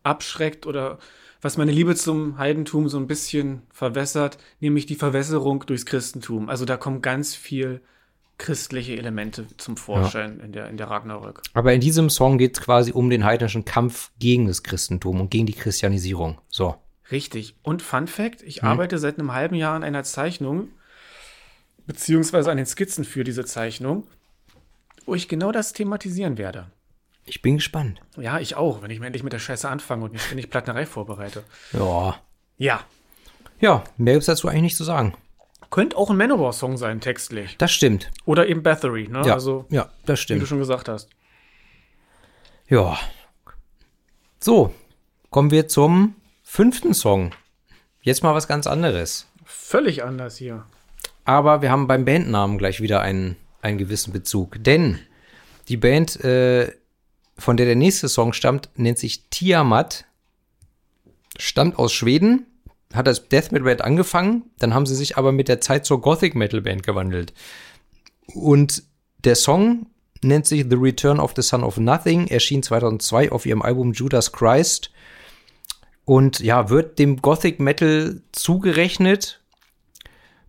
abschreckt 0.01 0.65
oder 0.65 0.97
was 1.41 1.57
meine 1.57 1.71
Liebe 1.71 1.95
zum 1.95 2.37
Heidentum 2.37 2.87
so 2.87 2.97
ein 2.97 3.07
bisschen 3.07 3.63
verwässert, 3.71 4.37
nämlich 4.59 4.85
die 4.85 4.95
Verwässerung 4.95 5.65
durchs 5.65 5.85
Christentum. 5.85 6.49
Also 6.49 6.65
da 6.65 6.77
kommen 6.77 7.01
ganz 7.01 7.35
viel 7.35 7.81
christliche 8.37 8.97
Elemente 8.97 9.45
zum 9.57 9.77
Vorschein 9.77 10.39
in, 10.39 10.51
der, 10.51 10.67
in 10.67 10.77
der 10.77 10.89
Ragnarök. 10.89 11.41
Aber 11.53 11.73
in 11.73 11.81
diesem 11.81 12.09
Song 12.09 12.37
geht 12.37 12.57
es 12.57 12.63
quasi 12.63 12.91
um 12.91 13.09
den 13.09 13.23
heidnischen 13.23 13.65
Kampf 13.65 14.11
gegen 14.19 14.47
das 14.47 14.63
Christentum 14.63 15.21
und 15.21 15.29
gegen 15.29 15.45
die 15.45 15.53
Christianisierung. 15.53 16.39
So. 16.49 16.75
Richtig. 17.11 17.55
Und 17.61 17.81
Fun 17.81 18.07
Fact, 18.07 18.41
ich 18.41 18.63
arbeite 18.63 18.97
seit 18.97 19.19
einem 19.19 19.33
halben 19.33 19.55
Jahr 19.55 19.75
an 19.75 19.83
einer 19.83 20.03
Zeichnung, 20.03 20.69
beziehungsweise 21.85 22.49
an 22.49 22.57
den 22.57 22.65
Skizzen 22.65 23.03
für 23.03 23.23
diese 23.23 23.45
Zeichnung, 23.45 24.07
wo 25.05 25.13
ich 25.13 25.27
genau 25.27 25.51
das 25.51 25.73
thematisieren 25.73 26.37
werde. 26.37 26.67
Ich 27.31 27.41
bin 27.41 27.55
gespannt. 27.55 28.01
Ja, 28.17 28.39
ich 28.39 28.57
auch, 28.57 28.81
wenn 28.81 28.91
ich 28.91 28.99
mir 28.99 29.05
endlich 29.05 29.23
mit 29.23 29.31
der 29.31 29.39
Scheiße 29.39 29.69
anfange 29.69 30.03
und 30.03 30.11
nicht 30.11 30.25
ständig 30.25 30.49
Plattnerei 30.49 30.85
vorbereite. 30.85 31.45
Ja. 31.71 32.17
Ja. 32.57 32.81
Ja, 33.61 33.85
mehr 33.95 34.15
gibt's 34.15 34.25
dazu 34.25 34.49
eigentlich 34.49 34.63
nicht 34.63 34.75
zu 34.75 34.83
sagen. 34.83 35.13
Könnte 35.69 35.95
auch 35.95 36.09
ein 36.09 36.17
Manowar-Song 36.17 36.75
sein, 36.75 36.99
textlich. 36.99 37.55
Das 37.57 37.71
stimmt. 37.71 38.11
Oder 38.25 38.47
eben 38.49 38.63
Bathory, 38.63 39.07
ne? 39.07 39.21
Ja, 39.25 39.35
Also, 39.35 39.65
ja 39.69 39.83
das 39.83 39.89
wie 40.07 40.07
du 40.07 40.15
stimmt. 40.17 40.47
schon 40.49 40.59
gesagt 40.59 40.89
hast. 40.89 41.07
Ja. 42.67 42.99
So, 44.41 44.73
kommen 45.29 45.51
wir 45.51 45.69
zum 45.69 46.15
fünften 46.43 46.93
Song. 46.93 47.31
Jetzt 48.01 48.23
mal 48.23 48.35
was 48.35 48.49
ganz 48.49 48.67
anderes. 48.67 49.31
Völlig 49.45 50.03
anders 50.03 50.35
hier. 50.35 50.65
Aber 51.23 51.61
wir 51.61 51.71
haben 51.71 51.87
beim 51.87 52.03
Bandnamen 52.03 52.57
gleich 52.57 52.81
wieder 52.81 52.99
einen, 52.99 53.37
einen 53.61 53.77
gewissen 53.77 54.11
Bezug. 54.11 54.61
Denn 54.61 54.99
die 55.69 55.77
Band, 55.77 56.19
äh, 56.25 56.73
von 57.41 57.57
der 57.57 57.65
der 57.65 57.75
nächste 57.75 58.07
Song 58.07 58.33
stammt, 58.33 58.69
nennt 58.75 58.99
sich 58.99 59.29
Tiamat. 59.29 60.05
Stammt 61.37 61.79
aus 61.79 61.93
Schweden, 61.93 62.45
hat 62.93 63.07
als 63.07 63.27
Death 63.29 63.51
Metal 63.51 63.65
Band 63.65 63.81
angefangen, 63.81 64.43
dann 64.59 64.73
haben 64.73 64.85
sie 64.85 64.95
sich 64.95 65.17
aber 65.17 65.31
mit 65.31 65.47
der 65.47 65.61
Zeit 65.61 65.85
zur 65.85 66.01
Gothic 66.01 66.35
Metal 66.35 66.61
Band 66.61 66.83
gewandelt. 66.83 67.33
Und 68.33 68.83
der 69.23 69.35
Song 69.35 69.87
nennt 70.23 70.45
sich 70.45 70.65
The 70.69 70.75
Return 70.75 71.19
of 71.19 71.33
the 71.35 71.41
Son 71.41 71.63
of 71.63 71.77
Nothing, 71.77 72.27
erschien 72.27 72.63
2002 72.63 73.31
auf 73.31 73.45
ihrem 73.45 73.61
Album 73.61 73.93
Judas 73.93 74.31
Christ 74.31 74.91
und 76.05 76.39
ja, 76.39 76.69
wird 76.69 76.99
dem 76.99 77.21
Gothic 77.21 77.59
Metal 77.59 78.21
zugerechnet, 78.31 79.41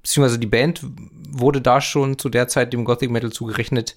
beziehungsweise 0.02 0.38
die 0.38 0.46
Band 0.46 0.84
wurde 1.28 1.60
da 1.60 1.80
schon 1.80 2.18
zu 2.18 2.28
der 2.28 2.48
Zeit 2.48 2.72
dem 2.72 2.84
Gothic 2.84 3.10
Metal 3.10 3.32
zugerechnet. 3.32 3.94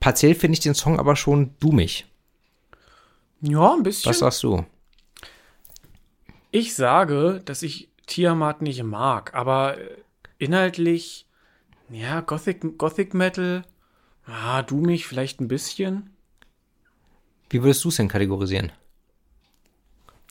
Partiell 0.00 0.34
finde 0.34 0.54
ich 0.54 0.60
den 0.60 0.74
Song 0.74 0.98
aber 0.98 1.14
schon 1.14 1.54
dummig. 1.60 2.06
Ja, 3.42 3.74
ein 3.74 3.82
bisschen. 3.82 4.10
Was 4.10 4.18
sagst 4.18 4.42
du? 4.42 4.64
Ich 6.50 6.74
sage, 6.74 7.42
dass 7.44 7.62
ich 7.62 7.88
Tiamat 8.06 8.60
nicht 8.60 8.82
mag, 8.82 9.34
aber 9.34 9.78
äh, 9.78 9.96
inhaltlich, 10.38 11.26
ja, 11.90 12.20
Gothic, 12.22 12.76
Gothic 12.76 13.14
Metal, 13.14 13.62
ah, 14.26 14.62
du 14.62 14.78
mich 14.78 15.06
vielleicht 15.06 15.40
ein 15.40 15.48
bisschen. 15.48 16.10
Wie 17.50 17.62
würdest 17.62 17.84
du 17.84 17.88
es 17.88 17.96
denn 17.96 18.08
kategorisieren? 18.08 18.72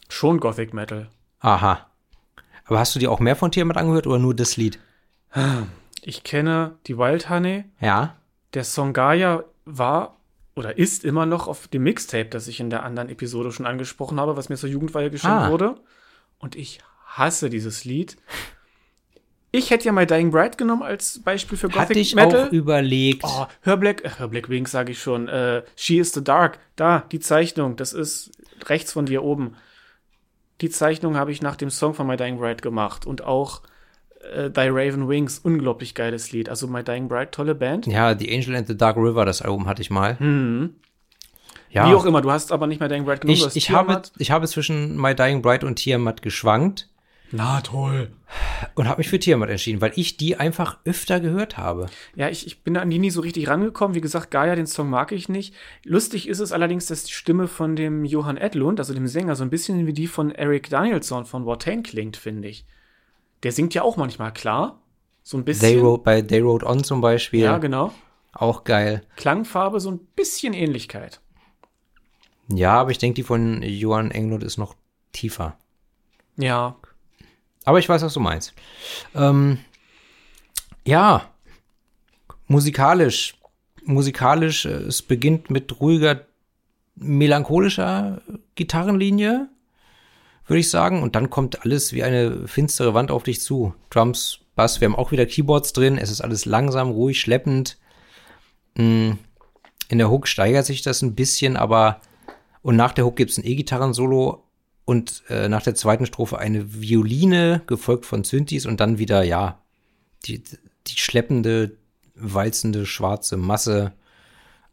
Schon 0.09 0.39
Gothic 0.39 0.73
Metal. 0.73 1.09
Aha. 1.39 1.87
Aber 2.65 2.79
hast 2.79 2.95
du 2.95 2.99
dir 2.99 3.11
auch 3.11 3.19
mehr 3.19 3.35
von 3.35 3.51
Tiamat 3.51 3.77
angehört 3.77 4.07
oder 4.07 4.19
nur 4.19 4.35
das 4.35 4.57
Lied? 4.57 4.79
Ich 6.01 6.23
kenne 6.23 6.77
die 6.87 6.97
Wild 6.97 7.29
Honey. 7.29 7.65
Ja. 7.79 8.15
Der 8.53 8.63
Song 8.63 8.93
Gaia 8.93 9.43
war 9.77 10.17
oder 10.55 10.77
ist 10.77 11.05
immer 11.05 11.25
noch 11.25 11.47
auf 11.47 11.67
dem 11.67 11.83
Mixtape, 11.83 12.25
das 12.25 12.47
ich 12.47 12.59
in 12.59 12.69
der 12.69 12.83
anderen 12.83 13.09
Episode 13.09 13.51
schon 13.51 13.65
angesprochen 13.65 14.19
habe, 14.19 14.35
was 14.35 14.49
mir 14.49 14.57
zur 14.57 14.69
Jugendweihe 14.69 15.09
geschenkt 15.09 15.35
Ah. 15.37 15.51
wurde. 15.51 15.75
Und 16.39 16.55
ich 16.55 16.79
hasse 17.05 17.49
dieses 17.49 17.85
Lied. 17.85 18.17
Ich 19.51 19.71
hätte 19.71 19.85
ja 19.85 19.91
My 19.91 20.05
Dying 20.05 20.29
Bride 20.31 20.57
genommen 20.57 20.83
als 20.83 21.23
Beispiel 21.23 21.57
für 21.57 21.67
Gothic 21.69 21.81
Hatte 21.81 21.99
ich 21.99 22.13
Metal. 22.13 22.47
auch 22.47 22.51
überlegt. 22.51 23.23
Oh, 23.25 23.47
hör 23.61 23.77
Black, 23.77 24.05
äh, 24.05 24.11
hör 24.17 24.27
Black 24.27 24.47
Wings, 24.49 24.69
sage 24.71 24.91
ich 24.91 25.01
schon. 25.01 25.27
Äh, 25.27 25.63
She 25.75 25.97
is 25.97 26.11
the 26.13 26.23
Dark. 26.23 26.59
Da, 26.75 26.99
die 27.11 27.19
Zeichnung. 27.19 27.75
Das 27.75 27.93
ist 27.93 28.31
rechts 28.65 28.91
von 28.93 29.05
dir 29.07 29.23
oben. 29.23 29.55
Die 30.61 30.69
Zeichnung 30.69 31.15
habe 31.17 31.31
ich 31.31 31.41
nach 31.41 31.55
dem 31.55 31.71
Song 31.71 31.93
von 31.95 32.05
My 32.05 32.15
Dying 32.15 32.37
Bride 32.37 32.57
gemacht. 32.61 33.07
Und 33.07 33.23
auch 33.23 33.61
äh, 34.33 34.49
Thy 34.49 34.69
Raven 34.69 35.07
Wings, 35.07 35.39
unglaublich 35.39 35.95
geiles 35.95 36.31
Lied. 36.31 36.49
Also 36.49 36.67
My 36.67 36.83
Dying 36.83 37.07
Bride, 37.07 37.31
tolle 37.31 37.55
Band. 37.55 37.87
Ja, 37.87 38.17
The 38.17 38.33
Angel 38.33 38.55
and 38.55 38.67
the 38.67 38.77
Dark 38.77 38.97
River, 38.97 39.25
das 39.25 39.41
Album 39.41 39.67
hatte 39.67 39.81
ich 39.81 39.89
mal. 39.89 40.17
Mhm. 40.19 40.75
Ja. 41.71 41.87
Wie 41.87 41.93
auch 41.93 42.05
immer, 42.05 42.21
du 42.21 42.31
hast 42.31 42.51
aber 42.51 42.67
nicht 42.67 42.81
My 42.81 42.87
Dying 42.87 43.05
Bride 43.05 43.19
du 43.19 43.27
Ich, 43.27 43.55
ich, 43.55 43.69
habe, 43.69 44.01
ich 44.17 44.31
habe 44.31 44.47
zwischen 44.47 44.99
My 44.99 45.13
Dying 45.13 45.41
Bride 45.41 45.65
und 45.65 45.75
Tiamat 45.75 46.23
geschwankt 46.23 46.89
Na 47.31 47.61
toll. 47.61 48.09
und 48.73 48.87
habe 48.87 48.99
mich 48.99 49.09
für 49.09 49.19
Tiamat 49.19 49.49
entschieden, 49.49 49.79
weil 49.79 49.91
ich 49.95 50.17
die 50.17 50.37
einfach 50.37 50.79
öfter 50.83 51.19
gehört 51.19 51.57
habe. 51.57 51.85
Ja, 52.15 52.27
ich, 52.27 52.47
ich 52.47 52.63
bin 52.63 52.75
an 52.75 52.89
die 52.89 52.97
nie 52.97 53.11
so 53.11 53.21
richtig 53.21 53.47
rangekommen. 53.47 53.93
Wie 53.93 54.01
gesagt, 54.01 54.31
Gaia, 54.31 54.55
den 54.55 54.65
Song 54.65 54.89
mag 54.89 55.11
ich 55.11 55.29
nicht. 55.29 55.53
Lustig 55.83 56.27
ist 56.27 56.39
es 56.39 56.51
allerdings, 56.51 56.87
dass 56.87 57.03
die 57.03 57.13
Stimme 57.13 57.47
von 57.47 57.75
dem 57.75 58.03
Johann 58.03 58.37
Edlund, 58.37 58.79
also 58.79 58.95
dem 58.95 59.07
Sänger, 59.07 59.35
so 59.35 59.43
ein 59.43 59.51
bisschen 59.51 59.85
wie 59.85 59.93
die 59.93 60.07
von 60.07 60.31
Eric 60.31 60.71
Danielson 60.71 61.25
von 61.25 61.45
Watain 61.45 61.83
klingt, 61.83 62.17
finde 62.17 62.47
ich. 62.47 62.65
Der 63.43 63.51
singt 63.51 63.73
ja 63.73 63.83
auch 63.83 63.97
manchmal 63.97 64.33
klar. 64.33 64.81
So 65.23 65.37
ein 65.37 65.45
bisschen. 65.45 65.61
They 65.61 65.81
Wrote, 65.81 66.03
bei 66.03 66.21
They 66.21 66.43
Wrote 66.43 66.65
On 66.65 66.83
zum 66.83 67.01
Beispiel. 67.01 67.41
ja, 67.41 67.57
genau. 67.57 67.93
Auch 68.33 68.63
geil. 68.63 69.03
Klangfarbe, 69.15 69.79
so 69.79 69.91
ein 69.91 69.99
bisschen 70.15 70.53
Ähnlichkeit. 70.53 71.19
Ja, 72.47 72.79
aber 72.79 72.91
ich 72.91 72.97
denke, 72.97 73.15
die 73.15 73.23
von 73.23 73.61
Johann 73.63 74.11
Englund 74.11 74.43
ist 74.43 74.57
noch 74.57 74.75
tiefer. 75.11 75.57
Ja. 76.37 76.75
Aber 77.65 77.79
ich 77.79 77.87
weiß, 77.87 78.01
was 78.01 78.13
du 78.13 78.19
meinst. 78.19 78.53
Ähm, 79.13 79.59
ja, 80.85 81.29
musikalisch. 82.47 83.35
Musikalisch, 83.83 84.65
äh, 84.65 84.69
es 84.69 85.01
beginnt 85.01 85.49
mit 85.49 85.79
ruhiger, 85.79 86.25
melancholischer 86.95 88.21
Gitarrenlinie, 88.55 89.49
würde 90.49 90.59
ich 90.59 90.69
sagen. 90.69 91.01
Und 91.03 91.15
dann 91.15 91.29
kommt 91.29 91.63
alles 91.63 91.93
wie 91.93 92.03
eine 92.03 92.47
finstere 92.47 92.93
Wand 92.93 93.11
auf 93.11 93.23
dich 93.23 93.41
zu. 93.41 93.73
Drums, 93.89 94.39
Bass, 94.55 94.81
wir 94.81 94.87
haben 94.87 94.95
auch 94.95 95.11
wieder 95.11 95.25
Keyboards 95.25 95.73
drin. 95.73 95.97
Es 95.97 96.11
ist 96.11 96.21
alles 96.21 96.45
langsam, 96.45 96.89
ruhig, 96.89 97.19
schleppend. 97.19 97.77
Mm, 98.75 99.11
In 99.87 99.97
der 99.97 100.09
Hook 100.09 100.27
steigert 100.27 100.65
sich 100.65 100.81
das 100.81 101.01
ein 101.01 101.15
bisschen, 101.15 101.57
aber 101.57 102.01
und 102.61 102.75
nach 102.75 102.91
der 102.91 103.05
Hook 103.05 103.15
gibt's 103.15 103.37
ein 103.37 103.45
E-Gitarren-Solo 103.45 104.43
und 104.85 105.23
äh, 105.29 105.47
nach 105.47 105.61
der 105.61 105.75
zweiten 105.75 106.05
Strophe 106.05 106.39
eine 106.39 106.73
Violine, 106.81 107.61
gefolgt 107.67 108.05
von 108.05 108.23
Synthes 108.23 108.65
und 108.65 108.79
dann 108.79 108.97
wieder, 108.97 109.23
ja, 109.23 109.61
die, 110.25 110.43
die 110.87 110.97
schleppende, 110.97 111.77
walzende, 112.15 112.85
schwarze 112.85 113.37
Masse. 113.37 113.93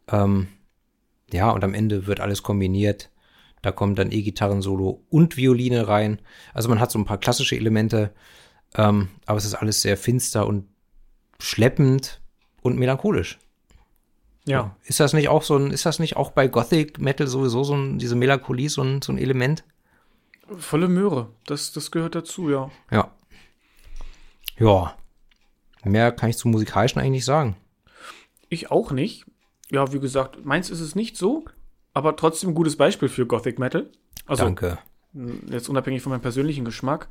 Ähm, 0.09 0.47
ja, 1.31 1.49
und 1.51 1.63
am 1.63 1.73
Ende 1.73 2.07
wird 2.07 2.19
alles 2.19 2.43
kombiniert. 2.43 3.09
Da 3.61 3.71
kommt 3.71 3.97
dann 3.99 4.11
E-Gitarren-Solo 4.11 5.03
und 5.09 5.37
Violine 5.37 5.87
rein. 5.87 6.19
Also 6.53 6.69
man 6.69 6.79
hat 6.79 6.91
so 6.91 6.99
ein 6.99 7.05
paar 7.05 7.17
klassische 7.17 7.55
Elemente, 7.55 8.13
ähm, 8.75 9.09
aber 9.25 9.37
es 9.37 9.45
ist 9.45 9.55
alles 9.55 9.81
sehr 9.81 9.97
finster 9.97 10.47
und 10.47 10.65
schleppend 11.39 12.21
und 12.61 12.77
melancholisch. 12.77 13.39
Ja. 14.45 14.75
Ist 14.85 14.99
das 14.99 15.13
nicht 15.13 15.27
auch 15.27 15.43
so 15.43 15.57
ein, 15.57 15.71
ist 15.71 15.85
das 15.85 15.99
nicht 15.99 16.15
auch 16.15 16.31
bei 16.31 16.47
Gothic 16.47 16.99
Metal 16.99 17.27
sowieso 17.27 17.63
so 17.63 17.75
ein, 17.75 17.99
diese 17.99 18.15
Melancholie 18.15 18.69
so 18.69 18.81
ein, 18.81 19.01
so 19.01 19.11
ein 19.11 19.17
Element? 19.17 19.63
Volle 20.57 20.87
Möhre. 20.87 21.29
Das, 21.45 21.73
das 21.73 21.91
gehört 21.91 22.15
dazu, 22.15 22.49
ja. 22.49 22.71
Ja. 22.89 23.11
Ja. 24.57 24.95
Mehr 25.83 26.11
kann 26.11 26.29
ich 26.29 26.37
zum 26.37 26.51
Musikalischen 26.51 26.99
eigentlich 26.99 27.11
nicht 27.11 27.25
sagen. 27.25 27.57
Ich 28.49 28.71
auch 28.71 28.91
nicht. 28.91 29.25
Ja, 29.69 29.91
wie 29.91 29.99
gesagt, 29.99 30.45
meins 30.45 30.69
ist 30.69 30.79
es 30.79 30.95
nicht 30.95 31.17
so, 31.17 31.45
aber 31.97 32.15
trotzdem 32.15 32.51
ein 32.51 32.55
gutes 32.55 32.75
Beispiel 32.75 33.09
für 33.09 33.25
Gothic 33.25 33.57
Metal. 33.57 33.89
Also 34.27 34.43
Danke. 34.43 34.77
jetzt 35.49 35.67
unabhängig 35.67 36.03
von 36.03 36.11
meinem 36.11 36.21
persönlichen 36.21 36.63
Geschmack. 36.63 37.09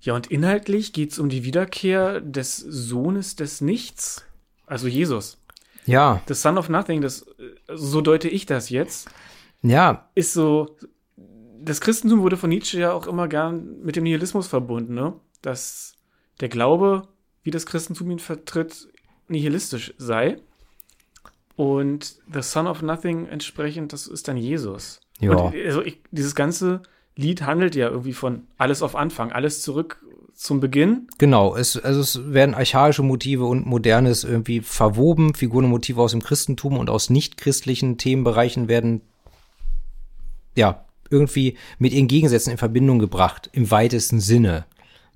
Ja, 0.00 0.14
und 0.14 0.28
inhaltlich 0.28 0.92
geht 0.92 1.12
es 1.12 1.18
um 1.18 1.28
die 1.28 1.44
Wiederkehr 1.44 2.20
des 2.20 2.56
Sohnes 2.58 3.36
des 3.36 3.60
Nichts, 3.60 4.24
also 4.66 4.86
Jesus. 4.86 5.38
Ja, 5.86 6.22
The 6.28 6.34
Son 6.34 6.58
of 6.58 6.68
Nothing, 6.68 7.00
das, 7.00 7.22
äh, 7.22 7.74
so 7.74 8.00
deute 8.00 8.28
ich 8.28 8.46
das 8.46 8.70
jetzt, 8.70 9.08
ja, 9.62 10.08
ist 10.14 10.32
so, 10.32 10.76
das 11.60 11.80
Christentum 11.80 12.20
wurde 12.20 12.36
von 12.36 12.50
Nietzsche 12.50 12.78
ja 12.78 12.92
auch 12.92 13.06
immer 13.06 13.28
gern 13.28 13.82
mit 13.82 13.96
dem 13.96 14.04
Nihilismus 14.04 14.46
verbunden, 14.46 14.94
ne? 14.94 15.14
Dass 15.42 15.94
der 16.40 16.48
Glaube 16.48 17.08
wie 17.42 17.50
das 17.50 17.66
Christentum 17.66 18.10
ihn 18.10 18.18
vertritt, 18.18 18.88
nihilistisch 19.28 19.94
sei. 19.98 20.38
Und 21.56 22.16
The 22.32 22.42
Son 22.42 22.66
of 22.66 22.82
Nothing 22.82 23.26
entsprechend, 23.26 23.92
das 23.92 24.06
ist 24.06 24.26
dann 24.28 24.36
Jesus. 24.36 25.00
Ja. 25.20 25.30
Und 25.30 25.54
also 25.54 25.82
ich, 25.82 26.00
dieses 26.10 26.34
ganze 26.34 26.82
Lied 27.16 27.42
handelt 27.42 27.76
ja 27.76 27.88
irgendwie 27.88 28.12
von 28.12 28.42
alles 28.58 28.82
auf 28.82 28.96
Anfang, 28.96 29.30
alles 29.30 29.62
zurück 29.62 30.02
zum 30.34 30.58
Beginn. 30.58 31.06
Genau, 31.18 31.54
es, 31.54 31.76
also 31.76 32.00
es 32.00 32.32
werden 32.32 32.56
archaische 32.56 33.02
Motive 33.02 33.44
und 33.44 33.66
modernes 33.66 34.24
irgendwie 34.24 34.60
verwoben. 34.60 35.34
Figuren 35.34 35.66
und 35.66 35.70
Motive 35.70 36.02
aus 36.02 36.10
dem 36.10 36.22
Christentum 36.22 36.76
und 36.76 36.90
aus 36.90 37.08
nichtchristlichen 37.08 37.98
Themenbereichen 37.98 38.66
werden 38.68 39.00
ja 40.56 40.84
irgendwie 41.10 41.56
mit 41.78 41.92
ihren 41.92 42.08
Gegensätzen 42.08 42.50
in 42.50 42.58
Verbindung 42.58 42.98
gebracht, 42.98 43.48
im 43.52 43.70
weitesten 43.70 44.18
Sinne. 44.18 44.66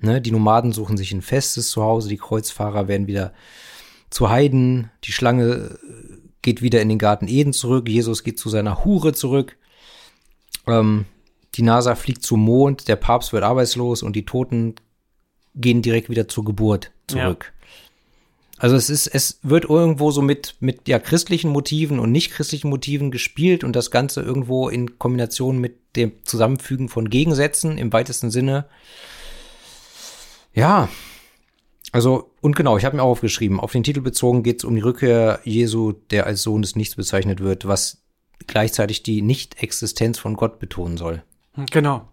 Ne? 0.00 0.20
Die 0.20 0.30
Nomaden 0.30 0.72
suchen 0.72 0.96
sich 0.96 1.12
ein 1.12 1.22
festes 1.22 1.70
Zuhause, 1.70 2.08
die 2.08 2.18
Kreuzfahrer 2.18 2.86
werden 2.86 3.08
wieder 3.08 3.32
zu 4.10 4.30
Heiden, 4.30 4.90
die 5.04 5.12
Schlange 5.12 5.78
geht 6.42 6.62
wieder 6.62 6.80
in 6.80 6.88
den 6.88 6.98
Garten 6.98 7.28
Eden 7.28 7.52
zurück, 7.52 7.88
Jesus 7.88 8.24
geht 8.24 8.38
zu 8.38 8.48
seiner 8.48 8.84
Hure 8.84 9.12
zurück. 9.12 9.56
Ähm, 10.66 11.06
die 11.54 11.62
NASA 11.62 11.94
fliegt 11.94 12.22
zum 12.22 12.40
Mond, 12.40 12.88
der 12.88 12.96
Papst 12.96 13.32
wird 13.32 13.42
arbeitslos 13.42 14.02
und 14.02 14.14
die 14.14 14.24
Toten 14.24 14.76
gehen 15.54 15.82
direkt 15.82 16.08
wieder 16.08 16.28
zur 16.28 16.44
Geburt 16.44 16.92
zurück. 17.06 17.52
Also 18.58 18.74
es 18.74 18.90
ist, 18.90 19.06
es 19.06 19.38
wird 19.42 19.66
irgendwo 19.66 20.10
so 20.10 20.20
mit, 20.20 20.56
mit 20.58 20.88
ja, 20.88 20.98
christlichen 20.98 21.50
Motiven 21.50 22.00
und 22.00 22.10
nicht 22.10 22.32
christlichen 22.32 22.68
Motiven 22.68 23.12
gespielt 23.12 23.62
und 23.62 23.76
das 23.76 23.92
Ganze 23.92 24.20
irgendwo 24.20 24.68
in 24.68 24.98
Kombination 24.98 25.58
mit 25.58 25.76
dem 25.94 26.12
Zusammenfügen 26.24 26.88
von 26.88 27.08
Gegensätzen 27.08 27.78
im 27.78 27.92
weitesten 27.92 28.32
Sinne. 28.32 28.66
Ja. 30.54 30.88
Also, 31.92 32.30
und 32.40 32.54
genau, 32.54 32.76
ich 32.76 32.84
habe 32.84 32.96
mir 32.96 33.02
auch 33.02 33.10
aufgeschrieben, 33.10 33.60
auf 33.60 33.72
den 33.72 33.82
Titel 33.82 34.00
bezogen 34.02 34.42
geht 34.42 34.58
es 34.58 34.64
um 34.64 34.74
die 34.74 34.82
Rückkehr 34.82 35.40
Jesu, 35.44 35.92
der 36.10 36.26
als 36.26 36.42
Sohn 36.42 36.60
des 36.62 36.76
Nichts 36.76 36.96
bezeichnet 36.96 37.40
wird, 37.40 37.66
was 37.66 38.02
gleichzeitig 38.46 39.02
die 39.02 39.22
Nicht-Existenz 39.22 40.18
von 40.18 40.34
Gott 40.36 40.58
betonen 40.58 40.96
soll. 40.96 41.22
Genau. 41.70 42.06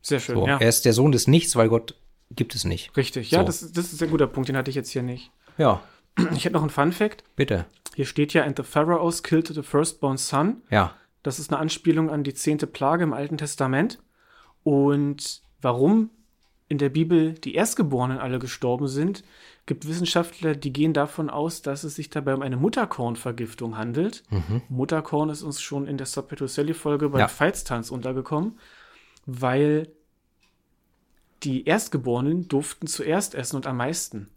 Sehr 0.00 0.20
schön, 0.20 0.36
So, 0.36 0.46
ja. 0.46 0.58
Er 0.58 0.68
ist 0.68 0.84
der 0.84 0.92
Sohn 0.94 1.12
des 1.12 1.28
Nichts, 1.28 1.54
weil 1.56 1.68
Gott 1.68 1.94
gibt 2.30 2.54
es 2.54 2.64
nicht. 2.64 2.96
Richtig. 2.96 3.30
Ja, 3.30 3.40
So. 3.40 3.46
das, 3.46 3.72
das 3.72 3.92
ist 3.92 4.02
ein 4.02 4.10
guter 4.10 4.26
Punkt, 4.26 4.48
den 4.48 4.56
hatte 4.56 4.70
ich 4.70 4.76
jetzt 4.76 4.90
hier 4.90 5.02
nicht. 5.02 5.30
Ja, 5.58 5.82
Ich 6.34 6.44
hätte 6.44 6.54
noch 6.54 6.62
einen 6.62 6.70
Fun-Fact. 6.70 7.24
bitte. 7.36 7.66
Hier 7.94 8.06
steht 8.06 8.32
ja, 8.32 8.44
and 8.44 8.56
the 8.56 8.62
Pharaohs 8.62 9.22
killed 9.22 9.48
the 9.48 9.62
firstborn 9.62 10.16
son. 10.18 10.62
Ja. 10.70 10.94
Das 11.24 11.38
ist 11.38 11.50
eine 11.52 11.58
Anspielung 11.60 12.10
an 12.10 12.22
die 12.24 12.32
zehnte 12.34 12.66
Plage 12.68 13.02
im 13.04 13.12
Alten 13.12 13.36
Testament. 13.38 13.98
Und 14.62 15.42
warum 15.60 16.10
in 16.68 16.78
der 16.78 16.90
Bibel 16.90 17.32
die 17.32 17.54
Erstgeborenen 17.54 18.18
alle 18.18 18.38
gestorben 18.38 18.88
sind, 18.88 19.24
gibt 19.66 19.86
Wissenschaftler, 19.88 20.54
die 20.54 20.72
gehen 20.72 20.92
davon 20.92 21.30
aus, 21.30 21.62
dass 21.62 21.84
es 21.84 21.94
sich 21.94 22.10
dabei 22.10 22.34
um 22.34 22.42
eine 22.42 22.56
Mutterkornvergiftung 22.56 23.76
handelt. 23.76 24.22
Mutterkorn 24.68 25.30
ist 25.30 25.42
uns 25.42 25.60
schon 25.60 25.86
in 25.86 25.96
der 25.98 26.06
Subpetucelli-Folge 26.06 27.10
bei 27.10 27.20
Ja. 27.20 27.28
Veitstanz 27.28 27.90
untergekommen, 27.90 28.58
weil 29.26 29.88
die 31.42 31.64
Erstgeborenen 31.66 32.48
durften 32.48 32.86
zuerst 32.86 33.34
essen 33.34 33.56
und 33.56 33.66
am 33.66 33.76
meisten. 33.76 34.28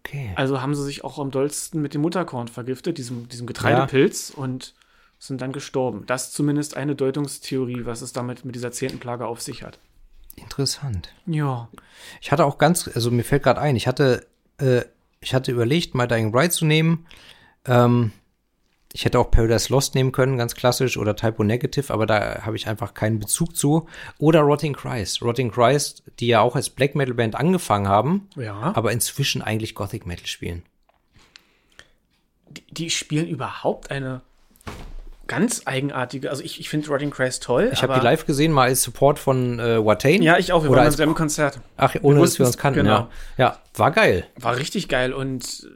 Okay. 0.00 0.32
Also 0.36 0.60
haben 0.62 0.74
sie 0.74 0.84
sich 0.84 1.04
auch 1.04 1.18
am 1.18 1.30
dollsten 1.30 1.82
mit 1.82 1.94
dem 1.94 2.02
Mutterkorn 2.02 2.48
vergiftet, 2.48 2.98
diesem, 2.98 3.28
diesem 3.28 3.46
Getreidepilz, 3.46 4.30
und 4.30 4.74
sind 5.18 5.40
dann 5.40 5.52
gestorben. 5.52 6.04
Das 6.06 6.28
ist 6.28 6.34
zumindest 6.34 6.76
eine 6.76 6.94
Deutungstheorie, 6.94 7.84
was 7.84 8.02
es 8.02 8.12
damit 8.12 8.44
mit 8.44 8.54
dieser 8.54 8.72
zehnten 8.72 9.00
Plage 9.00 9.26
auf 9.26 9.40
sich 9.40 9.62
hat. 9.62 9.78
Interessant. 10.40 11.12
Ja. 11.26 11.68
Ich 12.20 12.32
hatte 12.32 12.44
auch 12.44 12.58
ganz, 12.58 12.88
also 12.94 13.10
mir 13.10 13.24
fällt 13.24 13.42
gerade 13.42 13.60
ein, 13.60 13.76
ich 13.76 13.86
hatte, 13.86 14.26
äh, 14.58 14.82
ich 15.20 15.34
hatte 15.34 15.52
überlegt, 15.52 15.94
My 15.94 16.06
Dying 16.06 16.32
Bride 16.32 16.50
zu 16.50 16.64
nehmen. 16.64 17.06
Ähm, 17.66 18.12
ich 18.92 19.04
hätte 19.04 19.18
auch 19.18 19.30
Paradise 19.30 19.70
Lost 19.70 19.94
nehmen 19.94 20.12
können, 20.12 20.38
ganz 20.38 20.54
klassisch, 20.54 20.96
oder 20.96 21.14
Typo 21.14 21.44
Negative, 21.44 21.92
aber 21.92 22.06
da 22.06 22.42
habe 22.46 22.56
ich 22.56 22.66
einfach 22.68 22.94
keinen 22.94 23.18
Bezug 23.18 23.54
zu. 23.54 23.86
Oder 24.18 24.40
Rotting 24.40 24.72
Christ. 24.72 25.20
Rotting 25.22 25.50
Christ, 25.50 26.02
die 26.20 26.28
ja 26.28 26.40
auch 26.40 26.56
als 26.56 26.70
Black 26.70 26.94
Metal 26.94 27.14
Band 27.14 27.34
angefangen 27.36 27.86
haben, 27.88 28.28
Ja. 28.36 28.72
aber 28.74 28.92
inzwischen 28.92 29.42
eigentlich 29.42 29.74
Gothic 29.74 30.06
Metal 30.06 30.26
spielen. 30.26 30.62
Die, 32.48 32.64
die 32.70 32.90
spielen 32.90 33.28
überhaupt 33.28 33.90
eine 33.90 34.22
ganz 35.28 35.62
eigenartige, 35.66 36.30
also 36.30 36.42
ich, 36.42 36.58
ich 36.58 36.68
finde 36.68 36.88
Rotting 36.88 37.10
Christ 37.10 37.44
toll. 37.44 37.70
Ich 37.72 37.82
habe 37.82 37.94
die 37.94 38.00
live 38.00 38.26
gesehen, 38.26 38.50
mal 38.50 38.64
als 38.68 38.82
Support 38.82 39.18
von 39.20 39.60
äh, 39.60 39.84
Watain. 39.84 40.22
Ja, 40.22 40.38
ich 40.38 40.52
auch. 40.52 40.64
Wir 40.64 40.70
Oder 40.70 40.80
waren 40.80 40.86
als- 40.86 40.98
im 40.98 41.14
Konzert. 41.14 41.60
Ach, 41.76 41.94
ohne 42.02 42.20
dass 42.20 42.38
wir 42.38 42.46
uns 42.46 42.58
kannten, 42.58 42.80
genau. 42.80 42.90
ja. 42.92 43.10
Ja, 43.36 43.62
war 43.74 43.92
geil. 43.92 44.26
War 44.36 44.56
richtig 44.56 44.88
geil 44.88 45.12
und 45.12 45.68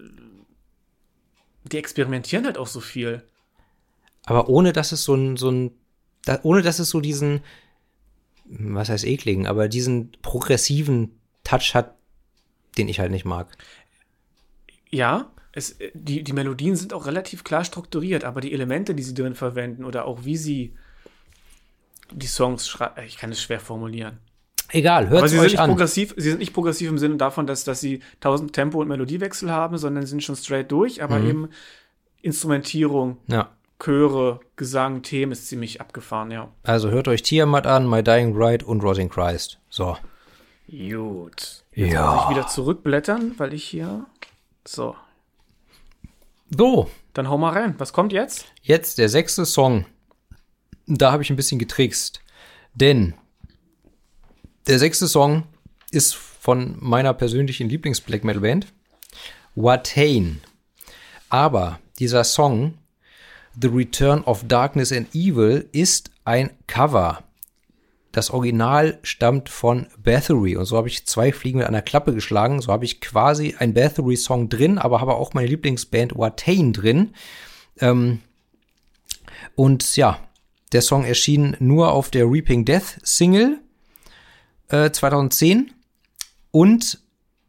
die 1.64 1.78
experimentieren 1.78 2.44
halt 2.44 2.58
auch 2.58 2.66
so 2.66 2.80
viel. 2.80 3.22
Aber 4.24 4.48
ohne 4.48 4.72
dass 4.72 4.90
es 4.92 5.04
so 5.04 5.14
ein, 5.14 5.36
so 5.36 5.50
ein, 5.50 5.70
da, 6.24 6.40
ohne 6.42 6.62
dass 6.62 6.78
es 6.78 6.90
so 6.90 7.00
diesen, 7.00 7.40
was 8.46 8.88
heißt 8.88 9.04
ekligen, 9.04 9.46
aber 9.46 9.68
diesen 9.68 10.12
progressiven 10.22 11.18
Touch 11.44 11.74
hat, 11.74 11.94
den 12.78 12.88
ich 12.88 13.00
halt 13.00 13.10
nicht 13.10 13.24
mag. 13.24 13.48
Ja, 14.90 15.30
es, 15.52 15.72
äh, 15.80 15.90
die, 15.94 16.22
die 16.24 16.32
Melodien 16.32 16.76
sind 16.76 16.92
auch 16.92 17.06
relativ 17.06 17.44
klar 17.44 17.64
strukturiert, 17.64 18.24
aber 18.24 18.40
die 18.40 18.52
Elemente, 18.52 18.94
die 18.94 19.02
sie 19.02 19.14
drin 19.14 19.34
verwenden 19.34 19.84
oder 19.84 20.04
auch 20.06 20.24
wie 20.24 20.36
sie 20.36 20.74
die 22.10 22.26
Songs 22.26 22.68
schreiben, 22.68 22.94
ich 23.06 23.16
kann 23.16 23.30
es 23.32 23.40
schwer 23.42 23.60
formulieren. 23.60 24.18
Egal, 24.70 25.10
hört 25.10 25.24
sie 25.28 25.36
sind, 25.36 25.40
euch 25.44 25.52
nicht 25.52 25.60
an. 25.60 25.68
progressiv, 25.70 26.14
sie 26.16 26.30
sind 26.30 26.38
nicht 26.38 26.54
progressiv 26.54 26.88
im 26.88 26.96
Sinne 26.98 27.16
davon, 27.16 27.46
dass, 27.46 27.64
dass 27.64 27.80
sie 27.80 28.00
tausend 28.20 28.54
Tempo- 28.54 28.80
und 28.80 28.88
Melodiewechsel 28.88 29.50
haben, 29.50 29.76
sondern 29.76 30.06
sind 30.06 30.22
schon 30.22 30.36
straight 30.36 30.72
durch, 30.72 31.02
aber 31.02 31.20
eben 31.20 31.48
Instrumentierung, 32.22 33.18
Ja. 33.26 33.50
Chöre, 33.82 34.40
Gesang, 34.56 35.02
Themen 35.02 35.32
ist 35.32 35.48
ziemlich 35.48 35.80
abgefahren, 35.80 36.30
ja. 36.30 36.48
Also 36.62 36.90
hört 36.90 37.08
euch 37.08 37.22
Tiamat 37.22 37.66
an, 37.66 37.88
My 37.90 38.02
Dying 38.02 38.32
Bride 38.32 38.64
und 38.64 38.82
Rotting 38.82 39.08
Christ. 39.08 39.58
So. 39.68 39.96
Gut. 40.70 41.64
Jetzt 41.74 41.92
Ja. 41.92 42.12
muss 42.14 42.24
ich 42.24 42.30
wieder 42.30 42.46
zurückblättern, 42.46 43.34
weil 43.38 43.52
ich 43.52 43.64
hier. 43.64 44.06
So. 44.66 44.94
So, 46.56 46.90
Dann 47.14 47.28
hau 47.28 47.38
mal 47.38 47.52
rein. 47.52 47.74
Was 47.78 47.92
kommt 47.92 48.12
jetzt? 48.12 48.46
jetzt 48.62 48.98
der 48.98 49.08
sechste 49.08 49.46
Song. 49.46 49.86
Da 50.86 51.12
habe 51.12 51.22
ich 51.22 51.30
ein 51.30 51.36
bisschen 51.36 51.58
getrickst. 51.58 52.20
Denn 52.74 53.14
der 54.66 54.78
sechste 54.78 55.08
Song 55.08 55.44
ist 55.90 56.14
von 56.14 56.76
meiner 56.80 57.14
persönlichen 57.14 57.68
Lieblings-Black 57.68 58.24
Metal 58.24 58.42
Band, 58.42 58.66
Watain. 59.54 60.40
Aber 61.28 61.80
dieser 61.98 62.24
Song, 62.24 62.78
The 63.60 63.68
Return 63.68 64.22
of 64.24 64.46
Darkness 64.46 64.92
and 64.92 65.14
Evil, 65.14 65.68
ist 65.72 66.10
ein 66.24 66.50
Cover. 66.66 67.22
Das 68.12 68.30
Original 68.30 68.98
stammt 69.02 69.48
von 69.48 69.86
Bathory 69.98 70.56
und 70.56 70.66
so 70.66 70.76
habe 70.76 70.88
ich 70.88 71.06
zwei 71.06 71.32
Fliegen 71.32 71.58
mit 71.58 71.66
einer 71.66 71.82
Klappe 71.82 72.12
geschlagen. 72.12 72.60
So 72.60 72.70
habe 72.70 72.84
ich 72.84 73.00
quasi 73.00 73.56
ein 73.58 73.72
Bathory-Song 73.72 74.50
drin, 74.50 74.78
aber 74.78 75.00
habe 75.00 75.14
auch 75.14 75.32
meine 75.32 75.48
Lieblingsband 75.48 76.16
Watain 76.16 76.74
drin. 76.74 77.14
Ähm, 77.80 78.20
und 79.54 79.96
ja, 79.96 80.20
der 80.72 80.82
Song 80.82 81.04
erschien 81.04 81.56
nur 81.58 81.92
auf 81.92 82.10
der 82.10 82.30
Reaping 82.30 82.64
Death 82.64 82.98
Single 83.02 83.60
äh, 84.68 84.90
2010 84.90 85.72
und 86.50 86.98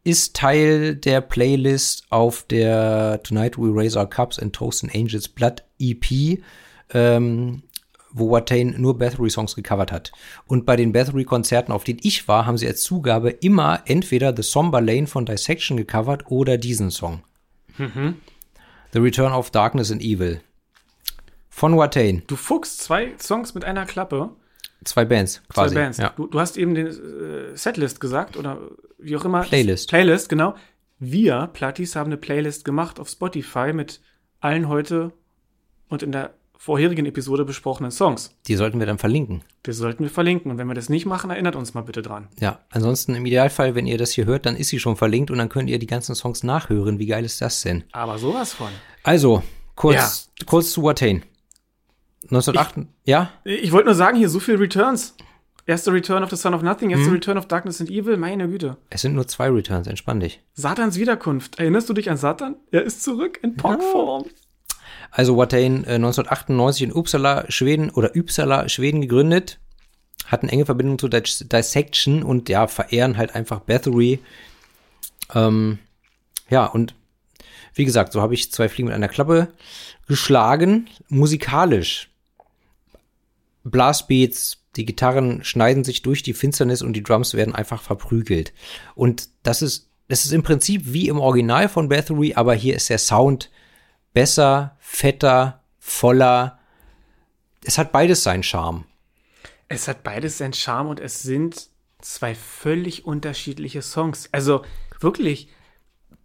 ist 0.04 0.36
Teil 0.36 0.96
der 0.96 1.22
Playlist 1.22 2.04
auf 2.10 2.44
der 2.44 3.22
Tonight 3.22 3.58
We 3.58 3.70
Raise 3.72 3.98
Our 3.98 4.08
Cups 4.08 4.38
and 4.38 4.54
Toast 4.54 4.84
and 4.84 4.94
Angels 4.94 5.28
Blood 5.28 5.62
EP, 5.78 6.38
ähm, 6.92 7.62
wo 8.14 8.30
Watain 8.30 8.74
nur 8.78 8.96
Bathory-Songs 8.96 9.56
gecovert 9.56 9.92
hat. 9.92 10.12
Und 10.46 10.64
bei 10.64 10.76
den 10.76 10.92
Bathory-Konzerten, 10.92 11.72
auf 11.72 11.84
denen 11.84 11.98
ich 12.02 12.26
war, 12.28 12.46
haben 12.46 12.56
sie 12.56 12.66
als 12.66 12.82
Zugabe 12.82 13.30
immer 13.30 13.82
entweder 13.86 14.34
The 14.34 14.42
Somber 14.42 14.80
Lane 14.80 15.08
von 15.08 15.26
Dissection 15.26 15.76
gecovert 15.76 16.30
oder 16.30 16.56
diesen 16.56 16.90
Song. 16.90 17.22
The 17.76 18.98
Return 18.98 19.32
of 19.32 19.50
Darkness 19.50 19.90
and 19.90 20.00
Evil. 20.00 20.40
Von 21.50 21.76
Watain. 21.76 22.22
Du 22.26 22.36
Fuchs, 22.36 22.78
zwei 22.78 23.14
Songs 23.18 23.54
mit 23.54 23.64
einer 23.64 23.84
Klappe. 23.84 24.30
Zwei 24.84 25.04
Bands 25.04 25.42
quasi. 25.48 25.74
Zwei 25.74 25.80
Bands. 25.80 25.98
Ja. 25.98 26.10
Du, 26.10 26.26
du 26.26 26.38
hast 26.38 26.56
eben 26.56 26.74
den 26.74 26.86
äh, 26.86 27.56
Setlist 27.56 28.00
gesagt 28.00 28.36
oder 28.36 28.58
wie 28.98 29.16
auch 29.16 29.24
immer. 29.24 29.42
Playlist. 29.42 29.88
Playlist, 29.88 30.28
genau. 30.28 30.54
Wir, 30.98 31.48
Plattis, 31.52 31.96
haben 31.96 32.06
eine 32.06 32.16
Playlist 32.16 32.64
gemacht 32.64 33.00
auf 33.00 33.08
Spotify 33.08 33.72
mit 33.72 34.00
allen 34.40 34.68
heute 34.68 35.12
und 35.88 36.02
in 36.02 36.12
der 36.12 36.34
vorherigen 36.64 37.04
Episode 37.04 37.44
besprochenen 37.44 37.90
Songs. 37.90 38.34
Die 38.46 38.56
sollten 38.56 38.78
wir 38.78 38.86
dann 38.86 38.96
verlinken. 38.96 39.42
Das 39.64 39.76
sollten 39.76 40.02
wir 40.02 40.08
verlinken. 40.10 40.50
Und 40.50 40.56
wenn 40.56 40.66
wir 40.66 40.72
das 40.74 40.88
nicht 40.88 41.04
machen, 41.04 41.28
erinnert 41.28 41.56
uns 41.56 41.74
mal 41.74 41.82
bitte 41.82 42.00
dran. 42.00 42.28
Ja, 42.40 42.60
ansonsten 42.70 43.14
im 43.14 43.26
Idealfall, 43.26 43.74
wenn 43.74 43.86
ihr 43.86 43.98
das 43.98 44.12
hier 44.12 44.24
hört, 44.24 44.46
dann 44.46 44.56
ist 44.56 44.68
sie 44.68 44.80
schon 44.80 44.96
verlinkt 44.96 45.30
und 45.30 45.36
dann 45.36 45.50
könnt 45.50 45.68
ihr 45.68 45.78
die 45.78 45.86
ganzen 45.86 46.14
Songs 46.14 46.42
nachhören. 46.42 46.98
Wie 46.98 47.04
geil 47.04 47.22
ist 47.22 47.42
das 47.42 47.60
denn? 47.60 47.84
Aber 47.92 48.16
sowas 48.16 48.54
von. 48.54 48.70
Also, 49.02 49.42
kurz, 49.76 50.30
kurz 50.46 50.72
zu 50.72 50.82
Watain. 50.82 51.22
1908, 52.30 52.88
ja? 53.04 53.30
Ich 53.44 53.70
wollte 53.70 53.86
nur 53.86 53.94
sagen, 53.94 54.16
hier 54.16 54.30
so 54.30 54.40
viel 54.40 54.56
Returns. 54.56 55.14
Erst 55.66 55.84
The 55.84 55.90
Return 55.90 56.22
of 56.22 56.30
the 56.30 56.36
Son 56.36 56.54
of 56.54 56.62
Nothing, 56.62 56.90
Mhm. 56.90 57.04
The 57.04 57.10
Return 57.10 57.36
of 57.38 57.46
Darkness 57.46 57.80
and 57.80 57.90
Evil, 57.90 58.16
meine 58.16 58.48
Güte. 58.48 58.76
Es 58.90 59.02
sind 59.02 59.14
nur 59.14 59.26
zwei 59.26 59.48
Returns, 59.50 59.86
entspann 59.86 60.20
dich. 60.20 60.40
Satans 60.54 60.98
Wiederkunft. 60.98 61.58
Erinnerst 61.58 61.88
du 61.90 61.92
dich 61.94 62.10
an 62.10 62.16
Satan? 62.16 62.56
Er 62.70 62.82
ist 62.84 63.02
zurück 63.02 63.38
in 63.42 63.56
Pockform. 63.56 64.24
Also 65.16 65.36
Watain 65.36 65.84
äh, 65.84 65.94
1998 65.94 66.82
in 66.82 66.92
Uppsala, 66.92 67.44
Schweden 67.48 67.90
oder 67.90 68.16
Uppsala, 68.16 68.68
Schweden 68.68 69.00
gegründet, 69.00 69.60
hatten 70.26 70.48
enge 70.48 70.66
Verbindung 70.66 70.98
zu 70.98 71.06
Dis 71.06 71.38
Dissection 71.38 72.24
und 72.24 72.48
ja, 72.48 72.66
verehren 72.66 73.16
halt 73.16 73.36
einfach 73.36 73.60
Bathory. 73.60 74.18
Ähm, 75.32 75.78
ja, 76.50 76.66
und 76.66 76.96
wie 77.74 77.84
gesagt, 77.84 78.12
so 78.12 78.22
habe 78.22 78.34
ich 78.34 78.50
zwei 78.50 78.68
Fliegen 78.68 78.88
mit 78.88 78.96
einer 78.96 79.08
Klappe 79.08 79.52
geschlagen. 80.08 80.88
Musikalisch. 81.08 82.10
Blastbeats, 83.62 84.64
die 84.74 84.84
Gitarren 84.84 85.44
schneiden 85.44 85.84
sich 85.84 86.02
durch 86.02 86.24
die 86.24 86.34
Finsternis 86.34 86.82
und 86.82 86.94
die 86.94 87.04
Drums 87.04 87.34
werden 87.34 87.54
einfach 87.54 87.82
verprügelt. 87.82 88.52
Und 88.96 89.28
das 89.44 89.62
ist, 89.62 89.88
das 90.08 90.24
ist 90.26 90.32
im 90.32 90.42
Prinzip 90.42 90.82
wie 90.86 91.06
im 91.06 91.20
Original 91.20 91.68
von 91.68 91.88
Bathory, 91.88 92.34
aber 92.34 92.54
hier 92.54 92.74
ist 92.74 92.90
der 92.90 92.98
Sound 92.98 93.50
besser, 94.14 94.76
fetter, 94.78 95.60
voller. 95.78 96.58
Es 97.64 97.76
hat 97.76 97.92
beides 97.92 98.22
seinen 98.22 98.42
Charme. 98.42 98.84
Es 99.68 99.88
hat 99.88 100.02
beides 100.02 100.38
seinen 100.38 100.54
Charme 100.54 100.88
und 100.88 101.00
es 101.00 101.22
sind 101.22 101.68
zwei 102.00 102.34
völlig 102.34 103.04
unterschiedliche 103.04 103.82
Songs. 103.82 104.28
Also 104.32 104.64
wirklich, 105.00 105.48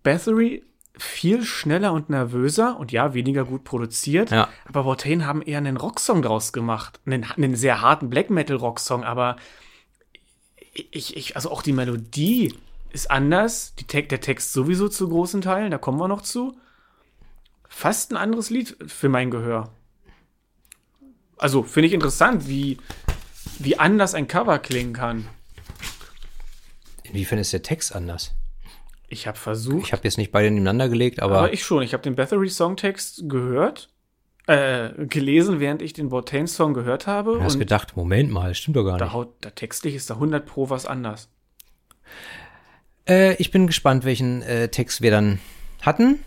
Bathory 0.03 0.63
viel 0.97 1.43
schneller 1.43 1.93
und 1.93 2.09
nervöser 2.09 2.77
und 2.77 2.91
ja, 2.91 3.13
weniger 3.13 3.45
gut 3.45 3.63
produziert. 3.63 4.31
Ja. 4.31 4.49
Aber 4.65 4.85
Watain 4.85 5.25
haben 5.25 5.41
eher 5.41 5.57
einen 5.57 5.77
Rocksong 5.77 6.21
draus 6.21 6.53
gemacht. 6.53 6.99
Einen, 7.05 7.23
einen 7.23 7.55
sehr 7.55 7.81
harten 7.81 8.09
Black 8.09 8.29
Metal 8.29 8.57
Rocksong, 8.57 9.03
aber 9.03 9.37
ich, 10.73 11.15
ich, 11.15 11.35
also 11.35 11.51
auch 11.51 11.61
die 11.61 11.73
Melodie 11.73 12.53
ist 12.91 13.09
anders. 13.09 13.75
Die 13.75 13.85
Te 13.85 14.03
der 14.03 14.21
Text 14.21 14.53
sowieso 14.53 14.89
zu 14.89 15.07
großen 15.07 15.41
Teilen, 15.41 15.71
da 15.71 15.77
kommen 15.77 15.99
wir 15.99 16.07
noch 16.07 16.21
zu. 16.21 16.57
Fast 17.69 18.11
ein 18.11 18.17
anderes 18.17 18.49
Lied 18.49 18.75
für 18.87 19.07
mein 19.07 19.31
Gehör. 19.31 19.71
Also 21.37 21.63
finde 21.63 21.87
ich 21.87 21.93
interessant, 21.93 22.49
wie, 22.49 22.77
wie 23.59 23.79
anders 23.79 24.15
ein 24.15 24.27
Cover 24.27 24.59
klingen 24.59 24.91
kann. 24.91 25.27
Inwiefern 27.03 27.39
ist 27.39 27.53
der 27.53 27.61
Text 27.63 27.95
anders? 27.95 28.33
Ich 29.07 29.25
habe 29.25 29.37
versucht, 29.37 29.87
Ich 29.87 29.93
habe 29.93 30.03
jetzt 30.03 30.17
nicht 30.17 30.31
beide 30.31 30.51
nebeneinander 30.51 30.89
gelegt, 30.89 31.21
aber, 31.21 31.37
aber 31.37 31.53
ich 31.53 31.63
schon. 31.63 31.81
Ich 31.81 31.93
habe 31.93 32.03
den 32.03 32.15
Bathory 32.15 32.49
Songtext 32.49 33.23
gehört, 33.27 33.89
äh, 34.47 34.89
gelesen, 35.05 35.59
während 35.59 35.81
ich 35.81 35.93
den 35.93 36.11
Watain 36.11 36.47
Song 36.47 36.73
gehört 36.73 37.07
habe. 37.07 37.33
du 37.33 37.41
hast 37.41 37.53
und 37.53 37.59
gedacht, 37.59 37.95
Moment 37.95 38.31
mal, 38.31 38.53
stimmt 38.53 38.77
doch 38.77 38.83
gar 38.83 38.97
da 38.97 39.05
nicht. 39.05 39.13
haut, 39.13 39.33
da 39.41 39.51
textlich 39.51 39.95
ist 39.95 40.09
da 40.09 40.15
100 40.15 40.45
pro 40.45 40.69
was 40.69 40.85
anders. 40.85 41.29
Äh, 43.07 43.35
ich 43.35 43.49
bin 43.51 43.65
gespannt, 43.65 44.05
welchen 44.05 44.41
äh, 44.43 44.69
Text 44.69 45.01
wir 45.01 45.11
dann 45.11 45.39
hatten. 45.81 46.23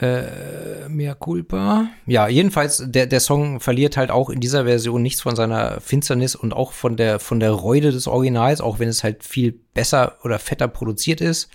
Äh, 0.00 0.88
mehr 0.88 1.16
culpa. 1.16 1.88
Ja, 2.06 2.28
jedenfalls, 2.28 2.84
der, 2.86 3.06
der 3.06 3.18
Song 3.18 3.58
verliert 3.58 3.96
halt 3.96 4.10
auch 4.12 4.30
in 4.30 4.38
dieser 4.38 4.64
Version 4.64 5.02
nichts 5.02 5.20
von 5.20 5.34
seiner 5.34 5.80
Finsternis 5.80 6.36
und 6.36 6.52
auch 6.52 6.72
von 6.72 6.96
der, 6.96 7.18
von 7.18 7.40
der 7.40 7.50
Reude 7.50 7.90
des 7.90 8.06
Originals, 8.06 8.60
auch 8.60 8.78
wenn 8.78 8.88
es 8.88 9.02
halt 9.02 9.24
viel 9.24 9.58
besser 9.74 10.16
oder 10.22 10.38
fetter 10.38 10.68
produziert 10.68 11.20
ist. 11.20 11.50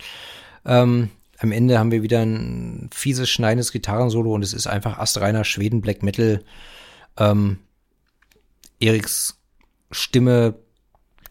Ähm, 0.66 1.10
am 1.38 1.52
Ende 1.52 1.78
haben 1.78 1.90
wir 1.90 2.02
wieder 2.02 2.20
ein 2.20 2.90
fieses, 2.92 3.30
schneidendes 3.30 3.72
Gitarrensolo 3.72 4.34
und 4.34 4.42
es 4.42 4.52
ist 4.52 4.66
einfach 4.66 4.98
astreiner 4.98 5.44
Schweden 5.44 5.80
Black 5.80 6.02
Metal. 6.02 6.42
Ähm, 7.18 7.58
Eriks 8.78 9.38
Stimme 9.90 10.54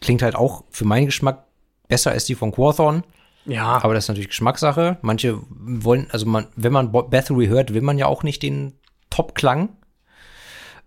klingt 0.02 0.24
halt 0.24 0.36
auch 0.36 0.64
für 0.72 0.86
meinen 0.86 1.06
Geschmack 1.06 1.46
besser 1.88 2.12
als 2.12 2.26
die 2.26 2.36
von 2.36 2.52
Quorthon. 2.52 3.04
Ja, 3.46 3.84
Aber 3.84 3.94
das 3.94 4.06
ist 4.06 4.08
natürlich 4.08 4.30
Geschmackssache. 4.30 4.98
Manche 5.02 5.40
wollen, 5.50 6.08
also 6.12 6.26
man, 6.26 6.48
wenn 6.56 6.72
man 6.72 6.92
Bathory 6.92 7.48
hört, 7.48 7.74
will 7.74 7.82
man 7.82 7.98
ja 7.98 8.06
auch 8.06 8.24
nicht 8.24 8.42
den 8.42 8.74
Top-Klang. 9.10 9.70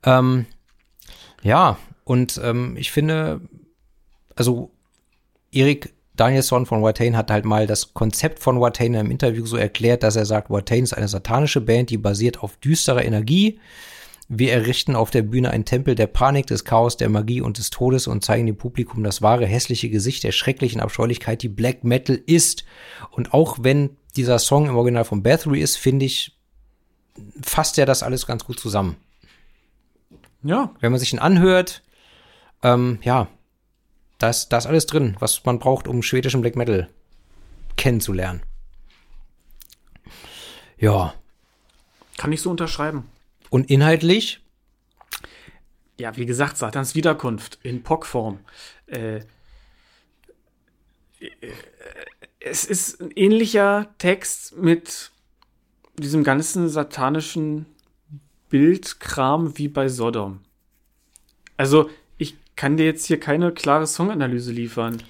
Ähm, 0.05 0.47
ja, 1.43 1.79
und 2.05 2.41
ähm, 2.43 2.77
ich 2.77 2.91
finde, 2.93 3.41
also 4.35 4.71
Erik 5.53 5.93
Danielson 6.17 6.65
von 6.67 6.83
Watain 6.83 7.17
hat 7.17 7.31
halt 7.31 7.45
mal 7.45 7.67
das 7.67 7.93
Konzept 7.93 8.41
von 8.41 8.61
Watain 8.61 8.95
in 8.95 9.01
einem 9.01 9.11
Interview 9.11 9.45
so 9.45 9.57
erklärt, 9.57 10.03
dass 10.03 10.17
er 10.17 10.25
sagt, 10.25 10.51
Watain 10.51 10.85
ist 10.85 10.95
eine 10.95 11.09
satanische 11.09 11.61
Band, 11.61 11.91
die 11.91 11.99
basiert 11.99 12.43
auf 12.43 12.57
düsterer 12.57 13.05
Energie. 13.05 13.61
Wir 14.29 14.53
errichten 14.53 14.97
auf 14.97 15.11
der 15.11 15.23
Bühne 15.23 15.51
einen 15.51 15.65
Tempel 15.65 15.95
der 15.95 16.09
Panik, 16.09 16.47
des 16.49 16.65
Chaos, 16.65 16.97
der 16.97 17.09
Magie 17.09 17.41
und 17.41 17.59
des 17.59 17.71
Todes 17.71 18.09
und 18.09 18.25
zeigen 18.25 18.47
dem 18.47 18.57
Publikum 18.57 19.05
das 19.05 19.23
wahre 19.23 19.47
hässliche 19.47 19.89
Gesicht 19.89 20.25
der 20.25 20.33
schrecklichen 20.33 20.81
Abscheulichkeit, 20.81 21.43
die 21.43 21.49
Black 21.49 21.85
Metal 21.85 22.21
ist. 22.27 22.65
Und 23.11 23.33
auch 23.33 23.59
wenn 23.61 23.97
dieser 24.17 24.39
Song 24.41 24.67
im 24.67 24.77
Original 24.77 25.05
von 25.05 25.23
Bathory 25.23 25.61
ist, 25.61 25.77
finde 25.77 26.07
ich, 26.07 26.37
fasst 27.41 27.79
er 27.79 27.87
das 27.87 28.03
alles 28.03 28.27
ganz 28.27 28.45
gut 28.45 28.59
zusammen. 28.59 28.97
ja, 30.43 30.75
Wenn 30.81 30.91
man 30.91 30.99
sich 30.99 31.13
ihn 31.13 31.21
anhört, 31.21 31.83
ähm, 32.63 32.99
ja, 33.03 33.29
da 34.19 34.31
ist, 34.31 34.49
da 34.49 34.59
ist 34.59 34.67
alles 34.67 34.87
drin, 34.87 35.17
was 35.21 35.45
man 35.45 35.61
braucht, 35.61 35.87
um 35.87 36.03
schwedischen 36.03 36.41
Black 36.41 36.57
Metal 36.57 36.89
kennenzulernen. 37.77 38.43
Ja, 40.79 41.15
kann 42.17 42.33
ich 42.33 42.43
so 42.43 42.51
unterschreiben. 42.51 43.09
Und 43.51 43.71
inhaltlich, 43.71 44.41
Ja, 45.99 46.17
wie 46.17 46.27
gesagt, 46.27 46.59
Satans 46.59 46.95
Wiederkunft 46.95 47.59
in 47.63 47.83
Pockform. 47.83 48.41
Äh, 48.87 49.21
äh, 51.19 51.31
es 52.41 52.65
ist 52.65 53.01
ein 53.01 53.11
ähnlicher 53.13 53.95
Text 53.99 54.57
mit 54.57 55.11
diesem 55.99 56.23
ganzen 56.23 56.69
satanischen 56.69 57.67
Bildkram 58.51 59.57
wie 59.59 59.69
bei 59.69 59.89
Sodom. 59.89 60.41
Also, 61.57 61.89
ich 62.19 62.37
kann 62.55 62.77
dir 62.77 62.85
jetzt 62.85 63.07
hier 63.07 63.19
keine 63.19 63.53
klare 63.53 63.87
Songanalyse 63.87 64.53
liefern. 64.53 65.03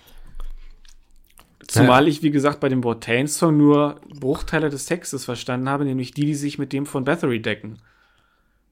Zumal 1.66 2.06
ich, 2.06 2.22
wie 2.22 2.30
gesagt, 2.30 2.60
bei 2.60 2.68
dem 2.68 2.84
Watain-Song 2.84 3.56
nur 3.56 4.00
Bruchteile 4.08 4.70
des 4.70 4.86
Textes 4.86 5.24
verstanden 5.24 5.68
habe, 5.68 5.84
nämlich 5.84 6.12
die, 6.12 6.26
die 6.26 6.34
sich 6.36 6.58
mit 6.58 6.72
dem 6.72 6.86
von 6.86 7.04
Bathory 7.04 7.42
decken. 7.42 7.78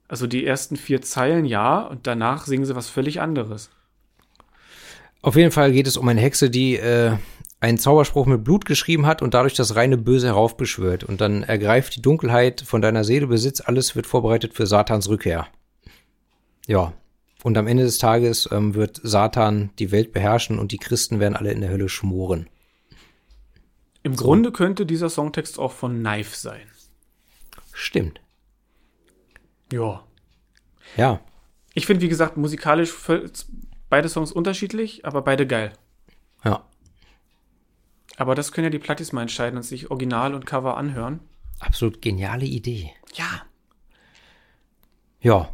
Also 0.09 0.27
die 0.27 0.45
ersten 0.45 0.77
vier 0.77 1.03
Zeilen 1.03 1.45
ja, 1.45 1.81
und 1.83 2.07
danach 2.07 2.47
singen 2.47 2.65
sie 2.65 2.77
was 2.77 2.89
völlig 2.89 3.21
anderes. 3.21 3.71
auf 5.23 5.37
jeden 5.37 5.51
Fall 5.51 5.73
geht 5.73 5.87
es 5.87 5.97
um 5.97 6.09
eine 6.09 6.21
Hexe, 6.21 6.51
die 6.51 6.77
äh, 6.77 7.17
einen 7.65 7.79
Zauberspruch 7.79 8.27
mit 8.27 8.45
Blut 8.45 8.67
geschrieben 8.67 9.07
hat 9.07 9.23
und 9.23 9.33
dadurch 9.33 9.55
das 9.55 9.75
reine 9.75 9.97
Böse 9.97 10.27
heraufbeschwört. 10.27 11.03
Und 11.05 11.23
dann 11.23 11.43
ergreift 11.43 11.97
die 11.97 12.03
Dunkelheit 12.03 12.61
von 12.61 12.83
deiner 12.83 13.05
Seele 13.05 13.27
Besitz, 13.27 13.63
alles 13.63 13.97
wird 13.97 14.07
vorbereitet 14.07 14.53
für 14.55 14.67
Satans 14.67 15.09
Rückkehr. 15.09 15.47
Ja. 16.67 16.93
Und 17.43 17.59
am 17.59 17.67
Ende 17.67 17.85
des 17.85 17.99
Tages 17.99 18.49
ähm, 18.53 18.75
wird 18.75 19.01
Satan 19.03 19.71
die 19.79 19.93
Welt 19.93 20.13
beherrschen 20.13 20.59
und 20.59 20.73
die 20.73 20.79
Christen 20.79 21.21
werden 21.21 21.37
alle 21.37 21.53
in 21.53 21.61
der 21.61 21.71
Hölle 21.71 21.89
schmoren. 21.89 22.49
Im 24.03 24.17
Grunde 24.17 24.53
könnte 24.53 24.85
dieser 24.85 25.09
Songtext 25.09 25.59
auch 25.59 25.73
von 25.73 25.99
Knife 25.99 26.37
sein. 26.37 26.67
Stimmt. 27.73 28.21
Ja. 29.75 30.05
Ja. 30.97 31.21
Ich 31.75 31.87
finde, 31.87 32.03
wie 32.03 32.09
gesagt, 32.09 32.37
musikalisch 32.37 32.95
beide 33.91 34.09
Songs 34.09 34.31
unterschiedlich, 34.31 35.05
aber 35.05 35.23
beide 35.23 35.47
geil. 35.47 35.73
Ja. 36.45 36.65
Aber 38.17 38.35
das 38.35 38.53
können 38.53 38.67
ja 38.67 38.71
die 38.71 38.79
Plattis 38.79 39.13
mal 39.13 39.23
entscheiden 39.23 39.57
und 39.57 39.65
sich 39.65 39.91
Original 39.91 40.35
und 40.35 40.47
Cover 40.47 40.77
anhören. 40.77 41.21
Absolut 41.59 42.01
geniale 42.01 42.45
Idee. 42.45 42.93
Ja. 43.15 43.43
Ja. 45.21 45.49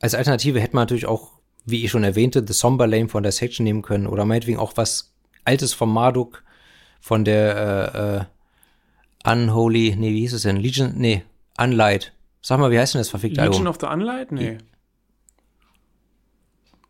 Als 0.00 0.14
Alternative 0.14 0.60
hätte 0.60 0.76
man 0.76 0.82
natürlich 0.82 1.06
auch, 1.06 1.32
wie 1.64 1.84
ich 1.84 1.90
schon 1.90 2.04
erwähnte, 2.04 2.44
The 2.46 2.52
Somber 2.52 2.86
Lame 2.86 3.08
von 3.08 3.22
der 3.22 3.32
Section 3.32 3.64
nehmen 3.64 3.82
können 3.82 4.06
oder 4.06 4.24
meinetwegen 4.24 4.58
auch 4.58 4.76
was 4.76 5.12
Altes 5.44 5.74
von 5.74 5.90
Marduk 5.90 6.44
von 7.00 7.24
der 7.24 8.28
äh, 9.24 9.30
äh, 9.30 9.32
Unholy, 9.32 9.96
nee, 9.96 10.12
wie 10.12 10.20
hieß 10.20 10.34
es 10.34 10.42
denn? 10.42 10.56
Legion, 10.56 10.92
nee, 10.96 11.24
Unlight. 11.58 12.12
Sag 12.42 12.58
mal, 12.58 12.70
wie 12.70 12.78
heißt 12.78 12.94
denn 12.94 13.00
das 13.00 13.10
verfickte 13.10 13.40
Legion 13.40 13.66
Album? 13.66 13.68
of 13.68 13.78
the 13.80 13.86
Unlight? 13.86 14.32
Nee. 14.32 14.58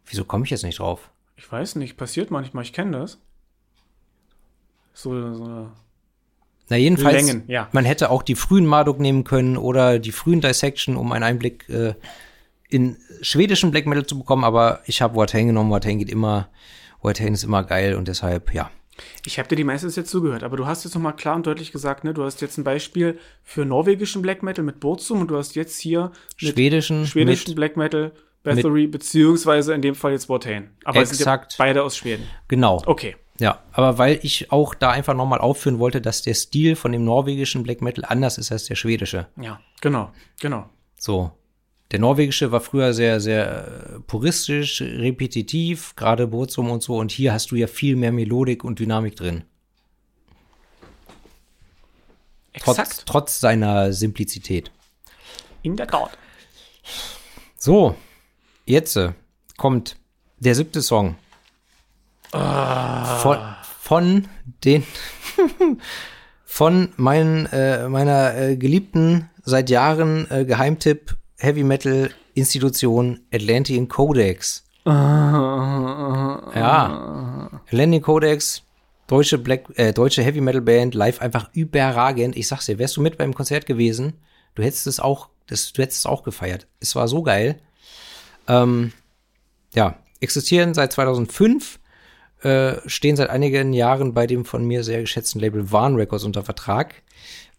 Wieso 0.07 0.25
komme 0.25 0.45
ich 0.45 0.51
jetzt 0.51 0.65
nicht 0.65 0.79
drauf? 0.79 1.11
Ich 1.37 1.51
weiß 1.51 1.77
nicht, 1.77 1.97
passiert 1.97 2.31
manchmal, 2.31 2.65
ich 2.65 2.73
kenne 2.73 2.99
das. 2.99 3.19
So, 4.93 5.35
so 5.35 5.71
Na, 6.69 6.77
jedenfalls, 6.77 7.27
Längen, 7.27 7.45
ja. 7.47 7.69
man 7.73 7.85
hätte 7.85 8.11
auch 8.11 8.23
die 8.23 8.35
frühen 8.35 8.67
Marduk 8.67 8.99
nehmen 8.99 9.25
können 9.25 9.57
oder 9.57 9.99
die 9.99 10.13
frühen 10.13 10.41
Dissection, 10.41 10.97
um 10.97 11.13
einen 11.13 11.25
Einblick 11.25 11.69
äh, 11.69 11.95
in 12.69 12.97
schwedischen 13.23 13.71
Black 13.71 13.87
Metal 13.87 14.07
zu 14.07 14.19
bekommen, 14.19 14.45
aber 14.45 14.81
ich 14.87 15.03
habe 15.03 15.17
Watain 15.17 15.49
genommen. 15.49 15.71
Watain 15.71 15.99
geht 15.99 16.11
immer, 16.11 16.49
Watain 17.03 17.35
ist 17.35 17.45
immer 17.45 17.65
geil 17.65 17.95
und 17.95 18.09
deshalb, 18.09 18.53
ja. 18.55 18.71
Ich 19.27 19.39
habe 19.39 19.49
dir 19.49 19.57
die 19.57 19.65
meistens 19.65 19.97
jetzt 19.97 20.11
zugehört, 20.11 20.43
aber 20.43 20.57
du 20.57 20.67
hast 20.67 20.85
jetzt 20.85 20.95
nochmal 20.95 21.17
klar 21.17 21.37
und 21.37 21.47
deutlich 21.47 21.73
gesagt, 21.73 22.05
ne, 22.05 22.15
du 22.15 22.25
hast 22.25 22.41
jetzt 22.41 22.59
ein 22.59 22.65
Beispiel 22.65 23.19
für 23.43 23.65
norwegischen 23.65 24.23
Black 24.23 24.43
Metal 24.43 24.65
mit 24.65 24.81
Burzum 24.81 25.21
und 25.21 25.29
du 25.29 25.37
hast 25.37 25.55
jetzt 25.55 25.79
hier 25.81 26.13
Schwedischen, 26.37 27.07
schwedischen 27.07 27.55
Black 27.55 27.77
Metal 27.77 28.13
Bathory, 28.43 28.87
beziehungsweise 28.87 29.75
in 29.75 29.83
dem 29.83 29.95
Fall 29.95 30.13
jetzt 30.13 30.29
Watain. 30.29 30.71
Aber 30.85 31.03
es 31.03 31.11
sind 31.11 31.21
ja 31.21 31.35
Exakt. 31.35 31.57
beide 31.59 31.83
aus 31.83 31.97
Schweden. 31.97 32.25
Genau. 32.49 32.83
Okay. 32.87 33.17
Ja, 33.39 33.61
aber 33.73 33.97
weil 33.99 34.21
ich 34.23 34.53
auch 34.53 34.75
da 34.75 34.91
einfach 34.91 35.15
nochmal 35.15 35.39
aufführen 35.39 35.79
wollte, 35.79 36.01
dass 36.01 36.23
der 36.23 36.35
Stil 36.35 36.77
von 36.77 36.93
dem 36.93 37.05
norwegischen 37.05 37.63
Black 37.63 37.81
Metal 37.81 38.05
anders 38.07 38.37
ist 38.39 38.53
als 38.53 38.65
der 38.65 38.75
schwedische. 38.75 39.29
Ja, 39.41 39.61
genau, 39.81 40.13
genau. 40.41 40.69
So. 40.99 41.33
Der 41.91 41.99
norwegische 41.99 42.53
war 42.53 42.61
früher 42.61 42.95
sehr, 42.95 43.21
sehr 43.21 43.97
äh, 43.97 44.01
puristisch, 44.01 44.81
repetitiv, 44.81 45.97
gerade 45.97 46.29
Burzum 46.29 46.71
und 46.71 46.83
so. 46.83 46.97
Und 46.97 47.11
hier 47.11 47.33
hast 47.33 47.51
du 47.51 47.57
ja 47.57 47.67
viel 47.67 47.97
mehr 47.97 48.13
Melodik 48.13 48.63
und 48.63 48.79
Dynamik 48.79 49.17
drin. 49.17 49.45
Trotz, 52.61 53.05
trotz 53.05 53.41
seiner 53.41 53.93
Simplizität. 53.93 54.71
In 55.63 55.77
der 55.77 55.89
Tat. 55.89 56.17
So, 57.57 57.97
jetzt 58.67 58.97
äh, 58.97 59.13
kommt 59.57 59.97
der 60.39 60.55
siebte 60.55 60.83
Song. 60.83 61.17
Von, 62.33 63.39
von 63.81 64.29
den 64.65 64.85
von 66.45 66.93
meinen, 66.97 67.47
äh, 67.47 67.89
meiner 67.89 68.37
äh, 68.37 68.57
geliebten 68.57 69.29
seit 69.43 69.69
Jahren 69.69 70.31
äh, 70.31 70.45
Geheimtipp 70.45 71.17
Heavy 71.41 71.65
Metal 71.65 72.11
Institution 72.35 73.21
Atlantean 73.33 73.89
Codex. 73.89 74.65
Ja. 76.55 77.61
Atlantean 77.67 78.03
Codex, 78.03 78.63
deutsche 79.07 79.39
Black, 79.39 79.65
äh, 79.77 79.93
deutsche 79.93 80.23
Heavy 80.23 80.41
Metal 80.41 80.61
Band, 80.61 80.95
live 80.95 81.21
einfach 81.21 81.51
überragend. 81.53 82.37
Ich 82.37 82.49
sag's 82.49 82.67
dir, 82.67 82.79
wärst 82.79 82.97
du 82.97 83.01
mit 83.01 83.19
beim 83.19 83.35
Konzert 83.35 83.67
gewesen, 83.67 84.15
du 84.55 84.63
hättest 84.63 84.87
es 84.87 85.01
auch, 85.01 85.29
das, 85.47 85.73
du 85.73 85.83
hättest 85.83 86.01
es 86.01 86.07
auch 86.07 86.23
gefeiert. 86.23 86.67
Es 86.81 86.95
war 86.95 87.09
so 87.09 87.23
geil. 87.23 87.59
Ähm, 88.49 88.93
ja, 89.75 89.97
existieren 90.21 90.75
seit 90.75 90.93
2005, 90.93 91.79
äh, 92.43 92.75
stehen 92.87 93.17
seit 93.17 93.31
einigen 93.31 93.73
Jahren 93.73 94.15
bei 94.15 94.27
dem 94.27 94.45
von 94.45 94.65
mir 94.65 94.85
sehr 94.85 95.01
geschätzten 95.01 95.41
Label 95.41 95.71
Warn 95.73 95.97
Records 95.97 96.25
unter 96.25 96.43
Vertrag. 96.43 97.03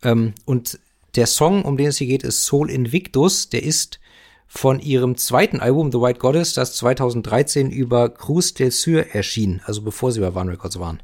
Ähm, 0.03 0.33
und 0.45 0.79
der 1.15 1.27
Song, 1.27 1.63
um 1.63 1.77
den 1.77 1.87
es 1.87 1.97
hier 1.97 2.07
geht, 2.07 2.23
ist 2.23 2.45
Soul 2.45 2.69
Invictus. 2.69 3.49
Der 3.49 3.63
ist 3.63 3.99
von 4.47 4.79
ihrem 4.79 5.15
zweiten 5.17 5.59
Album, 5.59 5.91
The 5.91 5.99
White 5.99 6.19
Goddess, 6.19 6.53
das 6.53 6.75
2013 6.75 7.71
über 7.71 8.09
Cruz 8.09 8.53
del 8.53 8.71
Sur 8.71 9.07
erschien, 9.15 9.61
also 9.65 9.81
bevor 9.81 10.11
sie 10.11 10.19
bei 10.19 10.35
Warn 10.35 10.49
Records 10.49 10.77
waren. 10.79 11.01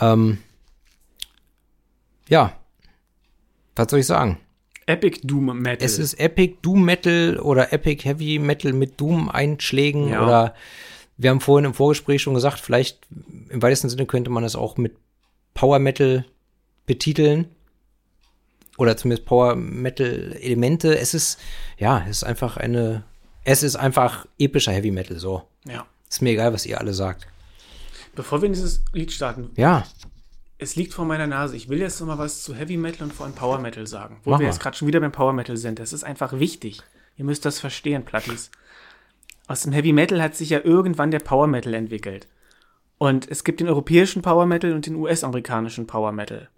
Ähm, 0.00 0.38
ja, 2.28 2.58
was 3.74 3.90
soll 3.90 4.00
ich 4.00 4.06
sagen? 4.06 4.38
Epic 4.86 5.20
Doom 5.24 5.58
Metal. 5.60 5.84
Es 5.84 5.98
ist 5.98 6.14
Epic 6.14 6.56
Doom 6.62 6.84
Metal 6.84 7.38
oder 7.40 7.72
Epic 7.72 8.04
Heavy 8.08 8.38
Metal 8.38 8.72
mit 8.72 9.00
Doom-Einschlägen 9.00 10.08
Ja. 10.10 10.22
oder 10.24 10.54
wir 11.18 11.30
haben 11.30 11.40
vorhin 11.40 11.64
im 11.64 11.74
Vorgespräch 11.74 12.22
schon 12.22 12.34
gesagt, 12.34 12.60
vielleicht 12.60 13.06
im 13.48 13.62
weitesten 13.62 13.88
Sinne 13.88 14.06
könnte 14.06 14.30
man 14.30 14.44
es 14.44 14.54
auch 14.54 14.76
mit 14.76 14.96
Power 15.54 15.78
Metal 15.78 16.24
betiteln 16.86 17.48
oder 18.78 18.96
zumindest 18.96 19.26
Power 19.26 19.56
Metal 19.56 20.36
Elemente. 20.40 20.98
Es 20.98 21.14
ist 21.14 21.38
ja, 21.78 22.04
es 22.08 22.18
ist 22.18 22.24
einfach 22.24 22.56
eine, 22.56 23.04
es 23.44 23.62
ist 23.62 23.76
einfach 23.76 24.26
epischer 24.38 24.72
Heavy 24.72 24.90
Metal. 24.90 25.18
So 25.18 25.42
ja. 25.64 25.86
ist 26.08 26.22
mir 26.22 26.30
egal, 26.30 26.52
was 26.52 26.66
ihr 26.66 26.80
alle 26.80 26.94
sagt. 26.94 27.26
Bevor 28.14 28.40
wir 28.40 28.46
in 28.46 28.54
dieses 28.54 28.82
Lied 28.92 29.12
starten, 29.12 29.50
Ja, 29.56 29.84
es 30.58 30.76
liegt 30.76 30.94
vor 30.94 31.04
meiner 31.04 31.26
Nase. 31.26 31.56
Ich 31.56 31.68
will 31.68 31.80
jetzt 31.80 32.00
noch 32.00 32.06
mal 32.06 32.18
was 32.18 32.42
zu 32.42 32.54
Heavy 32.54 32.76
Metal 32.76 33.02
und 33.06 33.12
vor 33.12 33.26
allem 33.26 33.34
Power 33.34 33.58
Metal 33.58 33.86
sagen. 33.86 34.20
Wo 34.24 34.30
Mach 34.30 34.38
wir 34.38 34.44
mal. 34.44 34.50
jetzt 34.50 34.60
gerade 34.60 34.76
schon 34.76 34.88
wieder 34.88 35.00
beim 35.00 35.12
Power 35.12 35.32
Metal 35.32 35.56
sind. 35.56 35.78
Das 35.78 35.92
ist 35.92 36.04
einfach 36.04 36.38
wichtig. 36.38 36.82
Ihr 37.16 37.24
müsst 37.24 37.44
das 37.44 37.60
verstehen, 37.60 38.04
Plattis. 38.04 38.50
Aus 39.48 39.62
dem 39.62 39.72
Heavy 39.72 39.92
Metal 39.92 40.22
hat 40.22 40.34
sich 40.34 40.50
ja 40.50 40.60
irgendwann 40.62 41.10
der 41.10 41.20
Power 41.20 41.46
Metal 41.46 41.74
entwickelt. 41.74 42.26
Und 42.98 43.30
es 43.30 43.44
gibt 43.44 43.60
den 43.60 43.68
europäischen 43.68 44.22
Power 44.22 44.46
Metal 44.46 44.72
und 44.72 44.86
den 44.86 44.96
US-amerikanischen 44.96 45.86
Power 45.86 46.12
Metal. 46.12 46.48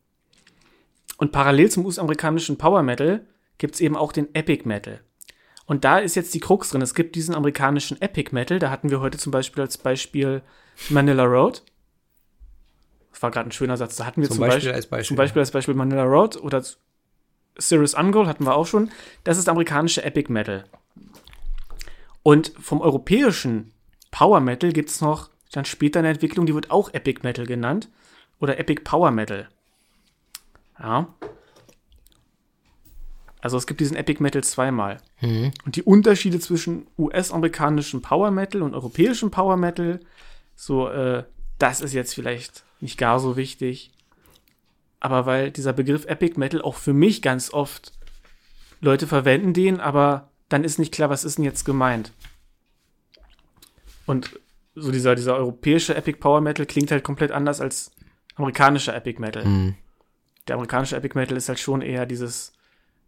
Und 1.19 1.33
parallel 1.33 1.71
zum 1.71 1.85
US-amerikanischen 1.85 2.57
Power 2.57 2.83
Metal 2.83 3.27
gibt 3.59 3.75
es 3.75 3.81
eben 3.81 3.97
auch 3.97 4.13
den 4.13 4.35
Epic 4.35 4.67
Metal. 4.67 5.01
Und 5.67 5.85
da 5.85 5.99
ist 5.99 6.15
jetzt 6.15 6.33
die 6.33 6.41
Krux 6.41 6.71
drin. 6.71 6.81
Es 6.81 6.95
gibt 6.95 7.15
diesen 7.15 7.35
amerikanischen 7.35 8.01
Epic 8.01 8.31
Metal. 8.33 8.59
Da 8.59 8.71
hatten 8.71 8.89
wir 8.89 9.01
heute 9.01 9.19
zum 9.19 9.33
Beispiel 9.33 9.63
als 9.63 9.77
Beispiel 9.77 10.43
Manila 10.89 11.25
Road. 11.25 11.63
Das 13.13 13.23
war 13.23 13.31
gerade 13.31 13.51
ein 13.51 13.53
schöner 13.53 13.77
Satz. 13.77 13.97
Da 13.97 14.07
hatten 14.07 14.23
wir 14.23 14.29
Zum 14.29 14.37
zum, 14.37 14.47
Beispiel 14.47 14.57
Beispiel, 14.57 14.73
als 14.73 14.87
Beispiel. 14.87 15.09
zum 15.09 15.17
Beispiel 15.17 15.41
als 15.41 15.51
Beispiel 15.51 15.75
Manila 15.75 16.05
Road 16.05 16.37
oder 16.37 16.65
Cirrus 17.61 17.95
Ungol 17.95 18.29
hatten 18.29 18.45
wir 18.45 18.55
auch 18.55 18.67
schon. 18.67 18.91
Das 19.25 19.37
ist 19.37 19.49
amerikanische 19.49 20.05
Epic 20.05 20.33
Metal. 20.33 20.65
Und 22.23 22.53
vom 22.61 22.81
europäischen 22.81 23.73
Power 24.11 24.41
Metal 24.41 24.73
gibt 24.73 24.91
es 24.91 25.01
noch 25.01 25.31
dann 25.53 25.65
später 25.65 25.99
eine 25.99 26.11
Entwicklung, 26.11 26.47
die 26.47 26.55
wird 26.55 26.71
auch 26.71 26.95
Epic 26.95 27.21
Metal 27.25 27.45
genannt. 27.45 27.91
Oder 28.41 28.59
Epic 28.59 28.83
Power 28.85 29.11
Metal. 29.11 29.49
Ja. 30.79 31.15
Also 33.41 33.57
es 33.57 33.67
gibt 33.67 33.81
diesen 33.81 33.97
Epic 33.97 34.23
Metal 34.23 34.43
zweimal. 34.43 34.99
Und 35.65 35.77
die 35.77 35.83
Unterschiede 35.83 36.41
zwischen 36.41 36.87
US-amerikanischem 36.99 38.03
Power 38.03 38.31
Metal 38.31 38.63
und 38.63 38.75
europäischem 38.75 39.31
Power 39.31 39.57
Metal, 39.57 40.01
so, 40.57 40.89
äh, 40.89 41.25
das 41.59 41.81
ist 41.81 41.93
jetzt 41.93 42.15
vielleicht 42.15 42.65
nicht 42.81 42.99
gar 42.99 43.21
so 43.21 43.37
wichtig. 43.37 43.93
Aber 45.01 45.27
weil 45.27 45.51
dieser 45.51 45.73
Begriff 45.73 46.05
Epic 46.07 46.39
Metal 46.39 46.63
auch 46.63 46.75
für 46.75 46.93
mich 46.93 47.23
ganz 47.23 47.53
oft 47.53 47.93
Leute 48.81 49.07
verwenden 49.07 49.53
den, 49.53 49.81
aber 49.81 50.29
dann 50.49 50.65
ist 50.65 50.79
nicht 50.79 50.93
klar, 50.93 51.11
was 51.11 51.25
ist 51.25 51.39
denn 51.39 51.45
jetzt 51.45 51.65
gemeint. 51.65 52.13
Und 54.07 54.41
so 54.75 54.91
dieser, 54.91 55.15
dieser 55.15 55.37
europäische 55.37 55.95
Epic 55.95 56.19
Power 56.19 56.41
Metal 56.41 56.67
klingt 56.67 56.91
halt 56.91 57.05
komplett 57.05 57.31
anders 57.31 57.61
als 57.61 57.93
amerikanischer 58.37 58.95
Epic 58.95 59.21
Metal. 59.21 59.45
Mhm. 59.45 59.75
Der 60.49 60.55
amerikanische 60.57 60.97
Epic 60.97 61.15
Metal 61.17 61.37
ist 61.37 61.49
halt 61.49 61.59
schon 61.61 61.83
eher 61.83 62.07
dieses 62.07 62.53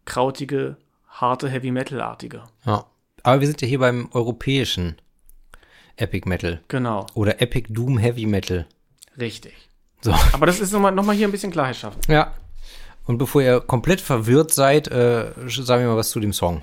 krautige, 0.05 0.77
harte 1.09 1.49
Heavy 1.49 1.71
Metal-artige. 1.71 2.45
ja. 2.67 2.85
Aber 3.23 3.41
wir 3.41 3.47
sind 3.49 3.61
ja 3.61 3.69
hier 3.69 3.79
beim 3.81 4.09
europäischen 4.13 4.97
Epic 5.97 6.27
Metal 6.27 6.63
Genau, 6.69 7.05
oder 7.13 7.43
Epic 7.43 7.67
Doom 7.71 7.99
Heavy 7.99 8.25
Metal. 8.25 8.67
richtig. 9.19 9.69
So. 10.01 10.15
Aber 10.33 10.47
das 10.47 10.59
ist 10.61 10.73
nochmal 10.73 10.93
noch 10.93 11.05
mal 11.05 11.15
hier 11.15 11.29
ein 11.29 11.31
bisschen 11.33 11.53
Klarheit 11.53 11.77
schaffen. 11.77 12.01
Ja. 12.09 12.33
Und 13.05 13.19
bevor 13.19 13.43
ihr 13.43 13.61
komplett 13.61 14.01
verwirrt 14.01 14.51
seid, 14.55 14.89
äh, 14.89 15.33
sagen 15.49 15.83
wir 15.83 15.91
mal 15.91 15.97
was 15.99 16.09
zu 16.09 16.21
dem 16.21 16.33
Song. 16.33 16.63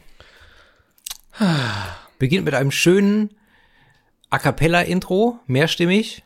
Beginnt 2.18 2.46
mit 2.46 2.56
einem 2.56 2.72
schönen 2.72 3.36
A 4.32 4.40
cappella-Intro, 4.40 5.40
mehrstimmig. 5.46 6.24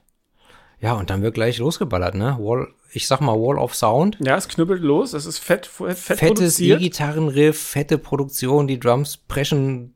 Ja, 0.79 0.93
und 0.93 1.09
dann 1.09 1.21
wird 1.21 1.33
gleich 1.33 1.57
losgeballert, 1.57 2.15
ne? 2.15 2.37
Wall, 2.39 2.69
ich 2.93 3.07
sag 3.07 3.21
mal 3.21 3.33
Wall 3.33 3.57
of 3.57 3.73
Sound. 3.75 4.17
Ja, 4.19 4.35
es 4.37 4.47
knüppelt 4.47 4.81
los, 4.81 5.13
es 5.13 5.25
ist 5.25 5.39
fett, 5.39 5.65
fett 5.65 5.97
Fettes. 5.97 6.59
E-Gitarrenriff, 6.59 7.59
fette 7.61 7.97
Produktion, 7.97 8.67
die 8.67 8.79
Drums 8.79 9.17
preschen 9.17 9.93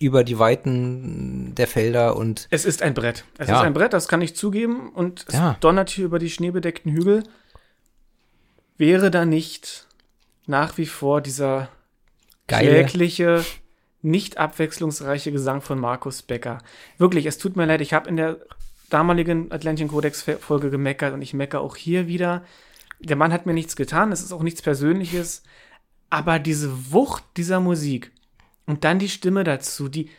über 0.00 0.24
die 0.24 0.38
Weiten 0.38 1.54
der 1.54 1.68
Felder 1.68 2.16
und 2.16 2.48
Es 2.50 2.64
ist 2.64 2.82
ein 2.82 2.94
Brett. 2.94 3.24
Es 3.38 3.48
Ja. 3.48 3.58
ist 3.58 3.62
ein 3.62 3.72
Brett, 3.72 3.92
das 3.92 4.08
kann 4.08 4.20
ich 4.20 4.34
zugeben. 4.34 4.90
Und 4.90 5.24
es 5.28 5.34
Ja. 5.34 5.56
donnert 5.60 5.90
hier 5.90 6.04
über 6.06 6.18
die 6.18 6.30
schneebedeckten 6.30 6.90
Hügel. 6.92 7.22
Wäre 8.76 9.10
da 9.12 9.24
nicht 9.24 9.86
nach 10.46 10.76
wie 10.78 10.86
vor 10.86 11.20
dieser 11.20 11.68
geile. 12.48 12.68
klägliche, 12.84 13.44
nicht 14.00 14.38
abwechslungsreiche 14.38 15.30
Gesang 15.30 15.60
von 15.60 15.78
Markus 15.78 16.22
Becker. 16.22 16.58
Wirklich, 16.98 17.26
es 17.26 17.38
tut 17.38 17.54
mir 17.56 17.66
leid, 17.66 17.80
ich 17.80 17.92
habe 17.92 18.08
in 18.08 18.16
der 18.16 18.38
damaligen 18.92 19.50
Atlantic 19.50 19.88
Codex 19.88 20.22
Folge 20.40 20.70
gemeckert 20.70 21.14
und 21.14 21.22
ich 21.22 21.34
meckere 21.34 21.60
auch 21.60 21.76
hier 21.76 22.06
wieder. 22.06 22.44
Der 23.00 23.16
Mann 23.16 23.32
hat 23.32 23.46
mir 23.46 23.54
nichts 23.54 23.76
getan, 23.76 24.12
es 24.12 24.22
ist 24.22 24.32
auch 24.32 24.42
nichts 24.42 24.62
Persönliches, 24.62 25.42
aber 26.10 26.38
diese 26.38 26.92
Wucht 26.92 27.24
dieser 27.36 27.60
Musik 27.60 28.12
und 28.66 28.84
dann 28.84 28.98
die 28.98 29.08
Stimme 29.08 29.44
dazu, 29.44 29.88
die, 29.88 30.10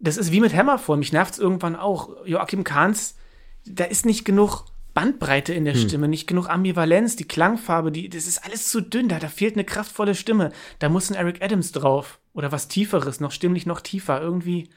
das 0.00 0.16
ist 0.16 0.32
wie 0.32 0.40
mit 0.40 0.54
Hammerform, 0.54 0.98
mich 0.98 1.12
nervt 1.12 1.34
es 1.34 1.38
irgendwann 1.38 1.76
auch. 1.76 2.26
Joachim 2.26 2.64
Kahns, 2.64 3.16
da 3.64 3.84
ist 3.84 4.06
nicht 4.06 4.24
genug 4.24 4.64
Bandbreite 4.94 5.54
in 5.54 5.64
der 5.64 5.74
Stimme, 5.74 6.08
nicht 6.08 6.26
genug 6.26 6.48
Ambivalenz, 6.48 7.16
die 7.16 7.26
Klangfarbe, 7.26 7.92
die, 7.92 8.08
das 8.08 8.26
ist 8.26 8.44
alles 8.44 8.68
zu 8.68 8.82
dünn, 8.82 9.08
da, 9.08 9.18
da 9.18 9.28
fehlt 9.28 9.54
eine 9.54 9.64
kraftvolle 9.64 10.14
Stimme. 10.14 10.52
Da 10.80 10.88
muss 10.88 11.10
ein 11.10 11.16
Eric 11.16 11.42
Adams 11.42 11.72
drauf. 11.72 12.18
Oder 12.34 12.52
was 12.52 12.68
Tieferes, 12.68 13.20
noch 13.20 13.30
stimmlich 13.30 13.66
noch 13.66 13.80
tiefer, 13.80 14.20
irgendwie 14.20 14.68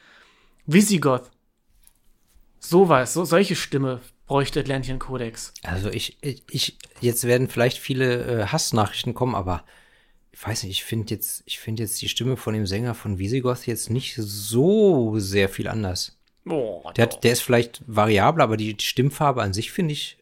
Visigoth. 0.65 1.31
Sowas, 2.69 3.13
so, 3.13 3.25
solche 3.25 3.55
Stimme 3.55 4.01
bräuchte 4.27 4.59
Atlantean 4.59 4.99
Codex. 4.99 5.53
Also 5.63 5.89
ich, 5.89 6.17
ich, 6.21 6.43
ich, 6.49 6.77
jetzt 6.99 7.23
werden 7.25 7.47
vielleicht 7.47 7.77
viele 7.77 8.41
äh, 8.41 8.45
Hassnachrichten 8.47 9.13
kommen, 9.13 9.35
aber 9.35 9.63
ich 10.31 10.45
weiß 10.45 10.63
nicht, 10.63 10.71
ich 10.71 10.83
finde 10.83 11.13
jetzt, 11.13 11.43
ich 11.45 11.59
finde 11.59 11.83
jetzt 11.83 12.01
die 12.01 12.09
Stimme 12.09 12.35
von 12.37 12.53
dem 12.53 12.65
Sänger 12.65 12.93
von 12.93 13.19
Visigoth 13.19 13.67
jetzt 13.67 13.89
nicht 13.89 14.15
so 14.17 15.17
sehr 15.17 15.47
viel 15.47 15.67
anders. 15.67 16.17
Oh, 16.47 16.83
Der, 16.95 17.03
hat, 17.03 17.23
der 17.23 17.31
ist 17.31 17.41
vielleicht 17.41 17.81
variabel, 17.87 18.41
aber 18.41 18.57
die 18.57 18.75
Stimmfarbe 18.79 19.41
an 19.41 19.53
sich, 19.53 19.71
finde 19.71 19.93
ich, 19.93 20.17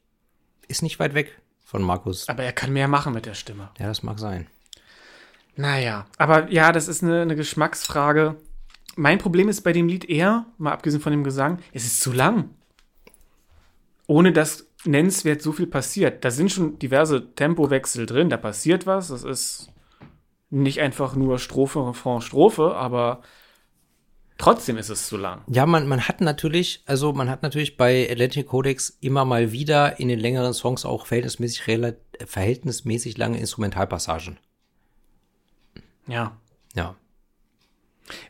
ist 0.68 0.82
nicht 0.82 1.00
weit 1.00 1.14
weg 1.14 1.40
von 1.66 1.82
Markus. 1.82 2.30
Aber 2.30 2.44
er 2.44 2.54
kann 2.54 2.72
mehr 2.72 2.88
machen 2.88 3.14
mit 3.14 3.26
der 3.26 3.34
Stimme. 3.34 3.72
Ja, 3.80 3.88
das 3.88 4.04
mag 4.04 4.20
sein. 4.20 4.48
Naja, 5.56 6.06
aber 6.18 6.50
ja, 6.52 6.72
das 6.72 6.88
ist 6.88 7.04
eine, 7.04 7.22
eine 7.22 7.36
Geschmacksfrage. 7.36 8.36
Mein 8.96 9.18
Problem 9.18 9.50
ist 9.50 9.62
bei 9.62 9.74
dem 9.74 9.88
Lied 9.88 10.06
eher, 10.06 10.46
mal 10.58 10.72
abgesehen 10.72 11.02
von 11.02 11.12
dem 11.12 11.24
Gesang, 11.24 11.60
es 11.72 11.86
ist 11.86 12.02
zu 12.02 12.12
lang. 12.12 12.50
Ohne 14.08 14.32
dass 14.34 14.68
nennenswert 14.86 15.42
so 15.42 15.52
viel 15.52 15.68
passiert. 15.68 16.26
Da 16.26 16.32
sind 16.32 16.52
schon 16.52 16.78
diverse 16.78 17.34
Tempowechsel 17.36 18.06
drin, 18.06 18.30
da 18.30 18.38
passiert 18.38 18.86
was. 18.86 19.08
Das 19.08 19.24
ist 19.24 19.72
nicht 20.50 20.82
einfach 20.82 21.16
nur 21.16 21.40
Strophe, 21.40 21.88
Refrain, 21.88 22.22
Strophe, 22.22 22.76
aber 22.76 23.22
trotzdem 24.38 24.78
ist 24.78 24.90
es 24.90 25.08
zu 25.08 25.18
lang. 25.18 25.42
Ja, 25.48 25.66
man, 25.66 25.88
man 25.88 26.08
hat 26.08 26.22
natürlich, 26.22 26.84
also 26.86 27.14
man 27.14 27.30
hat 27.30 27.44
natürlich 27.44 27.78
bei 27.78 28.08
Atlantic 28.12 28.48
Codex 28.48 28.98
immer 29.02 29.26
mal 29.26 29.52
wieder 29.52 30.00
in 30.00 30.10
den 30.10 30.20
längeren 30.20 30.54
Songs 30.54 30.86
auch 30.86 31.06
verhältnismäßig, 31.06 31.62
rela- 31.64 31.96
verhältnismäßig 32.26 33.18
lange 33.18 33.40
Instrumentalpassagen. 33.40 34.38
Ja. 36.08 36.38
Ja. 36.76 36.96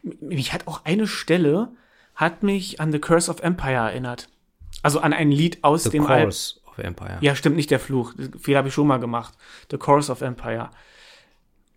Mich 0.02 0.54
hat 0.54 0.68
auch 0.68 0.86
eine 0.86 1.08
Stelle, 1.08 1.72
hat 2.16 2.44
mich 2.44 2.80
an 2.80 2.92
The 2.92 3.00
Curse 3.00 3.30
of 3.32 3.40
Empire 3.42 3.74
erinnert. 3.76 4.30
Also 4.82 5.00
an 5.00 5.14
ein 5.14 5.32
Lied 5.32 5.64
aus 5.64 5.84
The 5.84 5.90
dem 5.92 6.06
Al 6.06 6.22
Chorus 6.22 6.62
of 6.66 6.78
Empire. 6.80 7.18
Ja, 7.22 7.36
stimmt, 7.36 7.56
nicht 7.56 7.72
der 7.72 7.80
Fluch. 7.80 8.14
Fehler 8.40 8.60
habe 8.60 8.68
ich 8.68 8.74
schon 8.74 8.88
mal 8.88 8.98
gemacht. 9.00 9.36
The 9.72 9.78
Chorus 9.78 10.10
of 10.10 10.22
Empire. 10.22 10.70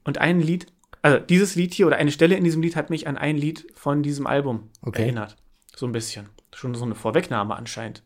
Und 0.05 0.18
ein 0.18 0.40
Lied, 0.40 0.66
also 1.03 1.18
dieses 1.18 1.55
Lied 1.55 1.74
hier 1.74 1.86
oder 1.86 1.97
eine 1.97 2.11
Stelle 2.12 2.36
in 2.36 2.44
diesem 2.44 2.62
Lied 2.62 2.76
hat 2.76 2.90
mich 2.90 3.07
an 3.07 3.16
ein 3.16 3.36
Lied 3.36 3.66
von 3.74 4.03
diesem 4.03 4.26
Album 4.26 4.70
Okay. 4.82 5.03
erinnert. 5.03 5.36
So 5.74 5.86
ein 5.86 5.92
bisschen. 5.92 6.28
Schon 6.55 6.74
so 6.74 6.84
eine 6.84 6.94
Vorwegnahme 6.94 7.55
anscheinend. 7.55 8.03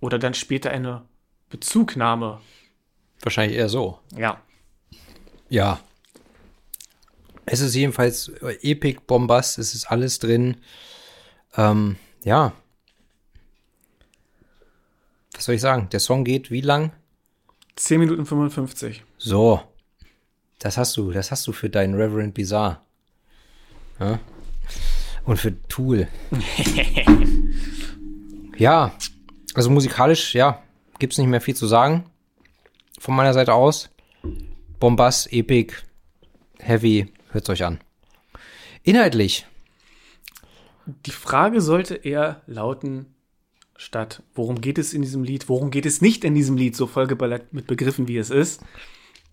Oder 0.00 0.18
dann 0.18 0.34
später 0.34 0.70
eine 0.70 1.04
Bezugnahme. 1.48 2.40
Wahrscheinlich 3.22 3.56
eher 3.56 3.68
so. 3.68 3.98
Ja. 4.14 4.40
Ja. 5.48 5.80
Es 7.46 7.60
ist 7.60 7.74
jedenfalls 7.74 8.28
äh, 8.42 8.58
Epic, 8.60 9.00
Bombast, 9.06 9.58
es 9.58 9.74
ist 9.74 9.86
alles 9.86 10.18
drin. 10.18 10.56
Ähm, 11.56 11.96
ja. 12.24 12.52
Was 15.32 15.44
soll 15.44 15.54
ich 15.54 15.60
sagen? 15.60 15.88
Der 15.90 16.00
Song 16.00 16.24
geht 16.24 16.50
wie 16.50 16.60
lang? 16.60 16.92
10 17.76 18.00
Minuten 18.00 18.26
55. 18.26 19.04
So. 19.16 19.62
Das 20.58 20.76
hast 20.76 20.96
du, 20.96 21.12
das 21.12 21.30
hast 21.30 21.46
du 21.46 21.52
für 21.52 21.70
deinen 21.70 21.94
Reverend 21.94 22.34
Bizarre. 22.34 22.80
Ja? 24.00 24.18
Und 25.24 25.38
für 25.38 25.54
Tool. 25.68 26.08
ja. 28.56 28.92
Also 29.54 29.70
musikalisch, 29.70 30.34
ja, 30.34 30.62
gibt's 30.98 31.18
nicht 31.18 31.28
mehr 31.28 31.40
viel 31.40 31.54
zu 31.54 31.66
sagen. 31.66 32.10
Von 32.98 33.14
meiner 33.14 33.34
Seite 33.34 33.54
aus. 33.54 33.90
Bombast, 34.80 35.32
Epic, 35.32 35.74
Heavy, 36.58 37.12
hört's 37.30 37.48
euch 37.50 37.64
an. 37.64 37.80
Inhaltlich. 38.82 39.46
Die 40.86 41.10
Frage 41.10 41.60
sollte 41.60 41.96
eher 41.96 42.42
lauten, 42.46 43.14
statt 43.76 44.22
worum 44.34 44.60
geht 44.60 44.78
es 44.78 44.94
in 44.94 45.02
diesem 45.02 45.24
Lied, 45.24 45.48
worum 45.48 45.70
geht 45.70 45.86
es 45.86 46.00
nicht 46.00 46.24
in 46.24 46.34
diesem 46.34 46.56
Lied, 46.56 46.76
so 46.76 46.86
vollgeballert 46.86 47.52
mit 47.52 47.66
Begriffen, 47.66 48.08
wie 48.08 48.18
es 48.18 48.30
ist. 48.30 48.62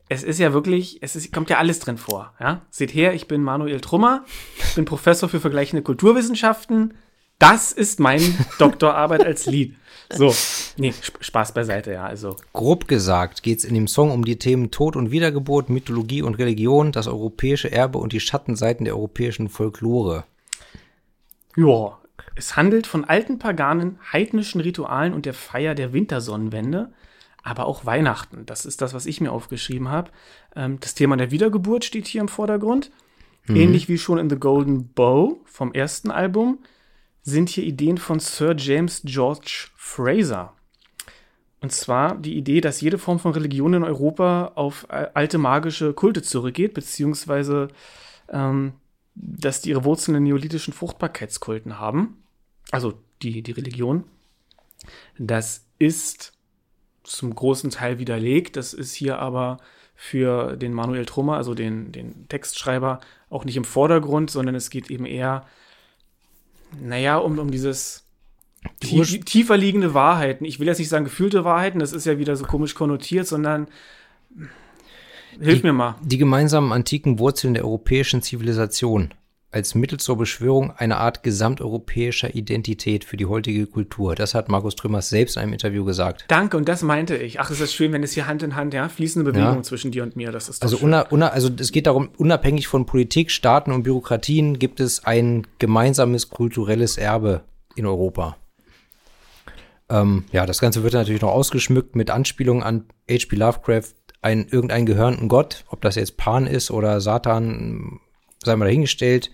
Es 0.10 0.24
ist 0.24 0.40
ja 0.40 0.54
wirklich, 0.54 0.98
es 1.02 1.16
ist, 1.16 1.32
kommt 1.32 1.50
ja 1.50 1.58
alles 1.58 1.80
drin 1.80 1.98
vor. 1.98 2.34
Ja? 2.40 2.66
Seht 2.70 2.94
her, 2.94 3.14
ich 3.14 3.28
bin 3.28 3.44
Manuel 3.44 3.80
Trummer, 3.82 4.26
ich 4.58 4.76
bin 4.76 4.86
Professor 4.86 5.30
für 5.30 5.40
vergleichende 5.40 5.84
Kulturwissenschaften. 5.84 6.96
Das 7.40 7.72
ist 7.72 8.00
mein 8.00 8.22
Doktorarbeit 8.60 9.26
als 9.26 9.46
Lied. 9.46 9.76
So, 10.12 10.34
nee, 10.78 10.90
Sp- 10.94 11.20
Spaß 11.22 11.54
beiseite, 11.54 11.92
ja. 11.94 12.06
Also, 12.06 12.36
Grob 12.54 12.88
gesagt 12.88 13.42
geht's 13.44 13.64
in 13.64 13.74
dem 13.74 13.88
Song 13.88 14.12
um 14.12 14.24
die 14.26 14.38
Themen 14.38 14.70
Tod 14.70 14.96
und 14.96 15.12
Wiedergeburt, 15.12 15.70
Mythologie 15.70 16.22
und 16.22 16.36
Religion, 16.36 16.92
das 16.92 17.08
europäische 17.08 17.72
Erbe 17.72 17.98
und 17.98 18.14
die 18.14 18.20
Schattenseiten 18.20 18.86
der 18.86 18.96
europäischen 18.96 19.50
Folklore. 19.50 20.26
ja. 21.56 21.98
Es 22.36 22.56
handelt 22.56 22.88
von 22.88 23.06
alten 23.06 23.38
paganen, 23.38 24.00
heidnischen 24.12 24.60
Ritualen 24.62 25.14
und 25.14 25.26
der 25.28 25.34
Feier 25.36 25.76
der 25.76 25.94
Wintersonnenwende, 25.94 26.92
aber 27.44 27.66
auch 27.68 27.86
Weihnachten. 27.86 28.46
Das 28.48 28.66
ist 28.66 28.82
das, 28.82 28.94
was 28.96 29.06
ich 29.06 29.20
mir 29.22 29.32
aufgeschrieben 29.32 29.90
habe. 29.90 30.10
Ähm, 30.56 30.80
das 30.80 30.96
Thema 30.96 31.16
der 31.18 31.30
Wiedergeburt 31.32 31.86
steht 31.86 32.08
hier 32.08 32.22
im 32.22 32.28
Vordergrund. 32.28 32.92
Ähnlich 33.48 33.88
wie 33.90 33.98
schon 34.00 34.18
in 34.20 34.30
The 34.30 34.38
Golden 34.38 34.88
Bow 34.94 35.42
vom 35.46 35.74
ersten 35.74 36.10
Album 36.12 36.60
sind 37.24 37.50
hier 37.50 37.64
Ideen 37.64 37.98
von 37.98 38.20
Sir 38.20 38.56
James 38.58 39.02
George 39.04 39.70
Fraser. 39.76 40.54
Und 41.62 41.72
zwar 41.72 42.16
die 42.16 42.36
Idee, 42.36 42.60
dass 42.60 42.82
jede 42.82 42.98
Form 42.98 43.20
von 43.20 43.32
Religion 43.32 43.74
in 43.74 43.84
Europa 43.84 44.52
auf 44.56 44.86
äh, 44.90 45.08
alte 45.14 45.38
magische 45.38 45.94
Kulte 45.94 46.22
zurückgeht, 46.22 46.74
beziehungsweise 46.74 47.70
ähm, 48.30 48.74
dass 49.16 49.62
die 49.62 49.70
ihre 49.70 49.86
Wurzeln 49.86 50.16
in 50.16 50.24
neolithischen 50.24 50.74
Fruchtbarkeitskulten 50.74 51.80
haben. 51.80 52.22
Also 52.72 52.94
die, 53.22 53.42
die 53.42 53.52
Religion. 53.52 54.04
Das 55.18 55.66
ist 55.80 56.34
zum 57.04 57.34
großen 57.34 57.70
Teil 57.70 58.00
widerlegt. 58.00 58.58
Das 58.58 58.74
ist 58.74 58.94
hier 58.94 59.20
aber 59.20 59.58
für 59.96 60.58
den 60.58 60.74
Manuel 60.74 61.06
Trummer, 61.06 61.38
also 61.38 61.54
den, 61.54 61.92
den 61.92 62.28
Textschreiber, 62.28 63.00
auch 63.30 63.46
nicht 63.46 63.56
im 63.56 63.64
Vordergrund, 63.64 64.32
sondern 64.32 64.56
es 64.56 64.70
geht 64.70 64.90
eben 64.90 65.06
eher, 65.06 65.46
naja, 66.82 67.18
um, 67.18 67.38
um 67.40 67.52
dieses 67.52 68.06
tie 68.80 69.04
tiefer 69.20 69.58
liegende 69.58 69.94
Wahrheiten. 69.94 70.46
Ich 70.46 70.60
will 70.60 70.68
jetzt 70.68 70.80
nicht 70.80 70.90
sagen 70.90 71.06
gefühlte 71.06 71.44
Wahrheiten, 71.44 71.80
das 71.80 71.94
ist 71.94 72.06
ja 72.06 72.18
wieder 72.18 72.36
so 72.36 72.46
komisch 72.46 72.76
konnotiert, 72.76 73.28
sondern 73.28 73.68
hilf 75.40 75.60
Die- 75.62 75.64
mir 75.68 75.74
mal. 75.74 75.96
Die 76.02 76.18
gemeinsamen 76.18 76.72
antiken 76.72 77.20
Wurzeln 77.20 77.54
der 77.54 77.66
europäischen 77.66 78.22
Zivilisation 78.22 79.14
als 79.54 79.76
Mittel 79.76 80.00
zur 80.00 80.18
Beschwörung 80.18 80.72
einer 80.72 80.98
Art 80.98 81.24
gesamteuropäischer 81.24 82.34
Identität 82.36 83.04
für 83.04 83.18
die 83.18 83.26
heutige 83.26 83.68
Kultur. 83.68 84.16
Das 84.16 84.34
hat 84.34 84.50
Markus 84.50 84.76
Trümmers 84.76 85.10
selbst 85.10 85.36
in 85.38 85.44
einem 85.44 85.54
Interview 85.54 85.86
gesagt. 85.86 86.26
Danke, 86.28 86.58
und 86.58 86.68
das 86.68 86.82
meinte 86.82 87.16
ich. 87.16 87.40
Ach, 87.40 87.50
es 87.52 87.60
ist 87.62 87.74
schön, 87.74 87.92
wenn 87.94 88.04
es 88.04 88.14
hier 88.14 88.28
Hand 88.28 88.44
in 88.44 88.56
Hand, 88.56 88.74
ja, 88.74 88.90
fließende 88.90 89.32
Bewegung 89.32 89.56
Ja. 89.58 89.64
zwischen 89.64 89.92
dir 89.92 90.04
und 90.04 90.16
mir. 90.16 90.32
Das 90.32 90.50
ist 90.50 90.64
Also, 90.64 90.78
una, 90.78 91.08
una, 91.12 91.28
also 91.30 91.50
es 91.60 91.72
geht 91.72 91.88
darum, 91.88 92.10
unabhängig 92.18 92.68
von 92.68 92.86
Politik, 92.86 93.32
Staaten 93.32 93.72
und 93.72 93.84
Bürokratien 93.84 94.60
gibt 94.60 94.80
es 94.80 95.04
ein 95.06 95.46
gemeinsames 95.60 96.30
kulturelles 96.30 96.98
Erbe 96.98 97.42
in 97.76 97.86
Europa. 97.86 98.38
Ähm, 99.90 100.26
ja, 100.32 100.46
das 100.46 100.60
Ganze 100.60 100.84
wird 100.84 100.94
natürlich 100.94 101.22
noch 101.22 101.32
ausgeschmückt 101.32 101.96
mit 101.96 102.10
Anspielungen 102.10 102.64
an 102.64 102.86
H.P. 103.10 103.36
Lovecraft, 103.36 103.94
ein, 104.22 104.48
irgendeinen 104.50 104.86
gehörnten 104.86 105.28
Gott, 105.28 105.66
ob 105.68 105.82
das 105.82 105.96
jetzt 105.96 106.16
Pan 106.18 106.48
ist 106.48 106.72
oder 106.72 107.02
Satan, 107.02 108.00
sei 108.46 108.56
mal 108.56 108.66
dahingestellt. 108.66 109.32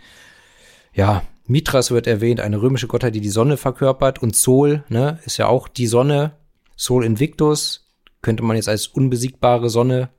Ja, 0.94 1.24
Mithras 1.46 1.92
wird 1.92 2.08
erwähnt, 2.08 2.40
eine 2.40 2.62
römische 2.62 2.88
Gottheit, 2.88 3.16
die 3.16 3.22
die 3.22 3.30
Sonne 3.30 3.58
verkörpert 3.58 4.22
und 4.22 4.36
Sol, 4.36 4.84
ne, 4.90 5.20
ist 5.26 5.38
ja 5.38 5.48
auch 5.48 5.68
die 5.68 5.88
Sonne. 5.88 6.34
Sol 6.76 7.04
Invictus 7.04 7.90
könnte 8.22 8.44
man 8.44 8.56
jetzt 8.56 8.70
als 8.70 8.88
unbesiegbare 8.88 9.70
Sonne 9.70 10.10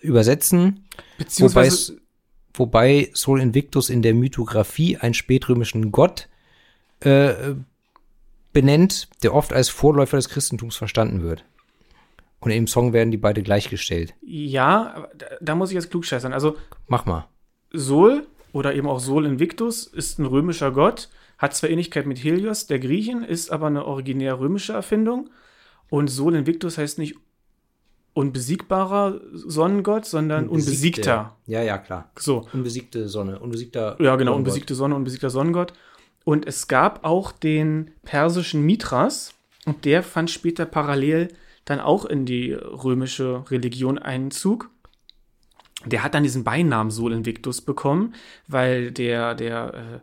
übersetzen. 0.00 0.84
Wobei, 0.94 1.02
Beziehungsweise, 1.18 1.68
es, 1.74 1.96
wobei 2.54 3.10
Sol 3.12 3.40
Invictus 3.40 3.90
in 3.90 4.02
der 4.02 4.14
Mythografie 4.14 4.96
einen 4.96 5.14
spätrömischen 5.14 5.90
Gott 5.92 6.28
äh, 7.00 7.34
benennt, 8.52 9.08
der 9.22 9.34
oft 9.34 9.52
als 9.52 9.68
Vorläufer 9.68 10.16
des 10.16 10.28
Christentums 10.28 10.76
verstanden 10.76 11.22
wird. 11.22 11.44
Und 12.38 12.52
im 12.52 12.66
Song 12.66 12.92
werden 12.92 13.10
die 13.10 13.16
beide 13.16 13.42
gleichgestellt. 13.42 14.14
ja, 14.22 15.08
da, 15.16 15.26
da 15.40 15.54
muss 15.54 15.70
ich 15.70 15.74
jetzt 15.74 15.90
klugscheißern. 15.90 16.32
Also, 16.32 16.56
Mach 16.86 17.04
mal. 17.04 17.26
Sol 17.78 18.26
oder 18.52 18.74
eben 18.74 18.88
auch 18.88 19.00
Sol 19.00 19.26
Invictus 19.26 19.86
ist 19.86 20.18
ein 20.18 20.26
römischer 20.26 20.70
Gott, 20.70 21.08
hat 21.38 21.54
zwar 21.54 21.70
Ähnlichkeit 21.70 22.06
mit 22.06 22.22
Helios, 22.22 22.66
der 22.66 22.78
Griechen, 22.78 23.22
ist 23.22 23.50
aber 23.50 23.66
eine 23.66 23.84
originär 23.84 24.40
römische 24.40 24.72
Erfindung. 24.72 25.30
Und 25.90 26.08
Sol 26.08 26.34
Invictus 26.34 26.78
heißt 26.78 26.98
nicht 26.98 27.16
unbesiegbarer 28.14 29.20
Sonnengott, 29.34 30.06
sondern 30.06 30.48
unbesiegter. 30.48 31.36
Ja, 31.46 31.62
ja, 31.62 31.76
klar. 31.76 32.10
So. 32.18 32.46
Unbesiegte 32.54 33.08
Sonne, 33.08 33.38
unbesiegter. 33.38 33.96
Ja, 34.00 34.16
genau, 34.16 34.32
Sonnengott. 34.32 34.36
unbesiegte 34.36 34.74
Sonne, 34.74 34.94
unbesiegter 34.94 35.28
Sonnengott. 35.28 35.74
Und 36.24 36.46
es 36.46 36.66
gab 36.66 37.04
auch 37.04 37.30
den 37.30 37.90
persischen 38.04 38.62
Mithras 38.62 39.34
und 39.66 39.84
der 39.84 40.02
fand 40.02 40.30
später 40.30 40.64
parallel 40.64 41.28
dann 41.66 41.78
auch 41.78 42.06
in 42.06 42.24
die 42.24 42.52
römische 42.52 43.44
Religion 43.50 43.98
Einzug. 43.98 44.70
Der 45.86 46.02
hat 46.02 46.14
dann 46.14 46.22
diesen 46.22 46.44
Beinamen 46.44 46.90
Sol 46.90 47.12
Invictus 47.12 47.60
bekommen, 47.60 48.14
weil 48.48 48.90
der, 48.90 49.34
der 49.34 49.74
äh, 49.74 50.00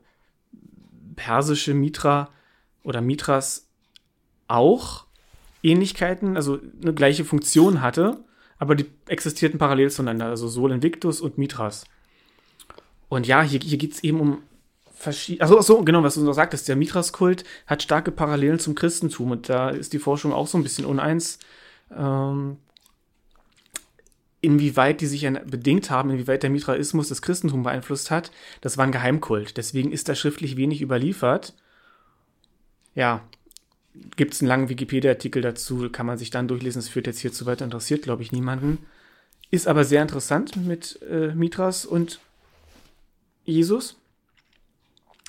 persische 1.16 1.74
Mitra 1.74 2.30
oder 2.84 3.02
Mithras 3.02 3.68
auch 4.48 5.06
Ähnlichkeiten, 5.62 6.36
also 6.36 6.60
eine 6.82 6.94
gleiche 6.94 7.26
Funktion 7.26 7.82
hatte, 7.82 8.24
aber 8.60 8.76
die 8.76 8.86
existierten 9.08 9.58
parallel 9.58 9.92
zueinander, 9.92 10.28
also 10.28 10.48
Sol 10.48 10.72
Invictus 10.72 11.22
und 11.22 11.38
Mithras. 11.38 11.86
Und 13.10 13.28
ja, 13.28 13.42
hier, 13.42 13.60
hier 13.60 13.78
geht 13.78 13.94
es 13.94 14.04
eben 14.04 14.20
um 14.20 14.44
verschiedene. 14.94 15.44
Also 15.44 15.62
so, 15.62 15.84
genau, 15.84 16.04
was 16.04 16.16
du 16.16 16.22
noch 16.22 16.34
sagtest, 16.34 16.68
der 16.68 16.76
Mithras-Kult 16.76 17.44
hat 17.68 17.84
starke 17.84 18.12
Parallelen 18.12 18.60
zum 18.60 18.76
Christentum 18.76 19.32
und 19.32 19.50
da 19.50 19.70
ist 19.70 19.94
die 19.94 20.00
Forschung 20.00 20.34
auch 20.34 20.48
so 20.48 20.58
ein 20.58 20.64
bisschen 20.64 20.86
uneins. 20.86 21.40
Ähm, 21.96 22.58
inwieweit 24.44 25.00
die 25.00 25.08
sich 25.08 25.28
bedingt 25.46 25.90
haben, 25.90 26.12
inwieweit 26.12 26.44
der 26.44 26.50
Mithraismus 26.50 27.08
das 27.08 27.22
Christentum 27.22 27.64
beeinflusst 27.64 28.12
hat, 28.12 28.30
das 28.60 28.78
war 28.78 28.86
ein 28.86 28.92
Geheimkult. 28.92 29.56
Deswegen 29.56 29.92
ist 29.92 30.10
da 30.10 30.16
schriftlich 30.16 30.58
wenig 30.58 30.82
überliefert. 30.82 31.54
Ja, 32.94 33.22
gibt 34.18 34.34
es 34.34 34.42
einen 34.42 34.50
langen 34.50 34.70
Wikipedia-Artikel 34.70 35.42
dazu, 35.42 35.90
kann 35.90 36.06
man 36.06 36.18
sich 36.18 36.30
dann 36.30 36.50
durchlesen. 36.50 36.80
Es 36.80 36.90
führt 36.90 37.08
jetzt 37.08 37.20
hier 37.20 37.32
zu 37.32 37.46
weit, 37.46 37.62
interessiert, 37.62 38.04
glaube 38.04 38.22
ich, 38.22 38.34
niemanden. 38.34 38.80
Ist 39.50 39.68
aber 39.68 39.86
sehr 39.86 40.02
interessant 40.02 40.58
mit 40.58 41.00
äh, 41.10 41.34
Mithras 41.34 41.86
und 41.86 42.20
Jesus. 43.46 43.96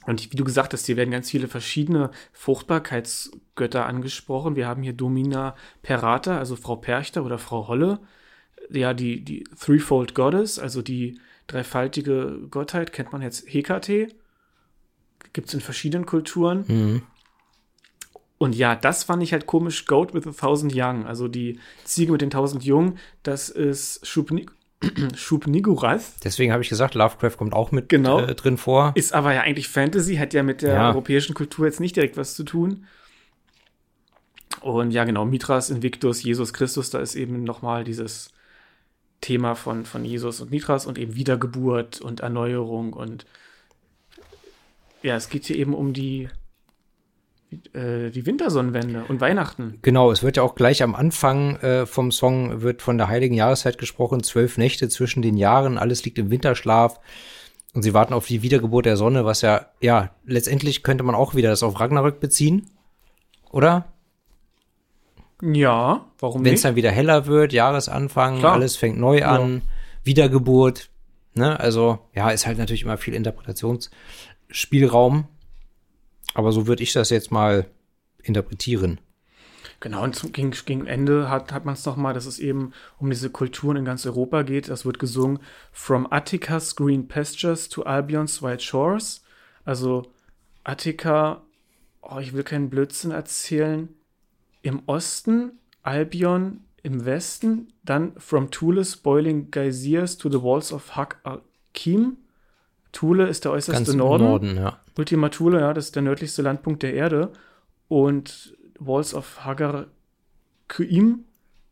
Und 0.06 0.32
wie 0.32 0.36
du 0.36 0.42
gesagt 0.42 0.72
hast, 0.72 0.86
hier 0.86 0.96
werden 0.96 1.12
ganz 1.12 1.30
viele 1.30 1.46
verschiedene 1.46 2.10
Fruchtbarkeitsgötter 2.32 3.86
angesprochen. 3.86 4.56
Wir 4.56 4.66
haben 4.66 4.82
hier 4.82 4.92
Domina 4.92 5.54
Perata, 5.82 6.36
also 6.36 6.56
Frau 6.56 6.76
Perchter 6.76 7.24
oder 7.24 7.38
Frau 7.38 7.68
Holle. 7.68 8.00
Ja, 8.70 8.94
die, 8.94 9.24
die 9.24 9.44
Threefold 9.60 10.14
Goddess, 10.14 10.58
also 10.58 10.82
die 10.82 11.18
dreifaltige 11.46 12.38
Gottheit, 12.50 12.92
kennt 12.92 13.12
man 13.12 13.22
jetzt 13.22 13.44
Hekate. 13.52 14.08
Gibt 15.32 15.48
es 15.48 15.54
in 15.54 15.60
verschiedenen 15.60 16.06
Kulturen. 16.06 16.64
Mhm. 16.68 17.02
Und 18.38 18.54
ja, 18.54 18.74
das 18.74 19.04
fand 19.04 19.22
ich 19.22 19.32
halt 19.32 19.46
komisch. 19.46 19.86
Goat 19.86 20.12
with 20.14 20.26
a 20.26 20.32
thousand 20.32 20.72
young, 20.74 21.06
also 21.06 21.28
die 21.28 21.58
Ziege 21.84 22.12
mit 22.12 22.20
den 22.20 22.30
tausend 22.30 22.64
Jungen, 22.64 22.98
das 23.22 23.48
ist 23.48 24.06
Shubni 24.06 24.46
Shubnigurath. 25.14 26.02
Deswegen 26.24 26.52
habe 26.52 26.62
ich 26.62 26.68
gesagt, 26.68 26.94
Lovecraft 26.94 27.36
kommt 27.38 27.54
auch 27.54 27.72
mit 27.72 27.88
Genau. 27.88 28.20
äh, 28.20 28.34
drin 28.34 28.58
vor. 28.58 28.92
Ist 28.96 29.14
aber 29.14 29.32
ja 29.32 29.40
eigentlich 29.42 29.68
Fantasy, 29.68 30.16
hat 30.16 30.34
ja 30.34 30.42
mit 30.42 30.60
der 30.62 30.74
Ja. 30.74 30.88
europäischen 30.90 31.34
Kultur 31.34 31.64
jetzt 31.66 31.80
nicht 31.80 31.96
direkt 31.96 32.16
was 32.18 32.34
zu 32.34 32.44
tun. 32.44 32.84
Und 34.60 34.90
ja, 34.90 35.04
genau, 35.04 35.24
Mithras, 35.24 35.70
Invictus, 35.70 36.22
Jesus 36.22 36.52
Christus, 36.52 36.90
da 36.90 36.98
ist 37.00 37.14
eben 37.14 37.44
nochmal 37.44 37.84
dieses 37.84 38.30
Thema 39.24 39.54
von, 39.54 39.86
von 39.86 40.04
Jesus 40.04 40.42
und 40.42 40.50
Mithras 40.50 40.86
und 40.86 40.98
eben 40.98 41.14
Wiedergeburt 41.14 42.00
und 42.02 42.20
Erneuerung 42.20 42.92
und 42.92 43.24
ja, 45.02 45.16
es 45.16 45.30
geht 45.30 45.46
hier 45.46 45.56
eben 45.56 45.74
um 45.74 45.94
die, 45.94 46.28
äh, 47.72 48.10
die 48.10 48.26
Wintersonnenwende 48.26 49.04
und 49.08 49.22
Weihnachten. 49.22 49.78
Genau, 49.80 50.10
es 50.10 50.22
wird 50.22 50.36
ja 50.36 50.42
auch 50.42 50.54
gleich 50.54 50.82
am 50.82 50.94
Anfang 50.94 51.56
äh, 51.56 51.86
vom 51.86 52.12
Song 52.12 52.60
wird 52.60 52.82
von 52.82 52.98
der 52.98 53.08
heiligen 53.08 53.34
Jahreszeit 53.34 53.78
gesprochen, 53.78 54.22
zwölf 54.22 54.58
Nächte 54.58 54.90
zwischen 54.90 55.22
den 55.22 55.38
Jahren, 55.38 55.78
alles 55.78 56.04
liegt 56.04 56.18
im 56.18 56.30
Winterschlaf 56.30 57.00
und 57.72 57.82
sie 57.82 57.94
warten 57.94 58.12
auf 58.12 58.26
die 58.26 58.42
Wiedergeburt 58.42 58.84
der 58.84 58.98
Sonne, 58.98 59.24
was 59.24 59.40
ja, 59.40 59.70
ja, 59.80 60.10
letztendlich 60.26 60.82
könnte 60.82 61.02
man 61.02 61.14
auch 61.14 61.34
wieder 61.34 61.48
das 61.48 61.62
auf 61.62 61.80
Ragnarök 61.80 62.20
beziehen, 62.20 62.70
oder? 63.50 63.93
Ja, 65.52 66.06
warum 66.18 66.44
Wenn 66.44 66.54
es 66.54 66.62
dann 66.62 66.76
wieder 66.76 66.90
heller 66.90 67.26
wird, 67.26 67.52
Jahresanfang, 67.52 68.38
Klar. 68.38 68.54
alles 68.54 68.76
fängt 68.76 68.98
neu 68.98 69.22
an, 69.24 69.60
Wiedergeburt, 70.02 70.88
ne? 71.34 71.60
Also, 71.60 71.98
ja, 72.14 72.30
ist 72.30 72.46
halt 72.46 72.56
natürlich 72.56 72.80
immer 72.82 72.96
viel 72.96 73.12
Interpretationsspielraum, 73.14 75.28
aber 76.32 76.52
so 76.52 76.66
würde 76.66 76.82
ich 76.82 76.94
das 76.94 77.10
jetzt 77.10 77.30
mal 77.30 77.66
interpretieren. 78.22 79.00
Genau, 79.80 80.02
und 80.02 80.16
zum, 80.16 80.32
gegen, 80.32 80.52
gegen 80.52 80.86
Ende 80.86 81.28
hat, 81.28 81.52
hat 81.52 81.66
man 81.66 81.74
es 81.74 81.84
nochmal, 81.84 82.14
dass 82.14 82.24
es 82.24 82.38
eben 82.38 82.72
um 82.98 83.10
diese 83.10 83.28
Kulturen 83.28 83.76
in 83.76 83.84
ganz 83.84 84.06
Europa 84.06 84.40
geht. 84.42 84.70
Das 84.70 84.86
wird 84.86 84.98
gesungen 84.98 85.40
From 85.72 86.10
Attica's 86.10 86.74
green 86.74 87.06
pastures 87.06 87.68
to 87.68 87.82
Albion's 87.82 88.40
white 88.40 88.62
shores. 88.62 89.22
Also 89.66 90.06
Attika, 90.62 91.42
oh, 92.00 92.18
ich 92.18 92.32
will 92.32 92.44
keinen 92.44 92.70
Blödsinn 92.70 93.10
erzählen, 93.10 93.90
im 94.64 94.82
Osten, 94.86 95.52
Albion 95.82 96.60
im 96.82 97.04
Westen, 97.04 97.68
dann 97.84 98.12
From 98.18 98.50
Thule's 98.50 98.96
boiling 98.96 99.50
geysers 99.50 100.16
to 100.18 100.30
the 100.30 100.42
walls 100.42 100.72
of 100.72 100.96
Hak 100.96 101.20
Akim. 101.22 102.16
Thule 102.92 103.28
ist 103.28 103.44
der 103.44 103.52
äußerste 103.52 103.84
Ganz 103.84 103.94
Norden. 103.94 104.24
Norden, 104.24 104.56
ja. 104.56 104.80
Ultima 104.96 105.28
Thule, 105.28 105.60
ja, 105.60 105.74
das 105.74 105.86
ist 105.86 105.96
der 105.96 106.02
nördlichste 106.02 106.42
Landpunkt 106.42 106.82
der 106.82 106.94
Erde. 106.94 107.32
Und 107.88 108.56
Walls 108.78 109.14
of 109.14 109.44
Hagar 109.44 109.86
Kuim 110.68 111.24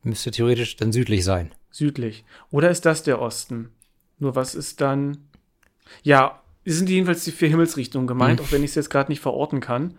Müsste 0.03 0.31
theoretisch 0.31 0.77
dann 0.77 0.93
südlich 0.93 1.25
sein. 1.25 1.53
südlich. 1.71 2.25
Oder 2.51 2.71
ist 2.71 2.85
das 2.85 3.03
der 3.03 3.21
Osten? 3.21 3.71
Nur 4.19 4.35
was 4.35 4.55
ist 4.55 4.81
dann. 4.81 5.17
Ja, 6.03 6.43
sind 6.65 6.89
jedenfalls 6.91 7.25
die 7.25 7.33
vier 7.33 7.49
Himmelsrichtungen 7.49 8.07
gemeint, 8.07 8.41
auch 8.41 8.53
wenn 8.53 8.63
ich 8.63 8.71
es 8.71 8.75
jetzt 8.77 8.91
gerade 8.91 9.11
nicht 9.11 9.21
verorten 9.21 9.61
kann. 9.61 9.95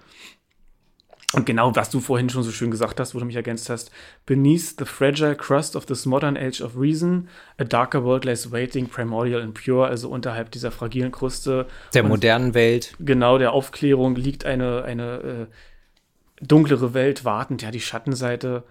Und 1.34 1.46
genau, 1.46 1.76
was 1.76 1.90
du 1.90 2.00
vorhin 2.00 2.30
schon 2.30 2.44
so 2.44 2.52
schön 2.52 2.70
gesagt 2.72 3.00
hast, 3.00 3.16
wo 3.16 3.20
du 3.20 3.26
mich 3.26 3.36
ergänzt 3.36 3.70
hast. 3.70 3.92
Beneath 4.26 4.76
the 4.78 4.86
fragile 4.86 5.36
crust 5.36 5.76
of 5.76 5.86
this 5.88 6.06
modern 6.06 6.38
age 6.38 6.62
of 6.62 6.78
reason, 6.78 7.28
a 7.58 7.64
darker 7.64 8.04
world 8.04 8.24
lies 8.26 8.52
waiting, 8.52 8.88
primordial 8.88 9.42
and 9.42 9.54
pure, 9.54 9.88
also 9.88 10.10
unterhalb 10.10 10.52
dieser 10.52 10.72
fragilen 10.72 11.12
Kruste 11.12 11.66
Der 11.94 12.04
modernen 12.04 12.54
Welt. 12.54 12.94
genau 13.00 13.38
der 13.40 13.52
Aufklärung 13.54 14.16
liegt 14.16 14.46
eine, 14.46 14.84
eine 14.84 15.48
äh, 15.50 16.46
dunklere 16.46 16.94
Welt 16.94 17.26
wartend, 17.26 17.62
ja, 17.62 17.72
die 17.72 17.80
Schattenseite 17.82 18.64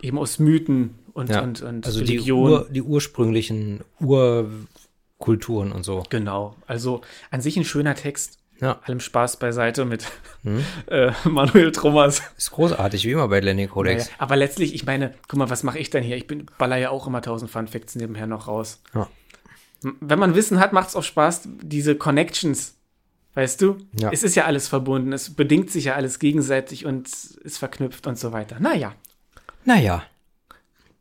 eben 0.00 0.18
aus 0.18 0.38
Mythen 0.38 0.94
und, 1.12 1.28
Ja. 1.28 1.42
und, 1.42 1.60
und 1.62 1.84
Also 1.86 2.00
die, 2.02 2.12
Religion. 2.16 2.50
Ur, 2.50 2.66
die 2.70 2.82
ursprünglichen 2.82 3.80
Urkulturen 5.18 5.72
und 5.72 5.84
so. 5.84 6.02
Genau, 6.08 6.56
also 6.66 7.02
an 7.30 7.40
sich 7.40 7.56
ein 7.56 7.64
schöner 7.64 7.94
Text. 7.94 8.38
Ja, 8.60 8.78
Allem 8.84 9.00
Spaß 9.00 9.38
beiseite 9.38 9.84
mit 9.84 10.06
Hm. 10.42 10.64
äh, 10.86 11.12
Manuel 11.24 11.72
Trommers. 11.72 12.22
ist 12.36 12.50
großartig, 12.50 13.04
wie 13.04 13.12
immer 13.12 13.28
bei 13.28 13.40
Lenny 13.40 13.66
Codex. 13.68 14.04
Naja, 14.06 14.16
aber 14.18 14.36
letztlich, 14.36 14.74
ich 14.74 14.84
meine, 14.84 15.14
guck 15.28 15.38
mal, 15.38 15.50
was 15.50 15.62
mache 15.62 15.78
ich 15.78 15.90
denn 15.90 16.02
hier? 16.02 16.16
Ich 16.16 16.26
bin, 16.26 16.46
baller 16.58 16.76
ja 16.76 16.90
auch 16.90 17.06
immer 17.06 17.22
tausend 17.22 17.50
Fun 17.50 17.68
Facts 17.68 17.94
nebenher 17.96 18.26
noch 18.26 18.48
raus. 18.48 18.82
Ja. 18.94 19.08
M- 19.84 19.96
Wenn 20.00 20.18
man 20.18 20.34
Wissen 20.34 20.60
hat, 20.60 20.72
macht 20.72 20.88
es 20.90 20.96
auch 20.96 21.02
Spaß, 21.02 21.42
diese 21.62 21.94
Connections, 21.96 22.74
weißt 23.34 23.60
du? 23.62 23.78
Ja. 23.98 24.10
Es 24.12 24.22
ist 24.22 24.34
ja 24.34 24.44
alles 24.44 24.68
verbunden, 24.68 25.12
es 25.12 25.34
bedingt 25.34 25.70
sich 25.70 25.84
ja 25.86 25.94
alles 25.94 26.18
gegenseitig 26.18 26.84
und 26.84 27.06
ist 27.08 27.58
verknüpft 27.58 28.06
und 28.06 28.18
so 28.18 28.32
weiter. 28.32 28.56
Naja, 28.60 28.94
Naja, 29.64 30.02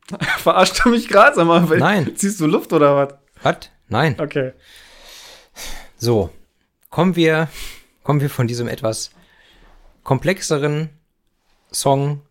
verarscht 0.38 0.84
du 0.86 0.90
mich 0.90 1.08
gerade, 1.08 1.36
sag 1.36 1.46
mal, 1.48 1.70
weil- 1.70 1.80
Nein. 1.80 2.16
ziehst 2.16 2.40
du 2.40 2.46
Luft 2.48 2.72
oder 2.74 2.96
was? 2.96 3.14
was? 3.44 3.70
Nein. 3.90 4.16
Okay. 4.20 4.54
So, 5.98 6.30
kommen 6.90 7.16
wir, 7.16 7.50
kommen 8.04 8.22
wir 8.22 8.30
von 8.30 8.48
diesem 8.48 8.68
etwas 8.68 9.12
komplexeren 10.04 10.90
Song 11.72 12.22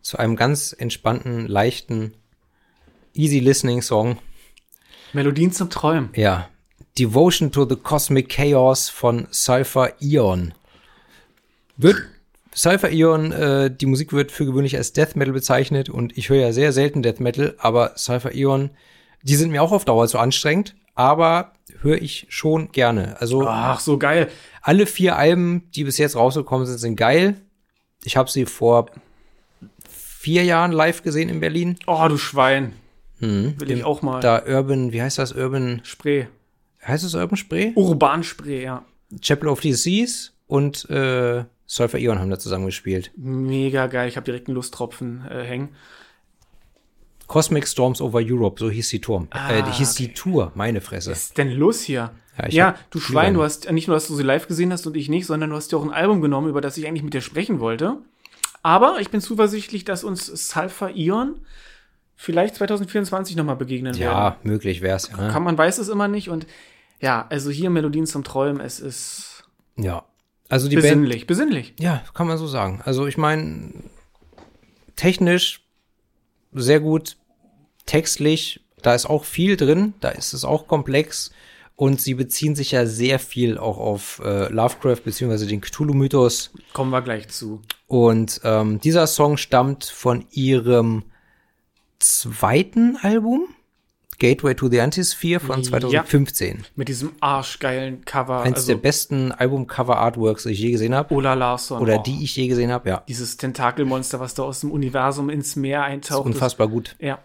zu 0.00 0.18
einem 0.18 0.36
ganz 0.36 0.74
entspannten, 0.76 1.46
leichten, 1.46 2.14
easy 3.14 3.40
listening 3.40 3.82
Song. 3.82 4.18
Melodien 5.12 5.52
zum 5.52 5.70
Träumen. 5.70 6.10
Ja, 6.14 6.48
Devotion 6.98 7.52
to 7.52 7.68
the 7.68 7.76
Cosmic 7.76 8.28
Chaos 8.28 8.88
von 8.88 9.26
Cypher 9.32 9.94
Eon. 10.00 10.54
Wird 11.76 12.02
Cypher 12.54 12.90
Eon, 12.90 13.32
äh, 13.32 13.70
die 13.70 13.86
Musik 13.86 14.14
wird 14.14 14.32
für 14.32 14.46
gewöhnlich 14.46 14.76
als 14.76 14.94
Death 14.94 15.14
Metal 15.14 15.34
bezeichnet 15.34 15.90
und 15.90 16.16
ich 16.16 16.30
höre 16.30 16.40
ja 16.40 16.52
sehr 16.52 16.72
selten 16.72 17.02
Death 17.02 17.20
Metal, 17.20 17.54
aber 17.58 17.96
Cypher 17.98 18.34
Eon, 18.34 18.70
die 19.22 19.36
sind 19.36 19.50
mir 19.50 19.62
auch 19.62 19.72
auf 19.72 19.84
Dauer 19.84 20.08
zu 20.08 20.18
anstrengend, 20.18 20.74
aber 20.96 21.52
höre 21.80 22.02
ich 22.02 22.26
schon 22.30 22.72
gerne. 22.72 23.20
Also 23.20 23.46
Ach, 23.46 23.78
so 23.78 23.98
geil. 23.98 24.28
alle 24.62 24.86
vier 24.86 25.16
Alben, 25.16 25.70
die 25.74 25.84
bis 25.84 25.98
jetzt 25.98 26.16
rausgekommen 26.16 26.66
sind, 26.66 26.78
sind 26.78 26.96
geil. 26.96 27.40
Ich 28.02 28.16
habe 28.16 28.30
sie 28.30 28.46
vor 28.46 28.86
vier 29.88 30.42
Jahren 30.44 30.72
live 30.72 31.02
gesehen 31.02 31.28
in 31.28 31.38
Berlin. 31.38 31.78
Oh, 31.86 32.06
du 32.08 32.16
Schwein. 32.18 32.72
Mhm. 33.20 33.60
Will 33.60 33.70
ich 33.70 33.84
auch 33.84 34.02
mal. 34.02 34.20
Da 34.20 34.42
Urban, 34.46 34.92
wie 34.92 35.00
heißt 35.00 35.18
das? 35.18 35.32
Urban, 35.32 35.80
Spray. 35.84 36.28
heißt 36.84 37.04
es 37.04 37.14
Urban 37.14 37.36
Spray? 37.36 37.72
Urbanspray, 37.74 38.64
ja. 38.64 38.84
Chapel 39.20 39.48
of 39.48 39.62
the 39.62 39.72
Seas 39.72 40.32
und 40.46 40.88
äh, 40.90 41.44
Sulfur 41.66 42.00
Eon 42.00 42.18
haben 42.18 42.30
da 42.30 42.38
zusammen 42.38 42.66
gespielt. 42.66 43.12
Mega 43.16 43.86
geil. 43.86 44.08
Ich 44.08 44.16
habe 44.16 44.24
direkt 44.24 44.48
einen 44.48 44.54
Lusttropfen 44.56 45.24
äh, 45.30 45.44
hängen. 45.44 45.70
Cosmic 47.26 47.66
Storms 47.66 48.00
over 48.00 48.20
Europe, 48.22 48.60
so 48.60 48.70
hieß 48.70 48.88
die 48.88 49.00
Tour. 49.00 49.26
äh, 49.32 49.62
die 49.62 49.70
hieß 49.70 49.94
die 49.94 50.12
Tour, 50.12 50.52
meine 50.54 50.80
Fresse. 50.80 51.10
Was 51.10 51.24
ist 51.24 51.38
denn 51.38 51.50
los 51.52 51.82
hier? 51.82 52.12
Ja, 52.38 52.48
Ja, 52.48 52.74
du. 52.90 53.00
Schwein, 53.00 53.34
du 53.34 53.42
hast 53.42 53.70
nicht 53.72 53.88
nur, 53.88 53.96
dass 53.96 54.06
du 54.08 54.14
sie 54.14 54.22
live 54.22 54.46
gesehen 54.46 54.72
hast 54.72 54.86
und 54.86 54.96
ich 54.96 55.08
nicht, 55.08 55.26
sondern 55.26 55.50
du 55.50 55.56
hast 55.56 55.72
ja 55.72 55.78
auch 55.78 55.84
ein 55.84 55.92
Album 55.92 56.20
genommen, 56.20 56.48
über 56.48 56.60
das 56.60 56.76
ich 56.76 56.86
eigentlich 56.86 57.02
mit 57.02 57.14
dir 57.14 57.20
sprechen 57.22 57.60
wollte. 57.60 57.96
Aber 58.62 59.00
ich 59.00 59.10
bin 59.10 59.20
zuversichtlich, 59.20 59.84
dass 59.84 60.04
uns 60.04 60.26
Sulfur 60.26 60.90
Ion 60.90 61.40
vielleicht 62.16 62.56
2024 62.56 63.36
nochmal 63.36 63.56
begegnen 63.56 63.98
werden. 63.98 64.02
Ja, 64.02 64.36
möglich 64.42 64.82
wär's. 64.82 65.10
Ja. 65.16 65.28
Kann 65.30 65.44
man 65.44 65.56
weiß 65.56 65.78
es 65.78 65.88
immer 65.88 66.08
nicht 66.08 66.28
und 66.28 66.46
ja, 67.00 67.26
also 67.28 67.50
hier 67.50 67.70
Melodien 67.70 68.06
zum 68.06 68.24
Träumen, 68.24 68.60
es 68.60 68.80
ist 68.80 69.44
ja. 69.76 70.04
Also 70.48 70.68
die 70.68 70.76
Band, 70.76 70.86
besinnlich, 70.86 71.26
besinnlich. 71.26 71.74
ja, 71.80 72.02
kann 72.14 72.26
man 72.28 72.38
so 72.38 72.46
sagen. 72.46 72.80
Also 72.84 73.06
ich 73.06 73.18
meine, 73.18 73.72
technisch 74.94 75.65
sehr 76.60 76.80
gut, 76.80 77.16
textlich, 77.86 78.60
da 78.82 78.94
ist 78.94 79.06
auch 79.06 79.24
viel 79.24 79.56
drin, 79.56 79.94
da 80.00 80.10
ist 80.10 80.32
es 80.32 80.44
auch 80.44 80.66
komplex 80.66 81.30
und 81.76 82.00
sie 82.00 82.14
beziehen 82.14 82.54
sich 82.54 82.72
ja 82.72 82.86
sehr 82.86 83.18
viel 83.18 83.58
auch 83.58 83.78
auf 83.78 84.20
äh, 84.24 84.48
Lovecraft 84.48 85.02
beziehungsweise 85.04 85.46
den 85.46 85.60
Cthulhu-Mythos. 85.60 86.50
Kommen 86.72 86.90
wir 86.90 87.02
gleich 87.02 87.28
zu. 87.28 87.60
Und 87.86 88.40
ähm, 88.44 88.80
dieser 88.80 89.06
Song 89.06 89.36
stammt 89.36 89.84
von 89.84 90.24
ihrem 90.30 91.04
zweiten 91.98 92.96
Album, 92.96 93.48
Gateway 94.18 94.54
to 94.54 94.68
the 94.68 94.80
Antisphere 94.80 95.40
von 95.40 95.60
Ja. 95.62 95.68
2015. 95.68 96.64
Mit 96.74 96.88
diesem 96.88 97.12
arschgeilen 97.20 98.04
Cover. 98.04 98.40
Eins 98.40 98.56
also 98.56 98.68
der 98.68 98.78
besten 98.78 99.32
Album-Cover-Artworks, 99.32 100.44
die 100.44 100.50
ich 100.50 100.60
je 100.60 100.70
gesehen 100.70 100.94
habe. 100.94 101.14
Ola 101.14 101.34
Larsson. 101.34 101.80
Oder 101.80 101.98
oh. 101.98 102.02
die 102.02 102.24
ich 102.24 102.34
je 102.36 102.48
gesehen 102.48 102.72
habe, 102.72 102.88
ja. 102.88 103.02
Dieses 103.08 103.36
Tentakelmonster, 103.36 104.20
was 104.20 104.34
da 104.34 104.42
aus 104.44 104.60
dem 104.60 104.70
Universum 104.70 105.28
ins 105.30 105.56
Meer 105.56 105.80
Ist 105.80 105.86
eintaucht. 105.86 106.26
unfassbar 106.26 106.68
gut. 106.68 106.96
Ja. 106.98 107.18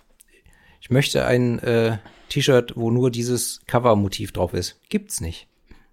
Ich 0.82 0.90
möchte 0.90 1.26
ein 1.26 1.60
äh, 1.60 1.98
T-Shirt, 2.30 2.74
wo 2.76 2.92
nur 2.92 3.12
dieses 3.12 3.62
Cover-Motiv 3.68 4.32
drauf 4.32 4.54
ist. 4.54 4.80
Gibt's 4.90 5.22
nicht. 5.22 5.48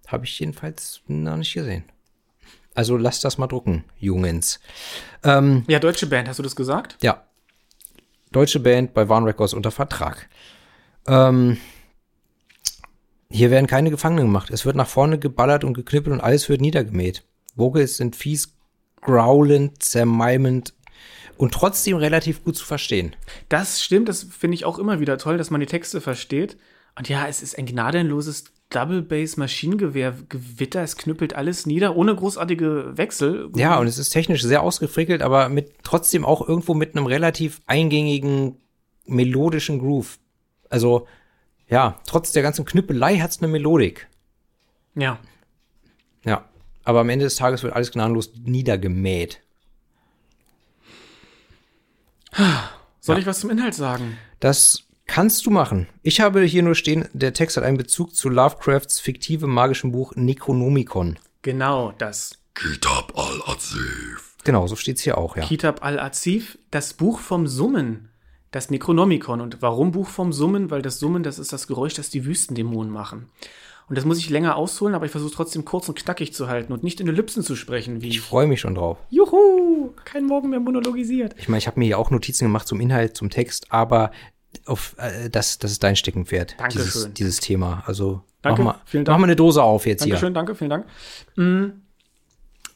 Habe 0.07 0.25
ich 0.25 0.39
jedenfalls 0.39 1.01
noch 1.07 1.37
nicht 1.37 1.53
gesehen. 1.53 1.83
Also 2.73 2.97
lasst 2.97 3.23
das 3.23 3.37
mal 3.37 3.47
drucken, 3.47 3.83
Jungens. 3.99 4.59
Ähm, 5.23 5.63
ja, 5.67 5.79
deutsche 5.79 6.07
Band, 6.07 6.27
hast 6.27 6.39
du 6.39 6.43
das 6.43 6.55
gesagt? 6.55 6.97
ja. 7.01 7.23
Deutsche 8.31 8.59
Band 8.59 8.93
bei 8.93 9.09
Warn 9.09 9.23
Records 9.23 9.55
unter 9.55 9.71
Vertrag. 9.71 10.29
Ähm, 11.09 11.57
hier 13.31 13.51
werden 13.51 13.67
keine 13.67 13.89
Gefangenen 13.89 14.25
gemacht. 14.25 14.51
Es 14.51 14.65
wird 14.65 14.75
nach 14.75 14.87
vorne 14.87 15.19
geballert 15.19 15.63
und 15.63 15.73
geknüppelt 15.73 16.13
und 16.13 16.21
alles 16.21 16.47
wird 16.49 16.61
niedergemäht. 16.61 17.23
Vocals 17.55 17.97
sind 17.97 18.15
fies, 18.15 18.55
growlend, 19.01 19.81
zermalmend 19.81 20.73
und 21.37 21.53
trotzdem 21.53 21.97
relativ 21.97 22.43
gut 22.43 22.57
zu 22.57 22.65
verstehen. 22.65 23.15
Das 23.47 23.81
stimmt, 23.81 24.09
das 24.09 24.23
finde 24.23 24.55
ich 24.55 24.65
auch 24.65 24.77
immer 24.77 24.99
wieder 24.99 25.17
toll, 25.17 25.37
dass 25.37 25.51
man 25.51 25.61
die 25.61 25.67
Texte 25.67 26.01
versteht. 26.01 26.57
Und 26.97 27.09
ja, 27.09 27.27
es 27.27 27.41
ist 27.41 27.57
ein 27.57 27.65
gnadenloses 27.65 28.45
Double 28.69 29.01
Bass 29.01 29.37
Maschinengewehr 29.37 30.15
Gewitter, 30.27 30.83
es 30.83 30.95
knüppelt 30.95 31.33
alles 31.33 31.65
nieder 31.65 31.95
ohne 31.95 32.15
großartige 32.15 32.97
Wechsel. 32.97 33.49
Ja, 33.55 33.79
und 33.79 33.87
es 33.87 33.97
ist 33.97 34.09
technisch 34.09 34.43
sehr 34.43 34.61
ausgefrickelt, 34.61 35.23
aber 35.23 35.49
mit 35.49 35.73
trotzdem 35.83 36.23
auch 36.23 36.47
irgendwo 36.47 36.75
mit 36.75 36.95
einem 36.95 37.07
relativ 37.07 37.61
eingängigen 37.65 38.57
melodischen 39.05 39.79
Groove. 39.79 40.19
Also 40.69 41.07
ja, 41.67 41.99
trotz 42.05 42.31
der 42.31 42.43
ganzen 42.43 42.65
Knüppelei 42.65 43.19
hat's 43.19 43.39
eine 43.39 43.47
Melodik. 43.47 44.07
Ja. 44.95 45.19
Ja, 46.25 46.45
aber 46.83 47.01
am 47.01 47.09
Ende 47.09 47.25
des 47.25 47.35
Tages 47.35 47.63
wird 47.63 47.73
alles 47.73 47.91
gnadenlos 47.91 48.31
niedergemäht. 48.43 49.41
Soll 52.99 53.19
ich 53.19 53.25
was 53.25 53.39
zum 53.39 53.49
Inhalt 53.49 53.73
sagen? 53.73 54.17
Das 54.39 54.83
kannst 55.07 55.45
du 55.45 55.51
machen. 55.51 55.87
Ich 56.03 56.21
habe 56.21 56.41
hier 56.43 56.63
nur 56.63 56.75
stehen, 56.75 57.07
der 57.13 57.33
Text 57.33 57.57
hat 57.57 57.63
einen 57.63 57.77
Bezug 57.77 58.15
zu 58.15 58.29
Lovecrafts 58.29 58.99
fiktivem 58.99 59.49
magischen 59.49 59.91
Buch 59.91 60.15
Necronomicon. 60.15 61.17
Genau, 61.41 61.93
das 61.97 62.37
Kitab 62.53 63.17
al-Azif. 63.17 64.35
Genau, 64.43 64.67
so 64.67 64.75
steht's 64.75 65.01
hier 65.01 65.17
auch, 65.17 65.37
ja. 65.37 65.45
Kitab 65.45 65.83
al-Azif, 65.83 66.57
das 66.71 66.93
Buch 66.93 67.19
vom 67.19 67.47
Summen, 67.47 68.08
das 68.51 68.69
Necronomicon. 68.71 69.41
Und 69.41 69.61
warum 69.61 69.91
Buch 69.91 70.07
vom 70.07 70.33
Summen? 70.33 70.71
Weil 70.71 70.81
das 70.81 70.99
Summen, 70.99 71.23
das 71.23 71.39
ist 71.39 71.53
das 71.53 71.67
Geräusch, 71.67 71.93
das 71.93 72.09
die 72.09 72.25
Wüstendämonen 72.25 72.91
machen. 72.91 73.29
Und 73.87 73.97
das 73.97 74.05
muss 74.05 74.19
ich 74.19 74.29
länger 74.29 74.55
ausholen, 74.55 74.93
aber 74.93 75.05
ich 75.05 75.11
versuche 75.11 75.33
trotzdem 75.33 75.65
kurz 75.65 75.89
und 75.89 75.97
knackig 75.97 76.31
zu 76.33 76.47
halten 76.47 76.71
und 76.73 76.83
nicht 76.83 76.99
in 77.01 77.07
Ellipsen 77.07 77.41
zu 77.41 77.55
sprechen, 77.55 78.01
wie 78.03 78.09
Ich 78.09 78.21
freue 78.21 78.45
mich 78.45 78.59
schon 78.59 78.75
drauf. 78.75 78.99
Juhu, 79.09 79.93
kein 80.05 80.25
Morgen 80.25 80.51
mehr 80.51 80.59
monologisiert. 80.59 81.33
Ich 81.39 81.49
meine, 81.49 81.57
ich 81.57 81.65
habe 81.65 81.79
mir 81.79 81.87
ja 81.87 81.97
auch 81.97 82.11
Notizen 82.11 82.45
gemacht 82.45 82.67
zum 82.67 82.79
Inhalt, 82.79 83.17
zum 83.17 83.31
Text, 83.31 83.71
aber 83.71 84.11
auf 84.65 84.95
äh, 84.99 85.29
das, 85.31 85.57
das 85.57 85.71
ist 85.71 85.81
dein 85.83 85.95
Steckenpferd, 85.95 86.55
Dankeschön. 86.59 86.83
dieses, 86.83 87.13
dieses 87.13 87.39
Thema. 87.39 87.83
Also 87.87 88.21
Danke, 88.43 88.61
mach, 88.61 88.75
mal, 88.75 88.81
vielen 88.85 89.05
Dank. 89.05 89.15
mach 89.15 89.19
mal 89.21 89.25
eine 89.27 89.35
Dose 89.35 89.63
auf 89.63 89.87
jetzt 89.87 90.01
Dankeschön, 90.01 90.33
danke, 90.35 90.53
vielen 90.53 90.69
Dank. 90.69 90.85
Mm, 91.35 91.65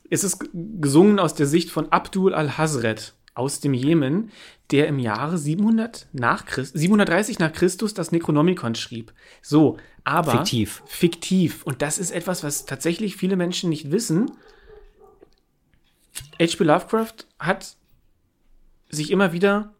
Es 0.09 0.23
ist 0.23 0.43
gesungen 0.53 1.19
aus 1.19 1.35
der 1.35 1.45
Sicht 1.45 1.69
von 1.69 1.91
Abdul 1.91 2.33
al-Hazret 2.33 3.13
aus 3.35 3.59
dem 3.59 3.73
Jemen, 3.75 4.31
der 4.73 4.87
im 4.87 4.97
Jahre 4.97 5.37
700 5.37 6.07
nach 6.13 6.47
Christ 6.47 6.75
730 6.75 7.37
nach 7.37 7.53
Christus 7.53 7.93
das 7.93 8.11
Necronomicon 8.11 8.73
schrieb. 8.73 9.13
So, 9.43 9.77
aber 10.03 10.31
Fiktiv. 10.31 10.81
Fiktiv. 10.87 11.61
Und 11.63 11.83
das 11.83 11.99
ist 11.99 12.09
etwas, 12.09 12.43
was 12.43 12.65
tatsächlich 12.65 13.15
viele 13.15 13.35
Menschen 13.35 13.69
nicht 13.69 13.91
wissen. 13.91 14.31
H.P. 16.41 16.63
Lovecraft 16.63 17.27
hat 17.37 17.77
sich 18.89 19.11
immer 19.11 19.31
wieder 19.31 19.75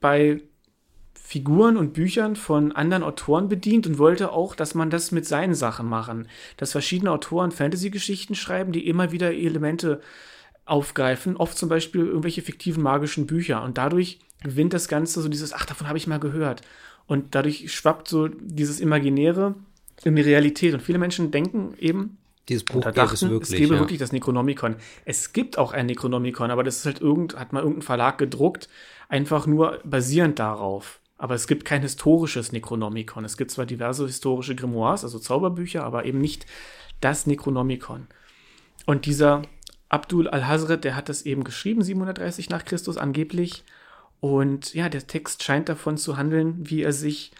bei 0.00 0.40
Figuren 1.14 1.76
und 1.76 1.92
Büchern 1.92 2.36
von 2.36 2.70
anderen 2.70 3.02
Autoren 3.02 3.48
bedient 3.48 3.88
und 3.88 3.98
wollte 3.98 4.30
auch, 4.30 4.54
dass 4.54 4.76
man 4.76 4.90
das 4.90 5.10
mit 5.10 5.26
seinen 5.26 5.56
Sachen 5.56 5.88
machen. 5.88 6.28
Dass 6.56 6.70
verschiedene 6.70 7.10
Autoren 7.10 7.50
Fantasy-Geschichten 7.50 8.36
schreiben, 8.36 8.70
die 8.70 8.86
immer 8.86 9.10
wieder 9.10 9.32
Elemente 9.32 10.00
aufgreifen, 10.66 11.36
oft 11.36 11.56
zum 11.56 11.68
Beispiel 11.68 12.06
irgendwelche 12.06 12.42
fiktiven 12.42 12.82
magischen 12.82 13.26
Bücher. 13.26 13.62
Und 13.62 13.78
dadurch 13.78 14.18
gewinnt 14.42 14.72
das 14.72 14.88
Ganze 14.88 15.20
so 15.20 15.28
dieses, 15.28 15.52
ach, 15.52 15.66
davon 15.66 15.88
habe 15.88 15.98
ich 15.98 16.06
mal 16.06 16.20
gehört. 16.20 16.62
Und 17.06 17.34
dadurch 17.34 17.72
schwappt 17.72 18.08
so 18.08 18.28
dieses 18.28 18.80
Imaginäre 18.80 19.54
in 20.04 20.16
die 20.16 20.22
Realität. 20.22 20.74
Und 20.74 20.80
viele 20.80 20.98
Menschen 20.98 21.30
denken 21.30 21.74
eben, 21.78 22.18
Dieses 22.48 22.64
Buch 22.64 22.84
gäbe 22.84 23.12
es 23.12 23.22
wirklich. 23.22 23.50
es 23.52 23.56
gäbe 23.56 23.74
ja. 23.74 23.80
wirklich 23.80 23.98
das 23.98 24.12
Necronomicon. 24.12 24.76
Es 25.04 25.32
gibt 25.32 25.58
auch 25.58 25.72
ein 25.72 25.86
Necronomicon, 25.86 26.50
aber 26.50 26.64
das 26.64 26.78
ist 26.78 26.86
halt 26.86 27.00
irgend, 27.00 27.38
hat 27.38 27.52
mal 27.52 27.60
irgendein 27.60 27.82
Verlag 27.82 28.18
gedruckt, 28.18 28.68
einfach 29.08 29.46
nur 29.46 29.80
basierend 29.84 30.38
darauf. 30.38 31.00
Aber 31.18 31.34
es 31.34 31.46
gibt 31.46 31.64
kein 31.64 31.82
historisches 31.82 32.52
Necronomicon. 32.52 33.24
Es 33.24 33.36
gibt 33.36 33.50
zwar 33.50 33.66
diverse 33.66 34.06
historische 34.06 34.54
Grimoires, 34.54 35.04
also 35.04 35.18
Zauberbücher, 35.18 35.84
aber 35.84 36.06
eben 36.06 36.20
nicht 36.20 36.46
das 37.00 37.26
Necronomicon. 37.26 38.08
Und 38.86 39.06
dieser 39.06 39.42
Abdul 39.94 40.26
al-Hazret, 40.26 40.82
der 40.82 40.96
hat 40.96 41.08
das 41.08 41.22
eben 41.22 41.44
geschrieben, 41.44 41.82
730 41.82 42.50
nach 42.50 42.64
Christus 42.64 42.96
angeblich. 42.96 43.62
Und 44.18 44.74
ja, 44.74 44.88
der 44.88 45.06
Text 45.06 45.44
scheint 45.44 45.68
davon 45.68 45.96
zu 45.96 46.16
handeln, 46.16 46.68
wie 46.68 46.82
er 46.82 46.92
sich 46.92 47.30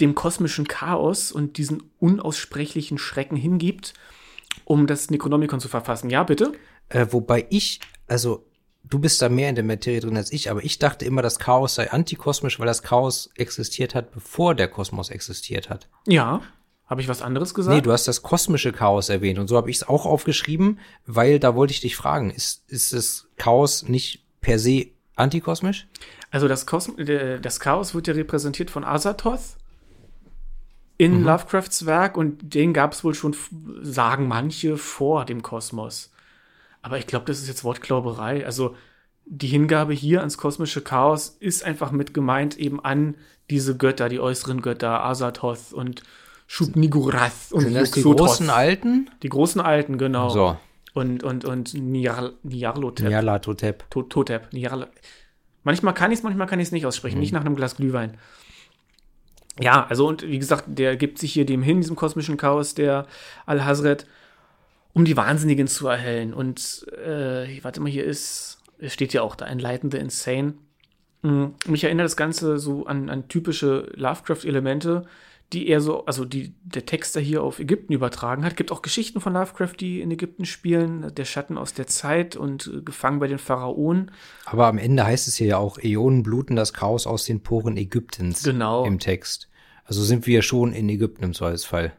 dem 0.00 0.16
kosmischen 0.16 0.66
Chaos 0.66 1.30
und 1.30 1.56
diesen 1.56 1.84
unaussprechlichen 2.00 2.98
Schrecken 2.98 3.36
hingibt, 3.36 3.94
um 4.64 4.88
das 4.88 5.10
Necronomicon 5.10 5.60
zu 5.60 5.68
verfassen. 5.68 6.10
Ja, 6.10 6.24
bitte? 6.24 6.52
Äh, 6.88 7.06
wobei 7.10 7.46
ich, 7.50 7.78
also 8.08 8.44
du 8.82 8.98
bist 8.98 9.22
da 9.22 9.28
mehr 9.28 9.48
in 9.48 9.54
der 9.54 9.64
Materie 9.64 10.00
drin 10.00 10.16
als 10.16 10.32
ich, 10.32 10.50
aber 10.50 10.64
ich 10.64 10.80
dachte 10.80 11.04
immer, 11.04 11.22
das 11.22 11.38
Chaos 11.38 11.76
sei 11.76 11.92
antikosmisch, 11.92 12.58
weil 12.58 12.66
das 12.66 12.82
Chaos 12.82 13.30
existiert 13.36 13.94
hat, 13.94 14.10
bevor 14.10 14.56
der 14.56 14.66
Kosmos 14.66 15.10
existiert 15.10 15.70
hat. 15.70 15.88
Ja. 16.04 16.42
Habe 16.88 17.02
ich 17.02 17.08
was 17.08 17.20
anderes 17.20 17.52
gesagt? 17.52 17.74
Nee, 17.76 17.82
du 17.82 17.92
hast 17.92 18.08
das 18.08 18.22
kosmische 18.22 18.72
Chaos 18.72 19.10
erwähnt 19.10 19.38
und 19.38 19.48
so 19.48 19.56
habe 19.56 19.70
ich 19.70 19.76
es 19.76 19.88
auch 19.88 20.06
aufgeschrieben, 20.06 20.78
weil 21.06 21.38
da 21.38 21.54
wollte 21.54 21.72
ich 21.72 21.80
dich 21.80 21.96
fragen, 21.96 22.30
ist, 22.30 22.64
ist 22.68 22.92
das 22.92 23.28
Chaos 23.36 23.88
nicht 23.88 24.24
per 24.40 24.58
se 24.58 24.86
antikosmisch? 25.14 25.86
Also 26.30 26.48
das, 26.48 26.64
Kosm 26.66 26.98
äh, 26.98 27.40
das 27.40 27.60
Chaos 27.60 27.94
wird 27.94 28.06
ja 28.06 28.14
repräsentiert 28.14 28.70
von 28.70 28.84
Azathoth 28.84 29.56
in 30.96 31.22
Lovecrafts 31.22 31.86
Werk 31.86 32.16
und 32.16 32.54
den 32.54 32.72
gab 32.72 32.92
es 32.92 33.04
wohl 33.04 33.14
schon, 33.14 33.36
sagen 33.82 34.26
manche, 34.26 34.76
vor 34.76 35.24
dem 35.24 35.42
Kosmos. 35.42 36.10
Aber 36.82 36.98
ich 36.98 37.06
glaube, 37.06 37.26
das 37.26 37.38
ist 37.38 37.48
jetzt 37.48 37.64
Wortklauberei. 37.64 38.44
Also 38.44 38.74
die 39.24 39.46
Hingabe 39.46 39.92
hier 39.92 40.20
ans 40.20 40.38
kosmische 40.38 40.80
Chaos 40.80 41.36
ist 41.38 41.64
einfach 41.64 41.92
mit 41.92 42.14
gemeint 42.14 42.58
eben 42.58 42.82
an 42.84 43.14
diese 43.48 43.76
Götter, 43.76 44.08
die 44.08 44.20
äußeren 44.20 44.60
Götter, 44.60 45.04
Azathoth 45.04 45.72
und 45.72 46.02
Shub-Niggurath 46.50 47.52
und 47.52 47.60
Sind 47.60 47.74
das 47.74 47.90
die 47.92 48.02
großen 48.02 48.48
Alten? 48.50 49.10
Die 49.22 49.28
großen 49.28 49.60
Alten, 49.60 49.98
genau. 49.98 50.30
So, 50.30 50.56
Und, 50.94 51.22
und, 51.22 51.44
und. 51.44 51.74
Nyarlathotep. 51.74 53.84
To- 53.90 54.02
Totep. 54.02 54.50
Niarla- 54.52 54.88
Manchmal 55.62 55.92
kann 55.92 56.10
ich 56.10 56.18
es, 56.18 56.22
manchmal 56.22 56.46
kann 56.46 56.58
ich 56.58 56.68
es 56.68 56.72
nicht 56.72 56.86
aussprechen. 56.86 57.20
Nicht 57.20 57.32
nach 57.32 57.42
einem 57.42 57.54
Glas 57.54 57.76
Glühwein. 57.76 58.16
Ja, 59.60 59.86
also 59.88 60.06
und 60.08 60.22
wie 60.22 60.38
gesagt, 60.38 60.64
der 60.68 60.96
gibt 60.96 61.18
sich 61.18 61.32
hier 61.32 61.44
dem 61.44 61.62
hin, 61.62 61.80
diesem 61.80 61.96
kosmischen 61.96 62.36
Chaos, 62.38 62.74
der 62.74 63.06
Al-Hazret, 63.44 64.06
um 64.94 65.04
die 65.04 65.16
Wahnsinnigen 65.16 65.66
zu 65.66 65.86
erhellen. 65.88 66.32
Und 66.32 66.86
äh, 67.04 67.62
warte 67.62 67.80
mal, 67.80 67.90
hier 67.90 68.04
ist, 68.04 68.62
steht 68.86 69.12
ja 69.12 69.20
auch 69.22 69.34
da, 69.36 69.46
Enlighten 69.46 69.90
the 69.90 69.98
Insane. 69.98 70.54
Mm, 71.22 71.46
Mich 71.66 71.84
erinnert 71.84 72.04
das 72.06 72.16
Ganze 72.16 72.58
so 72.58 72.86
an, 72.86 73.10
an 73.10 73.28
typische 73.28 73.90
Lovecraft-Elemente, 73.96 75.04
die 75.52 75.68
er 75.68 75.80
so, 75.80 76.04
also 76.04 76.24
die 76.24 76.54
der 76.62 76.84
Texter 76.84 77.20
hier 77.20 77.42
auf 77.42 77.58
Ägypten 77.58 77.92
übertragen 77.92 78.44
hat. 78.44 78.56
Gibt 78.56 78.70
auch 78.70 78.82
Geschichten 78.82 79.20
von 79.20 79.32
Lovecraft, 79.32 79.74
die 79.80 80.00
in 80.00 80.10
Ägypten 80.10 80.44
spielen. 80.44 81.12
Der 81.14 81.24
Schatten 81.24 81.56
aus 81.56 81.72
der 81.72 81.86
Zeit 81.86 82.36
und 82.36 82.70
äh, 82.72 82.82
Gefangen 82.82 83.18
bei 83.18 83.28
den 83.28 83.38
Pharaonen. 83.38 84.10
Aber 84.44 84.66
am 84.66 84.78
Ende 84.78 85.06
heißt 85.06 85.26
es 85.26 85.36
hier 85.36 85.46
ja 85.46 85.56
auch, 85.58 85.78
Äonen 85.78 86.22
bluten 86.22 86.54
das 86.54 86.74
Chaos 86.74 87.06
aus 87.06 87.24
den 87.24 87.42
Poren 87.42 87.76
Ägyptens. 87.76 88.42
Genau. 88.42 88.84
Im 88.84 88.98
Text. 88.98 89.48
Also 89.84 90.02
sind 90.02 90.26
wir 90.26 90.42
schon 90.42 90.74
in 90.74 90.88
Ägypten 90.88 91.24
im 91.24 91.32
Zweifelsfall. 91.32 91.94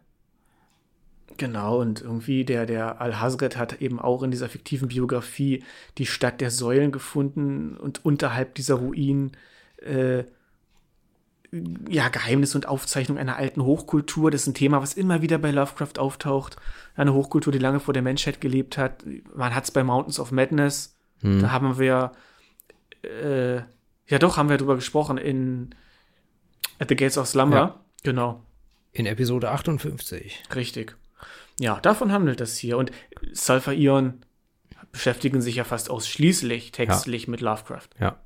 Genau, 1.38 1.80
und 1.80 2.02
irgendwie 2.02 2.44
der, 2.44 2.66
der 2.66 3.02
Al-Hazret 3.02 3.58
hat 3.58 3.82
eben 3.82 3.98
auch 3.98 4.24
in 4.24 4.30
dieser 4.30 4.50
fiktiven 4.50 4.90
Biografie 4.90 5.64
die 5.98 6.06
Stadt 6.06 6.42
der 6.42 6.52
Säulen 6.52 6.92
gefunden 6.92 7.78
und 7.78 8.04
unterhalb 8.04 8.56
dieser 8.56 8.76
Ruinen 8.76 9.32
äh, 9.78 10.26
ja, 11.88 12.10
Geheimnis 12.10 12.56
und 12.56 12.68
Aufzeichnung 12.68 13.18
einer 13.18 13.38
alten 13.38 13.64
Hochkultur. 13.64 14.32
Das 14.32 14.42
ist 14.42 14.48
ein 14.48 14.54
Thema, 14.54 14.82
was 14.82 14.94
immer 14.94 15.22
wieder 15.22 15.38
bei 15.38 15.52
Lovecraft 15.52 15.98
auftaucht. 15.98 16.58
Eine 16.96 17.14
Hochkultur, 17.14 17.52
die 17.52 17.60
lange 17.60 17.80
vor 17.80 17.94
der 17.94 18.04
Menschheit 18.04 18.42
gelebt 18.42 18.78
hat. 18.78 19.04
Man 19.36 19.56
hat 19.56 19.64
es 19.64 19.72
bei 19.72 19.84
Mountains 19.84 20.20
of 20.20 20.32
Madness. 20.32 20.96
Da 21.22 21.52
haben 21.52 21.78
wir, 21.78 22.14
äh, 23.04 23.58
ja 23.58 24.20
doch, 24.20 24.38
haben 24.38 24.50
wir 24.50 24.58
drüber 24.58 24.76
gesprochen 24.76 25.18
in 25.18 25.76
At 26.80 26.90
the 26.90 26.96
Gates 26.96 27.18
of 27.18 27.28
Slumber. 27.28 27.56
Ja. 27.56 27.80
Genau. 28.04 28.44
In 28.94 29.06
Episode 29.06 29.52
58. 29.52 30.44
Richtig. 30.56 30.96
Ja, 31.60 31.80
davon 31.82 32.12
handelt 32.12 32.40
es 32.42 32.58
hier. 32.58 32.78
Und 32.78 32.92
Sulfur 33.34 33.74
Ion 33.74 34.22
beschäftigen 34.92 35.42
sich 35.42 35.56
ja 35.56 35.64
fast 35.66 35.90
ausschließlich 35.90 36.72
textlich 36.72 37.28
mit 37.28 37.42
Lovecraft. 37.42 37.90
Ja. 38.00 38.18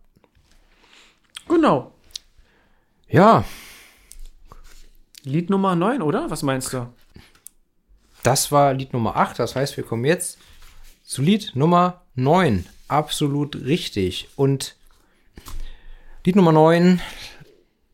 Genau. 1.48 1.94
Ja, 3.08 3.44
Lied 5.26 5.50
Nummer 5.50 5.76
9, 5.76 6.02
oder? 6.02 6.30
Was 6.30 6.44
meinst 6.44 6.74
du? 6.74 6.88
das 8.24 8.52
war 8.52 8.74
Lied 8.74 8.94
Nummer 8.94 9.18
8. 9.18 9.40
Das 9.40 9.56
heißt, 9.56 9.76
wir 9.78 9.84
kommen 9.84 10.06
jetzt 10.06 10.38
zu 11.04 11.22
Lied 11.22 11.52
Nummer 11.56 12.02
9. 12.16 12.66
Absolut 12.88 13.56
richtig. 13.66 14.30
Und 14.36 14.76
Lied 16.26 16.36
Nummer 16.38 16.52
9 16.54 17.02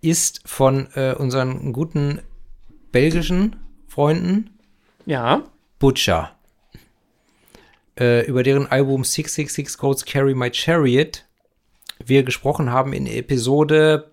ist 0.02 0.41
von 0.45 0.88
äh, 0.94 1.15
unseren 1.15 1.73
guten 1.73 2.22
belgischen 2.91 3.56
Freunden 3.88 4.52
Ja. 5.06 5.44
Butcher. 5.80 6.36
Äh, 7.99 8.26
über 8.27 8.44
deren 8.44 8.68
Album 8.68 9.03
666 9.03 9.77
Codes 9.77 10.06
Carry 10.06 10.36
My 10.36 10.52
Chariot 10.53 11.26
wir 12.06 12.23
gesprochen 12.23 12.72
haben 12.72 12.94
in 12.94 13.06
Episode, 13.07 14.09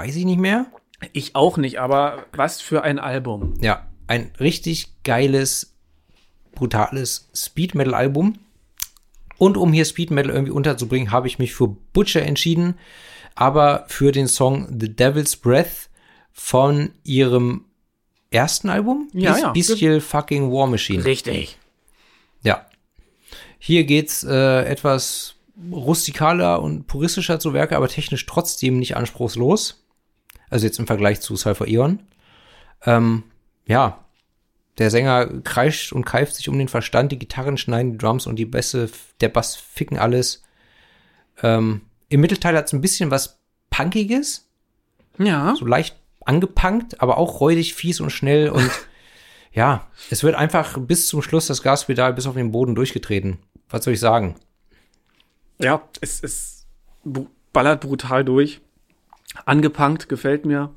weiß 0.00 0.16
ich 0.16 0.24
nicht 0.24 0.40
mehr. 0.40 0.66
Ich 1.12 1.34
auch 1.34 1.56
nicht, 1.56 1.78
aber 1.78 2.24
was 2.32 2.60
für 2.60 2.82
ein 2.82 2.98
Album. 2.98 3.54
Ja, 3.60 3.86
ein 4.06 4.32
richtig 4.40 5.02
geiles, 5.04 5.74
brutales 6.52 7.28
Speed 7.34 7.74
Metal 7.74 7.94
Album. 7.94 8.38
Und 9.36 9.56
um 9.56 9.72
hier 9.72 9.84
Speed 9.84 10.10
Metal 10.10 10.32
irgendwie 10.32 10.52
unterzubringen, 10.52 11.10
habe 11.10 11.26
ich 11.26 11.38
mich 11.38 11.54
für 11.54 11.68
Butcher 11.68 12.22
entschieden, 12.22 12.78
aber 13.34 13.84
für 13.88 14.12
den 14.12 14.26
Song 14.26 14.76
The 14.80 14.94
Devil's 14.94 15.36
Breath 15.36 15.88
von 16.32 16.92
ihrem 17.04 17.66
ersten 18.30 18.68
Album, 18.68 19.08
Ja, 19.12 19.36
ja. 19.36 19.52
Bestial 19.52 20.00
Fucking 20.00 20.50
War 20.50 20.66
Machine. 20.66 21.04
Richtig. 21.04 21.58
Ja. 22.42 22.66
Hier 23.58 23.84
geht's 23.84 24.24
äh, 24.24 24.64
etwas 24.64 25.34
rustikaler 25.70 26.62
und 26.62 26.86
puristischer 26.86 27.38
zu 27.38 27.52
Werke, 27.52 27.76
aber 27.76 27.88
technisch 27.88 28.24
trotzdem 28.24 28.78
nicht 28.78 28.96
anspruchslos. 28.96 29.80
Also 30.50 30.66
jetzt 30.66 30.78
im 30.78 30.86
Vergleich 30.86 31.20
zu 31.20 31.36
Cypher 31.36 31.66
Eon. 31.68 32.00
Ähm, 32.84 33.22
ja. 33.66 34.04
Der 34.78 34.90
Sänger 34.90 35.40
kreischt 35.42 35.92
und 35.92 36.04
keift 36.06 36.34
sich 36.34 36.48
um 36.48 36.58
den 36.58 36.68
Verstand, 36.68 37.12
die 37.12 37.18
Gitarren 37.18 37.56
schneiden 37.58 37.92
die 37.92 37.98
Drums 37.98 38.26
und 38.26 38.36
die 38.36 38.46
Bässe, 38.46 38.88
der 39.20 39.28
Bass 39.28 39.56
ficken 39.56 39.98
alles. 39.98 40.42
Ähm, 41.42 41.82
Im 42.08 42.20
Mittelteil 42.20 42.56
hat's 42.56 42.72
ein 42.72 42.80
bisschen 42.80 43.10
was 43.10 43.40
Punkiges, 43.70 44.48
Ja. 45.18 45.54
so 45.56 45.66
leicht 45.66 45.96
angepunkt, 46.24 47.00
aber 47.00 47.18
auch 47.18 47.40
räudig, 47.40 47.74
fies 47.74 48.00
und 48.00 48.10
schnell 48.10 48.48
und 48.50 48.70
ja, 49.52 49.86
es 50.10 50.22
wird 50.22 50.34
einfach 50.34 50.78
bis 50.78 51.08
zum 51.08 51.20
Schluss 51.22 51.46
das 51.46 51.62
Gaspedal 51.62 52.14
bis 52.14 52.26
auf 52.26 52.34
den 52.34 52.52
Boden 52.52 52.74
durchgetreten. 52.74 53.38
Was 53.68 53.84
soll 53.84 53.94
ich 53.94 54.00
sagen? 54.00 54.36
Ja, 55.58 55.82
es, 56.00 56.22
es 56.22 56.66
ballert 57.52 57.82
brutal 57.82 58.24
durch. 58.24 58.60
Angepunkt, 59.44 60.08
gefällt 60.08 60.44
mir. 60.46 60.74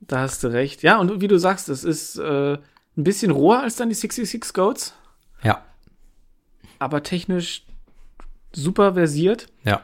Da 0.00 0.20
hast 0.20 0.42
du 0.42 0.48
recht. 0.48 0.82
Ja, 0.82 0.98
und 0.98 1.20
wie 1.20 1.28
du 1.28 1.38
sagst, 1.38 1.68
es 1.68 1.84
ist 1.84 2.16
äh, 2.18 2.54
ein 2.54 3.04
bisschen 3.04 3.30
roher 3.30 3.60
als 3.62 3.76
dann 3.76 3.88
die 3.88 3.94
66 3.94 4.52
Goats, 4.52 4.94
Ja, 5.42 5.64
aber 6.78 7.02
technisch 7.02 7.64
super 8.52 8.94
versiert. 8.94 9.46
ja, 9.64 9.82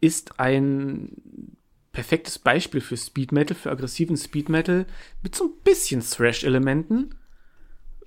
Ist 0.00 0.40
ein 0.40 1.12
perfektes 1.92 2.38
Beispiel 2.38 2.80
für 2.80 2.96
Speed 2.96 3.32
Metal, 3.32 3.54
für 3.56 3.70
aggressiven 3.70 4.16
Speed 4.16 4.48
Metal 4.48 4.86
mit 5.22 5.34
so 5.34 5.44
ein 5.44 5.52
bisschen 5.62 6.00
Thrash-Elementen. 6.00 7.14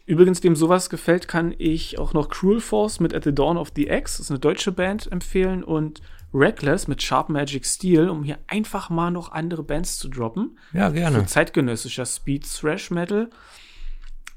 Übrigens, 0.05 0.43
wem 0.43 0.55
sowas 0.55 0.89
gefällt, 0.89 1.27
kann 1.27 1.53
ich 1.57 1.99
auch 1.99 2.13
noch 2.13 2.29
Cruel 2.29 2.59
Force 2.59 2.99
mit 2.99 3.13
At 3.13 3.23
the 3.23 3.33
Dawn 3.35 3.57
of 3.57 3.71
the 3.75 3.87
X, 3.87 4.13
das 4.17 4.25
ist 4.25 4.31
eine 4.31 4.39
deutsche 4.39 4.71
Band, 4.71 5.11
empfehlen 5.11 5.63
und 5.63 6.01
Reckless 6.33 6.87
mit 6.87 7.01
Sharp 7.01 7.29
Magic 7.29 7.65
Steel, 7.65 8.09
um 8.09 8.23
hier 8.23 8.39
einfach 8.47 8.89
mal 8.89 9.11
noch 9.11 9.31
andere 9.31 9.63
Bands 9.63 9.97
zu 9.99 10.09
droppen. 10.09 10.57
ja, 10.73 10.89
gerne. 10.89 11.25
Zeitgenössischer 11.25 12.05
Speed 12.05 12.45
Thrash 12.51 12.91
Metal. 12.91 13.29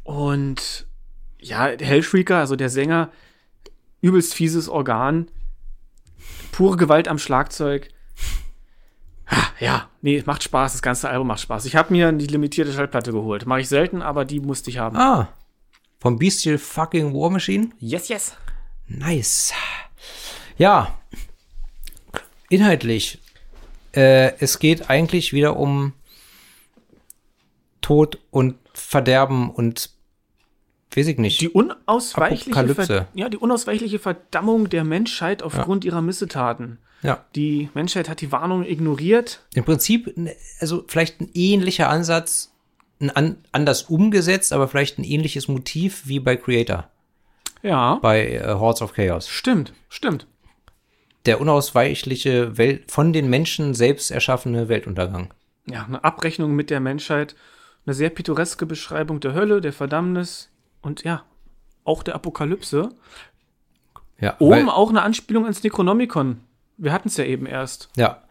Und 0.05 0.87
ja, 1.41 1.67
Hellshrieker, 1.67 2.39
also 2.39 2.57
der 2.57 2.69
Sänger, 2.69 3.11
übelst 4.01 4.35
fieses 4.35 4.69
Organ, 4.69 5.29
pure 6.53 6.77
Gewalt 6.77 7.09
am 7.09 7.19
Schlagzeug. 7.19 7.89
Ja, 9.59 9.89
nee, 10.03 10.23
macht 10.27 10.43
Spaß, 10.43 10.73
das 10.73 10.83
ganze 10.83 11.09
Album 11.09 11.29
macht 11.29 11.41
Spaß. 11.41 11.65
Ich 11.65 11.77
habe 11.77 11.93
mir 11.93 12.13
die 12.13 12.27
limitierte 12.27 12.73
Schallplatte 12.73 13.11
geholt. 13.13 13.47
Mache 13.47 13.61
ich 13.61 13.69
selten, 13.69 14.03
aber 14.03 14.25
die 14.25 14.39
musste 14.39 14.71
ich 14.71 14.79
haben. 14.79 14.97
Ah, 14.97 15.29
vom 15.99 16.19
Bestial 16.19 16.59
Fucking 16.59 17.15
War 17.15 17.31
Machine? 17.31 17.71
Yes, 17.79 18.09
yes. 18.09 18.37
Nice. 18.87 19.53
Ja, 20.59 20.99
inhaltlich. 22.49 23.19
Äh, 23.93 24.33
es 24.41 24.59
geht 24.59 24.91
eigentlich 24.91 25.33
wieder 25.33 25.57
um 25.57 25.93
Tod 27.81 28.19
und 28.31 28.57
Verderben 28.75 29.51
und 29.51 29.91
weiß 30.95 31.07
ich 31.07 31.19
nicht. 31.19 31.41
Die 31.41 31.49
unausweichliche. 31.49 32.75
Ver 32.75 33.09
ja, 33.15 33.29
die 33.29 33.37
unausweichliche 33.39 33.99
Verdammung 33.99 34.69
der 34.69 34.85
Menschheit 34.85 35.43
aufgrund 35.43 35.85
ihrer 35.85 36.03
Missetaten. 36.03 36.79
ja. 37.03 37.25
Die 37.35 37.71
Menschheit 37.75 38.09
hat 38.09 38.21
die 38.21 38.33
Warnung 38.33 38.65
ignoriert. 38.65 39.41
Im 39.55 39.65
Prinzip, 39.65 40.15
also 40.61 40.85
vielleicht 40.89 41.21
ein 41.21 41.31
ähnlicher 41.35 41.89
Ansatz, 41.89 42.53
ein 43.01 43.11
an, 43.11 43.37
anders 43.53 43.83
umgesetzt, 43.83 44.53
aber 44.53 44.69
vielleicht 44.69 44.99
ein 44.99 45.05
ähnliches 45.05 45.49
Motiv 45.49 46.03
wie 46.07 46.19
bei 46.19 46.37
Creator, 46.37 46.89
Ja, 47.63 47.97
bei 47.97 48.33
äh, 48.33 48.55
Hordes 48.55 48.81
of 48.83 48.95
Chaos. 48.95 49.29
stimmt, 49.29 49.73
stimmt. 49.89 50.27
Der 51.27 51.41
unausweichliche 51.41 52.57
Welt, 52.57 52.91
von 52.91 53.13
den 53.13 53.29
Menschen 53.29 53.75
selbst 53.75 54.11
erschaffene 54.11 54.69
Weltuntergang. 54.69 55.35
ja, 55.67 55.85
eine 55.85 56.03
Abrechnung 56.05 56.55
mit 56.55 56.71
der 56.71 56.81
Menschheit, 56.81 57.35
eine 57.85 57.95
sehr 57.95 58.11
pittoreske 58.11 58.67
Beschreibung 58.67 59.21
der 59.21 59.35
Hölle, 59.35 59.61
der 59.61 59.73
Verdammnis 59.73 60.51
und 60.83 61.03
ja, 61.05 61.25
auch 61.85 62.03
der 62.03 62.15
Apokalypse. 62.15 62.91
Ja, 64.21 64.37
Oben 64.39 64.69
auch 64.69 64.91
eine 64.91 65.03
Anspielung 65.03 65.47
ins 65.47 65.63
Necronomicon. 65.63 66.41
Wir 66.79 66.93
hatten 66.93 67.09
es 67.09 67.17
ja 67.17 67.25
eben 67.25 67.47
erst. 67.47 67.91
Ja. 67.97 68.23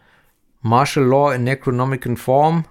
Martial 0.61 1.05
Law 1.05 1.33
in 1.33 1.43
Necronomicon 1.43 2.17
Form. 2.17 2.65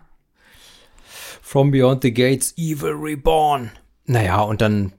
From 1.40 1.70
Beyond 1.70 2.02
the 2.02 2.12
Gates, 2.12 2.54
Evil 2.56 2.92
Reborn. 2.92 3.70
Naja, 4.06 4.40
und 4.40 4.60
dann 4.60 4.92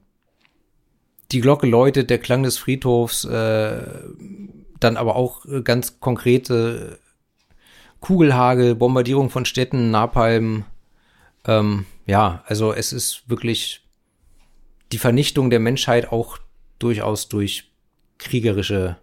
die 1.32 1.40
Glocke 1.40 1.66
läutet, 1.66 2.08
der 2.08 2.18
Klang 2.18 2.44
des 2.44 2.56
Friedhofs, 2.56 3.24
äh, 3.24 3.80
dann 4.80 4.96
aber 4.96 5.16
auch 5.16 5.44
äh, 5.46 5.62
ganz 5.62 6.00
konkrete 6.00 6.98
Kugelhagel, 8.00 8.74
Bombardierung 8.74 9.30
von 9.30 9.44
Städten, 9.44 9.90
Napalm. 9.90 10.64
Ähm, 11.44 11.86
ja, 12.06 12.44
also 12.46 12.72
es 12.72 12.92
ist 12.92 13.28
wirklich 13.28 13.86
die 14.92 14.98
Vernichtung 14.98 15.50
der 15.50 15.60
Menschheit 15.60 16.12
auch 16.12 16.38
durchaus 16.78 17.28
durch 17.28 17.72
kriegerische 18.18 18.96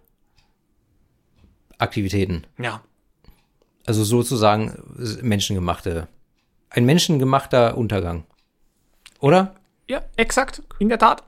Aktivitäten. 1.78 2.46
Ja. 2.58 2.82
Also 3.86 4.04
sozusagen 4.04 4.82
menschengemachte, 5.20 6.08
ein 6.70 6.86
menschengemachter 6.86 7.76
Untergang. 7.76 8.24
Oder? 9.20 9.54
Ja, 9.86 10.02
exakt, 10.16 10.62
in 10.78 10.88
der 10.88 10.98
Tat. 10.98 11.22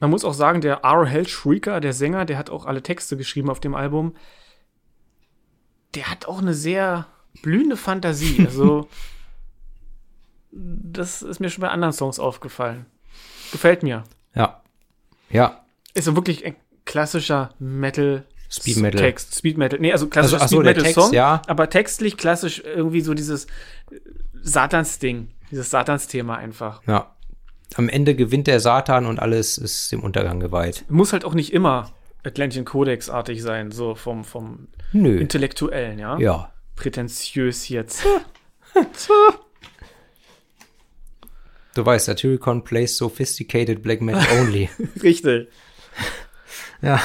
Man 0.00 0.10
muss 0.10 0.24
auch 0.24 0.34
sagen, 0.34 0.60
der 0.60 0.84
R. 0.84 1.06
Hellshrieker, 1.06 1.80
der 1.80 1.92
Sänger, 1.92 2.24
der 2.24 2.38
hat 2.38 2.50
auch 2.50 2.66
alle 2.66 2.82
Texte 2.82 3.16
geschrieben 3.16 3.50
auf 3.50 3.60
dem 3.60 3.74
Album. 3.74 4.14
Der 5.94 6.10
hat 6.10 6.26
auch 6.26 6.38
eine 6.38 6.54
sehr 6.54 7.06
blühende 7.42 7.76
Fantasie. 7.76 8.42
Also, 8.46 8.88
das 10.50 11.22
ist 11.22 11.40
mir 11.40 11.50
schon 11.50 11.62
bei 11.62 11.68
anderen 11.68 11.92
Songs 11.92 12.18
aufgefallen. 12.18 12.86
Gefällt 13.52 13.82
mir. 13.82 14.04
Ja. 14.34 14.62
Ja. 15.30 15.64
Ist 15.94 16.06
so 16.06 16.16
wirklich 16.16 16.44
ein 16.46 16.56
klassischer 16.84 17.50
Metal. 17.58 18.24
Speed 18.50 18.78
Metal. 18.78 18.98
Text, 19.00 19.34
Speed 19.34 19.58
Metal. 19.58 19.78
Nee, 19.78 19.92
also 19.92 20.08
klassischer 20.08 20.40
Also, 20.40 20.44
ach 20.44 20.48
so, 20.48 20.56
Speed 20.56 20.64
Metal 20.66 20.82
Text, 20.84 20.94
Song. 21.00 21.12
ja. 21.12 21.42
Aber 21.46 21.68
textlich 21.68 22.16
klassisch 22.16 22.62
irgendwie 22.64 23.02
so 23.02 23.12
dieses 23.12 23.44
äh, 23.44 24.00
Satans-Ding. 24.42 25.28
Dieses 25.50 25.68
Satans-Thema 25.70 26.36
einfach. 26.36 26.82
Ja. 26.86 27.14
Am 27.74 27.88
Ende 27.88 28.14
gewinnt 28.14 28.46
der 28.46 28.60
Satan 28.60 29.06
und 29.06 29.18
alles 29.18 29.58
ist 29.58 29.92
dem 29.92 30.02
Untergang 30.02 30.40
geweiht. 30.40 30.84
muss 30.88 31.12
halt 31.12 31.24
auch 31.24 31.34
nicht 31.34 31.52
immer 31.52 31.92
Atlantian 32.24 32.64
Codex-artig 32.64 33.42
sein, 33.42 33.70
so 33.70 33.94
vom, 33.94 34.24
vom 34.24 34.68
Nö. 34.92 35.18
Intellektuellen, 35.18 35.98
ja? 35.98 36.18
Ja. 36.18 36.52
Prätentiös 36.76 37.68
jetzt. 37.68 38.04
Du 41.74 41.86
weißt, 41.86 42.06
Satyricon 42.06 42.64
plays 42.64 42.96
sophisticated 42.96 43.84
black 43.84 44.00
metal 44.00 44.26
only. 44.40 44.68
Richtig. 45.00 45.48
ja. 46.82 47.00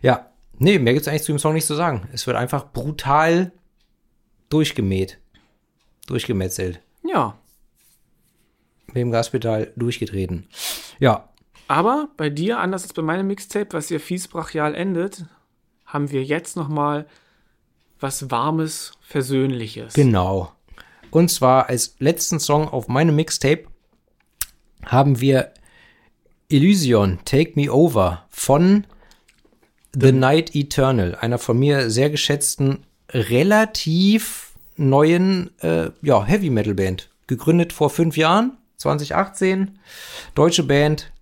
Ja. 0.00 0.30
Nee, 0.58 0.78
mehr 0.78 0.94
gibt's 0.94 1.06
eigentlich 1.06 1.24
zu 1.24 1.32
dem 1.32 1.38
Song 1.38 1.52
nicht 1.52 1.66
zu 1.66 1.74
sagen. 1.74 2.08
Es 2.14 2.26
wird 2.26 2.38
einfach 2.38 2.72
brutal 2.72 3.52
durchgemäht. 4.48 5.18
Durchgemetzelt. 6.06 6.80
Ja. 7.04 7.36
Mit 8.88 8.96
dem 8.96 9.10
Gaspedal 9.10 9.72
durchgetreten. 9.76 10.48
Ja, 10.98 11.28
Aber 11.68 12.08
bei 12.16 12.30
dir, 12.30 12.58
anders 12.58 12.84
als 12.84 12.92
bei 12.92 13.02
meinem 13.02 13.26
Mixtape, 13.26 13.72
was 13.72 13.90
ja 13.90 13.98
fies 13.98 14.28
brachial 14.28 14.74
endet, 14.74 15.24
haben 15.84 16.10
wir 16.10 16.22
jetzt 16.22 16.56
noch 16.56 16.68
mal 16.68 17.06
was 17.98 18.30
Warmes, 18.30 18.92
Versöhnliches. 19.00 19.94
Genau. 19.94 20.52
Und 21.10 21.30
zwar 21.30 21.68
als 21.68 21.96
letzten 21.98 22.40
Song 22.40 22.68
auf 22.68 22.88
meinem 22.88 23.16
Mixtape 23.16 23.66
haben 24.84 25.20
wir 25.20 25.52
Illusion, 26.48 27.18
Take 27.24 27.52
Me 27.54 27.72
Over 27.72 28.26
von 28.28 28.86
The 29.98 30.12
Night 30.12 30.54
Eternal, 30.54 31.14
einer 31.14 31.38
von 31.38 31.58
mir 31.58 31.90
sehr 31.90 32.10
geschätzten, 32.10 32.84
relativ 33.10 34.52
neuen 34.76 35.50
äh, 35.60 35.90
ja, 36.02 36.22
Heavy 36.22 36.50
Metal 36.50 36.74
Band. 36.74 37.08
Gegründet 37.26 37.72
vor 37.72 37.90
fünf 37.90 38.16
Jahren, 38.16 38.58
2018. 38.76 39.78
Deutsche 40.34 40.62
Band, 40.62 41.12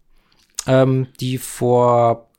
ähm, 0.66 1.08
die 1.20 1.38
vor, 1.38 2.30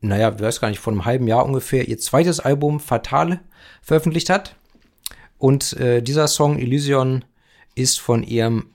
naja, 0.00 0.32
ich 0.34 0.40
weiß 0.40 0.60
gar 0.60 0.68
nicht, 0.68 0.80
vor 0.80 0.92
einem 0.92 1.04
halben 1.04 1.26
Jahr 1.26 1.44
ungefähr 1.44 1.88
ihr 1.88 1.98
zweites 1.98 2.40
Album 2.40 2.80
Fatale 2.80 3.40
veröffentlicht 3.82 4.30
hat. 4.30 4.56
Und 5.38 5.74
äh, 5.74 6.02
dieser 6.02 6.28
Song 6.28 6.58
Illusion 6.58 7.24
ist 7.74 8.00
von 8.00 8.22
ihrem 8.22 8.74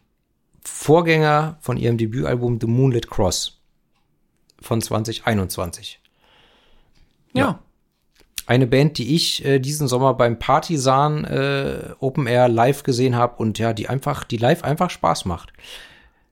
Vorgänger, 0.63 1.57
von 1.61 1.77
ihrem 1.77 1.97
Debütalbum 1.97 2.59
The 2.61 2.67
Moonlit 2.67 3.09
Cross 3.09 3.61
von 4.61 4.79
2021. 4.81 5.99
Ja. 7.33 7.63
Eine 8.51 8.67
Band, 8.67 8.97
die 8.97 9.15
ich 9.15 9.45
äh, 9.45 9.59
diesen 9.59 9.87
Sommer 9.87 10.13
beim 10.13 10.37
Partisan 10.37 11.23
äh, 11.23 11.95
Open 11.99 12.27
Air 12.27 12.49
live 12.49 12.83
gesehen 12.83 13.15
habe 13.15 13.37
und 13.37 13.57
ja, 13.59 13.71
die 13.71 13.87
einfach, 13.87 14.25
die 14.25 14.35
live 14.35 14.65
einfach 14.65 14.89
Spaß 14.89 15.23
macht. 15.23 15.53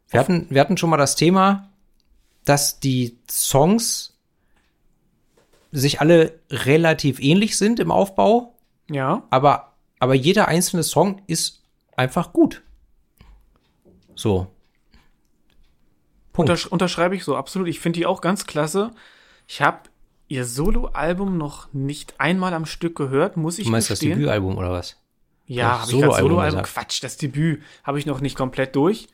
Wir 0.10 0.20
hatten, 0.20 0.46
wir 0.50 0.60
hatten 0.60 0.76
schon 0.76 0.90
mal 0.90 0.98
das 0.98 1.16
Thema, 1.16 1.70
dass 2.44 2.82
die 2.82 3.18
Songs 3.32 4.18
sich 5.72 6.02
alle 6.02 6.38
relativ 6.50 7.22
ähnlich 7.22 7.58
sind 7.58 7.80
im 7.80 7.90
Aufbau, 7.90 8.54
Ja. 8.90 9.24
aber, 9.30 9.72
aber 10.00 10.14
jeder 10.14 10.50
einzelne 10.50 10.84
Song 10.84 11.22
ist 11.28 11.64
einfach 11.96 12.34
gut. 12.34 12.64
So. 14.16 14.48
Punkt. 16.34 16.50
Untersch 16.50 16.66
unterschreibe 16.66 17.16
ich 17.16 17.24
so, 17.24 17.38
absolut. 17.38 17.70
Ich 17.70 17.80
finde 17.80 17.98
die 17.98 18.06
auch 18.06 18.20
ganz 18.20 18.46
klasse. 18.46 18.92
Ich 19.48 19.62
habe 19.62 19.89
ihr 20.30 20.46
Soloalbum 20.46 21.38
noch 21.38 21.68
nicht 21.74 22.14
einmal 22.20 22.54
am 22.54 22.66
Stück 22.66 22.96
gehört, 22.96 23.36
muss 23.36 23.60
ich 23.60 23.66
du 23.66 23.72
meinst 23.72 23.90
das 23.90 24.00
gestehen. 24.00 24.18
Debütalbum 24.18 24.58
oder 24.58 24.72
was? 24.72 24.96
Ja, 25.48 25.72
Das 25.72 25.82
habe 25.82 25.92
ich 25.92 26.02
gerade 26.02 26.22
Soloalbum. 26.22 26.62
Quatsch, 26.64 27.04
das 27.04 27.18
Debüt 27.18 27.62
habe 27.84 28.00
ich 28.00 28.06
noch 28.06 28.22
nicht 28.22 28.38
komplett 28.38 28.76
durch. 28.76 29.08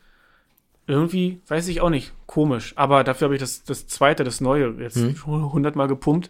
Irgendwie, 0.87 1.41
weiß 1.47 1.67
ich 1.69 1.81
auch 1.81 1.89
nicht, 1.89 2.11
komisch. 2.27 2.73
Aber 2.75 3.03
dafür 3.03 3.25
habe 3.25 3.35
ich 3.35 3.39
das, 3.41 3.63
das 3.63 3.87
zweite, 3.87 4.23
das 4.23 4.39
neue, 4.39 4.75
jetzt 4.79 4.97
Hm. 4.97 5.15
schon 5.15 5.51
hundertmal 5.51 5.87
gepumpt. 5.87 6.29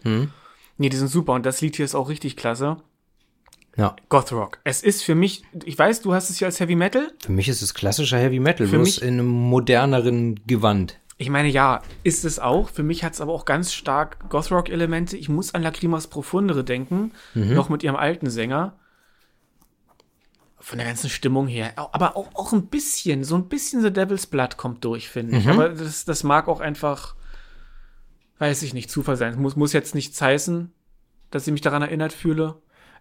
Nee, 0.78 0.88
die 0.88 0.96
sind 0.96 1.08
super 1.08 1.32
und 1.34 1.44
das 1.44 1.60
Lied 1.60 1.76
hier 1.76 1.84
ist 1.84 1.94
auch 1.94 2.08
richtig 2.08 2.36
klasse. 2.36 2.78
Ja. 3.76 3.94
Gothrock. 4.08 4.58
Es 4.64 4.82
ist 4.82 5.02
für 5.02 5.14
mich, 5.14 5.42
ich 5.64 5.78
weiß, 5.78 6.00
du 6.00 6.14
hast 6.14 6.30
es 6.30 6.40
ja 6.40 6.46
als 6.46 6.60
Heavy 6.60 6.76
Metal. 6.76 7.12
Für 7.22 7.32
mich 7.32 7.48
ist 7.50 7.60
es 7.60 7.74
klassischer 7.74 8.16
Heavy 8.18 8.40
Metal, 8.40 8.66
Für 8.66 8.76
bloß 8.76 8.86
mich- 8.86 9.02
in 9.02 9.14
einem 9.14 9.26
moderneren 9.26 10.40
Gewand. 10.46 10.98
Ich 11.18 11.30
meine, 11.30 11.48
ja, 11.48 11.82
ist 12.02 12.24
es 12.26 12.38
auch. 12.38 12.68
Für 12.68 12.82
mich 12.82 13.02
hat 13.02 13.14
es 13.14 13.20
aber 13.22 13.32
auch 13.32 13.44
ganz 13.46 13.72
stark 13.72 14.28
Gothrock-Elemente. 14.28 15.16
Ich 15.16 15.28
muss 15.30 15.54
an 15.54 15.62
Lacrimas 15.62 16.08
Profundere 16.08 16.62
denken, 16.62 17.12
Mhm. 17.34 17.54
noch 17.54 17.68
mit 17.70 17.82
ihrem 17.82 17.96
alten 17.96 18.28
Sänger. 18.28 18.74
Von 20.58 20.78
der 20.78 20.86
ganzen 20.86 21.08
Stimmung 21.10 21.46
her. 21.46 21.72
Aber 21.76 22.16
auch, 22.16 22.34
auch 22.34 22.52
ein 22.52 22.66
bisschen, 22.66 23.24
so 23.24 23.36
ein 23.36 23.48
bisschen 23.48 23.82
The 23.82 23.92
Devil's 23.92 24.26
Blood 24.26 24.56
kommt 24.56 24.84
durch, 24.84 25.08
finde 25.08 25.34
Mhm. 25.34 25.38
ich. 25.40 25.48
Aber 25.48 25.68
das, 25.70 26.04
das 26.04 26.22
mag 26.24 26.48
auch 26.48 26.60
einfach, 26.60 27.14
weiß 28.38 28.62
ich 28.62 28.74
nicht, 28.74 28.90
Zufall 28.90 29.16
sein. 29.16 29.32
Es 29.32 29.38
muss, 29.38 29.56
muss 29.56 29.72
jetzt 29.72 29.94
nichts 29.94 30.20
heißen, 30.20 30.72
dass 31.30 31.46
ich 31.46 31.52
mich 31.52 31.60
daran 31.62 31.82
erinnert 31.82 32.12
fühle. 32.12 32.56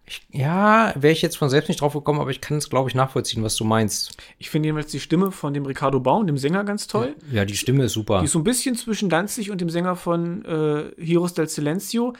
Ich, 0.07 0.21
ja, 0.29 0.93
wäre 0.95 1.13
ich 1.13 1.21
jetzt 1.21 1.37
von 1.37 1.49
selbst 1.49 1.67
nicht 1.67 1.81
drauf 1.81 1.93
gekommen, 1.93 2.19
aber 2.19 2.29
ich 2.29 2.39
kann 2.39 2.57
es, 2.57 2.69
glaube 2.69 2.89
ich, 2.89 2.95
nachvollziehen, 2.95 3.41
was 3.41 3.55
du 3.55 3.63
meinst. 3.63 4.15
Ich 4.37 4.49
finde 4.51 4.67
jedenfalls 4.67 4.91
die 4.91 4.99
Stimme 4.99 5.31
von 5.31 5.53
dem 5.53 5.65
Ricardo 5.65 5.99
Baum, 5.99 6.27
dem 6.27 6.37
Sänger, 6.37 6.63
ganz 6.63 6.85
toll. 6.87 7.15
Ja, 7.31 7.43
die 7.43 7.57
Stimme 7.57 7.85
ist 7.85 7.93
super. 7.93 8.19
Die 8.19 8.25
ist 8.25 8.31
so 8.31 8.39
ein 8.39 8.43
bisschen 8.43 8.75
zwischen 8.75 9.09
Danzig 9.09 9.49
und 9.49 9.61
dem 9.61 9.69
Sänger 9.69 9.95
von 9.95 10.45
äh, 10.45 10.91
Heroes 11.03 11.33
del 11.33 11.47
Silencio, 11.49 12.13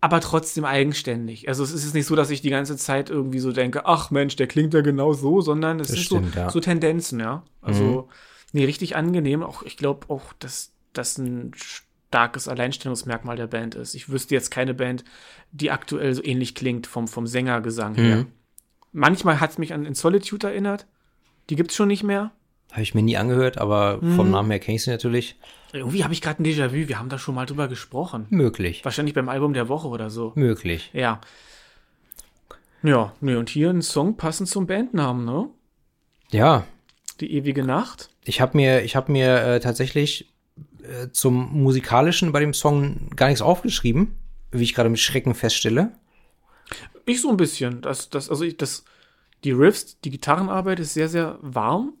aber 0.00 0.20
trotzdem 0.20 0.64
eigenständig. 0.64 1.48
Also 1.48 1.64
es 1.64 1.72
ist 1.72 1.94
nicht 1.94 2.06
so, 2.06 2.14
dass 2.14 2.30
ich 2.30 2.42
die 2.42 2.50
ganze 2.50 2.76
Zeit 2.76 3.10
irgendwie 3.10 3.40
so 3.40 3.52
denke, 3.52 3.86
ach 3.86 4.10
Mensch, 4.10 4.36
der 4.36 4.46
klingt 4.46 4.72
ja 4.72 4.80
genau 4.80 5.12
so, 5.12 5.40
sondern 5.40 5.80
es 5.80 5.88
Das 5.88 5.96
sind 5.96 6.04
stimmt, 6.04 6.32
so, 6.32 6.38
ja. 6.38 6.46
Mhm. 6.46 6.50
so 6.50 6.60
Tendenzen, 6.60 7.20
ja. 7.20 7.42
Also, 7.60 8.08
nee, 8.52 8.64
richtig 8.64 8.96
angenehm. 8.96 9.42
Auch 9.42 9.62
ich 9.62 9.76
glaube 9.76 10.06
auch, 10.08 10.32
dass 10.38 10.72
das 10.92 11.18
ein 11.18 11.52
starkes 12.10 12.48
Alleinstellungsmerkmal 12.48 13.36
der 13.36 13.46
Band 13.46 13.76
ist. 13.76 13.94
Ich 13.94 14.08
wüsste 14.08 14.34
jetzt 14.34 14.50
keine 14.50 14.74
Band, 14.74 15.04
die 15.52 15.70
aktuell 15.70 16.12
so 16.12 16.24
ähnlich 16.24 16.56
klingt 16.56 16.88
vom, 16.88 17.06
vom 17.06 17.26
Sängergesang 17.28 17.94
her. 17.94 18.16
Mhm. 18.16 18.26
Manchmal 18.92 19.38
hat 19.38 19.50
es 19.50 19.58
mich 19.58 19.72
an 19.72 19.86
In 19.86 19.94
Solitude 19.94 20.48
erinnert. 20.48 20.86
Die 21.50 21.54
gibt's 21.56 21.76
schon 21.76 21.86
nicht 21.86 22.02
mehr. 22.02 22.32
Habe 22.72 22.82
ich 22.82 22.94
mir 22.96 23.02
nie 23.02 23.16
angehört, 23.16 23.58
aber 23.58 23.98
Mhm. 24.02 24.16
vom 24.16 24.30
Namen 24.32 24.50
her 24.50 24.58
kenne 24.58 24.74
ich 24.74 24.82
sie 24.82 24.90
natürlich. 24.90 25.36
Irgendwie 25.72 26.02
habe 26.02 26.12
ich 26.12 26.20
gerade 26.20 26.42
ein 26.42 26.46
Déjà-vu. 26.46 26.88
Wir 26.88 26.98
haben 26.98 27.08
da 27.08 27.18
schon 27.18 27.36
mal 27.36 27.46
drüber 27.46 27.68
gesprochen. 27.68 28.26
Möglich. 28.30 28.84
Wahrscheinlich 28.84 29.14
beim 29.14 29.28
Album 29.28 29.52
der 29.54 29.68
Woche 29.68 29.86
oder 29.86 30.10
so. 30.10 30.32
Möglich. 30.34 30.90
Ja. 30.92 31.20
Ja, 32.82 33.12
ne, 33.20 33.38
und 33.38 33.50
hier 33.50 33.70
ein 33.70 33.82
Song 33.82 34.16
passend 34.16 34.48
zum 34.48 34.66
Bandnamen, 34.66 35.24
ne? 35.24 35.48
Ja, 36.30 36.64
Die 37.20 37.32
ewige 37.34 37.62
Nacht. 37.62 38.10
ich 38.24 38.40
habe 38.40 38.56
mir, 38.56 38.82
ich 38.82 38.96
habe 38.96 39.12
mir 39.12 39.42
äh, 39.42 39.60
tatsächlich 39.60 40.32
äh, 40.84 41.10
zum 41.12 41.62
musikalischen 41.62 42.32
bei 42.32 42.40
dem 42.40 42.54
Song 42.54 43.10
gar 43.16 43.26
nichts 43.28 43.42
aufgeschrieben, 43.42 44.14
wie 44.52 44.62
ich 44.64 44.74
gerade 44.74 44.88
mit 44.90 45.00
Schrecken 45.00 45.34
feststelle. 45.34 45.92
Ich 47.06 47.20
so 47.20 47.30
ein 47.30 47.36
bisschen. 47.36 47.80
Das, 47.80 48.10
das, 48.10 48.30
also 48.30 48.44
ich, 48.44 48.56
das, 48.56 48.84
die 49.44 49.52
Riffs, 49.52 49.98
die 50.00 50.10
Gitarrenarbeit 50.10 50.80
ist 50.80 50.94
sehr, 50.94 51.08
sehr 51.08 51.38
warm. 51.40 51.94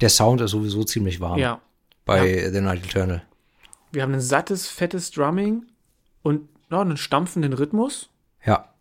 Der 0.00 0.08
Sound 0.08 0.40
ist 0.40 0.52
sowieso 0.52 0.84
ziemlich 0.84 1.20
warm 1.20 1.38
Ja. 1.38 1.60
bei 2.04 2.50
The 2.50 2.60
Night 2.60 2.84
Eternal. 2.86 3.22
Wir 3.92 4.02
haben 4.02 4.12
ein 4.14 4.20
sattes, 4.20 4.68
fettes 4.68 5.10
Drumming 5.10 5.64
und 6.22 6.48
ja, 6.70 6.80
einen 6.80 6.96
stampfenden 6.96 7.52
Rhythmus. 7.52 8.10
Ja, 8.44 8.72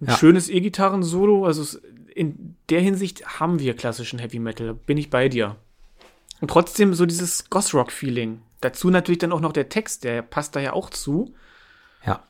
Ein 0.00 0.06
Ja. 0.08 0.16
schönes 0.16 0.48
E-Gitarren-Solo. 0.48 1.44
Also 1.44 1.78
in 2.14 2.54
der 2.68 2.80
Hinsicht 2.80 3.40
haben 3.40 3.58
wir 3.58 3.74
klassischen 3.74 4.18
Heavy 4.18 4.38
Metal. 4.38 4.74
Bin 4.74 4.96
ich 4.98 5.10
bei 5.10 5.28
dir. 5.28 5.56
Und 6.40 6.48
trotzdem 6.48 6.94
so 6.94 7.06
dieses 7.06 7.50
Goth-Rock-Feeling. 7.50 8.42
Dazu 8.60 8.90
natürlich 8.90 9.18
dann 9.18 9.32
auch 9.32 9.40
noch 9.40 9.52
der 9.52 9.68
Text, 9.68 10.04
der 10.04 10.22
passt 10.22 10.56
da 10.56 10.60
ja 10.60 10.72
auch 10.72 10.90
zu. 10.90 11.34
ja. 12.04 12.22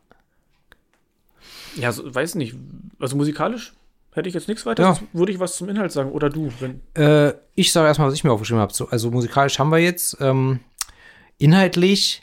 Ja, 1.77 1.93
so, 1.93 2.13
weiß 2.13 2.35
nicht. 2.35 2.57
Also 2.99 3.17
musikalisch 3.17 3.75
hätte 4.13 4.29
ich 4.29 4.35
jetzt 4.35 4.49
nichts 4.49 4.67
weiter. 4.67 4.83
Ja. 4.83 4.95
sonst 4.95 5.15
Würde 5.15 5.33
ich 5.33 5.39
was 5.39 5.57
zum 5.57 5.69
Inhalt 5.69 5.93
sagen. 5.93 6.13
Oder 6.13 6.31
du, 6.31 6.53
wenn. 6.61 6.81
Äh, 6.95 7.35
ich 7.55 7.73
sage 7.73 7.87
erstmal, 7.87 8.09
was 8.09 8.15
ich 8.15 8.25
mir 8.25 8.33
aufgeschrieben 8.33 8.61
habe. 8.61 8.75
So, 8.75 8.89
also 8.89 9.11
musikalisch 9.11 9.59
haben 9.59 9.71
wir 9.71 9.79
jetzt 9.79 10.17
ähm, 10.21 10.61
inhaltlich, 11.39 12.23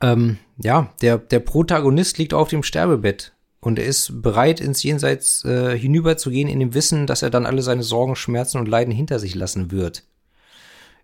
ähm, 0.00 0.38
ja, 0.58 0.92
der, 1.02 1.18
der 1.18 1.40
Protagonist 1.40 2.18
liegt 2.18 2.34
auf 2.34 2.48
dem 2.48 2.62
Sterbebett 2.62 3.32
und 3.60 3.78
er 3.78 3.86
ist 3.86 4.22
bereit, 4.22 4.60
ins 4.60 4.82
Jenseits 4.82 5.44
äh, 5.44 5.76
hinüberzugehen, 5.76 6.48
in 6.48 6.60
dem 6.60 6.74
Wissen, 6.74 7.06
dass 7.06 7.22
er 7.22 7.30
dann 7.30 7.46
alle 7.46 7.62
seine 7.62 7.82
Sorgen, 7.82 8.16
Schmerzen 8.16 8.58
und 8.58 8.68
Leiden 8.68 8.92
hinter 8.92 9.18
sich 9.18 9.34
lassen 9.34 9.70
wird. 9.70 10.04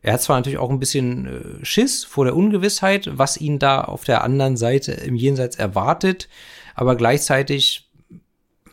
Er 0.05 0.13
hat 0.13 0.23
zwar 0.23 0.37
natürlich 0.37 0.59
auch 0.59 0.69
ein 0.69 0.79
bisschen 0.79 1.27
äh, 1.27 1.65
Schiss 1.65 2.05
vor 2.05 2.27
der 2.27 2.37
Ungewissheit, 2.37 3.09
was 3.17 3.39
ihn 3.39 3.59
da 3.59 3.81
auf 3.81 4.05
der 4.05 4.23
anderen 4.23 4.59
Seite 4.59 4.93
im 4.93 5.17
Jenseits 5.17 5.57
erwartet, 5.57 6.29
aber 6.75 6.95
gleichzeitig 6.95 7.89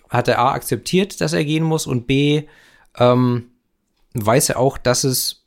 hat 0.10 0.28
er 0.28 0.40
A 0.40 0.52
akzeptiert, 0.52 1.22
dass 1.22 1.32
er 1.32 1.45
gehen 1.45 1.64
muss 1.64 1.88
und 1.88 2.06
B 2.06 2.44
ähm, 2.98 3.52
weiß 4.14 4.49
er 4.49 4.60
auch, 4.60 4.78
dass 4.78 5.06
es 5.06 5.45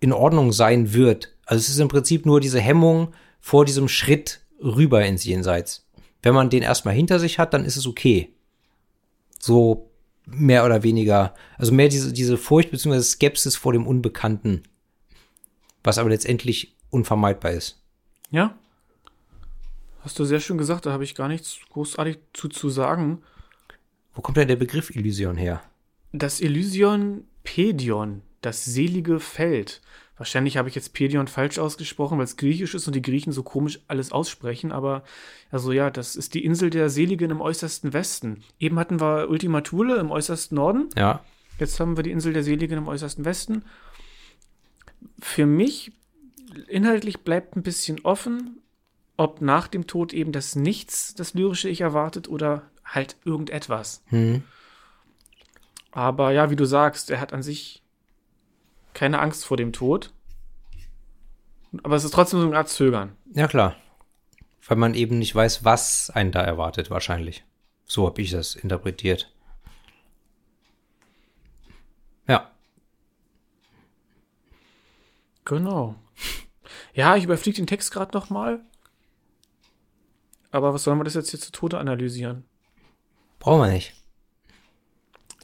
in 0.00 0.12
Ordnung 0.12 0.50
sein 0.50 0.92
wird. 0.92 1.32
Also 1.46 1.60
es 1.60 1.68
ist 1.68 1.78
im 1.78 1.86
Prinzip 1.86 2.26
nur 2.26 2.40
diese 2.40 2.60
Hemmung 2.60 3.14
vor 3.38 3.64
diesem 3.64 3.86
Schritt 3.86 4.40
rüber 4.60 5.06
ins 5.06 5.24
Jenseits. 5.24 5.86
Wenn 6.22 6.34
man 6.34 6.50
den 6.50 6.64
erstmal 6.64 6.94
hinter 6.94 7.20
sich 7.20 7.38
hat, 7.38 7.54
dann 7.54 7.64
ist 7.64 7.76
es 7.76 7.86
okay. 7.86 8.34
So 9.38 9.92
mehr 10.26 10.64
oder 10.64 10.82
weniger, 10.82 11.34
also 11.56 11.70
mehr 11.70 11.88
diese, 11.88 12.12
diese 12.12 12.36
Furcht 12.36 12.72
bzw. 12.72 13.00
Skepsis 13.00 13.54
vor 13.54 13.72
dem 13.72 13.86
Unbekannten, 13.86 14.64
was 15.84 15.98
aber 15.98 16.08
letztendlich 16.10 16.74
unvermeidbar 16.90 17.52
ist. 17.52 17.80
Ja? 18.30 18.56
Hast 20.00 20.18
du 20.18 20.24
sehr 20.24 20.40
schön 20.40 20.58
gesagt, 20.58 20.86
da 20.86 20.92
habe 20.92 21.04
ich 21.04 21.14
gar 21.14 21.28
nichts 21.28 21.58
großartig 21.70 22.18
zu, 22.32 22.48
zu 22.48 22.70
sagen. 22.70 23.22
Wo 24.14 24.22
kommt 24.22 24.36
denn 24.36 24.48
der 24.48 24.56
Begriff 24.56 24.94
Illusion 24.94 25.36
her? 25.36 25.62
Das 26.12 26.40
Elysion 26.40 27.24
Pedion. 27.44 28.22
Das 28.40 28.64
selige 28.64 29.18
Feld. 29.20 29.80
Wahrscheinlich 30.16 30.56
habe 30.56 30.68
ich 30.68 30.74
jetzt 30.74 30.94
Pedion 30.94 31.28
falsch 31.28 31.58
ausgesprochen, 31.58 32.18
weil 32.18 32.24
es 32.24 32.36
griechisch 32.36 32.74
ist 32.74 32.86
und 32.86 32.94
die 32.94 33.02
Griechen 33.02 33.32
so 33.32 33.42
komisch 33.42 33.80
alles 33.86 34.10
aussprechen, 34.10 34.72
aber 34.72 35.04
also 35.50 35.70
ja, 35.72 35.90
das 35.90 36.16
ist 36.16 36.34
die 36.34 36.44
Insel 36.44 36.70
der 36.70 36.90
Seligen 36.90 37.30
im 37.30 37.40
äußersten 37.40 37.92
Westen. 37.92 38.42
Eben 38.58 38.78
hatten 38.78 39.00
wir 39.00 39.28
Ultima 39.28 39.60
Thule 39.60 39.96
im 39.96 40.10
äußersten 40.10 40.56
Norden, 40.56 40.88
Ja. 40.96 41.20
jetzt 41.60 41.78
haben 41.78 41.96
wir 41.96 42.02
die 42.02 42.10
Insel 42.10 42.32
der 42.32 42.42
Seligen 42.42 42.78
im 42.78 42.88
äußersten 42.88 43.24
Westen. 43.24 43.64
Für 45.20 45.46
mich 45.46 45.92
inhaltlich 46.68 47.20
bleibt 47.20 47.56
ein 47.56 47.62
bisschen 47.62 48.00
offen, 48.04 48.60
ob 49.16 49.40
nach 49.40 49.68
dem 49.68 49.86
Tod 49.86 50.12
eben 50.12 50.32
das 50.32 50.54
Nichts, 50.54 51.14
das 51.14 51.34
lyrische 51.34 51.68
Ich 51.68 51.80
erwartet 51.80 52.28
oder 52.28 52.70
halt 52.84 53.16
irgendetwas. 53.24 54.02
Hm. 54.06 54.42
Aber 55.90 56.30
ja, 56.32 56.50
wie 56.50 56.56
du 56.56 56.64
sagst, 56.64 57.10
er 57.10 57.20
hat 57.20 57.32
an 57.32 57.42
sich 57.42 57.82
keine 58.94 59.18
Angst 59.20 59.44
vor 59.44 59.56
dem 59.56 59.72
Tod. 59.72 60.12
Aber 61.82 61.96
es 61.96 62.04
ist 62.04 62.14
trotzdem 62.14 62.40
so 62.40 62.46
eine 62.46 62.56
Art 62.56 62.68
Zögern. 62.68 63.16
Ja, 63.34 63.46
klar. 63.46 63.76
Weil 64.66 64.76
man 64.76 64.94
eben 64.94 65.18
nicht 65.18 65.34
weiß, 65.34 65.64
was 65.64 66.10
einen 66.10 66.32
da 66.32 66.42
erwartet, 66.42 66.90
wahrscheinlich. 66.90 67.44
So 67.84 68.06
habe 68.06 68.20
ich 68.20 68.30
das 68.30 68.54
interpretiert. 68.54 69.32
Ja. 72.26 72.50
Genau. 75.48 75.94
Ja, 76.92 77.16
ich 77.16 77.24
überfliege 77.24 77.56
den 77.56 77.66
Text 77.66 77.90
gerade 77.90 78.16
noch 78.16 78.28
mal. 78.28 78.60
Aber 80.50 80.74
was 80.74 80.84
sollen 80.84 80.98
wir 80.98 81.04
das 81.04 81.14
jetzt 81.14 81.30
hier 81.30 81.40
zu 81.40 81.52
Tode 81.52 81.78
analysieren? 81.78 82.44
Brauchen 83.38 83.62
wir 83.62 83.72
nicht. 83.72 83.94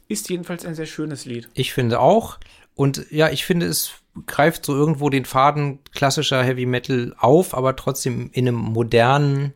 Ist 0.07 0.29
jedenfalls 0.29 0.63
ein 0.63 0.75
sehr 0.75 0.85
schönes 0.85 1.25
Lied. 1.25 1.49
Ich 1.55 1.73
finde 1.73 1.99
auch. 1.99 2.37
Und 2.75 3.09
ja, 3.09 3.29
ich 3.29 3.45
finde, 3.45 3.65
es 3.65 3.93
greift 4.27 4.65
so 4.65 4.75
irgendwo 4.75 5.09
den 5.09 5.25
Faden 5.25 5.83
klassischer 5.91 6.43
Heavy 6.43 6.67
Metal 6.67 7.15
auf, 7.17 7.55
aber 7.57 7.75
trotzdem 7.75 8.29
in 8.31 8.47
einem 8.47 8.57
modernen 8.57 9.53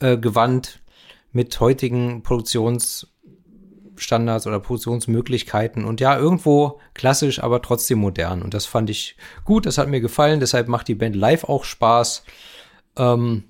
äh, 0.00 0.18
Gewand 0.18 0.80
mit 1.30 1.60
heutigen 1.60 2.24
Produktionsstandards 3.96 4.46
oder 4.46 4.60
Produktionsmöglichkeiten. 4.60 5.84
Und 5.84 6.00
ja, 6.00 6.16
irgendwo 6.16 6.80
klassisch, 6.94 7.42
aber 7.42 7.62
trotzdem 7.62 7.98
modern. 7.98 8.42
Und 8.42 8.54
das 8.54 8.66
fand 8.66 8.90
ich 8.90 9.16
gut, 9.44 9.66
das 9.66 9.78
hat 9.78 9.88
mir 9.88 10.00
gefallen. 10.00 10.40
Deshalb 10.40 10.68
macht 10.68 10.88
die 10.88 10.94
Band 10.94 11.16
live 11.16 11.44
auch 11.44 11.64
Spaß. 11.64 12.24
Ähm, 12.96 13.44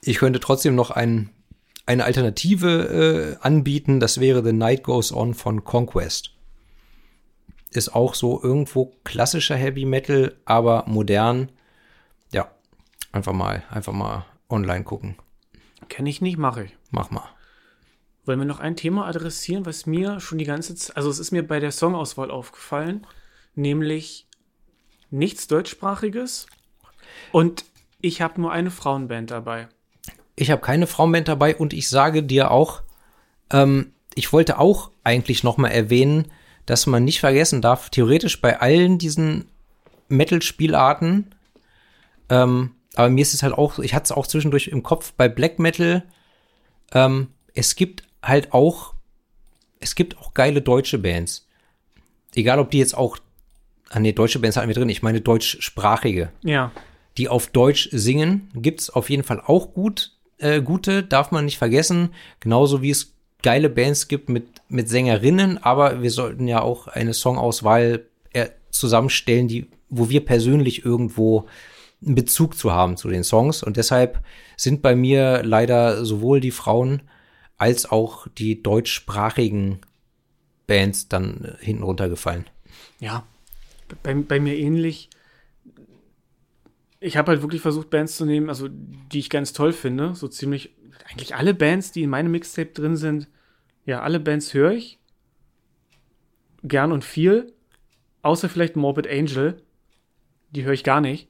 ich 0.00 0.18
könnte 0.18 0.40
trotzdem 0.40 0.74
noch 0.74 0.90
ein, 0.90 1.30
eine 1.84 2.04
Alternative 2.04 3.36
äh, 3.40 3.44
anbieten. 3.44 4.00
Das 4.00 4.20
wäre 4.20 4.42
The 4.42 4.52
Night 4.52 4.84
Goes 4.84 5.12
On 5.12 5.34
von 5.34 5.64
Conquest 5.64 6.32
ist 7.72 7.94
auch 7.94 8.14
so 8.14 8.42
irgendwo 8.42 8.94
klassischer 9.04 9.54
Heavy 9.54 9.84
Metal, 9.84 10.34
aber 10.46 10.84
modern. 10.86 11.50
Ja, 12.32 12.50
einfach 13.12 13.34
mal, 13.34 13.64
einfach 13.70 13.92
mal 13.92 14.24
online 14.48 14.84
gucken. 14.84 15.16
Kenne 15.90 16.08
ich 16.08 16.22
nicht, 16.22 16.38
mache 16.38 16.64
ich. 16.64 16.76
Mach 16.90 17.10
mal. 17.10 17.28
Wollen 18.26 18.40
wir 18.40 18.46
noch 18.46 18.58
ein 18.58 18.74
Thema 18.74 19.06
adressieren, 19.06 19.66
was 19.66 19.86
mir 19.86 20.18
schon 20.18 20.38
die 20.38 20.44
ganze 20.44 20.74
Zeit, 20.74 20.96
also 20.96 21.08
es 21.08 21.20
ist 21.20 21.30
mir 21.30 21.46
bei 21.46 21.60
der 21.60 21.70
Songauswahl 21.70 22.32
aufgefallen, 22.32 23.06
nämlich 23.54 24.26
nichts 25.10 25.46
deutschsprachiges 25.46 26.46
und 27.30 27.64
ich 28.00 28.20
habe 28.20 28.40
nur 28.40 28.50
eine 28.50 28.72
Frauenband 28.72 29.30
dabei. 29.30 29.68
Ich 30.34 30.50
habe 30.50 30.60
keine 30.60 30.88
Frauenband 30.88 31.28
dabei 31.28 31.54
und 31.56 31.72
ich 31.72 31.88
sage 31.88 32.24
dir 32.24 32.50
auch, 32.50 32.82
ähm, 33.50 33.92
ich 34.16 34.32
wollte 34.32 34.58
auch 34.58 34.90
eigentlich 35.04 35.44
noch 35.44 35.56
mal 35.56 35.68
erwähnen, 35.68 36.32
dass 36.66 36.86
man 36.86 37.04
nicht 37.04 37.20
vergessen 37.20 37.62
darf, 37.62 37.90
theoretisch 37.90 38.40
bei 38.40 38.60
allen 38.60 38.98
diesen 38.98 39.46
Metal-Spielarten, 40.08 41.32
ähm, 42.28 42.72
aber 42.96 43.08
mir 43.08 43.22
ist 43.22 43.34
es 43.34 43.44
halt 43.44 43.54
auch, 43.54 43.78
ich 43.78 43.94
hatte 43.94 44.04
es 44.06 44.12
auch 44.12 44.26
zwischendurch 44.26 44.66
im 44.66 44.82
Kopf 44.82 45.12
bei 45.12 45.28
Black 45.28 45.60
Metal, 45.60 46.02
ähm, 46.92 47.28
es 47.54 47.76
gibt 47.76 48.02
halt 48.22 48.52
auch, 48.52 48.94
es 49.80 49.94
gibt 49.94 50.18
auch 50.18 50.34
geile 50.34 50.62
deutsche 50.62 50.98
Bands. 50.98 51.46
Egal, 52.34 52.58
ob 52.58 52.70
die 52.70 52.78
jetzt 52.78 52.96
auch, 52.96 53.18
ah 53.90 54.00
nee, 54.00 54.12
deutsche 54.12 54.38
Bands 54.38 54.56
hatten 54.56 54.68
wir 54.68 54.74
drin, 54.74 54.88
ich 54.88 55.02
meine 55.02 55.20
deutschsprachige 55.20 56.30
Ja. 56.42 56.72
die 57.18 57.28
auf 57.28 57.46
Deutsch 57.48 57.88
singen, 57.92 58.50
gibt's 58.54 58.90
auf 58.90 59.08
jeden 59.10 59.22
Fall 59.22 59.40
auch 59.44 59.72
gut, 59.72 60.12
äh, 60.38 60.60
gute, 60.60 61.02
darf 61.02 61.30
man 61.30 61.46
nicht 61.46 61.56
vergessen. 61.58 62.10
Genauso 62.40 62.82
wie 62.82 62.90
es 62.90 63.14
geile 63.42 63.70
Bands 63.70 64.08
gibt 64.08 64.28
mit, 64.28 64.46
mit 64.68 64.88
Sängerinnen, 64.88 65.62
aber 65.62 66.02
wir 66.02 66.10
sollten 66.10 66.46
ja 66.48 66.60
auch 66.60 66.88
eine 66.88 67.14
Songauswahl 67.14 68.04
äh, 68.32 68.48
zusammenstellen, 68.70 69.48
die, 69.48 69.68
wo 69.88 70.10
wir 70.10 70.24
persönlich 70.24 70.84
irgendwo 70.84 71.46
einen 72.04 72.14
Bezug 72.14 72.58
zu 72.58 72.72
haben 72.72 72.96
zu 72.98 73.08
den 73.08 73.24
Songs. 73.24 73.62
Und 73.62 73.76
deshalb 73.78 74.20
sind 74.56 74.82
bei 74.82 74.94
mir 74.94 75.42
leider 75.42 76.04
sowohl 76.04 76.40
die 76.40 76.50
Frauen 76.50 77.02
als 77.58 77.90
auch 77.90 78.26
die 78.28 78.62
deutschsprachigen 78.62 79.80
Bands 80.66 81.08
dann 81.08 81.44
äh, 81.44 81.64
hinten 81.64 81.82
runtergefallen. 81.82 82.44
Ja. 83.00 83.24
Bei, 84.02 84.14
bei 84.14 84.40
mir 84.40 84.56
ähnlich. 84.56 85.10
Ich 86.98 87.16
habe 87.16 87.32
halt 87.32 87.42
wirklich 87.42 87.60
versucht, 87.60 87.90
Bands 87.90 88.16
zu 88.16 88.24
nehmen, 88.24 88.48
also 88.48 88.68
die 88.68 89.18
ich 89.18 89.30
ganz 89.30 89.52
toll 89.52 89.72
finde. 89.72 90.14
So 90.14 90.28
ziemlich, 90.28 90.74
eigentlich 91.08 91.34
alle 91.34 91.54
Bands, 91.54 91.92
die 91.92 92.02
in 92.02 92.10
meinem 92.10 92.32
Mixtape 92.32 92.72
drin 92.72 92.96
sind, 92.96 93.28
ja, 93.84 94.02
alle 94.02 94.18
Bands 94.18 94.52
höre 94.54 94.72
ich. 94.72 94.98
Gern 96.64 96.90
und 96.90 97.04
viel. 97.04 97.52
Außer 98.22 98.48
vielleicht 98.48 98.74
Morbid 98.74 99.06
Angel. 99.06 99.62
Die 100.50 100.64
höre 100.64 100.72
ich 100.72 100.82
gar 100.82 101.00
nicht. 101.00 101.28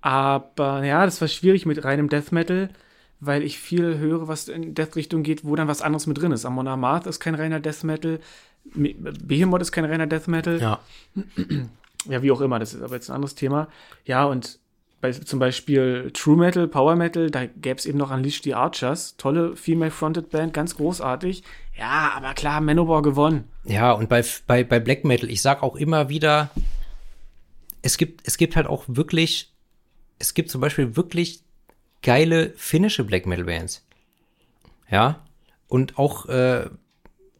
Aber 0.00 0.84
ja, 0.84 1.04
das 1.04 1.20
war 1.20 1.28
schwierig 1.28 1.66
mit 1.66 1.84
reinem 1.84 2.08
Death 2.08 2.32
Metal, 2.32 2.70
weil 3.26 3.42
ich 3.42 3.58
viel 3.58 3.98
höre, 3.98 4.28
was 4.28 4.48
in 4.48 4.74
Death-Richtung 4.74 5.22
geht, 5.22 5.44
wo 5.44 5.56
dann 5.56 5.68
was 5.68 5.82
anderes 5.82 6.06
mit 6.06 6.18
drin 6.18 6.32
ist. 6.32 6.44
Amon 6.44 6.68
Amarth 6.68 7.06
ist 7.06 7.20
kein 7.20 7.34
reiner 7.34 7.60
Death 7.60 7.84
Metal. 7.84 8.20
Me- 8.74 8.94
Behemoth 8.94 9.62
ist 9.62 9.72
kein 9.72 9.84
reiner 9.84 10.06
Death 10.06 10.28
Metal. 10.28 10.60
Ja. 10.60 10.80
Ja, 12.06 12.22
wie 12.22 12.30
auch 12.32 12.42
immer, 12.42 12.58
das 12.58 12.74
ist 12.74 12.82
aber 12.82 12.96
jetzt 12.96 13.08
ein 13.08 13.14
anderes 13.14 13.34
Thema. 13.34 13.66
Ja, 14.04 14.24
und 14.26 14.58
bei 15.00 15.10
zum 15.12 15.38
Beispiel 15.38 16.10
True 16.12 16.36
Metal, 16.36 16.68
Power 16.68 16.96
Metal, 16.96 17.30
da 17.30 17.46
gäbe 17.46 17.78
es 17.78 17.86
eben 17.86 17.96
noch 17.96 18.10
Unleash 18.10 18.42
the 18.42 18.52
Archers. 18.52 19.16
Tolle 19.16 19.56
Female-Fronted 19.56 20.28
Band, 20.28 20.52
ganz 20.52 20.76
großartig. 20.76 21.42
Ja, 21.78 22.12
aber 22.14 22.34
klar, 22.34 22.60
Manowar 22.60 23.00
gewonnen. 23.00 23.44
Ja, 23.64 23.92
und 23.92 24.10
bei, 24.10 24.22
bei, 24.46 24.64
bei 24.64 24.80
Black 24.80 25.04
Metal, 25.04 25.30
ich 25.30 25.40
sag 25.40 25.62
auch 25.62 25.76
immer 25.76 26.10
wieder, 26.10 26.50
es 27.80 27.96
gibt, 27.96 28.20
es 28.28 28.36
gibt 28.36 28.54
halt 28.56 28.66
auch 28.66 28.84
wirklich, 28.86 29.50
es 30.18 30.34
gibt 30.34 30.50
zum 30.50 30.60
Beispiel 30.60 30.96
wirklich 30.96 31.40
geile 32.04 32.50
finnische 32.56 33.02
Black 33.02 33.26
Metal 33.26 33.44
Bands. 33.46 33.84
Ja. 34.88 35.18
Und 35.66 35.98
auch, 35.98 36.26
äh, 36.26 36.66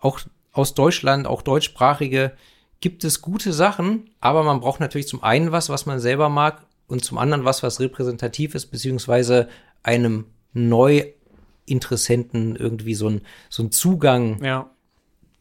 auch 0.01 0.19
aus 0.53 0.75
Deutschland, 0.75 1.29
auch 1.29 1.43
deutschsprachige, 1.43 2.33
gibt 2.81 3.05
es 3.05 3.23
gute 3.23 3.53
Sachen, 3.53 4.11
aber 4.21 4.43
man 4.43 4.59
braucht 4.61 4.81
natürlich 4.81 5.07
zum 5.07 5.23
einen 5.23 5.53
was, 5.53 5.69
was 5.69 5.87
man 5.87 6.01
selber 6.01 6.29
mag 6.29 6.67
und 6.89 7.05
zum 7.05 7.19
anderen 7.19 7.45
was, 7.45 7.63
was 7.63 7.79
repräsentativ 7.81 8.55
ist, 8.57 8.67
beziehungsweise 8.67 9.49
einem 9.85 10.27
Neuinteressenten 10.53 12.57
irgendwie 12.57 12.95
so 12.95 13.09
ein, 13.09 13.21
so 13.49 13.63
ein 13.63 13.73
Zugang 13.73 14.43
Ja. 14.43 14.71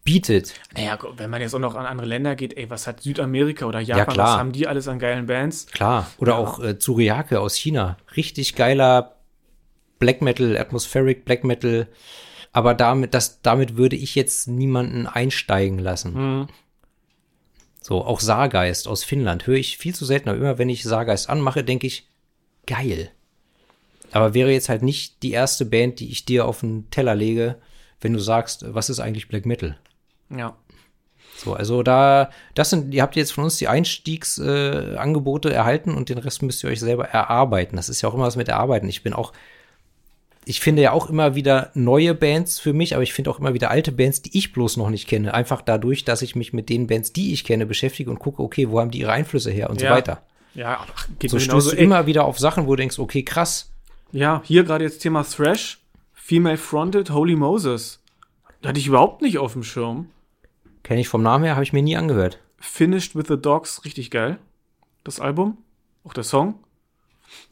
bietet. 0.03 0.53
Naja, 0.75 0.97
wenn 1.17 1.29
man 1.29 1.41
jetzt 1.41 1.53
auch 1.53 1.59
noch 1.59 1.75
an 1.75 1.85
andere 1.85 2.07
Länder 2.07 2.35
geht, 2.35 2.55
ey, 2.57 2.69
was 2.69 2.87
hat 2.87 3.01
Südamerika 3.01 3.65
oder 3.65 3.79
Japan, 3.79 4.13
klar. 4.13 4.27
was 4.33 4.39
haben 4.39 4.51
die 4.51 4.67
alles 4.67 4.87
an 4.87 4.99
geilen 4.99 5.25
Bands? 5.25 5.67
Klar. 5.67 6.09
Oder 6.17 6.33
Ja. 6.33 6.37
auch 6.37 6.59
äh, 6.59 6.77
Tsuriake 6.77 7.39
aus 7.39 7.55
China. 7.55 7.97
Richtig 8.15 8.55
geiler 8.55 9.12
Black 10.03 10.21
Metal, 10.21 10.57
Atmospheric 10.57 11.23
Black 11.23 11.45
Metal. 11.45 11.87
Aber 12.51 12.73
damit, 12.73 13.13
das, 13.13 13.41
damit 13.41 13.77
würde 13.77 13.95
ich 13.95 14.15
jetzt 14.15 14.49
niemanden 14.49 15.07
einsteigen 15.07 15.79
lassen. 15.79 16.13
Hm. 16.13 16.47
So, 17.79 18.03
auch 18.03 18.19
Saargeist 18.19 18.89
aus 18.89 19.05
Finnland 19.05 19.47
höre 19.47 19.55
ich 19.55 19.77
viel 19.77 19.95
zu 19.95 20.03
selten. 20.03 20.27
Aber 20.27 20.37
immer 20.37 20.57
wenn 20.57 20.67
ich 20.67 20.83
Saargeist 20.83 21.29
anmache, 21.29 21.63
denke 21.63 21.87
ich, 21.87 22.09
geil. 22.67 23.11
Aber 24.11 24.33
wäre 24.33 24.51
jetzt 24.51 24.67
halt 24.67 24.83
nicht 24.83 25.23
die 25.23 25.31
erste 25.31 25.65
Band, 25.65 26.01
die 26.01 26.11
ich 26.11 26.25
dir 26.25 26.45
auf 26.45 26.59
den 26.59 26.89
Teller 26.89 27.15
lege, 27.15 27.55
wenn 28.01 28.11
du 28.11 28.19
sagst, 28.19 28.65
was 28.73 28.89
ist 28.89 28.99
eigentlich 28.99 29.29
Black 29.29 29.45
Metal? 29.45 29.77
Ja. 30.29 30.57
So, 31.37 31.53
also 31.53 31.81
da, 31.81 32.29
das 32.55 32.69
sind, 32.69 32.93
ihr 32.93 33.01
habt 33.01 33.15
jetzt 33.15 33.31
von 33.31 33.45
uns 33.45 33.55
die 33.55 33.69
Einstiegsangebote 33.69 35.49
äh, 35.49 35.53
erhalten 35.53 35.93
und 35.95 36.09
den 36.09 36.17
Rest 36.17 36.41
müsst 36.41 36.61
ihr 36.63 36.69
euch 36.69 36.81
selber 36.81 37.05
erarbeiten. 37.05 37.77
Das 37.77 37.87
ist 37.87 38.01
ja 38.01 38.09
auch 38.09 38.13
immer 38.13 38.25
was 38.25 38.35
mit 38.35 38.49
Erarbeiten. 38.49 38.89
Ich 38.89 39.01
bin 39.01 39.13
auch, 39.13 39.31
ich 40.45 40.59
finde 40.59 40.81
ja 40.81 40.91
auch 40.91 41.09
immer 41.09 41.35
wieder 41.35 41.71
neue 41.73 42.13
Bands 42.13 42.59
für 42.59 42.73
mich, 42.73 42.93
aber 42.95 43.03
ich 43.03 43.13
finde 43.13 43.29
auch 43.31 43.39
immer 43.39 43.53
wieder 43.53 43.69
alte 43.71 43.91
Bands, 43.91 44.21
die 44.21 44.37
ich 44.37 44.51
bloß 44.53 44.77
noch 44.77 44.89
nicht 44.89 45.07
kenne. 45.07 45.33
Einfach 45.33 45.61
dadurch, 45.61 46.03
dass 46.05 46.21
ich 46.21 46.35
mich 46.35 46.53
mit 46.53 46.69
den 46.69 46.87
Bands, 46.87 47.13
die 47.13 47.33
ich 47.33 47.43
kenne, 47.43 47.65
beschäftige 47.65 48.09
und 48.09 48.19
gucke, 48.19 48.41
okay, 48.41 48.69
wo 48.69 48.79
haben 48.79 48.91
die 48.91 48.99
ihre 48.99 49.11
Einflüsse 49.11 49.51
her 49.51 49.69
und 49.69 49.81
Ja. 49.81 49.89
so 49.89 49.95
weiter. 49.95 50.23
Ja, 50.55 50.85
ach, 50.95 51.07
geht 51.19 51.31
So 51.31 51.39
stößt 51.39 51.71
du 51.71 51.75
immer 51.75 52.05
wieder 52.05 52.25
auf 52.25 52.37
Sachen, 52.39 52.65
wo 52.67 52.71
du 52.71 52.75
denkst, 52.77 52.99
okay, 52.99 53.23
krass. 53.23 53.71
Ja, 54.11 54.41
hier 54.45 54.63
gerade 54.63 54.83
jetzt 54.83 54.99
Thema 54.99 55.23
Thrash. 55.23 55.79
Female 56.13 56.57
Fronted, 56.57 57.09
Holy 57.09 57.35
Moses. 57.35 57.99
Hatte 58.63 58.79
ich 58.79 58.87
überhaupt 58.87 59.21
nicht 59.21 59.39
auf 59.39 59.53
dem 59.53 59.63
Schirm. 59.63 60.09
Kenne 60.83 61.01
ich 61.01 61.09
vom 61.09 61.21
Namen 61.23 61.43
her, 61.43 61.55
habe 61.55 61.63
ich 61.63 61.73
mir 61.73 61.81
nie 61.81 61.97
angehört. 61.97 62.39
Finished 62.59 63.15
with 63.15 63.25
the 63.27 63.37
Dogs 63.37 63.83
richtig 63.83 64.09
geil. 64.11 64.37
Das 65.03 65.19
Album. 65.19 65.57
Auch 66.05 66.13
der 66.13 66.23
Song. 66.23 66.55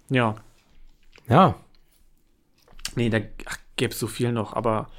Ja. 0.10 0.36
Ja, 1.28 1.56
Nee, 2.96 3.10
da 3.10 3.20
gäbe 3.76 3.94
es 3.94 4.00
so 4.00 4.08
viel 4.08 4.32
noch, 4.32 4.54
aber 4.54 4.90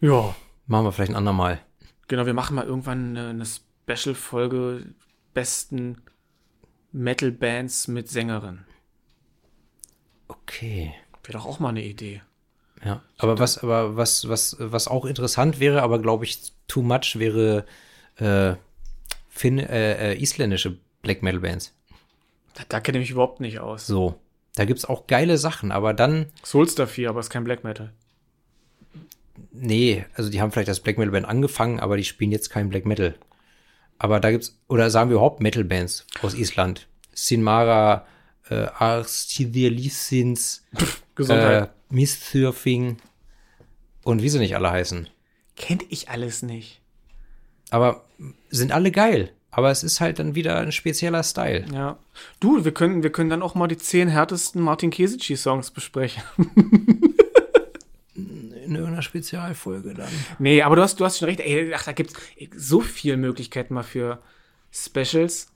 ja. 0.00 0.34
machen 0.66 0.84
wir 0.84 0.92
vielleicht 0.92 1.12
ein 1.12 1.16
andermal. 1.16 1.60
Genau, 2.08 2.26
wir 2.26 2.34
machen 2.34 2.56
mal 2.56 2.66
irgendwann 2.66 3.16
eine, 3.16 3.30
eine 3.30 3.44
Special-Folge 3.46 4.94
besten 5.32 6.02
Metal-Bands 6.92 7.88
mit 7.88 8.08
Sängerin. 8.08 8.64
Okay. 10.28 10.94
Wäre 11.24 11.38
doch 11.38 11.46
auch 11.46 11.60
mal 11.60 11.70
eine 11.70 11.82
Idee. 11.82 12.22
Ja, 12.84 13.02
aber 13.16 13.38
was, 13.38 13.58
aber 13.58 13.96
was, 13.96 14.28
was, 14.28 14.56
was 14.58 14.88
auch 14.88 15.04
interessant 15.04 15.60
wäre, 15.60 15.82
aber 15.82 16.00
glaube 16.00 16.24
ich 16.24 16.52
too 16.66 16.82
much 16.82 17.16
wäre 17.16 17.64
äh, 18.16 18.54
Finn, 19.28 19.58
äh, 19.58 20.12
äh, 20.12 20.20
isländische 20.20 20.78
Black 21.00 21.22
Metal 21.22 21.40
Bands. 21.40 21.74
Da, 22.54 22.64
da 22.68 22.80
kenne 22.80 22.98
ich 22.98 23.02
mich 23.02 23.10
überhaupt 23.12 23.40
nicht 23.40 23.60
aus. 23.60 23.86
So, 23.86 24.20
da 24.54 24.64
gibt's 24.64 24.84
auch 24.84 25.06
geile 25.06 25.38
Sachen, 25.38 25.72
aber 25.72 25.94
dann, 25.94 26.26
Soulstar 26.44 26.86
4, 26.86 27.08
aber 27.10 27.20
ist 27.20 27.30
kein 27.30 27.44
Black 27.44 27.64
Metal. 27.64 27.92
nee, 29.50 30.04
also 30.14 30.30
die 30.30 30.40
haben 30.40 30.52
vielleicht 30.52 30.68
als 30.68 30.80
Black 30.80 30.98
Metal 30.98 31.12
Band 31.12 31.26
angefangen, 31.26 31.80
aber 31.80 31.96
die 31.96 32.04
spielen 32.04 32.32
jetzt 32.32 32.50
kein 32.50 32.68
Black 32.68 32.84
Metal. 32.86 33.14
Aber 33.98 34.20
da 34.20 34.30
gibt's, 34.30 34.58
oder 34.68 34.90
sagen 34.90 35.10
wir 35.10 35.14
überhaupt 35.16 35.40
Metal 35.40 35.64
Bands 35.64 36.06
aus 36.22 36.34
Island. 36.34 36.88
Sinmara, 37.12 38.06
äh, 38.50 38.66
Arstidialisins, 38.74 40.64
Gesundheit. 41.14 41.68
äh, 41.68 41.68
Mistsurfing 41.94 42.96
und 44.02 44.22
wie 44.22 44.28
sie 44.28 44.38
nicht 44.38 44.56
alle 44.56 44.70
heißen. 44.70 45.08
Kennt 45.56 45.84
ich 45.90 46.08
alles 46.08 46.42
nicht. 46.42 46.80
Aber 47.70 48.04
sind 48.50 48.72
alle 48.72 48.90
geil. 48.90 49.30
Aber 49.52 49.70
es 49.70 49.82
ist 49.82 50.00
halt 50.00 50.18
dann 50.18 50.34
wieder 50.34 50.58
ein 50.58 50.72
spezieller 50.72 51.22
Style. 51.22 51.66
Ja. 51.72 51.98
Du, 52.40 52.64
wir 52.64 52.72
können, 52.72 53.02
wir 53.02 53.10
können 53.10 53.28
dann 53.28 53.42
auch 53.42 53.54
mal 53.54 53.68
die 53.68 53.76
zehn 53.76 54.08
härtesten 54.08 54.62
Martin 54.62 54.90
Kesici-Songs 54.90 55.70
besprechen. 55.70 56.22
In 58.14 58.74
irgendeiner 58.74 59.02
Spezialfolge 59.02 59.92
dann. 59.92 60.08
Nee, 60.38 60.62
aber 60.62 60.76
du 60.76 60.82
hast, 60.82 60.98
du 60.98 61.04
hast 61.04 61.18
schon 61.18 61.28
recht. 61.28 61.40
Ey, 61.40 61.72
ach, 61.74 61.84
da 61.84 61.92
gibt's 61.92 62.14
so 62.56 62.80
viele 62.80 63.18
Möglichkeiten 63.18 63.74
mal 63.74 63.82
für 63.82 64.22
Specials. 64.72 65.52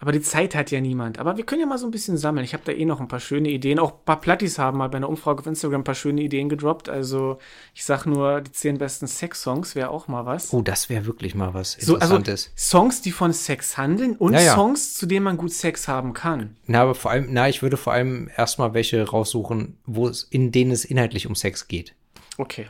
Aber 0.00 0.12
die 0.12 0.20
Zeit 0.20 0.54
hat 0.54 0.70
ja 0.70 0.80
niemand. 0.80 1.18
Aber 1.18 1.36
wir 1.36 1.44
können 1.44 1.60
ja 1.60 1.66
mal 1.66 1.78
so 1.78 1.86
ein 1.86 1.90
bisschen 1.90 2.16
sammeln. 2.16 2.44
Ich 2.44 2.52
habe 2.52 2.62
da 2.64 2.72
eh 2.72 2.84
noch 2.84 3.00
ein 3.00 3.08
paar 3.08 3.18
schöne 3.18 3.48
Ideen. 3.48 3.78
Auch 3.78 3.92
ein 3.92 4.04
paar 4.04 4.20
Plattis 4.20 4.58
haben 4.58 4.78
mal 4.78 4.88
bei 4.88 4.96
einer 4.98 5.08
Umfrage 5.08 5.40
auf 5.40 5.46
Instagram 5.46 5.80
ein 5.80 5.84
paar 5.84 5.96
schöne 5.96 6.22
Ideen 6.22 6.48
gedroppt. 6.48 6.88
Also 6.88 7.38
ich 7.74 7.84
sag 7.84 8.06
nur, 8.06 8.40
die 8.40 8.52
zehn 8.52 8.78
besten 8.78 9.08
Sex-Songs 9.08 9.74
wäre 9.74 9.90
auch 9.90 10.06
mal 10.06 10.24
was. 10.24 10.52
Oh, 10.52 10.62
das 10.62 10.88
wäre 10.88 11.06
wirklich 11.06 11.34
mal 11.34 11.52
was 11.52 11.72
so, 11.72 11.94
also 11.94 12.14
Interessantes. 12.16 12.52
Songs, 12.56 13.02
die 13.02 13.10
von 13.10 13.32
Sex 13.32 13.76
handeln 13.76 14.14
und 14.16 14.34
Ja, 14.34 14.40
ja. 14.40 14.54
Songs, 14.54 14.94
zu 14.94 15.06
denen 15.06 15.24
man 15.24 15.36
gut 15.36 15.52
Sex 15.52 15.88
haben 15.88 16.12
kann. 16.12 16.56
Na, 16.66 16.82
aber 16.82 16.94
vor 16.94 17.10
allem, 17.10 17.28
na, 17.30 17.48
ich 17.48 17.62
würde 17.62 17.76
vor 17.76 17.92
allem 17.92 18.30
erstmal 18.36 18.74
welche 18.74 19.02
raussuchen, 19.08 19.78
wo 19.84 20.06
es, 20.06 20.22
in 20.22 20.52
denen 20.52 20.70
es 20.70 20.84
inhaltlich 20.84 21.26
um 21.26 21.34
Sex 21.34 21.66
geht. 21.66 21.94
Okay. 22.36 22.66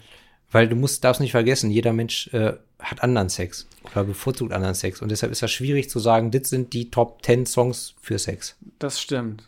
Weil 0.50 0.68
du 0.68 0.76
musst, 0.76 1.04
darfst 1.04 1.20
nicht 1.20 1.32
vergessen, 1.32 1.70
jeder 1.70 1.92
Mensch 1.92 2.28
äh, 2.32 2.54
hat 2.78 3.02
anderen 3.02 3.28
Sex 3.28 3.66
oder 3.84 4.04
bevorzugt 4.04 4.52
anderen 4.52 4.74
Sex. 4.74 5.02
Und 5.02 5.10
deshalb 5.10 5.30
ist 5.32 5.42
das 5.42 5.52
schwierig 5.52 5.90
zu 5.90 5.98
sagen, 5.98 6.30
das 6.30 6.48
sind 6.48 6.72
die 6.72 6.90
Top 6.90 7.22
10 7.24 7.46
Songs 7.46 7.94
für 8.00 8.18
Sex. 8.18 8.56
Das 8.78 9.00
stimmt. 9.00 9.46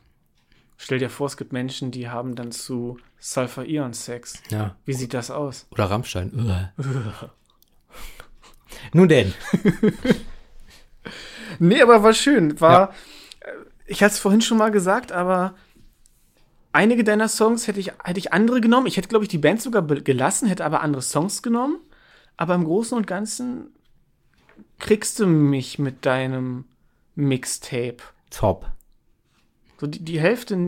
Stell 0.76 0.98
dir 0.98 1.10
vor, 1.10 1.26
es 1.26 1.36
gibt 1.36 1.52
Menschen, 1.52 1.90
die 1.90 2.08
haben 2.08 2.34
dann 2.34 2.52
zu 2.52 2.98
Sulfur 3.18 3.64
Ion 3.64 3.92
Sex. 3.92 4.34
Ja. 4.50 4.76
Wie 4.84 4.94
sieht 4.94 5.14
das 5.14 5.30
aus? 5.30 5.66
Oder 5.70 5.84
Rammstein. 5.84 6.32
Nun 8.92 9.08
denn. 9.08 9.34
Nee, 11.58 11.82
aber 11.82 12.02
war 12.02 12.14
schön. 12.14 12.60
War, 12.60 12.94
äh, 13.40 13.48
ich 13.86 14.02
hatte 14.02 14.14
es 14.14 14.18
vorhin 14.18 14.40
schon 14.40 14.58
mal 14.58 14.70
gesagt, 14.70 15.12
aber 15.12 15.54
einige 16.72 17.04
deiner 17.04 17.28
Songs 17.28 17.66
hätte 17.66 17.80
ich, 17.80 17.92
hätte 18.04 18.18
ich 18.18 18.32
andere 18.32 18.60
genommen. 18.60 18.86
Ich 18.86 18.96
hätte, 18.96 19.08
glaube 19.08 19.24
ich, 19.24 19.28
die 19.28 19.38
Band 19.38 19.62
sogar 19.62 19.82
gelassen, 19.82 20.48
hätte 20.48 20.64
aber 20.64 20.82
andere 20.82 21.02
Songs 21.02 21.42
genommen. 21.42 21.78
Aber 22.36 22.54
im 22.54 22.64
Großen 22.64 22.96
und 22.96 23.06
Ganzen 23.06 23.68
kriegst 24.78 25.18
du 25.18 25.26
mich 25.26 25.78
mit 25.78 26.06
deinem 26.06 26.64
Mixtape. 27.14 27.98
Top. 28.30 28.70
So 29.78 29.86
die, 29.86 30.04
die 30.04 30.20
Hälfte 30.20 30.58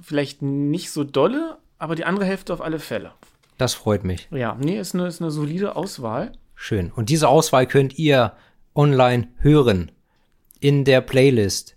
vielleicht 0.00 0.42
nicht 0.42 0.90
so 0.90 1.04
dolle, 1.04 1.58
aber 1.78 1.94
die 1.94 2.04
andere 2.04 2.24
Hälfte 2.24 2.52
auf 2.52 2.60
alle 2.60 2.78
Fälle. 2.78 3.12
Das 3.56 3.74
freut 3.74 4.04
mich. 4.04 4.28
Ja, 4.30 4.56
nee, 4.58 4.78
ist 4.78 4.94
eine, 4.94 5.06
ist 5.06 5.20
eine 5.20 5.30
solide 5.30 5.76
Auswahl. 5.76 6.32
Schön. 6.54 6.92
Und 6.92 7.08
diese 7.08 7.28
Auswahl 7.28 7.66
könnt 7.66 7.98
ihr 7.98 8.32
online 8.74 9.28
hören. 9.38 9.92
In 10.60 10.84
der 10.84 11.00
Playlist. 11.00 11.76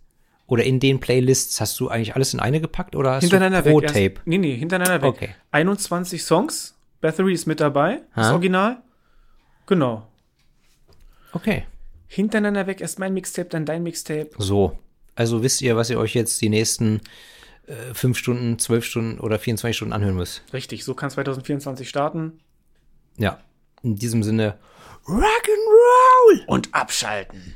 Oder 0.52 0.66
in 0.66 0.82
den 0.82 1.00
Playlists. 1.00 1.62
Hast 1.62 1.80
du 1.80 1.88
eigentlich 1.88 2.14
alles 2.14 2.34
in 2.34 2.42
eine 2.42 2.60
gepackt 2.60 2.98
oder 2.98 3.12
hast 3.14 3.22
Hintereinander 3.22 3.62
du 3.62 3.70
pro 3.70 3.78
weg. 3.78 3.84
Erst- 3.84 3.96
Tape? 3.96 4.16
Nee, 4.26 4.38
nee, 4.38 4.54
hintereinander 4.58 5.02
weg. 5.02 5.08
Okay. 5.08 5.30
21 5.52 6.22
Songs. 6.22 6.76
Bathory 7.00 7.34
ist 7.34 7.46
mit 7.46 7.62
dabei. 7.62 8.02
Das 8.16 8.26
Ha? 8.28 8.32
Original. 8.34 8.82
Genau. 9.66 10.06
Okay. 11.32 11.64
Hintereinander 12.08 12.68
weg. 12.68 12.82
Erst 12.82 13.00
mein 13.00 13.14
Mixtape, 13.14 13.48
dann 13.48 13.66
dein 13.66 13.82
Mixtape. 13.82 14.32
So. 14.40 14.78
Also 15.16 15.42
wisst 15.42 15.62
ihr, 15.62 15.78
was 15.78 15.90
ihr 15.90 15.98
euch 15.98 16.14
jetzt 16.16 16.42
die 16.42 16.50
nächsten 16.50 17.00
äh, 17.68 17.94
fünf 17.94 18.18
Stunden, 18.18 18.60
zwölf 18.60 18.84
Stunden 18.84 19.22
oder 19.22 19.40
24 19.40 19.74
Stunden 19.78 19.94
anhören 19.94 20.16
müsst. 20.18 20.44
Richtig, 20.52 20.84
so 20.84 20.96
kann 20.96 21.10
2024 21.10 21.88
starten. 21.88 22.42
Ja. 23.18 23.40
In 23.84 23.96
diesem 23.96 24.22
Sinne. 24.22 24.58
Rock'n'Roll! 25.06 26.46
Und 26.48 26.74
abschalten. 26.76 27.56